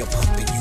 Puppet, 0.07 0.54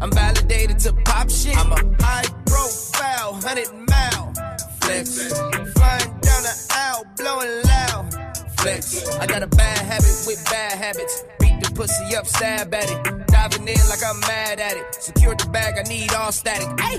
I'm 0.00 0.12
validated 0.12 0.78
to 0.80 0.92
pop 1.04 1.28
shit. 1.30 1.56
I'm 1.56 1.72
a 1.72 2.02
high 2.02 2.24
profile, 2.46 3.34
hundred 3.42 3.68
mile 3.88 4.32
flex. 4.80 5.32
Flying 5.72 6.10
down 6.20 6.42
the 6.42 6.66
aisle, 6.72 7.04
blowing 7.16 7.62
loud 7.64 8.14
flex. 8.58 9.08
I 9.18 9.26
got 9.26 9.42
a 9.42 9.48
bad 9.48 9.78
habit 9.78 10.24
with 10.26 10.44
bad 10.44 10.78
habits. 10.78 11.24
Beat 11.40 11.60
the 11.62 11.70
pussy 11.74 12.14
up, 12.16 12.26
stab 12.26 12.72
at 12.74 12.90
it. 12.90 13.26
Diving 13.26 13.66
in 13.66 13.88
like 13.88 14.02
I'm 14.06 14.20
mad 14.20 14.60
at 14.60 14.76
it. 14.76 14.94
Secure 14.94 15.34
the 15.34 15.48
bag, 15.50 15.74
I 15.78 15.88
need 15.88 16.12
all 16.14 16.32
static. 16.32 16.68
Hey! 16.80 16.98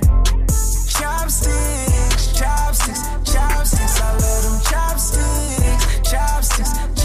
Chopsticks, 1.00 2.38
chopsticks, 2.38 3.02
chopsticks. 3.32 4.02
I 4.02 4.12
love 4.12 4.44
them 4.44 4.60
chopsticks, 4.70 6.10
chopsticks, 6.12 6.74
chopsticks. 6.74 6.99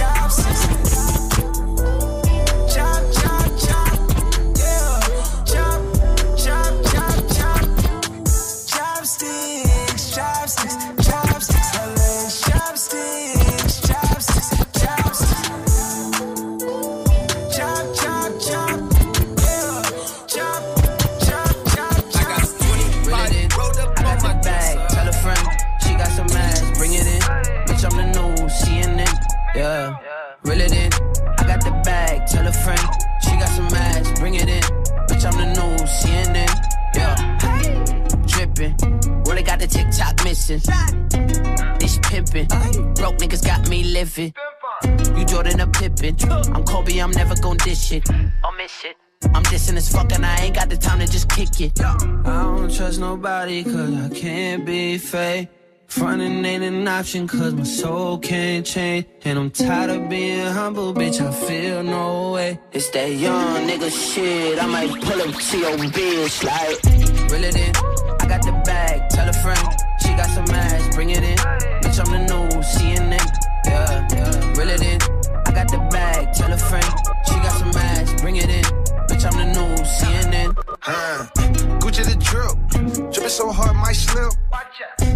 Missing. 40.48 40.60
This 41.78 41.98
pimpin', 41.98 42.48
broke 42.96 43.18
niggas 43.18 43.44
got 43.44 43.68
me 43.68 43.84
living. 43.84 44.32
You 45.16 45.24
Jordan 45.24 45.60
a 45.60 45.66
Pippin. 45.66 46.16
I'm 46.54 46.64
Kobe, 46.64 46.98
I'm 46.98 47.10
never 47.10 47.34
gon' 47.36 47.56
dish 47.58 47.92
it. 47.92 48.08
I'll 48.44 48.52
miss 48.52 48.84
it. 48.84 48.96
I'm 49.34 49.42
dissing 49.44 49.76
as 49.76 49.90
fuck 49.90 50.12
and 50.12 50.24
I 50.24 50.36
ain't 50.44 50.54
got 50.54 50.68
the 50.68 50.76
time 50.76 50.98
to 50.98 51.06
just 51.06 51.28
kick 51.30 51.60
it. 51.60 51.80
I 51.80 52.42
don't 52.42 52.74
trust 52.74 53.00
nobody 53.00 53.64
cause 53.64 53.94
I 53.94 54.08
can't 54.14 54.66
be 54.66 54.98
fake. 54.98 55.48
Frontin' 55.86 56.44
ain't 56.44 56.64
an 56.64 56.88
option 56.88 57.28
cause 57.28 57.54
my 57.54 57.62
soul 57.62 58.18
can't 58.18 58.66
change. 58.66 59.06
And 59.24 59.38
I'm 59.38 59.50
tired 59.50 59.90
of 59.90 60.08
being 60.08 60.46
humble, 60.46 60.92
bitch, 60.92 61.20
I 61.20 61.30
feel 61.30 61.82
no 61.82 62.32
way. 62.32 62.58
It's 62.72 62.90
that 62.90 63.12
young 63.12 63.68
nigga 63.68 63.90
shit, 63.90 64.62
I 64.62 64.66
might 64.66 64.90
pull 64.90 65.22
up 65.22 65.34
to 65.34 65.58
your 65.58 65.76
bitch 65.78 66.44
like. 66.44 67.30
Reel 67.30 67.44
it 67.44 67.56
in, 67.56 67.76
I 68.20 68.26
got 68.28 68.42
the 68.42 68.52
bag, 68.64 69.08
tell 69.10 69.28
a 69.28 69.32
friend. 69.32 69.83
Bring 71.04 71.16
it 71.16 71.22
in. 71.22 71.36
Bitch, 71.82 72.00
I'm 72.00 72.12
the 72.12 72.18
new 72.18 72.48
CNN, 72.62 73.20
yeah, 73.66 74.08
yeah. 74.12 74.58
Reel 74.58 74.70
it 74.70 74.82
in, 74.82 75.00
I 75.46 75.52
got 75.52 75.68
the 75.68 75.78
bag, 75.90 76.32
tell 76.32 76.52
a 76.52 76.56
friend. 76.56 76.84
She 77.26 77.34
got 77.34 77.52
some 77.58 77.68
ass, 77.76 78.20
bring 78.22 78.36
it 78.36 78.48
in. 78.48 78.64
Bitch, 79.08 79.24
I'm 79.24 79.36
the 79.36 79.48
new 79.52 79.82
CNN. 79.84 80.56
Huh. 80.80 81.26
Gucci 81.80 82.04
the 82.04 82.16
drip. 82.16 83.12
Dripping 83.12 83.28
so 83.28 83.52
hard, 83.52 83.76
might 83.76 83.96
slip. 83.96 84.32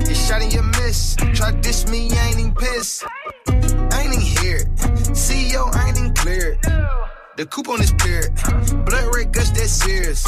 You 0.06 0.14
shot 0.14 0.42
and 0.42 0.52
you 0.52 0.62
miss. 0.62 1.16
Try 1.34 1.52
diss 1.52 1.88
me, 1.88 2.10
I 2.12 2.28
ain't 2.28 2.38
even 2.38 2.54
pissed. 2.54 3.04
I 3.46 4.02
ain't 4.02 4.12
even 4.12 4.20
here. 4.20 4.60
CEO, 5.16 5.74
I 5.74 5.88
ain't 5.88 5.98
even 5.98 6.14
cleared. 6.14 6.58
The 7.38 7.46
coupon 7.46 7.80
is 7.80 7.92
this 7.92 8.02
period. 8.02 8.84
Blood 8.84 9.14
red 9.14 9.32
gush, 9.32 9.50
that's 9.50 9.70
serious. 9.70 10.26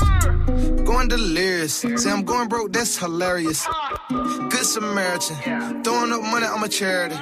Going 0.87 1.09
delirious. 1.09 1.75
Say 1.97 2.09
I'm 2.09 2.23
going 2.23 2.49
broke, 2.49 2.73
that's 2.73 2.99
hilarious. 2.99 3.67
Good 4.09 4.65
Samaritan. 4.65 5.83
Throwing 5.83 6.13
up 6.13 6.23
money, 6.23 6.47
I'm 6.47 6.63
a 6.63 6.69
charity. 6.69 7.17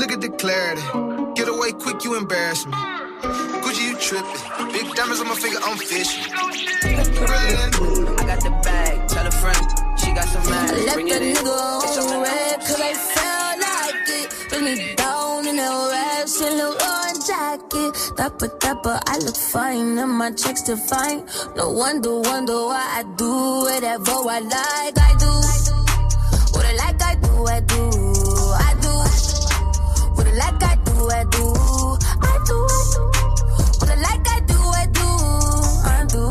Look 0.00 0.12
at 0.12 0.22
the 0.22 0.30
clarity. 0.40 0.80
Get 1.34 1.46
away 1.46 1.72
quick, 1.72 2.04
you 2.04 2.16
embarrass 2.16 2.64
me. 2.64 2.72
Gucci, 2.72 3.84
you 3.84 3.96
tripping. 3.98 4.72
Big 4.72 4.90
diamonds 4.94 5.20
on 5.20 5.28
my 5.28 5.34
finger, 5.34 5.58
I'm 5.62 5.76
fishing. 5.76 6.32
I 6.32 8.24
got 8.24 8.40
the 8.40 8.50
bag, 8.64 9.08
tell 9.10 9.26
a 9.26 9.30
friend. 9.30 10.00
She 10.00 10.12
got 10.12 10.24
some 10.24 10.40
I 10.50 10.56
ass, 10.56 10.72
left 10.72 10.94
bring 10.94 11.08
that 11.08 11.20
it 11.20 11.36
in. 11.36 11.44
nigga 11.44 11.80
Bitch, 11.82 11.98
I'm 11.98 12.06
on 12.06 12.12
the 12.14 12.20
red 12.22 12.60
cause 12.60 12.80
I 12.80 12.94
felt 12.94 13.60
like 13.60 14.08
it. 14.08 14.48
Bring 14.48 14.64
me 14.64 14.94
down 14.94 15.46
in 15.46 15.58
a 15.58 16.05
rash 16.26 16.40
and 16.40 16.60
a 16.60 16.66
orange 16.66 17.26
jacket. 17.26 18.16
Dapper, 18.16 18.48
dapper, 18.58 19.00
I 19.06 19.18
look 19.18 19.36
fine 19.36 19.98
and 19.98 20.12
my 20.12 20.30
checks 20.32 20.60
still 20.62 20.76
fine. 20.76 21.24
No 21.56 21.70
wonder, 21.70 22.20
wonder 22.20 22.54
why 22.66 22.86
I 22.98 23.02
do 23.16 23.30
whatever 23.64 24.10
I 24.10 24.40
like. 24.40 24.98
I 24.98 25.14
do 25.18 25.30
what 26.52 26.64
I 26.64 26.72
like. 26.72 27.02
I 27.02 27.14
do, 27.14 27.46
I 27.46 27.60
do, 27.60 27.82
I 28.58 28.74
do 28.82 28.92
what 30.14 30.26
I 30.26 30.32
like. 30.32 30.62
I 30.62 30.76
do, 30.84 31.10
I 31.10 31.24
do, 31.24 31.44
I 32.22 32.38
do, 32.46 32.58
what 33.78 33.88
I 33.88 33.96
like. 34.06 34.26
I 34.26 34.40
do, 34.46 34.58
I 34.58 34.86
do, 34.92 35.08
I 35.84 36.06
do 36.08 36.22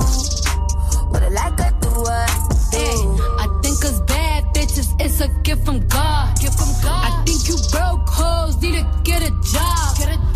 what 1.10 1.24
I 1.24 1.30
like. 1.30 1.60
I 1.60 1.72
do, 1.80 1.90
I 2.06 2.26
do. 2.44 2.78
Hey, 2.78 2.98
I 3.40 3.48
think 3.62 3.86
us 3.86 4.02
bad 4.02 4.44
bitches, 4.54 4.90
it's 5.00 5.22
a 5.22 5.28
gift 5.44 5.66
from 5.66 5.80
God. 5.88 6.40
Gift 6.42 6.58
from 6.58 6.74
God. 6.84 7.06
I 7.06 7.24
think 7.26 7.48
you 7.48 7.56
broke 7.72 8.10
hoes 8.10 8.62
need 8.62 8.76
to 8.76 9.02
get 9.04 9.22
a 9.22 9.32
job. 9.42 9.85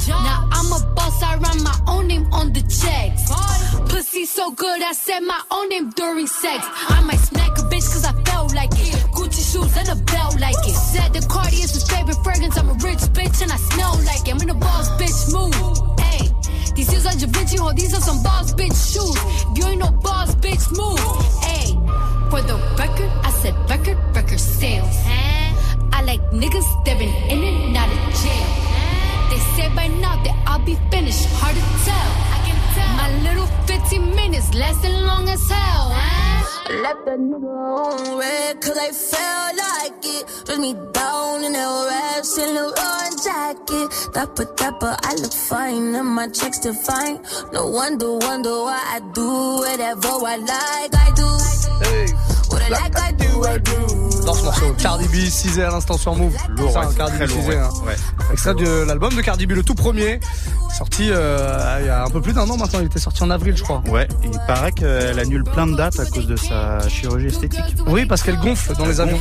Now 0.09 0.47
I'm 0.51 0.71
a 0.73 0.79
boss, 0.95 1.21
I 1.21 1.35
run 1.37 1.63
my 1.63 1.77
own 1.87 2.07
name 2.07 2.27
on 2.31 2.51
the 2.53 2.61
checks. 2.61 3.29
Pussy 3.89 4.25
so 4.25 4.51
good, 4.51 4.81
I 4.81 4.93
said 4.93 5.21
my 5.21 5.41
own 5.51 5.69
name 5.69 5.89
during 5.91 6.27
sex. 6.27 6.65
I 6.89 7.01
might 7.01 7.19
smack 7.19 7.57
a 7.57 7.61
bitch 7.61 7.87
cause 7.93 8.05
I 8.05 8.13
felt 8.23 8.53
like 8.55 8.71
it. 8.73 8.95
Gucci 9.13 9.43
shoes 9.51 9.75
and 9.77 9.89
a 9.89 9.95
belt 10.03 10.39
like 10.39 10.57
it. 10.67 10.75
Said 10.75 11.13
the 11.13 11.25
Cardi 11.27 11.57
is 11.57 11.73
his 11.73 11.87
favorite 11.89 12.17
fragrance. 12.23 12.57
I'm 12.57 12.69
a 12.69 12.73
rich 12.73 13.03
bitch 13.13 13.41
and 13.41 13.51
I 13.51 13.57
smell 13.57 13.95
like 14.05 14.27
it. 14.27 14.33
I'm 14.33 14.41
in 14.41 14.49
a 14.49 14.55
boss 14.55 14.89
bitch 14.99 15.31
move. 15.31 15.99
Hey, 15.99 16.27
these 16.75 16.89
shoes 16.91 17.05
are 17.05 17.13
Da 17.13 17.27
Vinci, 17.27 17.57
ho, 17.57 17.71
these 17.73 17.93
are 17.93 18.01
some 18.01 18.23
boss 18.23 18.53
bitch 18.53 18.77
shoes. 18.93 19.15
If 19.51 19.57
you 19.57 19.65
ain't 19.65 19.79
no 19.79 19.91
boss 19.91 20.33
bitch 20.35 20.65
move. 20.75 20.99
Hey, 21.43 21.73
for 22.29 22.41
the 22.41 22.57
record, 22.77 23.11
I 23.23 23.31
said 23.41 23.53
record, 23.69 23.97
record 24.15 24.39
sales. 24.39 24.95
I 25.91 26.01
like 26.03 26.21
niggas 26.31 26.85
that 26.85 26.97
been 26.97 27.13
in 27.29 27.43
and 27.43 27.77
out 27.77 27.89
of 27.89 28.13
jail. 28.21 28.58
They 29.29 29.39
say 29.55 29.69
by 29.75 29.87
now 29.87 30.15
that 30.23 30.35
I'll 30.47 30.59
be 30.65 30.75
finished, 30.91 31.25
hard 31.39 31.55
to 31.55 31.61
tell. 31.85 32.09
I 32.35 32.37
can 32.47 32.57
tell. 32.75 32.93
My 32.97 33.09
little 33.27 33.47
15 33.67 34.15
minutes 34.15 34.53
lasting 34.53 34.93
long 35.05 35.29
as 35.29 35.47
hell. 35.49 35.91
I 35.93 36.81
left 36.83 37.05
the 37.05 37.11
nigga 37.11 37.49
on 37.49 38.17
red 38.17 38.61
cause 38.61 38.77
I 38.77 38.91
felt 38.91 39.53
like 39.65 40.05
it. 40.05 40.23
Dress 40.45 40.57
me 40.59 40.73
down 40.93 41.43
in 41.43 41.55
a 41.55 41.67
rash 41.89 42.37
and 42.37 42.57
a 42.57 42.65
orange 42.87 43.23
jacket. 43.23 43.87
Dapper, 44.13 44.45
dapper, 44.55 44.95
I 45.03 45.15
look 45.15 45.33
fine 45.33 45.95
and 45.95 46.07
my 46.07 46.27
checks 46.27 46.57
still 46.57 46.73
fine. 46.73 47.19
No 47.53 47.67
wonder, 47.67 48.17
wonder 48.17 48.49
why 48.67 48.81
I 48.95 48.99
do 49.13 49.29
whatever 49.63 50.09
I 50.33 50.35
like. 50.37 50.93
I 51.05 51.09
do 51.15 51.27
Hey. 51.85 52.07
what 52.49 52.61
I 52.63 52.69
like. 52.69 52.99
I 52.99 53.11
do, 53.11 53.43
I 53.45 53.57
do. 53.57 53.77
Dans 54.25 54.35
ce 54.35 54.38
morceau, 54.59 54.75
Cardi 54.81 55.07
B, 55.07 55.15
6 55.29 55.59
à 55.59 55.69
l'instant 55.69 55.97
sur 55.97 56.15
Move. 56.15 56.35
Lourd, 56.57 56.75
ouais, 56.75 56.95
Cardi 56.97 57.17
B, 57.17 57.21
lourd, 57.21 57.41
6 57.41 57.47
ouais. 57.49 57.57
hein. 57.57 57.69
Ouais. 57.85 57.95
Extrait 58.31 58.55
de 58.55 58.83
l'album 58.85 59.13
de 59.15 59.21
Cardi 59.21 59.45
B, 59.47 59.51
le 59.51 59.63
tout 59.63 59.75
premier, 59.75 60.19
sorti 60.75 61.09
euh, 61.11 61.77
il 61.81 61.87
y 61.87 61.89
a 61.89 62.03
un 62.05 62.09
peu 62.09 62.21
plus 62.21 62.33
d'un 62.33 62.49
an 62.49 62.57
maintenant. 62.57 62.79
Il 62.79 62.85
était 62.85 62.99
sorti 62.99 63.23
en 63.23 63.29
avril, 63.29 63.55
je 63.57 63.63
crois. 63.63 63.81
Ouais, 63.87 64.07
il 64.23 64.31
paraît 64.47 64.71
qu'elle 64.71 65.19
annule 65.19 65.43
plein 65.43 65.67
de 65.67 65.75
dates 65.75 65.99
à 65.99 66.05
cause 66.05 66.27
de 66.27 66.35
sa 66.35 66.79
chirurgie 66.89 67.27
esthétique. 67.27 67.63
Oui, 67.87 68.05
parce 68.05 68.21
qu'elle 68.23 68.39
gonfle 68.39 68.73
dans 68.75 68.85
les 68.85 68.99
avions. 68.99 69.19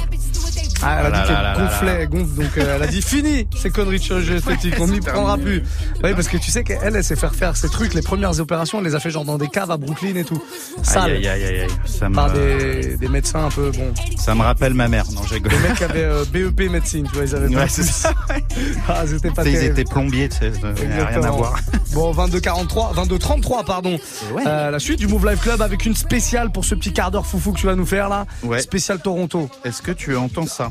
Ah, 0.80 0.98
elle 1.00 1.06
a 1.06 1.10
là 1.10 1.20
dit 1.22 1.26
qu'elle 1.26 1.64
gonflait, 1.66 1.98
elle 2.02 2.08
gonfle, 2.08 2.34
donc 2.36 2.56
euh, 2.56 2.76
elle 2.76 2.82
a 2.84 2.86
dit 2.86 3.02
fini 3.02 3.48
ces 3.56 3.68
conneries 3.70 3.98
de 3.98 4.02
chirurgie 4.04 4.34
esthétique, 4.34 4.74
on 4.78 4.86
n'y 4.86 5.00
prendra 5.00 5.36
plus. 5.36 5.64
Oui, 6.04 6.14
parce 6.14 6.28
que 6.28 6.36
tu 6.36 6.52
sais 6.52 6.62
qu'elle, 6.62 6.94
elle 6.94 7.02
sait 7.02 7.16
faire 7.16 7.34
faire 7.34 7.56
ces 7.56 7.68
trucs, 7.68 7.94
les 7.94 8.02
premières 8.02 8.38
opérations, 8.38 8.78
elle 8.78 8.84
les 8.84 8.94
a 8.94 9.00
fait 9.00 9.10
genre 9.10 9.24
dans 9.24 9.38
des 9.38 9.48
caves 9.48 9.72
à 9.72 9.76
Brooklyn 9.76 10.14
et 10.14 10.22
tout. 10.24 10.40
Sale. 10.84 11.10
Aïe, 11.10 11.26
aïe, 11.26 11.42
aïe, 11.42 11.44
aïe, 11.44 11.60
aïe. 11.62 11.68
Ça 11.84 12.08
me, 12.08 12.14
Par 12.14 12.30
des, 12.32 12.96
des 12.96 13.08
médecins 13.08 13.46
un 13.46 13.50
peu, 13.50 13.72
bon. 13.72 13.92
ça 14.18 14.36
me 14.36 14.42
rappelle 14.42 14.74
ma 14.74 14.86
mère. 14.86 15.06
Non, 15.12 15.22
rigole. 15.34 15.52
Les 15.52 15.68
mecs 15.68 15.82
avaient 15.82 16.04
euh, 16.04 16.24
BEP 16.32 16.70
médecine, 16.70 17.06
tu 17.08 17.14
vois, 17.14 17.24
ils 17.24 17.34
avaient 17.34 17.54
Ouais, 17.54 17.68
c'est 17.68 17.82
ça. 17.82 18.12
Ah, 18.88 19.04
c'était 19.06 19.30
pas 19.30 19.44
sais, 19.44 19.50
Ils 19.50 19.54
terrible. 19.58 19.78
étaient 19.80 19.90
plombiers, 19.90 20.28
tu 20.28 20.36
sais, 20.38 20.52
rien 20.74 21.22
à 21.22 21.30
voir. 21.30 21.58
Bon, 21.92 22.12
22-43, 22.12 22.94
22-33, 22.94 23.64
pardon. 23.64 23.98
Euh, 24.46 24.70
la 24.70 24.78
suite 24.78 24.98
du 24.98 25.06
Move 25.06 25.28
Life 25.30 25.40
Club 25.42 25.60
avec 25.62 25.84
une 25.86 25.94
spéciale 25.94 26.50
pour 26.52 26.64
ce 26.64 26.74
petit 26.74 26.92
quart 26.92 27.10
d'heure 27.10 27.26
foufou 27.26 27.52
que 27.52 27.58
tu 27.58 27.66
vas 27.66 27.74
nous 27.74 27.86
faire 27.86 28.08
là. 28.08 28.26
Ouais. 28.42 28.60
Spécial 28.60 29.00
Toronto. 29.00 29.48
Est-ce 29.64 29.82
que 29.82 29.92
tu 29.92 30.16
entends 30.16 30.46
ça? 30.46 30.70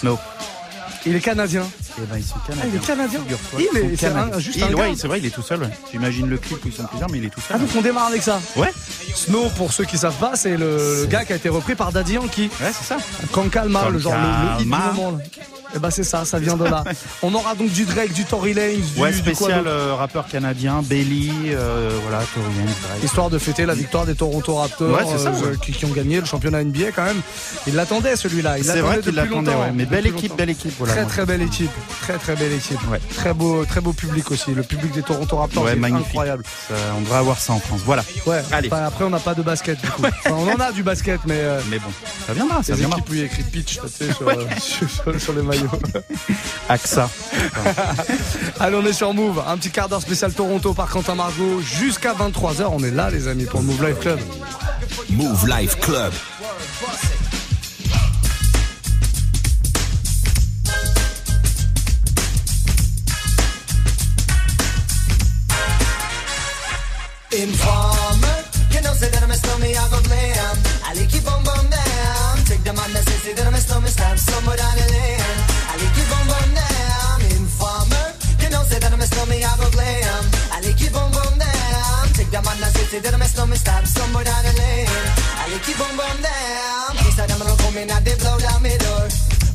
Snow. 0.00 0.18
Il 1.06 1.16
est 1.16 1.20
canadien. 1.20 1.66
Eh 1.98 2.06
ben, 2.06 2.16
ils 2.16 2.24
sont 2.24 2.34
Ah, 2.48 2.54
il 2.66 2.74
est 2.74 2.78
canadien. 2.86 3.20
Il 3.58 3.78
est, 3.78 3.96
c'est 3.96 4.06
un- 4.06 4.30
Il- 4.68 4.74
ouais, 4.74 4.92
c'est 4.96 5.06
vrai, 5.08 5.18
il 5.18 5.26
est 5.26 5.30
tout 5.30 5.42
seul. 5.42 5.60
ouais. 5.60 5.68
J'imagine 5.90 6.28
le 6.28 6.38
clip 6.38 6.64
où 6.64 6.68
ils 6.68 6.72
sont 6.72 6.84
plusieurs, 6.86 7.10
mais 7.10 7.18
il 7.18 7.24
est 7.26 7.30
tout 7.30 7.40
seul. 7.40 7.56
Ah, 7.56 7.58
donc 7.58 7.68
on 7.76 7.82
démarre 7.82 8.06
avec 8.06 8.22
ça. 8.22 8.40
Ouais. 8.56 8.72
Snow, 9.14 9.48
pour 9.56 9.72
ceux 9.72 9.84
qui 9.84 9.98
savent 9.98 10.16
pas, 10.18 10.34
c'est 10.36 10.56
le, 10.56 11.00
le 11.02 11.06
gars 11.06 11.24
qui 11.24 11.32
a 11.32 11.36
été 11.36 11.48
repris 11.48 11.74
par 11.74 11.92
Daddy 11.92 12.14
Yankee. 12.14 12.50
Ouais, 12.60 12.72
c'est 12.72 12.84
ça. 12.84 12.96
Quand 13.32 13.48
Calma, 13.50 13.88
le 13.90 13.98
genre 13.98 14.14
le, 14.14 14.20
le 14.20 14.60
hit 14.62 14.64
du 14.64 14.70
Calma. 14.70 14.92
moment. 14.94 15.10
là. 15.18 15.24
Et 15.74 15.78
bah 15.78 15.90
c'est 15.90 16.04
ça, 16.04 16.24
ça 16.24 16.38
vient 16.38 16.56
de 16.56 16.64
là. 16.64 16.84
On 17.22 17.32
aura 17.34 17.54
donc 17.54 17.70
du 17.70 17.84
Drake, 17.84 18.12
du 18.12 18.24
Tory 18.24 18.52
Lanez, 18.54 18.76
du, 18.76 19.00
Ouais, 19.00 19.12
spécial 19.12 19.66
euh, 19.66 19.94
rappeur 19.94 20.26
canadien, 20.26 20.82
Bailey, 20.82 21.30
euh, 21.48 21.90
voilà, 22.02 22.18
Tory 22.34 22.46
Lanez. 22.58 23.04
Histoire 23.04 23.30
de 23.30 23.38
fêter 23.38 23.64
la 23.66 23.74
victoire 23.74 24.04
des 24.06 24.14
Toronto 24.14 24.54
Raptors 24.56 24.90
Ouais, 24.90 25.04
c'est 25.10 25.18
ça, 25.22 25.30
euh, 25.30 25.50
ouais. 25.52 25.56
qui, 25.62 25.72
qui 25.72 25.84
ont 25.86 25.90
gagné 25.92 26.20
le 26.20 26.26
championnat 26.26 26.62
NBA 26.62 26.92
quand 26.94 27.04
même. 27.04 27.20
Il 27.66 27.74
l'attendait 27.74 28.16
celui-là. 28.16 28.58
Il 28.58 28.64
C'est 28.64 28.80
vrai 28.80 29.00
qu'il 29.00 29.14
l'attendait, 29.14 29.50
ouais. 29.54 29.72
Mais 29.74 29.86
belle 29.86 30.06
équipe, 30.06 30.22
longtemps. 30.22 30.34
belle 30.36 30.50
équipe, 30.50 30.74
voilà. 30.78 30.92
Très 30.94 31.04
très 31.06 31.26
belle 31.26 31.42
équipe. 31.42 31.70
Très 32.02 32.18
très 32.18 32.36
belle 32.36 32.52
équipe. 32.52 32.78
Très 33.14 33.32
beau, 33.34 33.64
très 33.64 33.80
beau 33.80 33.92
public 33.92 34.30
aussi. 34.30 34.52
Le 34.54 34.62
public 34.62 34.92
des 34.92 35.02
Toronto 35.02 35.36
Raptors, 35.36 35.66
c'est 35.68 35.84
incroyable. 35.92 36.44
Ça, 36.68 36.74
on 36.96 37.00
devrait 37.00 37.18
avoir 37.18 37.38
ça 37.38 37.54
en 37.54 37.60
France. 37.60 37.80
Voilà. 37.84 38.04
Ouais. 38.26 38.42
Allez. 38.52 38.68
Enfin, 38.70 38.84
après 38.84 39.04
on 39.04 39.10
n'a 39.10 39.18
pas 39.20 39.34
de 39.34 39.42
basket 39.42 39.80
du 39.80 39.88
coup. 39.88 40.02
Enfin, 40.04 40.34
on 40.36 40.48
en 40.52 40.60
a 40.60 40.72
du 40.72 40.82
basket, 40.82 41.20
mais. 41.26 41.42
Mais 41.70 41.78
bon, 41.78 41.88
ça 42.26 42.34
viendra, 42.34 42.62
ça 42.62 42.74
viendra. 42.74 42.98
équipes 42.98 43.10
où 43.10 43.14
il 43.14 43.20
y 43.20 43.22
a 43.22 43.26
écrit 43.26 43.42
pitch, 43.44 43.78
tu 43.80 43.88
sais, 43.88 44.12
sur, 44.12 44.30
sur, 44.60 44.90
sur- 45.02 45.20
sur 45.20 45.32
les 45.32 45.42
maillots. 45.42 45.61
AXA. 46.68 47.08
Allez, 48.60 48.76
on 48.76 48.86
est 48.86 48.92
sur 48.92 49.12
Move. 49.14 49.42
Un 49.46 49.56
petit 49.56 49.70
quart 49.70 49.88
d'heure 49.88 50.00
spécial 50.00 50.32
Toronto 50.32 50.72
par 50.74 50.88
Quentin 50.88 51.14
Margot. 51.14 51.60
Jusqu'à 51.60 52.14
23h, 52.14 52.64
on 52.72 52.82
est 52.82 52.90
là, 52.90 53.10
les 53.10 53.28
amis, 53.28 53.44
pour 53.44 53.60
le 53.60 53.66
Move 53.66 53.86
Life 53.86 54.00
Club. 54.00 54.20
Move 55.10 55.48
Life 55.48 55.78
Club. 55.80 56.12
Informer, 67.34 68.44
you 68.72 68.82
know 68.82 68.92
say 68.92 69.08
that 69.08 69.22
I'm 69.22 69.30
a 69.30 69.34
snowman, 69.34 69.70
I 69.70 69.88
go 69.88 70.02
glam. 70.02 70.56
I 70.84 70.92
like 70.92 71.08
keep 71.08 71.26
on 71.26 71.42
bum 71.42 71.70
down. 71.70 72.36
Take 72.44 72.62
the 72.62 72.74
man 72.74 72.92
that 72.92 73.08
says 73.08 73.22
say 73.22 73.32
that 73.32 73.46
I'm 73.46 73.54
a 73.54 73.56
snowman, 73.56 73.88
stab 73.88 74.18
somewhere 74.18 74.56
down 74.58 74.76
the 74.76 74.92
lane. 74.92 75.51
Say 78.68 78.78
that 78.78 78.92
I'm 78.92 79.00
a 79.00 79.06
snowman, 79.06 79.42
I 79.42 79.52
go 79.56 79.68
glam. 79.70 80.22
I 80.52 80.60
like 80.60 80.76
keep 80.76 80.94
on 80.94 81.10
bum 81.12 81.34
down. 81.38 82.04
Take 82.14 82.30
the 82.30 82.40
man 82.42 82.58
that 82.60 82.72
says 82.74 82.88
say 82.88 83.00
that 83.00 83.14
I'm 83.14 83.22
a 83.22 83.26
snowman, 83.26 83.58
stab 83.58 83.86
somewhere 83.86 84.24
down 84.24 84.42
the 84.44 84.52
lane. 84.58 85.06
I 85.40 85.44
like 85.50 85.64
keep 85.64 85.80
on 85.80 85.94
bum 85.96 86.18
down. 86.22 86.90
These 87.02 87.18
are 87.18 87.26
them 87.26 87.38
gonna 87.38 87.56
come 87.58 87.76
in 87.76 87.90
and 87.90 88.04
they 88.04 88.16
blow 88.20 88.38
down 88.38 88.62
my 88.62 88.76
door. 88.78 89.06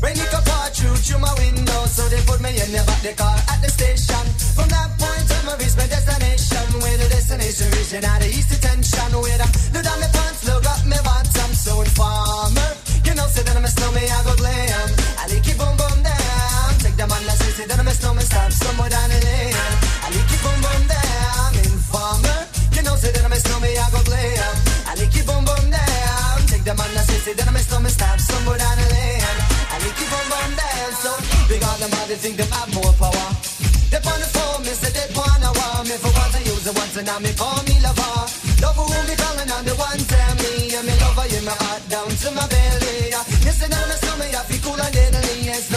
Rain 0.02 0.18
it 0.18 0.34
up 0.34 0.46
all 0.46 0.70
through 0.70 0.98
through 1.02 1.22
my 1.22 1.34
window, 1.42 1.82
so 1.90 2.06
they 2.10 2.22
put 2.30 2.40
me 2.42 2.54
in 2.54 2.70
the 2.70 2.82
back 2.86 3.02
the 3.02 3.14
car 3.18 3.38
at 3.50 3.60
the 3.64 3.70
station. 3.70 4.24
From 4.54 4.70
that 4.70 4.94
point 5.02 5.26
on, 5.26 5.50
I 5.50 5.54
reach 5.58 5.74
my 5.74 5.88
destination. 5.90 6.66
Where 6.82 6.98
the 7.02 7.08
destination 7.10 7.68
region 7.74 8.06
out 8.06 8.22
of 8.22 8.30
east 8.30 8.50
detention. 8.54 9.10
Where 9.18 9.42
I 9.42 9.48
look 9.74 9.84
down 9.84 9.98
my 9.98 10.10
pants, 10.14 10.46
look 10.46 10.66
up 10.70 10.82
my 10.86 11.00
bottom. 11.02 11.50
So 11.58 11.82
informer, 11.82 12.70
you 13.06 13.14
know, 13.18 13.26
say 13.30 13.42
that 13.42 13.56
I'm 13.58 13.66
a 13.66 13.72
snowman, 13.72 14.06
I 14.06 14.20
go 14.22 14.34
glam. 14.38 14.88
I 15.18 15.24
like 15.32 15.44
keep 15.44 15.60
on 15.62 15.74
bum 15.78 15.98
down. 16.04 16.27
Take 16.98 17.06
the 17.06 17.14
man 17.14 17.30
that 17.30 17.38
say, 17.38 17.53
say 17.53 17.65
that 17.69 17.78
I'm 17.78 17.86
a 17.86 17.94
snowman, 17.94 18.26
stop 18.26 18.49
somewhere 18.49 18.90
down 18.90 19.06
the 19.14 19.22
lane. 19.22 19.53
I 20.02 20.10
like 20.18 20.28
keep 20.34 20.41
on 20.49 20.57
bum 20.65 20.82
down. 20.90 21.53
Informer, 21.61 22.40
you 22.74 22.82
know, 22.82 22.98
say 22.98 23.14
that 23.14 23.22
I'm 23.22 23.30
a 23.30 23.38
snowman, 23.38 23.78
I 23.78 23.86
go 23.94 24.02
glam. 24.02 24.53
I 24.90 24.98
like 24.98 25.14
keep 25.14 25.30
on 25.30 25.45
bum 25.45 25.69
down. 25.69 26.36
Take 26.49 26.65
the 26.65 26.74
man 26.74 26.90
that 26.98 27.06
say, 27.06 27.22
say 27.22 27.34
that 27.38 27.45
I'm 27.45 27.53
a 27.53 27.61
snowman, 27.61 27.94
stop 27.94 28.18
somewhere 28.18 28.57
down 28.57 28.82
the 28.82 28.88
lane. 28.90 29.22
I 29.22 29.78
like 29.78 29.94
keep 29.94 30.10
on 30.10 30.26
bum 30.26 30.49
down. 30.57 30.90
So 30.98 31.14
big 31.45 31.61
on 31.61 31.78
them, 31.78 31.94
they 32.10 32.18
think 32.18 32.34
they 32.41 32.49
have 32.49 32.74
more 32.74 32.90
power. 32.98 33.30
They 33.94 34.02
on 34.02 34.18
the 34.18 34.30
phone, 34.34 34.65
me 34.65 34.74
say 34.74 34.90
they 34.90 35.06
wanna 35.14 35.53
want 35.53 35.86
me 35.86 36.02
for 36.02 36.10
once 36.18 36.34
I 36.34 36.41
use 36.49 36.65
it 36.65 36.74
once 36.74 36.98
and 36.98 37.06
now 37.06 37.22
me 37.22 37.30
call 37.38 37.61
me 37.69 37.78
lover. 37.78 38.26
Lover 38.57 38.86
who 38.90 38.98
me 39.06 39.14
calling 39.14 39.52
on 39.53 39.64
the 39.69 39.78
one 39.78 40.02
tell 40.02 40.34
me 40.41 40.74
and 40.74 40.82
me 40.82 40.98
lover 40.98 41.30
in 41.30 41.45
my 41.45 41.53
heart 41.61 41.86
down 41.94 42.10
to 42.10 42.30
my 42.34 42.41
belly. 42.49 43.14
Listen 43.45 43.69
to 43.69 43.82
me, 43.86 43.95
so 44.02 44.11
me 44.18 44.28
I 44.34 44.41
feel 44.49 44.61
cool 44.65 44.82
and 44.82 44.90
deadly. 44.90 45.45
It's 45.45 45.69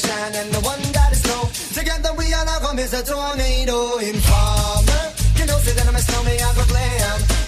the 0.00 0.08
Shine 0.08 0.34
and 0.36 0.52
the 0.52 0.60
one 0.60 0.82
that 0.92 1.12
is 1.12 1.22
slow. 1.24 1.48
Together 1.72 2.12
we 2.18 2.32
all 2.34 2.46
have 2.46 2.62
come 2.62 2.78
as 2.78 2.92
a 2.92 3.02
tornado 3.02 3.98
informer. 3.98 5.02
You 5.40 5.46
know 5.46 5.58
say 5.64 5.72
that 5.72 5.88
I'm 5.88 5.96
a 5.96 6.00
snowman, 6.00 6.36
I 6.36 6.52
go. 6.52 6.64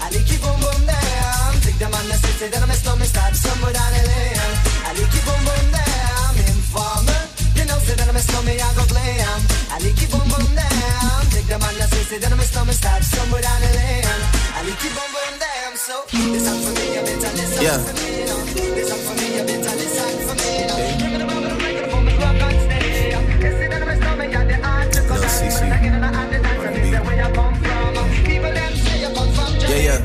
I 0.00 0.08
like 0.08 0.24
keep 0.24 0.40
boom 0.40 0.56
boom 0.60 0.80
down. 0.88 1.52
Take 1.60 1.78
the 1.78 1.88
that 1.92 2.20
say, 2.24 2.32
say 2.40 2.48
that 2.48 2.62
I'm 2.62 2.70
a 2.70 2.74
snowman, 2.74 3.06
start 3.06 3.34
somewhere 3.36 3.72
down 3.72 3.90
the 3.92 4.02
lane. 4.08 4.52
I 4.88 4.90
like 4.96 5.10
keep 5.12 5.24
boom 5.28 5.40
boom. 5.44 5.66
Informer. 6.48 7.20
You 7.58 7.64
know, 7.68 7.78
say 7.84 7.94
that 8.00 8.08
I'm 8.08 8.16
a 8.16 8.20
snowman, 8.20 8.60
I 8.60 8.68
go. 8.76 8.88
I 9.78 9.80
like 9.80 10.02
it 10.02 10.10
boom 10.10 10.26
boom 10.26 10.46
down. 10.56 11.22
Take 11.30 11.46
the 11.46 11.58
that 11.58 11.88
say, 11.92 12.02
say 12.10 12.18
that 12.18 12.32
I'm 12.32 12.40
a 12.40 12.42
snowman, 12.42 12.74
start 12.74 13.04
somewhere 13.04 13.42
down 13.42 13.60
the 13.60 13.70
lane. 13.76 14.04
I 14.56 14.62
like 14.66 14.84
it 14.84 14.92
boom 14.96 15.10
boom 15.14 15.34
down. 15.38 15.72
So, 15.76 16.02
listen 16.32 16.56
for 16.64 16.72
me, 16.74 16.86
you 16.96 17.02
better 17.06 17.30
listen 17.38 17.62
Yeah. 17.62 17.78
for 17.78 17.94
me. 17.94 18.74
Listen 18.74 18.98
for 19.06 19.14
me, 19.14 19.26
you 19.36 19.44
better 19.46 19.74
listen 19.78 20.12
for 20.26 20.34
me. 20.34 20.66
no. 20.66 20.74
Bring 20.74 21.00
it 21.04 21.07
Yeah, 29.88 30.04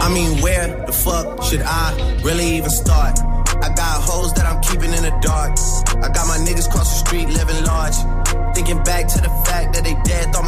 I 0.00 0.08
mean, 0.14 0.40
where 0.40 0.68
the 0.86 0.92
fuck 0.92 1.42
should 1.42 1.60
I 1.60 2.20
really 2.22 2.56
even 2.56 2.70
start? 2.70 3.18
I 3.18 3.74
got 3.74 4.00
hoes 4.00 4.32
that 4.34 4.46
I'm 4.46 4.62
keeping 4.62 4.92
in 4.92 5.02
the 5.02 5.10
dark. 5.22 5.58
I 6.04 6.08
got 6.14 6.28
my 6.28 6.38
niggas 6.38 6.70
cross 6.70 6.88
the 6.88 7.04
street 7.04 7.26
living 7.26 7.64
large. 7.64 7.96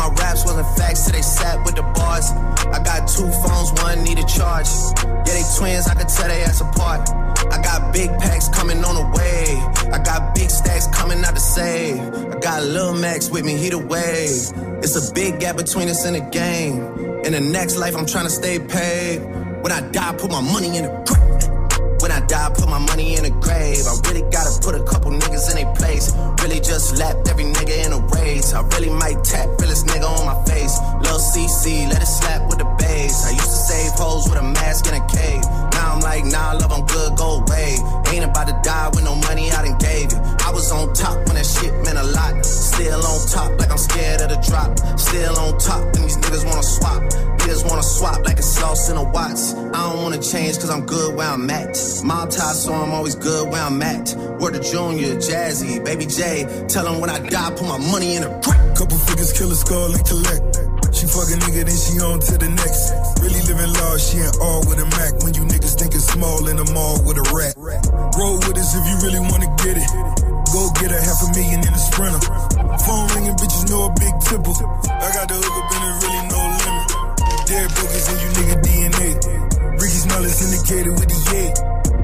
My 0.08 0.14
raps 0.22 0.44
wasn't 0.44 0.66
facts, 0.76 1.04
so 1.04 1.12
they 1.12 1.22
sat 1.22 1.64
with 1.64 1.76
the 1.76 1.82
bars. 1.82 2.30
I 2.68 2.82
got 2.82 3.08
two 3.08 3.30
phones, 3.42 3.72
one 3.82 4.02
need 4.04 4.18
a 4.18 4.26
charge. 4.26 4.66
Yeah, 5.04 5.34
they 5.34 5.44
twins, 5.56 5.86
I 5.86 5.94
could 5.94 6.08
tell 6.08 6.28
they 6.28 6.42
ass 6.42 6.60
apart. 6.60 7.08
I 7.52 7.62
got 7.62 7.92
big 7.92 8.10
packs 8.18 8.48
coming 8.48 8.84
on 8.84 8.94
the 8.94 9.06
way. 9.16 9.92
I 9.92 10.02
got 10.02 10.34
big 10.34 10.50
stacks 10.50 10.86
coming 10.88 11.24
out 11.24 11.34
to 11.34 11.40
save. 11.40 11.98
I 11.98 12.38
got 12.40 12.62
Lil 12.62 12.94
Max 12.94 13.30
with 13.30 13.44
me, 13.44 13.56
he 13.56 13.70
the 13.70 13.78
wave. 13.78 14.82
It's 14.82 14.96
a 14.96 15.12
big 15.14 15.40
gap 15.40 15.56
between 15.56 15.88
us 15.88 16.04
and 16.04 16.16
the 16.16 16.20
game. 16.20 16.76
In 17.24 17.32
the 17.32 17.40
next 17.40 17.76
life, 17.76 17.96
I'm 17.96 18.06
trying 18.06 18.24
to 18.26 18.30
stay 18.30 18.58
paid. 18.58 19.18
When 19.62 19.72
I 19.72 19.80
die, 19.90 20.14
put 20.16 20.30
my 20.30 20.40
money 20.40 20.76
in 20.76 20.84
the 20.84 21.04
grave. 21.06 21.27
Die, 22.28 22.50
put 22.54 22.68
my 22.68 22.78
money 22.78 23.16
in 23.16 23.24
the 23.24 23.30
grave. 23.30 23.88
I 23.88 23.96
really 24.04 24.20
gotta 24.28 24.52
put 24.60 24.74
a 24.74 24.84
couple 24.84 25.10
niggas 25.10 25.48
in 25.48 25.56
their 25.56 25.74
place. 25.74 26.12
Really 26.44 26.60
just 26.60 26.98
lapped 26.98 27.26
every 27.28 27.44
nigga 27.44 27.86
in 27.86 27.92
a 27.92 28.00
race. 28.20 28.52
I 28.52 28.60
really 28.76 28.90
might 28.90 29.24
tap 29.24 29.48
realest 29.58 29.86
nigga 29.86 30.04
on 30.04 30.26
my 30.26 30.36
face. 30.44 30.76
Lil 31.00 31.16
CC, 31.16 31.88
let 31.88 32.02
it 32.02 32.06
slap 32.06 32.46
with 32.50 32.58
the 32.58 32.68
bass. 32.78 33.24
I 33.24 33.30
used 33.30 33.48
to 33.48 33.60
save 33.72 33.92
hoes 33.96 34.28
with 34.28 34.38
a 34.38 34.42
mask 34.42 34.86
in 34.88 34.94
a 35.00 35.04
cave. 35.08 35.40
Now 35.72 35.94
I'm 35.94 36.00
like, 36.00 36.24
nah, 36.26 36.52
love, 36.52 36.70
I'm 36.70 36.84
good, 36.84 37.16
go 37.16 37.40
away. 37.40 37.80
Ain't 38.12 38.24
about 38.24 38.46
to 38.48 38.60
die 38.62 38.90
with 38.92 39.04
no 39.04 39.14
money 39.14 39.50
I 39.50 39.64
done 39.64 39.78
gave 39.78 40.12
you. 40.12 40.20
I 40.48 40.50
was 40.50 40.72
on 40.72 40.94
top 40.94 41.16
when 41.26 41.36
that 41.36 41.44
shit 41.44 41.74
meant 41.84 41.98
a 41.98 42.04
lot. 42.04 42.42
Still 42.42 43.04
on 43.04 43.28
top, 43.28 43.60
like 43.60 43.70
I'm 43.70 43.76
scared 43.76 44.22
of 44.22 44.30
the 44.30 44.40
drop. 44.48 44.78
Still 44.98 45.36
on 45.36 45.58
top, 45.58 45.84
and 45.94 46.04
these 46.04 46.16
niggas 46.16 46.46
wanna 46.46 46.62
swap. 46.62 47.02
Niggas 47.40 47.68
wanna 47.68 47.82
swap 47.82 48.24
like 48.24 48.38
it's 48.38 48.46
sauce 48.46 48.88
in 48.88 48.96
a 48.96 49.04
Watts. 49.04 49.52
I 49.52 49.92
don't 49.92 50.02
wanna 50.02 50.22
change 50.22 50.56
cause 50.56 50.70
I'm 50.70 50.86
good 50.86 51.14
where 51.14 51.28
I'm 51.28 51.50
at. 51.50 51.76
Mob 52.02 52.30
tie, 52.30 52.54
so 52.54 52.72
I'm 52.72 52.92
always 52.92 53.14
good 53.14 53.50
where 53.50 53.62
I'm 53.62 53.82
at. 53.82 54.14
Word 54.40 54.54
to 54.54 54.60
Junior, 54.60 55.16
Jazzy, 55.16 55.84
Baby 55.84 56.06
J. 56.06 56.46
Tell 56.66 56.86
them 56.86 57.02
when 57.02 57.10
I 57.10 57.18
die, 57.18 57.50
put 57.50 57.68
my 57.68 57.76
money 57.92 58.16
in 58.16 58.22
a 58.22 58.40
crack. 58.40 58.74
Couple 58.74 58.96
figures, 58.96 59.36
kill 59.36 59.52
a 59.52 59.54
skull 59.54 59.92
collect. 60.08 60.77
She 60.98 61.06
fuck 61.06 61.30
a 61.30 61.38
nigga, 61.38 61.62
then 61.62 61.78
she 61.78 61.94
on 62.02 62.18
to 62.18 62.34
the 62.42 62.50
next. 62.58 62.90
Really 63.22 63.38
living 63.46 63.70
large, 63.70 64.02
she 64.02 64.18
ain't 64.18 64.34
all 64.42 64.66
with 64.66 64.82
a 64.82 64.86
Mac. 64.98 65.14
When 65.22 65.30
you 65.30 65.46
niggas 65.46 65.78
thinking 65.78 66.02
small 66.02 66.42
in 66.50 66.58
the 66.58 66.66
mall 66.74 66.98
with 67.06 67.22
a 67.22 67.26
rat. 67.30 67.54
Roll 68.18 68.42
with 68.42 68.58
us 68.58 68.74
if 68.74 68.82
you 68.82 68.98
really 69.06 69.22
wanna 69.22 69.46
get 69.62 69.78
it. 69.78 69.86
Go 70.50 70.66
get 70.82 70.90
a 70.90 70.98
half 70.98 71.22
a 71.22 71.30
million 71.38 71.62
in 71.62 71.70
a 71.70 71.78
sprinter. 71.78 72.18
Phone 72.82 73.06
ringing, 73.14 73.38
bitches 73.38 73.70
know 73.70 73.86
a 73.86 73.94
big 73.94 74.10
tipple. 74.26 74.58
I 74.90 75.06
got 75.14 75.30
the 75.30 75.38
hook 75.38 75.54
up 75.54 75.70
and 75.70 75.86
it 75.86 75.94
really 76.02 76.22
no 76.34 76.40
limit. 76.66 76.86
Dead 77.46 77.70
boogers 77.78 78.06
in 78.10 78.16
you 78.18 78.30
nigga 78.34 78.56
DNA. 78.58 79.08
Rickey 79.78 80.02
Smiley 80.02 80.34
syndicated 80.34 80.98
with 80.98 81.06
the 81.06 81.18
yay. 81.30 81.54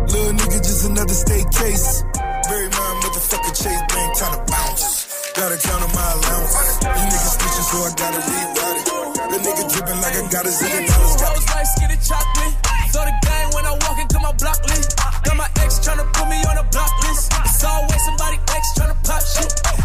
Little 0.07 0.39
nigga 0.39 0.63
just 0.63 0.87
another 0.87 1.19
state 1.19 1.51
case. 1.51 2.07
Very 2.47 2.71
my 2.71 2.91
motherfucker 3.03 3.59
Chase 3.59 3.85
Bank 3.91 4.09
trying 4.15 4.39
to 4.39 4.43
bounce. 4.47 5.14
Gotta 5.35 5.59
count 5.59 5.83
on 5.83 5.91
my 5.91 6.13
allowance. 6.15 6.79
You 6.79 7.07
niggas 7.11 7.35
snitching, 7.35 7.67
so 7.67 7.83
I 7.83 7.91
gotta 7.99 8.23
reroute 8.23 8.79
it. 8.79 8.87
The 9.35 9.39
nigga 9.43 9.67
dripping 9.67 10.01
like 10.01 10.15
I 10.15 10.23
got 10.31 10.47
a 10.47 10.53
zillion 10.55 10.87
dollars. 10.87 11.17
Got 11.19 11.35
Rose 11.35 11.49
light, 11.51 11.67
skinny 11.75 11.99
chocolate. 11.99 12.55
Throw 12.95 13.03
the 13.03 13.15
gang 13.27 13.51
when 13.51 13.67
I 13.67 13.73
walk 13.83 13.99
into 13.99 14.21
my 14.21 14.31
block 14.39 14.63
list. 14.63 14.95
Got 14.97 15.37
my 15.37 15.51
ex 15.59 15.81
tryna 15.83 16.07
put 16.15 16.29
me 16.29 16.39
on 16.47 16.59
a 16.59 16.63
block 16.71 16.93
list. 17.03 17.33
It's 17.45 17.65
always 17.65 18.05
somebody 18.05 18.39
ex 18.55 18.79
tryna 18.79 18.95
pop 19.03 19.23
shit. 19.27 19.84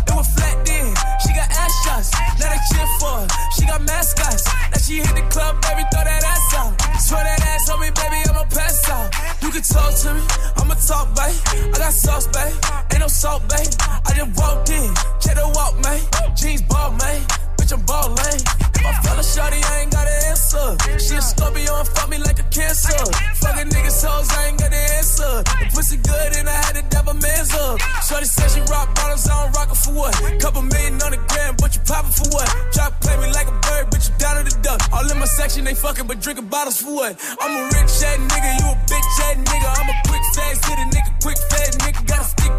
Shots. 1.83 2.11
Now 2.39 2.49
they 2.49 2.61
cheer 2.69 2.87
for 2.99 3.13
her. 3.21 3.27
She 3.55 3.65
got 3.65 3.81
mascots. 3.83 4.45
Now 4.45 4.79
she 4.79 4.93
hit 4.99 5.15
the 5.15 5.25
club, 5.29 5.61
baby, 5.61 5.83
throw 5.91 6.03
that 6.03 6.23
ass 6.23 6.53
out. 6.55 6.71
Swear 6.99 7.23
that 7.23 7.41
ass 7.41 7.69
on 7.69 7.79
me, 7.79 7.89
baby, 7.91 8.19
I'ma 8.29 8.43
pass 8.49 8.89
out. 8.89 9.07
You 9.41 9.49
can 9.51 9.61
talk 9.63 9.93
to 10.03 10.13
me, 10.13 10.23
I'ma 10.57 10.75
talk, 10.75 11.07
babe. 11.15 11.35
I 11.73 11.77
got 11.77 11.93
sauce, 11.93 12.27
babe. 12.27 12.53
Ain't 12.91 12.99
no 12.99 13.07
salt, 13.07 13.43
babe. 13.49 13.73
I 14.05 14.13
just 14.15 14.31
walked 14.39 14.69
in, 14.69 14.93
check 15.21 15.35
the 15.35 15.47
walk, 15.55 15.75
man. 15.83 15.99
Jeans 16.35 16.61
ball, 16.63 16.91
man. 16.91 17.48
Bitch, 17.69 17.77
I'm 17.77 17.85
ball 17.85 18.09
lane. 18.09 18.41
If 18.73 18.85
I 18.85 18.93
fell 19.03 19.19
a 19.19 19.21
shawty, 19.21 19.61
I 19.61 19.81
ain't 19.81 19.91
got 19.91 20.07
an 20.07 20.19
answer. 20.29 20.67
She 20.97 21.15
a 21.15 21.21
Scorpio 21.21 21.77
and 21.77 21.87
fuck 21.87 22.09
me 22.09 22.17
like 22.17 22.39
a 22.39 22.47
cancer. 22.49 22.97
Fuckin' 23.37 23.69
niggas 23.69 24.01
hoes, 24.01 24.29
I 24.31 24.49
ain't 24.49 24.57
got 24.57 24.73
an 24.73 24.85
answer. 24.97 25.43
The 25.45 25.69
pussy 25.73 25.97
good 25.97 26.31
and 26.37 26.49
I 26.49 26.57
had 26.65 26.73
to 26.81 26.83
dab 26.89 27.07
a 27.07 27.13
man's 27.13 27.53
up. 27.53 27.77
Shorty 28.01 28.25
said 28.25 28.49
she 28.49 28.61
rock 28.71 28.95
bottles, 28.95 29.27
I 29.29 29.45
don't 29.45 29.53
rock 29.53 29.69
it 29.69 29.77
for 29.77 29.93
what? 29.93 30.15
Couple 30.41 30.61
million 30.63 30.97
on 31.01 31.11
the 31.11 31.21
gram, 31.29 31.55
but 31.61 31.75
you 31.75 31.81
poppin' 31.85 32.09
for 32.09 32.29
what? 32.33 32.49
Try 32.73 32.89
to 32.89 32.95
play 33.05 33.17
me 33.21 33.29
like 33.37 33.47
a 33.47 33.57
bird, 33.61 33.93
but 33.93 34.01
you 34.01 34.13
down 34.17 34.41
to 34.41 34.43
the 34.49 34.55
duck. 34.65 34.81
All 34.89 35.05
in 35.05 35.19
my 35.19 35.29
section, 35.29 35.63
they 35.65 35.75
fucking, 35.75 36.07
but 36.07 36.19
drinking 36.21 36.49
bottles 36.49 36.81
for 36.81 36.89
what? 36.89 37.21
I'm 37.37 37.53
a 37.53 37.61
rich 37.69 37.93
ass 38.01 38.17
nigga, 38.17 38.49
you 38.57 38.65
a 38.65 38.75
bitch 38.89 39.13
ass 39.29 39.37
nigga. 39.45 39.69
I'm 39.77 39.89
a 39.93 39.95
quick 40.09 40.25
fast 40.33 40.65
hit 40.65 40.79
a 40.79 40.85
nigga, 40.89 41.11
quick 41.21 41.37
fast 41.53 41.77
nigga. 41.85 42.01
Gotta 42.07 42.25
stick, 42.25 42.53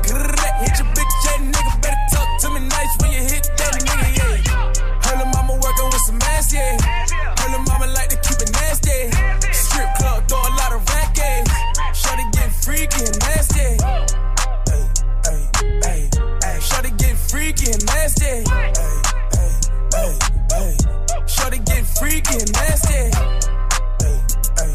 hit 0.62 0.74
your 0.78 0.88
bitch 0.94 1.14
ass 1.34 1.42
nigga. 1.50 1.72
Better 1.82 2.02
talk 2.14 2.28
to 2.46 2.48
me 2.54 2.60
nice 2.62 2.92
when 3.02 3.10
you 3.10 3.22
hit 3.26 3.50
that 3.58 3.69
some 6.10 6.18
ass, 6.22 6.52
yeah. 6.52 6.76
Her 7.38 7.50
little 7.50 7.64
mama 7.66 7.86
like 7.94 8.08
to 8.08 8.16
keep 8.16 8.40
it 8.42 8.50
nasty. 8.52 9.10
Strip 9.52 9.94
club, 9.98 10.26
throw 10.28 10.40
a 10.40 10.52
lot 10.58 10.72
of 10.72 10.82
racket. 10.90 11.46
Shorty 11.94 12.24
get 12.32 12.50
freaky 12.52 13.04
and 13.06 13.18
nasty. 13.20 13.70
Ay, 13.84 14.06
ay, 15.26 15.40
ay, 15.86 16.10
ay. 16.44 16.58
Shorty 16.58 16.90
get 16.98 17.16
freaky 17.16 17.70
and 17.70 17.84
nasty. 17.86 18.42
Ay, 18.50 18.72
ay, 19.38 19.52
ay, 19.94 20.12
ay. 20.58 21.26
Shorty 21.26 21.58
get 21.58 21.86
freaky 21.86 22.34
and 22.42 22.52
nasty. 22.52 23.02
Ay, 24.02 24.18
ay, 24.58 24.72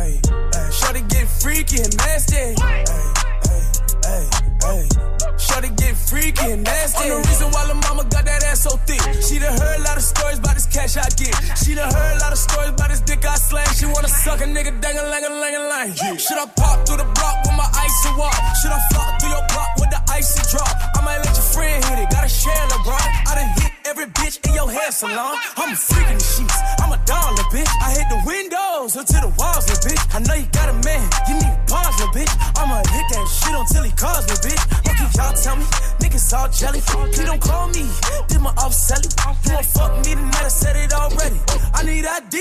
ay, 0.00 0.20
ay. 0.54 0.70
Shorty 0.70 1.02
get 1.08 1.28
freaky 1.28 1.82
and 1.82 1.96
nasty. 1.98 2.54
Ay, 2.62 2.84
ay, 2.88 3.62
ay, 4.06 4.28
ay. 4.64 5.17
Shorty 5.38 5.70
get 5.74 5.96
freaky 5.96 6.52
and 6.52 6.62
nasty. 6.64 7.10
On 7.10 7.22
the 7.22 7.28
reason 7.28 7.48
why 7.50 7.66
the 7.66 7.74
mama 7.74 8.04
got 8.08 8.24
that 8.24 8.42
ass 8.44 8.62
so 8.62 8.76
thick. 8.88 9.02
She 9.26 9.38
done 9.38 9.58
heard 9.58 9.80
a 9.80 9.84
lot 9.84 9.96
of 9.96 10.02
stories 10.02 10.38
about 10.38 10.54
this 10.54 10.66
cash 10.66 10.96
I 10.96 11.08
get. 11.18 11.34
She 11.58 11.74
done 11.74 11.92
heard 11.92 12.16
a 12.16 12.20
lot 12.20 12.32
of 12.32 12.38
stories 12.38 12.70
about 12.70 12.90
this 12.90 13.00
dick 13.02 13.24
I 13.24 13.34
slang. 13.36 13.68
She 13.74 13.86
wanna 13.86 14.08
suck 14.08 14.40
a 14.40 14.48
nigga 14.48 14.80
dang 14.80 14.96
a 14.98 15.02
lang 15.02 15.24
a 15.24 15.32
lang 15.34 15.54
a 15.54 15.62
lang. 15.68 15.88
Should 16.18 16.38
I 16.38 16.46
pop 16.56 16.86
through 16.86 16.98
the 17.02 17.08
block 17.16 17.36
with 17.44 17.56
my 17.56 17.68
ice 17.74 17.88
icy 17.88 18.18
walk? 18.18 18.34
Should 18.60 18.72
I 18.72 18.80
flop 18.90 19.20
through 19.20 19.30
your 19.30 19.46
block 19.48 19.70
with 19.76 19.90
the 19.90 20.00
icy 20.12 20.42
drop? 20.50 20.74
I 20.96 21.00
might 21.02 21.18
let 21.18 21.34
your 21.34 21.48
friend 21.54 21.84
hit 21.84 21.98
it. 21.98 22.10
Gotta 22.10 22.28
share 22.28 22.66
the 22.68 22.74
LeBron. 22.74 23.08
I 23.26 23.34
done 23.34 23.62
hit 23.62 23.67
every 23.88 24.04
bitch 24.12 24.36
in 24.46 24.52
your 24.52 24.70
hair 24.70 24.92
salon. 24.92 25.34
I'm 25.56 25.72
a 25.72 25.76
freak 25.76 26.08
in 26.12 26.18
the 26.20 26.24
sheets. 26.24 26.58
I'm 26.78 26.92
a 26.92 27.00
dollar 27.08 27.44
bitch. 27.48 27.68
I 27.80 27.96
hit 27.96 28.06
the 28.12 28.20
windows 28.28 28.96
until 28.96 29.24
the 29.24 29.32
walls, 29.40 29.64
little 29.64 29.80
bitch. 29.88 30.02
I 30.12 30.20
know 30.20 30.36
you 30.36 30.48
got 30.52 30.68
a 30.68 30.76
man. 30.84 31.08
You 31.24 31.34
need 31.40 31.56
pause, 31.64 31.96
little 31.96 32.12
bitch. 32.12 32.32
I'ma 32.60 32.84
hit 32.84 33.06
that 33.16 33.24
shit 33.32 33.54
until 33.56 33.82
he 33.88 33.92
calls, 33.96 34.28
little 34.28 34.44
bitch. 34.44 34.60
What 34.84 34.94
can 35.00 35.08
y'all 35.16 35.32
tell 35.32 35.56
me? 35.56 35.64
Niggas 36.04 36.28
all 36.36 36.48
jelly. 36.52 36.80
He 37.16 37.24
don't 37.24 37.40
call 37.40 37.68
me. 37.68 37.88
Did 38.28 38.40
my 38.44 38.52
off 38.60 38.74
selling. 38.76 39.08
You 39.08 39.56
won't 39.56 39.64
fuck 39.64 39.92
me 40.04 40.12
tonight. 40.14 40.44
I 40.44 40.52
said 40.52 40.76
it 40.76 40.92
already. 40.92 41.40
I 41.72 41.82
need 41.82 42.04
ID. 42.04 42.36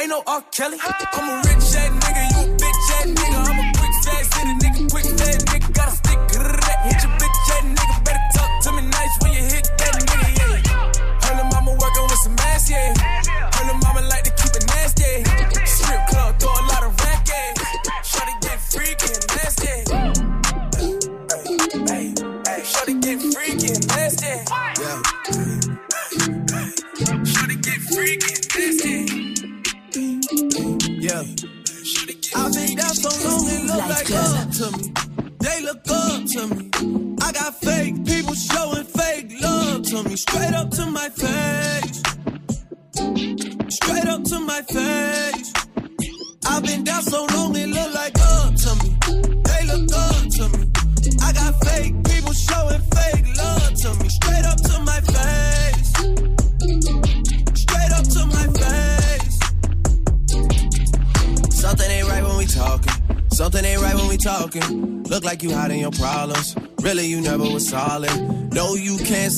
Ain't 0.00 0.08
no 0.08 0.22
R. 0.26 0.42
Kelly. 0.50 0.78
I'm 0.80 1.28
a 1.28 1.36
rich 1.44 1.76
ass 1.76 1.92
nigga. 1.92 2.22
You 2.32 2.40
a 2.40 2.56
bitch 2.56 2.84
ass 2.96 3.06
nigga. 3.12 3.38
I'm 3.44 3.58
a 3.60 3.64
quick 3.76 3.94
fast 4.00 4.32
hit 4.32 4.48
a 4.48 4.54
nigga. 4.64 4.80
Quick 4.90 5.08
fast 5.20 5.44
nigga. 5.44 5.68
Gotta 5.76 5.92
stick. 5.92 6.18
grrrr, 6.32 6.88
Hit 6.88 7.02
your 7.04 7.15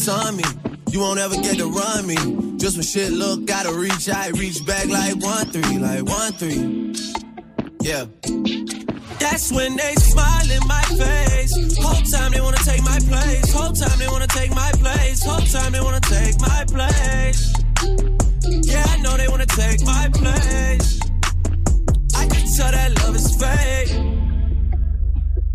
you 0.08 0.36
me. 0.36 0.44
You 0.90 1.00
won't 1.00 1.18
ever 1.18 1.34
get 1.34 1.58
to 1.58 1.68
run 1.68 2.06
me. 2.06 2.16
Just 2.56 2.76
when 2.76 2.82
shit 2.82 3.12
look, 3.12 3.44
gotta 3.44 3.72
reach 3.72 4.08
I 4.08 4.28
reach 4.30 4.64
back 4.64 4.86
like 4.88 5.16
one 5.22 5.46
three, 5.50 5.78
like 5.78 6.04
one 6.04 6.32
three. 6.32 6.94
Yeah. 7.82 8.06
That's 9.20 9.52
when 9.52 9.76
they 9.76 9.94
smile 9.96 10.50
in 10.50 10.66
my 10.66 10.82
face. 10.96 11.52
Whole 11.78 12.02
time 12.02 12.32
they 12.32 12.40
wanna 12.40 12.56
take 12.64 12.82
my 12.84 12.98
place. 13.00 13.52
Whole 13.52 13.72
time 13.72 13.98
they 13.98 14.08
wanna 14.08 14.26
take 14.28 14.50
my 14.54 14.70
place. 14.80 15.22
Whole 15.22 15.40
time 15.40 15.72
they 15.72 15.80
wanna 15.80 16.00
take 16.00 16.40
my 16.40 16.64
place. 16.68 17.52
Yeah, 18.66 18.84
I 18.88 18.96
know 19.02 19.14
they 19.16 19.28
wanna 19.28 19.46
take 19.46 19.84
my 19.84 20.08
place. 20.14 21.00
I 22.16 22.26
can 22.26 22.46
tell 22.56 22.72
that 22.72 22.90
love 23.02 23.14
is 23.14 23.28
fake. 23.36 23.92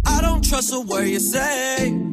I 0.05 0.21
don't 0.21 0.43
trust 0.47 0.71
a 0.73 0.79
word 0.81 1.07
you 1.07 1.19
say. 1.19 2.12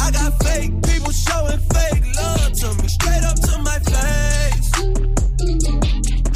I 0.00 0.10
got 0.10 0.42
fake 0.42 0.72
people 0.82 1.12
showing 1.12 1.58
fake 1.72 2.04
love 2.16 2.52
to 2.52 2.74
me. 2.82 2.88
Straight 2.88 3.24
up 3.24 3.36
to 3.40 3.58
my 3.62 3.78
face. 3.78 4.70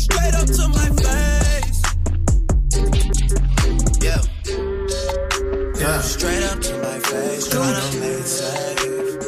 Straight 0.02 0.34
up 0.34 0.46
to 0.46 0.68
my 0.68 0.88
face. 1.02 1.39
Yeah. 5.90 6.00
Straight 6.02 6.44
up 6.44 6.60
to 6.60 6.74
my 6.78 6.98
face, 7.00 7.48
tryna 7.48 7.90
play 7.98 8.14
it 8.22 8.26
safe. 8.26 8.80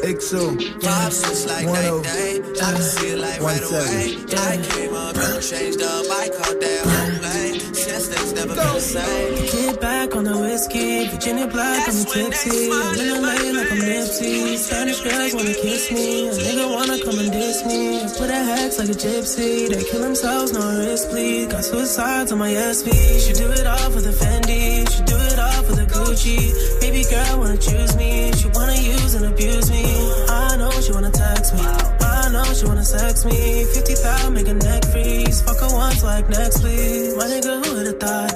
XO. 0.03 0.55
Vibes 0.79 1.23
just 1.23 1.47
like 1.47 1.65
oh. 1.67 2.03
day. 2.03 2.39
I 2.39 2.71
can 2.71 2.81
see 2.81 3.09
it 3.11 3.19
like 3.19 3.41
right 3.41 3.63
away. 3.63 4.15
I 4.31 4.57
came 4.71 4.93
up 4.93 5.15
and 5.15 5.43
changed 5.43 5.81
up. 5.81 6.05
I 6.11 6.27
caught 6.27 6.59
that 6.59 6.81
whole 6.83 7.19
play. 7.19 7.59
Since 7.71 8.07
that's 8.07 8.31
never 8.31 8.55
been 8.55 8.73
the 8.75 8.79
same. 8.79 9.45
Get 9.51 9.81
back 9.81 10.15
on 10.15 10.23
the 10.25 10.37
whiskey, 10.37 11.07
Virginia 11.07 11.47
black, 11.47 11.87
I'm 11.87 12.05
tipsy. 12.05 12.71
I'm 12.71 12.99
in 12.99 13.21
LA 13.21 13.59
like 13.59 13.71
I'm 13.71 13.79
Nipsey. 13.79 14.57
Spanish 14.57 14.99
girls 15.01 15.33
wanna 15.33 15.53
kiss 15.53 15.91
me, 15.91 16.29
a 16.29 16.31
nigga 16.31 16.65
wanna 16.75 16.97
come 17.03 17.19
and 17.19 17.31
diss 17.31 17.65
me. 17.65 18.03
I 18.03 18.07
put 18.17 18.29
a 18.29 18.41
hex 18.43 18.79
like 18.79 18.89
a 18.89 18.97
gypsy, 19.05 19.69
they 19.69 19.83
kill 19.83 20.01
themselves, 20.01 20.53
no 20.53 20.63
risk, 20.79 21.09
please. 21.09 21.47
Got 21.47 21.63
suicides 21.65 22.31
on 22.31 22.39
my 22.39 22.51
SV. 22.51 22.87
She 23.25 23.33
do 23.33 23.51
it 23.51 23.65
all 23.65 23.89
for 23.91 24.01
the 24.01 24.11
Fendi, 24.11 24.87
she 24.89 25.01
do 25.03 25.15
it 25.31 25.39
all 25.39 25.63
for 25.63 25.75
the 25.75 25.85
Gucci. 25.85 26.52
Baby 26.81 27.03
girl 27.09 27.39
wanna 27.39 27.57
choose 27.57 27.95
me, 27.95 28.31
she 28.33 28.47
wanna 28.53 28.75
use 28.75 29.13
and 29.15 29.25
abuse 29.25 29.69
me. 29.71 29.83
I 30.29 30.57
know 30.57 30.71
she 30.81 30.91
wanna 30.91 31.11
text 31.11 31.53
me. 31.53 31.61
I 31.61 32.29
know 32.31 32.43
she 32.53 32.65
wanna 32.65 32.85
sex 32.85 33.25
me. 33.25 33.65
50,000 33.65 34.33
make 34.33 34.47
a 34.47 34.53
neck 34.53 34.85
freeze. 34.91 35.41
Fuck 35.41 35.59
her 35.59 35.71
once 35.73 36.03
like 36.03 36.29
next 36.29 36.61
please. 36.61 37.15
My 37.17 37.25
nigga, 37.25 37.65
who 37.65 37.73
would've 37.75 37.99
thought? 37.99 38.33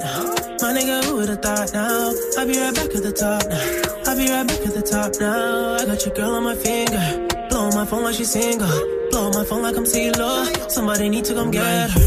My 0.62 0.72
nigga, 0.72 1.04
who 1.04 1.16
would've 1.16 1.40
thought 1.40 1.72
now? 1.72 2.12
I'll 2.38 2.46
be 2.46 2.58
right 2.58 2.74
back 2.74 2.94
at 2.94 3.02
the 3.02 3.12
top 3.12 3.42
now. 3.48 4.10
I'll 4.10 4.16
be 4.16 4.30
right 4.30 4.46
back 4.46 4.66
at 4.66 4.74
the 4.74 4.82
top 4.82 5.12
now. 5.20 5.76
I 5.76 5.84
got 5.86 6.04
your 6.04 6.14
girl 6.14 6.34
on 6.34 6.44
my 6.44 6.54
finger. 6.54 7.28
Blow 7.50 7.70
my 7.70 7.84
phone 7.86 8.04
like 8.04 8.14
she's 8.14 8.30
single. 8.30 8.68
Blow 9.10 9.30
my 9.30 9.44
phone 9.44 9.62
like 9.62 9.76
I'm 9.76 9.84
CeeLo. 9.84 10.70
Somebody 10.70 11.08
need 11.08 11.24
to 11.26 11.34
come 11.34 11.50
get 11.50 11.90
her. 11.90 12.00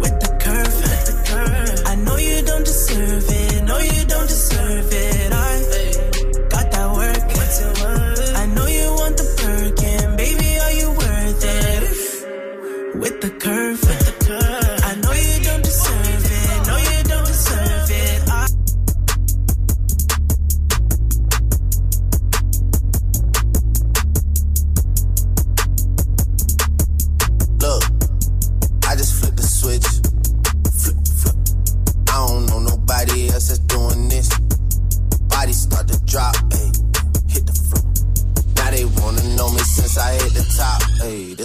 With 0.00 0.16
the 0.20 0.30
curve, 0.40 0.74
with 0.82 1.04
the 1.08 1.14
curve. 1.28 1.86
I 1.86 1.94
know 1.96 2.16
you 2.16 2.42
don't 2.42 2.64
deserve 2.64 3.24
it. 3.28 3.43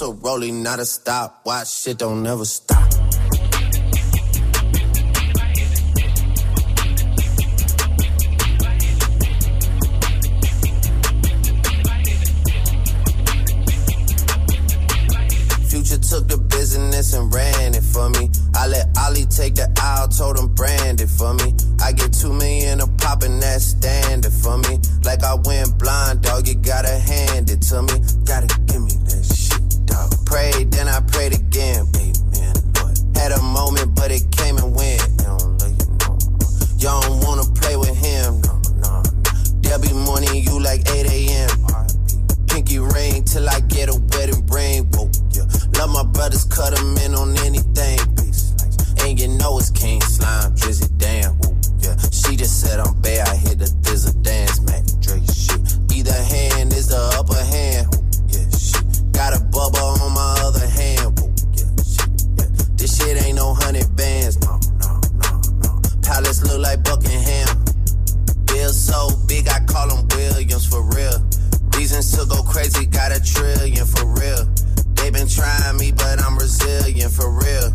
This 0.00 0.08
a 0.08 0.12
rolling, 0.12 0.62
not 0.62 0.78
a 0.78 0.86
stop. 0.86 1.40
Why 1.42 1.62
shit 1.64 1.98
don't 1.98 2.22
never 2.22 2.46
stop. 2.46 2.90
Future 15.68 15.98
took 15.98 16.28
the 16.28 16.38
business 16.48 17.12
and 17.12 17.34
ran 17.34 17.74
it 17.74 17.82
for 17.82 18.08
me. 18.08 18.30
I 18.54 18.68
let 18.68 18.86
Ali 18.96 19.26
take 19.26 19.54
the 19.56 19.68
aisle, 19.82 20.08
told 20.08 20.38
him 20.38 20.48
brand 20.54 21.02
it 21.02 21.10
for 21.10 21.34
me. 21.34 21.54
I 21.82 21.92
get 21.92 22.14
two 22.14 22.32
million 22.32 22.80
a 22.80 22.86
pop 22.86 23.22
and 23.22 23.42
that's 23.42 23.66
standard 23.66 24.32
for 24.32 24.56
me. 24.56 24.78
Like 25.04 25.22
I 25.22 25.34
went 25.34 25.78
blind, 25.78 26.22
dog, 26.22 26.48
you 26.48 26.54
gotta 26.54 26.96
hand 26.96 27.50
it 27.50 27.60
to 27.68 27.82
me. 27.82 28.00
Gotta 28.24 28.46
give 28.64 28.80
me 28.80 28.92
that. 28.92 28.99
Prayed, 30.30 30.70
then 30.70 30.86
I 30.86 31.00
prayed 31.00 31.34
again, 31.34 31.86
Had 33.16 33.32
a 33.32 33.42
moment, 33.42 33.96
but 33.96 34.12
it 34.12 34.30
came 34.30 34.56
and 34.58 34.74
went. 34.76 35.02
You 36.78 36.86
don't, 36.86 37.20
wanna 37.26 37.44
play 37.60 37.76
with 37.76 37.96
him. 37.96 38.40
There'll 39.60 39.80
be 39.80 39.92
morning, 39.92 40.42
you 40.42 40.60
like 40.60 40.88
8 40.88 41.06
a.m. 41.06 41.50
Pinky 42.46 42.78
ring 42.78 43.24
till 43.24 43.48
I 43.48 43.58
get 43.60 43.88
a 43.88 43.96
wedding 44.14 44.46
ring. 44.46 44.88
Yeah. 45.32 45.46
Love 45.78 45.90
my 45.90 46.04
brothers, 46.04 46.44
cut 46.44 46.78
'em 46.78 46.96
in 46.98 47.14
on 47.14 47.36
anything. 47.38 47.98
And 49.02 49.18
you 49.18 49.28
know 49.28 49.58
it's 49.58 49.70
King 49.70 50.00
Slime, 50.02 50.54
Drizzy, 50.54 50.88
damn. 50.96 51.38
Yeah. 51.80 51.96
She 52.12 52.36
just 52.36 52.60
said 52.60 52.78
I'm 52.78 52.94
bad, 53.00 53.28
I 53.28 53.34
hit 53.36 53.58
the 53.58 53.66
thizzle 53.82 54.22
dance, 54.22 54.49
to 72.10 72.26
go 72.26 72.42
crazy, 72.42 72.86
got 72.86 73.12
a 73.12 73.20
trillion 73.22 73.86
for 73.86 74.06
real. 74.06 74.46
They 74.94 75.10
been 75.10 75.28
trying 75.28 75.76
me, 75.78 75.92
but 75.92 76.20
I'm 76.20 76.36
resilient 76.36 77.12
for 77.12 77.30
real. 77.30 77.72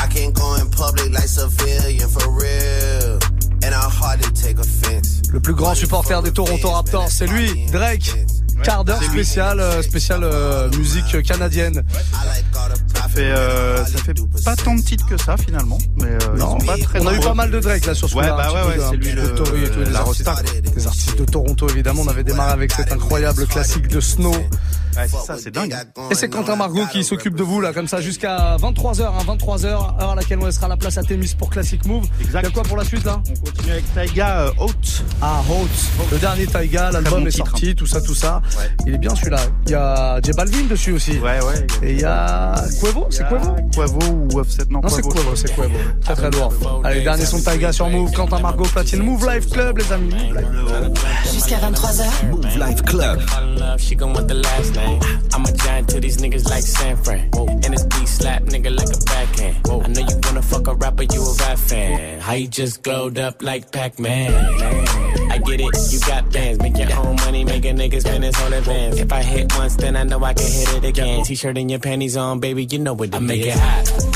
I 0.00 0.06
can't 0.06 0.34
go 0.34 0.54
in 0.56 0.70
public 0.70 1.10
like 1.12 1.28
civilian 1.28 2.08
for 2.08 2.30
real. 2.30 3.18
And 3.62 3.74
I 3.74 3.88
hardly 3.88 4.30
take 4.32 4.58
offense. 4.58 5.22
Le 5.32 5.40
plus 5.40 5.54
grand 5.54 5.74
supporter 5.74 6.20
des 6.22 6.32
Toronto 6.32 6.70
Raptors, 6.70 7.10
c'est 7.10 7.26
lui, 7.26 7.66
Drake. 7.72 8.12
Quart 8.62 8.84
d'heure 8.84 9.02
spécial, 9.02 9.60
euh, 9.60 9.82
spécial 9.82 10.22
euh, 10.22 10.70
musique 10.76 11.22
canadienne. 11.22 11.82
Ça 13.14 13.20
fait, 13.20 13.30
euh, 13.30 13.84
ça 13.84 13.98
fait 13.98 14.14
pas 14.44 14.56
tant 14.56 14.74
de 14.74 14.80
titres 14.80 15.06
que 15.06 15.16
ça 15.16 15.36
finalement, 15.36 15.78
mais 16.00 16.06
euh, 16.06 16.18
ils 16.34 16.38
Non, 16.40 16.58
sont 16.58 16.66
pas 16.66 16.76
très 16.78 17.00
on 17.00 17.06
a 17.06 17.14
eu 17.14 17.20
pas 17.20 17.34
mal 17.34 17.48
de 17.48 17.60
Drake 17.60 17.86
là 17.86 17.94
sur 17.94 18.08
ce 18.08 18.16
Ouais, 18.16 18.26
bah 18.26 18.48
ouais, 18.52 18.76
ouais, 18.76 18.84
c'est 18.90 18.96
lui 18.96 19.12
le, 19.12 19.22
et 19.22 19.34
tout, 19.34 19.44
le- 19.78 19.84
la 19.84 20.04
des 20.74 20.86
artistes 20.86 21.18
de 21.18 21.24
Toronto 21.24 21.68
évidemment. 21.68 22.02
On 22.04 22.08
avait 22.08 22.24
démarré 22.24 22.50
avec 22.52 22.72
cet 22.72 22.90
incroyable 22.90 23.46
classique 23.46 23.86
de 23.86 24.00
Snow. 24.00 24.32
Ouais, 24.32 25.08
c'est 25.08 25.26
ça, 25.26 25.36
c'est 25.36 25.50
dingue. 25.50 25.74
Et 26.10 26.14
c'est 26.14 26.28
Quentin 26.28 26.56
Margot 26.56 26.86
qui 26.92 27.02
s'occupe 27.02 27.34
de 27.34 27.42
vous 27.42 27.60
là 27.60 27.72
comme 27.72 27.88
ça 27.88 28.00
jusqu'à 28.00 28.56
23h, 28.58 29.02
hein, 29.02 29.24
23h, 29.26 29.66
heure 29.66 30.10
à 30.10 30.14
laquelle 30.14 30.38
on 30.40 30.46
laissera 30.46 30.68
la 30.68 30.76
place 30.76 30.98
à 30.98 31.02
Témis 31.02 31.34
pour 31.36 31.50
Classic 31.50 31.84
Move. 31.86 32.06
Il 32.20 32.30
y 32.32 32.36
a 32.36 32.42
quoi 32.50 32.62
pour 32.62 32.76
la 32.76 32.84
suite 32.84 33.04
là? 33.04 33.20
On 33.28 33.44
continue 33.44 33.72
avec 33.72 33.94
Taiga 33.94 34.40
euh, 34.40 34.50
Haute. 34.58 35.04
Ah 35.20 35.42
Haute, 35.50 36.10
le 36.12 36.18
dernier 36.18 36.46
Taiga, 36.46 36.90
l'album 36.92 37.26
est 37.26 37.32
sorti, 37.32 37.74
tout 37.74 37.86
ça, 37.86 38.00
tout 38.00 38.14
ça. 38.14 38.40
Il 38.86 38.94
est 38.94 38.98
bien 38.98 39.14
celui-là. 39.14 39.40
Il 39.66 39.72
y 39.72 39.74
a 39.74 40.20
J 40.22 40.30
Balvin 40.32 40.64
dessus 40.70 40.92
aussi. 40.92 41.18
Ouais, 41.18 41.42
ouais. 41.42 41.66
Et 41.82 41.92
il 41.94 42.00
y 42.00 42.04
a 42.04 42.54
Cuevo 42.80 43.03
Quavo 43.04 43.10
C'est 43.10 43.28
Quavo 43.28 43.56
Quavo 43.74 44.28
ou 44.32 44.38
Offset? 44.38 44.64
Non, 44.70 44.80
Non, 44.80 44.88
c'est 44.88 45.02
Quavo, 45.02 45.36
c'est 45.36 45.54
Quavo. 45.54 45.78
Très 46.02 46.14
très 46.14 46.30
lourd. 46.30 46.52
Allez, 46.84 47.02
dernier 47.02 47.24
son 47.24 47.38
de 47.38 47.44
Taiga 47.44 47.72
sur 47.72 47.88
Move. 47.88 48.12
Quentin 48.12 48.38
Margot 48.38 48.64
Platine. 48.64 49.02
Move 49.02 49.26
Life 49.28 49.50
Club, 49.50 49.78
les 49.78 49.92
amis. 49.92 50.14
Move 50.14 50.36
Life. 50.36 51.32
Jusqu'à 51.32 51.56
23h. 51.58 52.26
Move 52.30 52.58
Life 52.58 52.82
Club. 52.82 53.20
love, 53.58 53.80
she 53.80 53.94
gon' 53.94 54.12
want 54.12 54.28
the 54.28 54.34
last 54.34 54.74
name. 54.74 55.00
I'm 55.32 55.44
a 55.44 55.52
giant 55.52 55.88
to 55.90 56.00
these 56.00 56.18
niggas 56.18 56.48
like 56.48 56.62
San 56.62 56.96
Fran. 56.96 57.30
And 57.64 57.72
this 57.72 57.84
beat 57.84 58.08
slap 58.08 58.42
nigga 58.44 58.74
like 58.74 58.88
a 58.88 58.98
backhand. 59.04 59.56
I 59.66 59.88
know 59.88 60.00
you 60.00 60.16
wanna 60.24 60.42
fuck 60.42 60.66
a 60.68 60.74
rapper, 60.74 61.04
you 61.04 61.22
a 61.22 61.34
rap 61.34 61.58
fan. 61.58 62.20
How 62.20 62.34
you 62.34 62.48
just 62.48 62.82
glowed 62.82 63.18
up 63.18 63.42
like 63.42 63.70
Pac-Man? 63.72 65.23
I 65.34 65.38
get 65.38 65.60
it, 65.60 65.92
you 65.92 65.98
got 65.98 66.32
bands. 66.32 66.60
Make 66.60 66.78
your 66.78 66.92
own 66.96 67.16
money, 67.16 67.44
make 67.44 67.64
a 67.64 67.72
nigga 67.72 68.00
spend 68.00 68.22
his 68.22 68.36
whole 68.36 68.52
advance. 68.52 69.00
If 69.00 69.12
I 69.12 69.20
hit 69.20 69.52
once, 69.56 69.74
then 69.74 69.96
I 69.96 70.04
know 70.04 70.22
I 70.22 70.32
can 70.32 70.46
hit 70.46 70.74
it 70.74 70.84
again. 70.84 71.24
T-shirt 71.24 71.58
and 71.58 71.68
your 71.68 71.80
panties 71.80 72.16
on, 72.16 72.38
baby, 72.38 72.64
you 72.64 72.78
know 72.78 72.94
what 72.94 73.08
it 73.08 73.16
I 73.16 73.18
make 73.18 73.44
it 73.44 73.58
hot. 73.58 74.13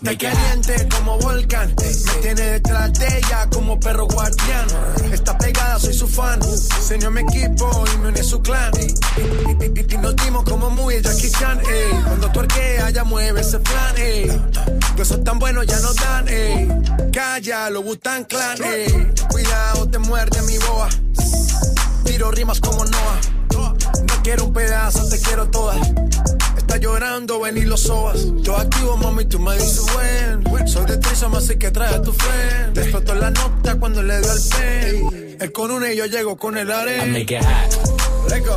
Está 0.00 0.16
caliente 0.16 0.88
como 0.94 1.18
volcán. 1.18 1.74
Me 1.76 2.22
tiene 2.22 2.42
detrás 2.42 2.92
de 2.92 3.18
ella 3.18 3.48
como 3.52 3.80
perro 3.80 4.06
guardián. 4.06 4.68
Está 5.12 5.36
pegada, 5.36 5.76
soy 5.80 5.92
su 5.92 6.06
fan. 6.06 6.40
Se 6.42 6.94
unió 6.94 7.08
a 7.08 7.10
mi 7.10 7.22
equipo 7.22 7.84
y 7.92 7.98
me 7.98 8.08
uní 8.08 8.20
a 8.20 8.22
su 8.22 8.40
clan. 8.40 8.70
Y, 8.80 9.96
nos 9.96 10.14
dimos 10.14 10.44
como 10.44 10.70
muy 10.70 11.02
Jackie 11.02 11.32
Chan. 11.32 11.60
ey. 11.68 12.00
Cuando 12.04 12.30
tuerquea, 12.30 12.90
ya 12.90 13.02
mueve 13.02 13.40
ese 13.40 13.58
plan. 13.58 13.96
ey. 13.96 14.40
Besos 14.96 15.24
tan 15.24 15.40
buenos 15.40 15.66
ya 15.66 15.80
no 15.80 15.92
dan. 15.94 16.28
ey. 16.28 16.68
Calla, 17.12 17.68
lo 17.68 17.82
Butan 17.82 18.24
Clan. 18.24 18.62
ey. 18.62 19.12
Cuidado, 19.28 19.88
te 19.88 19.98
muerde 19.98 20.40
mi 20.42 20.58
boa. 20.58 20.88
Tiro 22.04 22.30
rimas 22.30 22.60
como 22.60 22.84
Noah. 22.84 23.37
Quiero 24.28 24.44
un 24.44 24.52
pedazo, 24.52 25.08
te 25.08 25.18
quiero 25.22 25.48
toda. 25.48 25.74
Está 26.58 26.76
llorando, 26.76 27.40
ven 27.40 27.56
y 27.56 27.62
lo 27.62 27.78
sobas. 27.78 28.26
Yo 28.42 28.58
activo, 28.58 28.94
mami, 28.98 29.24
tú 29.24 29.38
me 29.38 29.54
dices 29.54 29.86
buen. 29.94 30.68
Soy 30.68 30.84
de 30.84 30.98
Trisoma, 30.98 31.38
así 31.38 31.56
que 31.56 31.70
trae 31.70 31.94
a 31.94 32.02
tu 32.02 32.12
friend. 32.12 32.76
Explotó 32.76 33.14
la 33.14 33.30
nota 33.30 33.76
cuando 33.76 34.02
le 34.02 34.20
dio 34.20 34.30
el 34.30 34.40
pen. 34.50 35.36
Él 35.40 35.50
con 35.50 35.70
una 35.70 35.90
y 35.90 35.96
yo 35.96 36.04
llego 36.04 36.36
con 36.36 36.58
el 36.58 36.68
I 36.68 36.72
arena. 36.72 37.06
make 37.06 37.34
it 37.34 37.42
hot. 37.42 38.28
Let 38.28 38.40
go. 38.44 38.56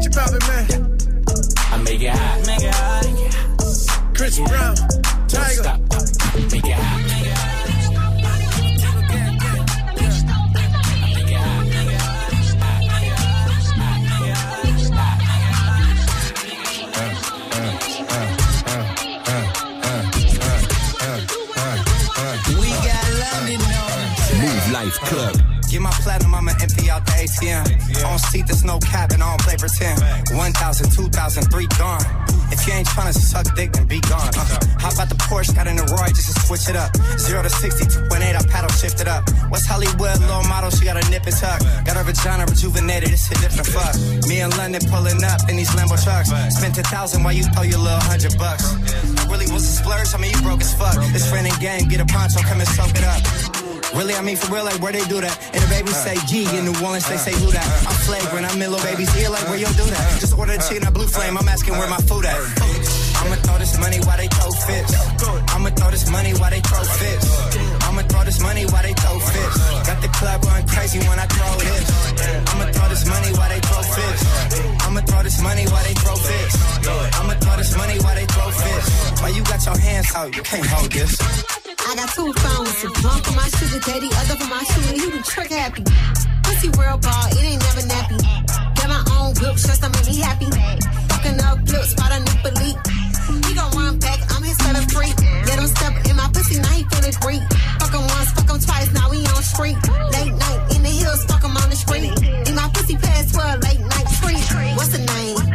Chip 0.00 0.16
out, 0.16 0.30
man. 0.46 0.96
I 1.72 1.82
make 1.82 2.00
it 2.00 2.10
hot. 2.10 2.46
Make 2.46 2.62
it 2.62 2.74
hot. 2.74 4.14
Chris 4.14 4.38
Brown. 4.38 4.76
Don't 4.76 5.30
Tiger. 5.30 5.62
stop. 5.64 5.80
Make 6.52 6.64
it 6.64 6.74
hot. 6.74 7.07
Mouv' 23.38 24.72
Live 24.72 24.98
Club. 25.00 25.47
Get 25.70 25.82
my 25.82 25.90
platinum, 26.00 26.34
I'ma 26.34 26.52
empty 26.62 26.88
out 26.88 27.04
the 27.04 27.12
ATM. 27.12 28.04
On 28.08 28.18
seat, 28.18 28.46
there's 28.46 28.64
no 28.64 28.78
cap 28.78 29.12
and 29.12 29.22
I 29.22 29.36
don't 29.36 29.42
play 29.44 29.56
pretend. 29.60 30.00
1,000, 30.32 30.90
2,000, 30.90 31.42
three 31.52 31.68
gone. 31.76 32.00
If 32.48 32.66
you 32.66 32.72
ain't 32.72 32.88
tryna 32.88 33.12
suck 33.12 33.44
dick, 33.54 33.72
then 33.72 33.84
be 33.84 34.00
gone. 34.00 34.32
Uh, 34.32 34.48
how 34.80 34.88
about 34.88 35.12
the 35.12 35.20
Porsche? 35.28 35.54
Got 35.54 35.66
in 35.66 35.76
the 35.76 35.84
Roy 35.92 36.08
just 36.08 36.32
to 36.32 36.40
switch 36.40 36.72
it 36.72 36.76
up. 36.76 36.96
0 37.20 37.42
to 37.42 37.50
60, 37.50 37.84
2.8, 37.84 38.16
I 38.16 38.40
paddle 38.48 38.72
shift 38.72 39.02
it 39.02 39.08
up. 39.08 39.28
West 39.52 39.68
Hollywood, 39.68 40.16
little 40.24 40.48
model, 40.48 40.70
she 40.70 40.86
got 40.88 40.96
a 40.96 41.04
nip 41.10 41.28
and 41.28 41.36
tuck. 41.36 41.60
Got 41.84 42.00
her 42.00 42.04
vagina 42.04 42.46
rejuvenated, 42.48 43.12
it's 43.12 43.28
a 43.28 43.36
different 43.36 43.68
fuck. 43.68 43.92
Me 44.24 44.40
in 44.40 44.48
London 44.56 44.80
pulling 44.88 45.20
up 45.20 45.44
in 45.52 45.56
these 45.60 45.70
Lambo 45.76 46.00
trucks. 46.00 46.32
Spent 46.56 46.78
a 46.78 46.84
thousand 46.88 47.22
while 47.24 47.36
you 47.36 47.44
throw 47.52 47.68
your 47.68 47.84
little 47.84 48.00
hundred 48.08 48.32
bucks. 48.40 48.72
I 48.72 49.28
really 49.28 49.52
was 49.52 49.68
a 49.68 49.72
splurge, 49.84 50.08
I 50.14 50.18
mean, 50.18 50.32
you 50.32 50.40
broke 50.40 50.64
as 50.64 50.72
fuck. 50.72 50.96
This 51.12 51.28
friend 51.28 51.46
and 51.46 51.60
gang, 51.60 51.88
get 51.92 52.00
a 52.00 52.06
poncho, 52.06 52.40
come 52.40 52.60
and 52.60 52.68
soak 52.72 52.96
it 52.96 53.04
up. 53.04 53.57
Really, 53.94 54.14
I 54.14 54.22
mean 54.22 54.36
for 54.36 54.52
real, 54.52 54.64
like 54.64 54.80
where 54.82 54.92
they 54.92 55.04
do 55.08 55.20
that. 55.20 55.32
And 55.54 55.62
the 55.62 55.68
baby 55.68 55.88
uh, 55.90 56.04
say 56.04 56.16
G 56.26 56.44
in 56.56 56.64
New 56.64 56.76
uh, 56.76 56.84
Orleans, 56.84 57.08
they 57.08 57.14
uh, 57.14 57.24
say 57.24 57.32
who 57.32 57.50
that. 57.52 57.66
I'm 57.88 57.96
flagrant, 58.04 58.44
I'm 58.44 58.60
in 58.60 58.70
little 58.70 58.84
baby's 58.84 59.10
ear, 59.16 59.30
like 59.30 59.44
where 59.48 59.58
you 59.58 59.66
do 59.66 59.86
that. 59.88 60.20
Just 60.20 60.36
order 60.36 60.56
the 60.56 60.62
chicken 60.68 60.84
at 60.86 60.92
Blue 60.92 61.06
Flame, 61.06 61.38
I'm 61.38 61.48
asking 61.48 61.74
where 61.78 61.88
my 61.88 62.02
food 62.04 62.26
at. 62.26 62.36
I'ma 62.36 63.36
throw 63.42 63.58
this 63.58 63.78
money 63.78 63.98
while 64.04 64.16
they 64.16 64.28
throw 64.28 64.50
fits. 64.50 64.92
I'ma 65.54 65.70
throw 65.70 65.90
this 65.90 66.10
money 66.10 66.32
while 66.34 66.50
they 66.50 66.60
throw 66.60 66.84
fits. 66.84 67.77
I'ma 67.98 68.06
throw 68.06 68.22
this 68.22 68.40
money 68.40 68.64
while 68.70 68.82
they 68.86 68.94
throw 68.94 69.18
fits. 69.18 69.58
Got 69.82 69.98
the 69.98 70.08
club 70.14 70.38
going 70.42 70.66
crazy 70.70 71.00
when 71.02 71.18
I 71.18 71.26
throw 71.26 71.50
this. 71.58 71.82
I'ma 72.46 72.70
throw 72.70 72.88
this 72.94 73.04
money 73.10 73.30
while 73.34 73.50
they 73.50 73.58
throw 73.58 73.82
fits. 73.82 74.22
I'ma 74.86 75.00
throw 75.02 75.22
this 75.26 75.42
money 75.42 75.64
while 75.66 75.82
they 75.82 75.94
throw 75.98 76.14
fits. 76.14 76.54
I'ma 77.18 77.34
throw 77.42 77.56
this 77.58 77.74
money 77.76 77.98
while 77.98 78.14
they 78.14 78.26
throw 78.26 78.50
fits. 78.54 78.86
Why 79.18 79.28
you 79.34 79.42
got 79.42 79.66
your 79.66 79.78
hands 79.82 80.14
out? 80.14 80.30
You 80.30 80.42
can't 80.46 80.66
hold 80.66 80.92
this. 80.92 81.18
I 81.18 81.96
got 81.98 82.08
two 82.14 82.30
phones, 82.38 83.02
one 83.02 83.18
for 83.18 83.34
my 83.34 83.48
sugar 83.58 83.82
daddy, 83.82 84.08
other 84.14 84.36
for 84.38 84.46
my 84.46 84.62
shooter. 84.62 84.94
He 84.94 85.10
the 85.10 85.22
trick 85.26 85.50
happy. 85.50 85.82
Pussy 86.46 86.70
real 86.78 86.98
ball, 87.02 87.26
it 87.34 87.42
ain't 87.42 87.58
never 87.66 87.82
nappy. 87.82 88.18
Got 88.78 88.88
my 88.94 89.02
own 89.18 89.34
whip, 89.42 89.58
just 89.58 89.82
to 89.82 89.90
make 89.90 90.06
me 90.06 90.22
happy. 90.22 90.46
Fucking 91.10 91.40
up 91.42 91.66
flips, 91.66 91.90
spot 91.98 92.14
a 92.14 92.20
nipple 92.22 92.54
leak. 92.62 92.78
Set 94.62 94.76
of 94.76 94.84
free. 94.90 95.12
Let 95.46 95.58
him 95.58 95.68
step 95.68 95.94
in 96.08 96.16
my 96.16 96.28
pussy, 96.32 96.60
now 96.60 96.72
he 96.72 96.84
feeling 96.84 97.16
free. 97.22 97.40
Fuck 97.80 97.92
him 97.94 98.04
once, 98.14 98.30
fuck 98.32 98.50
him 98.50 98.60
twice, 98.60 98.92
now 98.92 99.10
we 99.10 99.18
on 99.26 99.42
street. 99.42 99.78
Late 100.14 100.34
night 100.34 100.60
in 100.74 100.82
the 100.82 100.92
hills, 101.00 101.24
fuck 101.24 101.42
him 101.42 101.56
on 101.56 101.68
the 101.70 101.76
street. 101.76 102.12
In 102.48 102.54
my 102.54 102.68
pussy 102.74 102.96
past 102.96 103.34
12, 103.34 103.62
late 103.62 103.80
night 103.80 104.08
treat. 104.20 104.76
What's 104.76 104.92
the 104.96 105.02
name? 105.04 105.47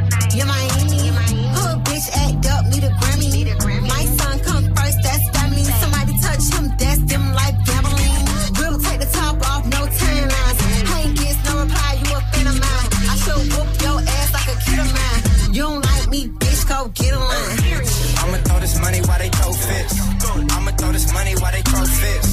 Money 21.14 21.34
while 21.38 21.52
they 21.54 21.62
throw 21.62 21.86
fits. 21.86 22.30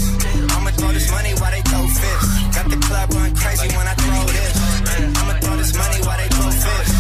I'ma 0.57 0.71
throw 0.71 0.91
this 0.93 1.11
money 1.11 1.33
while 1.39 1.53
they 1.53 1.63
throw 1.63 1.87
fits. 1.87 2.27
Got 2.57 2.67
the 2.73 2.79
club 2.81 3.07
going 3.11 3.35
crazy 3.37 3.69
when 3.77 3.87
I 3.87 3.95
throw 3.95 4.25
this. 4.35 4.55
I'ma 5.21 5.35
throw 5.41 5.57
this 5.57 5.73
money 5.77 5.99
while 6.07 6.19
they 6.19 6.29
throw 6.35 6.51
fits. 6.51 6.91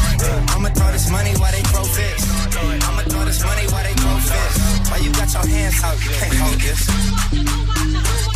I'ma 0.54 0.68
throw 0.76 0.90
this 0.92 1.10
money 1.10 1.32
while 1.40 1.52
they 1.52 1.64
throw 1.72 1.84
fits. 1.84 2.22
I'ma 2.86 3.02
throw 3.10 3.24
this 3.24 3.40
money 3.42 3.64
while 3.72 3.84
they 3.84 3.94
throw 3.96 4.16
fits. 4.28 4.56
Why 4.90 4.98
you 5.04 5.10
got 5.12 5.32
your 5.32 5.46
hands 5.48 5.82
out? 5.82 5.96
You 6.04 6.10
can't 6.20 6.36
hold 6.36 6.60
this. 6.60 8.29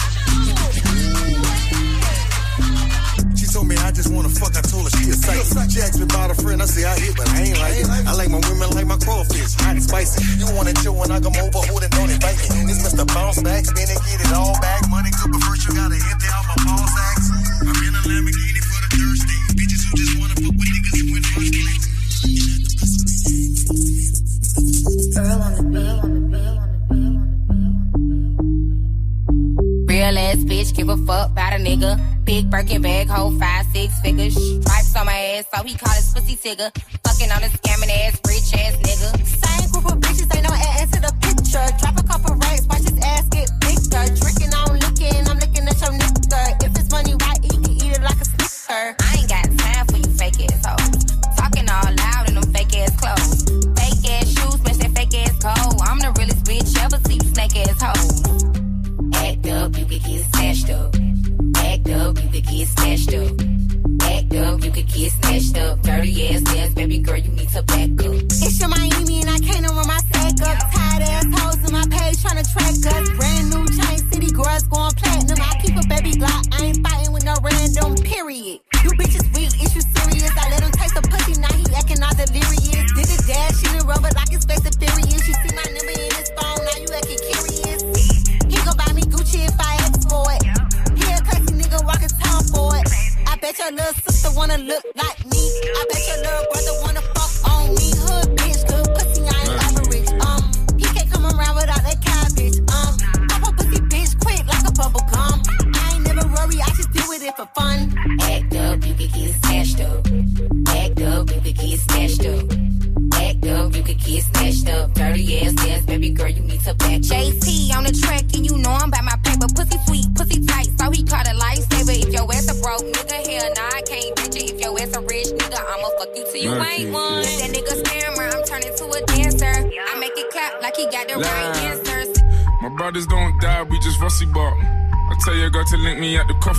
Told 3.54 3.70
me 3.70 3.78
I 3.78 3.94
just 3.94 4.10
wanna 4.10 4.28
fuck. 4.28 4.50
I 4.58 4.62
told 4.66 4.82
her 4.82 4.92
she 4.98 5.10
a 5.10 5.14
sight. 5.14 5.70
She 5.70 5.78
asked 5.78 5.94
me 6.02 6.02
about 6.10 6.26
a 6.26 6.34
friend. 6.34 6.58
I 6.58 6.66
say 6.66 6.82
I 6.82 6.98
hit, 6.98 7.14
but 7.14 7.30
I 7.30 7.46
ain't 7.46 7.58
like 7.62 7.78
it. 7.78 7.86
I 7.86 8.12
like 8.18 8.26
my 8.34 8.42
women 8.50 8.66
like 8.74 8.90
my 8.90 8.98
crawfish, 8.98 9.54
hot 9.62 9.78
and 9.78 9.82
spicy. 9.82 10.18
You 10.42 10.50
wanna 10.58 10.74
chill 10.82 10.98
when 10.98 11.14
I 11.14 11.22
come 11.22 11.38
over? 11.38 11.62
Then 11.62 11.90
don't 11.94 12.10
invite 12.10 12.34
me? 12.50 12.66
This 12.66 12.82
Mr. 12.82 13.06
Bounce 13.06 13.38
Back, 13.46 13.62
spin 13.62 13.86
and 13.86 14.02
get 14.10 14.26
it 14.26 14.34
all 14.34 14.58
back. 14.58 14.82
Money 14.90 15.14
good, 15.14 15.30
but 15.30 15.42
first 15.46 15.70
you 15.70 15.74
gotta 15.78 15.94
empty 15.94 16.28
out 16.34 16.44
my 16.50 16.58
ball 16.66 16.82
sacks. 16.82 17.30
I'm 17.62 17.78
in 17.78 17.94
a 17.94 18.02
Lamborghini 18.02 18.58
for 18.58 18.78
the 18.82 18.90
thirsty 18.90 19.38
bitches 19.54 19.86
who 19.86 20.02
just 20.02 20.18
wanna 20.18 20.34
fuck 20.34 20.54
with 20.58 20.74
niggas 20.74 20.98
who 20.98 21.14
went 21.14 21.22
first 21.30 21.54
class. 21.54 21.94
Earl 25.14 25.42
on 25.46 25.54
the 25.54 26.13
Real 30.04 30.18
ass 30.18 30.36
bitch, 30.44 30.76
give 30.76 30.90
a 30.90 30.98
fuck 30.98 31.30
about 31.30 31.54
a 31.54 31.56
nigga. 31.56 31.96
Big 32.26 32.50
Birkin 32.50 32.82
bag, 32.82 33.08
hold 33.08 33.40
five, 33.40 33.64
six 33.72 33.98
figures. 34.02 34.34
Stripes 34.34 34.94
on 34.96 35.06
my 35.06 35.16
ass, 35.16 35.46
so 35.48 35.62
he 35.64 35.72
call 35.74 35.94
his 35.94 36.12
pussy 36.12 36.36
tigger. 36.36 36.68
Fucking 37.04 37.32
on 37.32 37.42
a 37.42 37.48
scamming 37.48 37.88
ass, 37.88 38.20
rich 38.28 38.52
ass 38.52 38.76
nigga. 38.84 39.08
Same 39.24 39.70
group 39.72 39.86
of 39.86 39.98
bitches, 40.04 40.28
ain't 40.36 40.44
no 40.44 40.52
ass 40.52 40.90
to 40.90 41.00
the 41.00 41.12
picture. 41.24 41.64
Drop 41.80 41.96
a 41.96 42.02
couple 42.06 42.34
racks, 42.36 42.66
watch 42.68 42.84
his 42.84 42.98
ass 43.00 43.24
get 43.30 43.48
bigger. 43.64 44.04
Drinking, 44.20 44.52
I'm 44.52 44.76
licking, 44.76 45.24
I'm 45.26 45.38
licking 45.38 45.64
at 45.72 45.80
your 45.80 45.96
nigga. 45.96 46.64
If 46.64 46.76
it's 46.76 46.90
money 46.90 47.14
right, 47.24 47.40
he 47.40 47.48
can 47.48 47.70
eat 47.72 47.96
it 47.96 48.02
like 48.02 48.20
a 48.20 48.26
snicker. 48.26 49.03
Need 67.54 67.60
to 67.60 67.62
back 67.62 68.03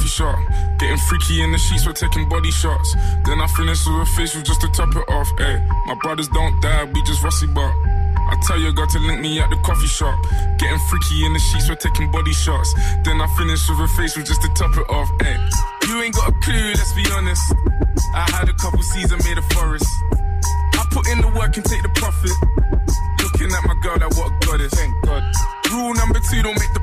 coffee 0.06 0.24
shop. 0.24 0.40
Getting 0.80 0.98
freaky 0.98 1.42
in 1.42 1.52
the 1.52 1.58
sheets, 1.58 1.86
we're 1.86 1.94
taking 1.94 2.28
body 2.30 2.52
shots. 2.52 2.96
Then 3.26 3.42
I 3.42 3.48
finish 3.48 3.86
with 3.86 4.02
a 4.02 4.06
facial 4.18 4.42
just 4.42 4.62
to 4.62 4.68
top 4.70 4.96
it 4.96 5.10
off. 5.10 5.30
Eh. 5.40 5.60
My 5.88 5.96
brothers 6.02 6.28
don't 6.30 6.62
die, 6.62 6.84
we 6.86 7.02
just 7.04 7.24
rusty 7.24 7.48
but. 7.48 7.74
I 8.28 8.36
tell 8.48 8.60
your 8.60 8.74
girl 8.74 8.88
to 8.88 9.00
link 9.00 9.22
me 9.22 9.40
at 9.40 9.50
the 9.50 9.58
coffee 9.58 9.88
shop. 9.88 10.18
Getting 10.58 10.80
freaky 10.90 11.26
in 11.26 11.34
the 11.34 11.40
sheets, 11.40 11.70
we're 11.70 11.76
taking 11.76 12.12
body 12.12 12.34
shots. 12.34 12.74
Then 13.04 13.22
I 13.22 13.28
finish 13.38 13.70
with 13.70 13.80
a 13.80 13.88
facial 13.98 14.24
just 14.24 14.42
to 14.42 14.50
top 14.56 14.76
it 14.78 14.90
off. 14.90 15.10
Eh. 15.22 15.38
You 15.88 16.02
ain't 16.02 16.16
got 16.16 16.30
a 16.30 16.34
clue, 16.42 16.74
let's 16.74 16.94
be 16.94 17.06
honest. 17.14 17.54
I 18.14 18.26
had 18.32 18.50
a 18.50 18.54
couple 18.54 18.82
seasons 18.82 19.24
made 19.26 19.38
a 19.38 19.46
forest. 19.54 19.90
I 20.74 20.86
put 20.92 21.08
in 21.10 21.22
the 21.22 21.30
work 21.38 21.56
and 21.58 21.66
take 21.66 21.82
the 21.82 21.94
profit. 21.96 22.34
Looking 23.22 23.52
at 23.52 23.64
my 23.66 23.76
girl, 23.82 23.98
like 23.98 24.14
what 24.18 24.32
a 24.32 24.46
goddess. 24.46 24.74
Thank 24.74 24.94
God. 25.06 25.24
Rule 25.72 25.94
number 25.94 26.20
two, 26.20 26.42
don't 26.42 26.58
make 26.60 26.74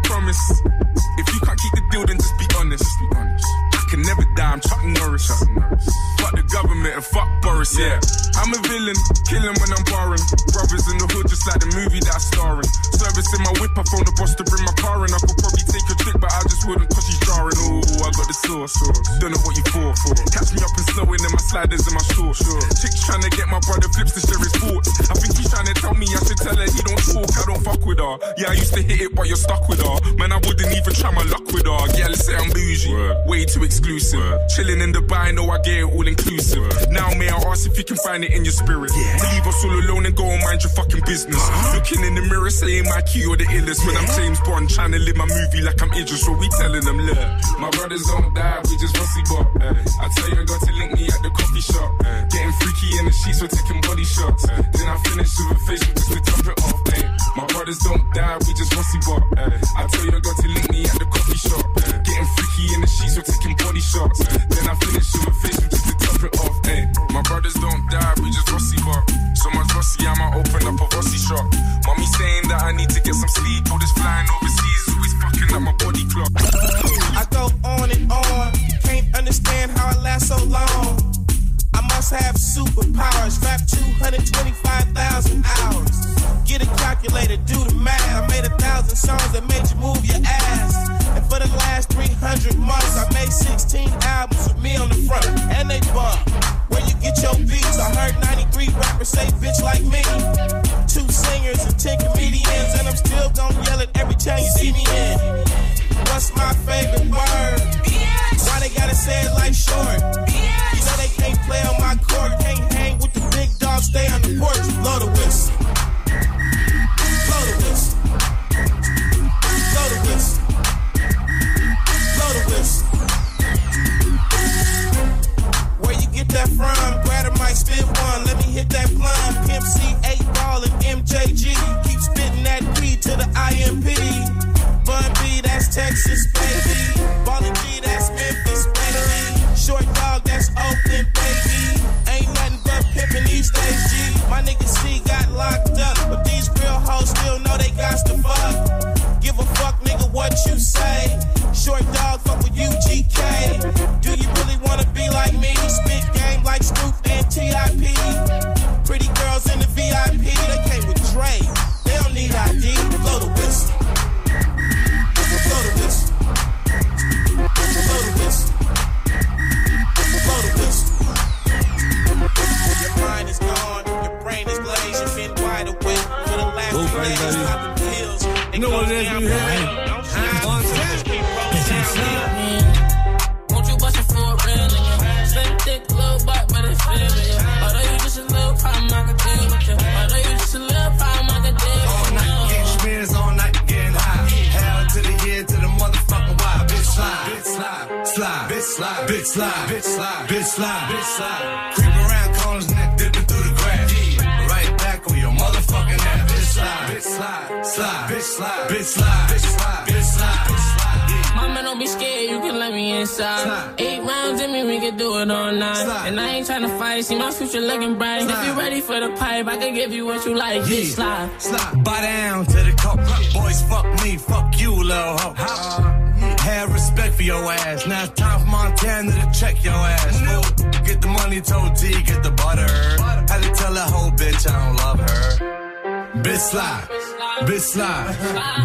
you're 29.33 29.41
stuck 29.41 29.67
with 29.67 29.81
her. 29.81 29.97
Man, 30.21 30.31
I 30.31 30.37
wouldn't 30.45 30.73
even 30.77 30.93
try 30.93 31.11
my 31.11 31.25
luck 31.25 31.47
with 31.57 31.65
her. 31.65 31.81
Yeah, 31.97 32.13
let's 32.13 32.29
say 32.29 32.37
I'm 32.37 32.53
bougie. 32.53 32.93
Word. 32.93 33.17
Way 33.27 33.47
too 33.47 33.65
exclusive. 33.65 34.21
Word. 34.21 34.49
Chilling 34.53 34.81
in 34.85 34.93
Dubai, 34.93 35.33
know 35.33 35.49
I 35.49 35.57
get 35.65 35.81
it 35.81 35.89
all 35.89 36.07
inclusive. 36.07 36.61
Word. 36.61 36.93
Now, 36.93 37.09
may 37.17 37.33
I 37.33 37.37
ask 37.49 37.65
if 37.65 37.79
you 37.79 37.85
can 37.85 37.97
find 37.97 38.25
it 38.25 38.33
in 38.37 38.45
your 38.45 38.53
spirit? 38.53 38.93
Yeah. 38.93 39.17
To 39.17 39.27
leave 39.33 39.47
us 39.47 39.65
all 39.65 39.73
alone 39.73 40.05
and 40.05 40.15
go 40.15 40.29
and 40.29 40.43
mind 40.45 40.63
your 40.63 40.73
fucking 40.77 41.01
business. 41.07 41.41
Huh? 41.41 41.81
Looking 41.81 42.05
in 42.05 42.15
the 42.15 42.21
mirror, 42.29 42.51
saying 42.51 42.85
my 42.85 43.01
key 43.09 43.25
or 43.25 43.37
the 43.41 43.49
illest. 43.57 43.81
Yeah. 43.81 43.87
When 43.89 43.97
I'm 43.97 44.09
James 44.13 44.41
Bond, 44.45 44.69
trying 44.69 44.93
to 44.93 45.01
live 45.01 45.17
my 45.17 45.25
movie 45.25 45.63
like 45.65 45.81
I'm 45.81 45.93
Idris, 45.97 46.21
so 46.29 46.33
we 46.37 46.49
telling 46.61 46.85
them, 46.85 47.01
look, 47.01 47.17
my 47.57 47.71
brothers 47.73 48.05
don't 48.05 48.35
die, 48.35 48.61
we 48.69 48.77
just 48.77 48.93
rusty 49.01 49.23
bop. 49.33 49.49
Uh, 49.57 49.73
I 49.73 50.09
tell 50.13 50.29
you, 50.29 50.41
I 50.41 50.45
got 50.45 50.61
to 50.61 50.73
link 50.77 50.93
me 50.93 51.09
at 51.09 51.21
the 51.25 51.33
coffee 51.33 51.65
shop. 51.65 51.89
Uh, 52.05 52.21
getting 52.29 52.53
freaky 52.61 53.01
in 53.01 53.05
the 53.09 53.15
sheets, 53.25 53.41
we're 53.41 53.49
taking 53.49 53.81
body 53.81 54.05
shots. 54.05 54.45
Uh, 54.45 54.61
then 54.77 54.87
I 54.93 54.97
finish 55.09 55.33
with 55.41 55.57
a 55.57 55.61
face 55.65 55.85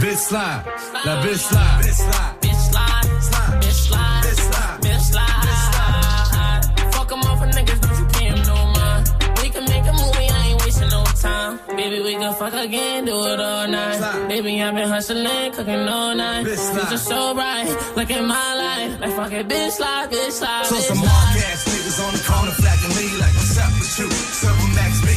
bitch 0.02 0.18
slide, 0.18 0.64
that 1.06 1.24
bitch 1.26 1.40
slide, 1.40 1.84
bitch 1.84 1.95
slide. 1.95 2.34
Bitch, 2.41 3.72
slide. 3.88 4.24
Bitch, 4.24 4.40
slide. 4.52 4.82
Bitch, 4.82 5.02
slide. 5.11 6.94
Fuck 6.94 7.11
'em 7.11 7.19
off 7.30 7.40
for 7.40 7.48
niggas, 7.48 7.80
don't 7.82 7.98
you 7.99 8.06
pay 8.15 8.30
no 8.45 8.57
mind. 8.78 9.03
We 9.41 9.49
can 9.49 9.65
make 9.65 9.86
a 9.88 9.94
movie, 9.94 10.30
I 10.30 10.48
ain't 10.49 10.60
wasting 10.64 10.90
no 10.90 11.03
time. 11.22 11.60
Baby, 11.76 12.02
we 12.02 12.14
can 12.15 12.34
fuck 12.36 12.53
again, 12.53 13.06
do 13.06 13.15
it 13.26 13.40
all 13.40 13.68
night. 13.68 13.99
Baby, 14.28 14.61
I've 14.61 14.76
been 14.76 14.90
hustling, 14.90 15.52
cooking 15.53 15.88
all 15.88 16.14
night. 16.15 16.45
Future 16.45 16.98
so 16.98 17.34
bright, 17.34 17.68
look 17.95 18.11
at 18.11 18.24
my 18.24 18.49
life. 18.65 18.99
Like 19.02 19.14
fuck 19.15 19.32
it, 19.32 19.48
bitch, 19.48 19.72
slide, 19.72 20.10
bitch, 20.11 20.32
slide. 20.32 20.65
So 20.65 20.76
bitch, 20.76 20.88
some 20.90 20.99
mark 20.99 21.38
ass 21.49 21.64
niggas 21.69 21.99
on 22.06 22.11
the 22.14 22.24
corner 22.30 22.52
flagging 22.52 22.94
me 22.98 23.06
like 23.22 23.34
what's 23.36 23.57
up 23.57 23.72
with 23.80 23.99
you? 23.99 24.10
Silver 24.11 24.68
Max 24.76 24.94
me. 25.07 25.15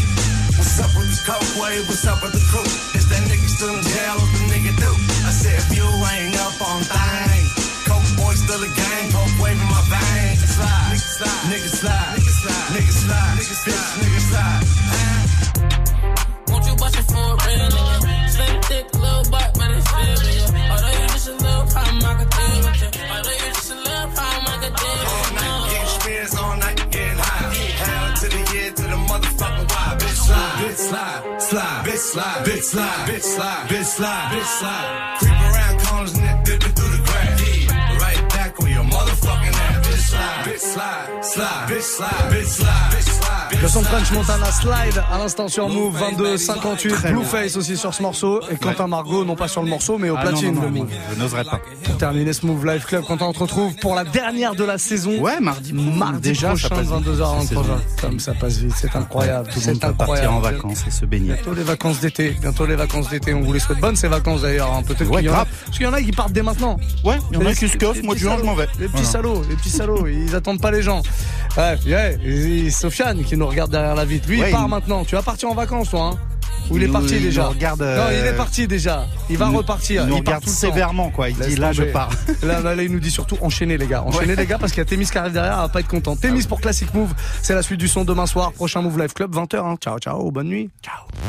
What's 0.56 0.78
up 0.80 0.90
with 0.96 1.08
this 1.10 1.22
coke 1.26 1.50
wave? 1.62 1.84
What's 1.88 2.06
up 2.06 2.22
with 2.22 2.32
the 2.32 2.42
crew? 2.50 2.99
Still 3.60 3.76
in 3.76 3.82
jail? 3.82 4.16
What 4.16 4.32
the 4.32 4.40
nigga 4.48 4.72
do? 4.72 4.88
I 5.28 5.30
said 5.36 5.52
if 5.52 5.76
you 5.76 5.84
ain't 5.84 6.32
up 6.40 6.56
on 6.64 6.80
things, 6.80 7.84
coke 7.84 8.08
boy 8.16 8.32
still 8.32 8.56
a 8.56 8.70
gang, 8.72 9.12
coke 9.12 9.36
wave 9.36 9.60
in 9.60 9.68
my 9.68 9.84
veins. 9.84 10.40
Slide, 10.48 10.96
nigga 10.96 10.96
slide, 10.96 11.44
nigga 11.52 11.68
slide, 11.68 12.16
nigga 12.16 12.32
slide, 12.32 12.72
nigga 12.72 12.92
slide, 13.04 13.36
nigga 13.36 13.56
slide, 13.60 14.00
nigga 14.00 14.20
slide. 14.32 14.64
Won't 14.64 15.19
bitch 32.60 32.66
slide, 32.66 33.08
bitch 33.08 33.22
slide, 33.22 33.68
bitch 33.68 33.84
slide, 33.84 34.32
bitch 34.32 34.58
slide. 34.58 35.16
Creep 35.18 35.32
around 35.32 35.80
corners 35.80 36.18
and 36.18 36.44
dipping 36.44 36.72
through 36.72 36.96
the 36.96 37.02
grass. 37.04 38.00
Right 38.02 38.28
back 38.28 38.60
on 38.60 38.70
your 38.70 38.84
motherfucking 38.84 39.54
ass. 39.54 39.86
Bitch 39.86 39.98
slide, 40.10 40.44
bitch 40.44 40.58
slide, 40.58 41.24
slide, 41.24 41.70
bitch 41.70 41.82
slide, 41.82 42.92
bitch 42.92 43.08
slide. 43.08 43.19
Le 43.62 43.68
son 43.68 43.82
French 43.82 44.10
Montana 44.12 44.50
Slide 44.50 45.02
à 45.12 45.18
l'instant 45.18 45.46
sur 45.48 45.68
Move 45.68 45.94
22 45.98 46.38
58 46.38 46.88
Très 46.92 47.08
bien. 47.08 47.18
Blueface 47.18 47.56
aussi 47.56 47.76
sur 47.76 47.92
ce 47.92 48.00
morceau 48.02 48.40
et 48.50 48.56
Quentin 48.56 48.86
Margot 48.86 49.22
non 49.24 49.36
pas 49.36 49.48
sur 49.48 49.62
le 49.62 49.68
morceau 49.68 49.98
mais 49.98 50.08
au 50.08 50.16
Ah 50.16 50.22
platine 50.22 50.54
non, 50.54 50.62
non, 50.62 50.70
Move. 50.70 50.88
Je 51.14 51.20
n'oserais 51.22 51.44
pas. 51.44 51.60
Pour 51.84 51.96
terminer 51.98 52.32
ce 52.32 52.46
Move 52.46 52.64
Live 52.64 52.84
Club 52.86 53.04
quand 53.06 53.20
on 53.20 53.34
se 53.34 53.38
retrouve 53.38 53.74
pour 53.76 53.94
la 53.94 54.04
dernière 54.04 54.54
de 54.54 54.64
la 54.64 54.78
saison. 54.78 55.18
Ouais, 55.20 55.38
mardi. 55.40 55.74
Mardi 55.74 56.30
Déjà, 56.30 56.56
ça 56.56 56.68
prochain, 56.68 56.68
passe 56.70 56.86
vite, 56.86 57.06
22h 57.08 57.40
cette 57.40 57.48
saison. 57.48 57.64
Comme 58.00 58.18
ça 58.20 58.32
passe 58.32 58.56
vite, 58.56 58.72
c'est 58.76 58.96
incroyable. 58.96 59.50
Tout 59.52 59.60
le 59.60 59.66
monde 59.66 59.80
peut 59.80 59.92
partir 60.06 60.32
en 60.32 60.40
vacances 60.40 60.84
et 60.86 60.90
se 60.90 61.04
baigner. 61.04 61.34
Bientôt 61.34 61.52
les 61.54 61.62
vacances 61.62 62.00
d'été, 62.00 62.30
bientôt 62.40 62.64
les 62.66 62.76
vacances 62.76 63.10
d'été. 63.10 63.34
On 63.34 63.42
vous 63.42 63.52
les 63.52 63.60
souhaite 63.60 63.78
bonnes 63.80 63.96
ces 63.96 64.08
vacances 64.08 64.40
d'ailleurs. 64.42 64.72
hein. 64.72 64.82
Peut-être 64.86 65.10
Ouais, 65.10 65.20
qu'il 65.20 65.30
y 65.30 65.34
en 65.34 65.34
a, 65.38 65.44
parce 65.66 65.76
qu'il 65.76 65.84
y 65.86 65.88
en 65.88 65.92
a 65.92 66.00
qui 66.00 66.12
partent 66.12 66.32
dès 66.32 66.42
maintenant. 66.42 66.78
Ouais, 67.04 67.16
il 67.30 67.34
y 67.34 67.36
en 67.36 67.40
a 67.44 67.50
Les- 67.50 67.54
qui 67.54 67.68
se 67.68 67.76
les 67.76 68.02
Moi, 68.02 68.16
juin, 68.16 68.36
je 68.38 68.44
m'en 68.44 68.54
vais. 68.54 68.68
Les 68.78 68.88
petits 68.88 69.04
salauds, 69.04 69.42
les 69.50 69.56
petits 69.56 69.68
salauds, 69.70 70.06
ils 70.06 70.34
attendent 70.34 70.60
pas 70.62 70.70
les 70.70 70.82
gens. 70.82 71.02
Bref, 71.54 71.80
yeah. 71.84 72.12
Et- 72.24 72.66
et 72.66 72.70
Sofiane 72.70 73.22
qui 73.24 73.36
nous 73.36 73.49
regarde 73.50 73.70
derrière 73.70 73.94
la 73.94 74.04
vitre, 74.04 74.28
lui 74.28 74.40
Ouais, 74.40 74.48
il 74.48 74.52
part 74.52 74.64
il- 74.66 74.70
maintenant. 74.70 75.04
Tu 75.04 75.14
vas 75.14 75.22
partir 75.22 75.50
en 75.50 75.54
vacances 75.54 75.90
toi, 75.90 76.12
hein 76.14 76.18
Ou 76.70 76.76
il 76.76 76.84
est 76.84 76.88
parti 76.88 77.16
il 77.16 77.22
déjà 77.22 77.46
regarde, 77.48 77.80
Non, 77.80 77.86
il 77.86 78.14
euh, 78.16 78.32
est 78.32 78.36
parti 78.36 78.66
déjà. 78.66 79.06
Il 79.28 79.36
va 79.36 79.48
repartir. 79.48 80.02
il 80.04 80.08
part 80.08 80.18
regarde 80.18 80.42
tout 80.44 80.48
le 80.50 80.54
temps. 80.54 80.58
sévèrement, 80.60 81.10
quoi. 81.10 81.28
Il 81.30 81.36
Laisse 81.38 81.48
dit, 81.48 81.56
là, 81.56 81.72
je 81.72 81.82
pars. 81.84 82.10
Là, 82.42 82.60
là, 82.60 82.74
là, 82.74 82.82
il 82.82 82.90
nous 82.92 83.00
dit 83.00 83.10
surtout 83.10 83.36
enchaînez 83.42 83.76
les 83.76 83.86
gars. 83.86 84.02
Enchaînez 84.06 84.28
Ouais. 84.34 84.36
les 84.36 84.46
gars 84.46 84.58
parce 84.58 84.72
qu'il 84.72 84.78
y 84.78 84.82
a 84.82 84.84
Témis 84.86 85.06
qui 85.10 85.18
arrive 85.18 85.32
derrière, 85.32 85.54
elle 85.54 85.60
va 85.62 85.68
pas 85.68 85.80
être 85.80 85.88
content. 85.88 86.14
Témis 86.16 86.44
pour 86.44 86.60
Classic 86.60 86.92
Move, 86.94 87.12
c'est 87.42 87.54
la 87.54 87.62
suite 87.62 87.80
du 87.80 87.88
son 87.88 88.04
demain 88.04 88.26
soir. 88.26 88.52
Prochain 88.52 88.82
Move 88.82 88.98
Live 88.98 89.12
Club, 89.14 89.34
20h. 89.34 89.78
Ciao, 89.80 89.98
ciao, 89.98 90.30
bonne 90.30 90.48
nuit. 90.48 90.70
Ciao. 90.82 91.10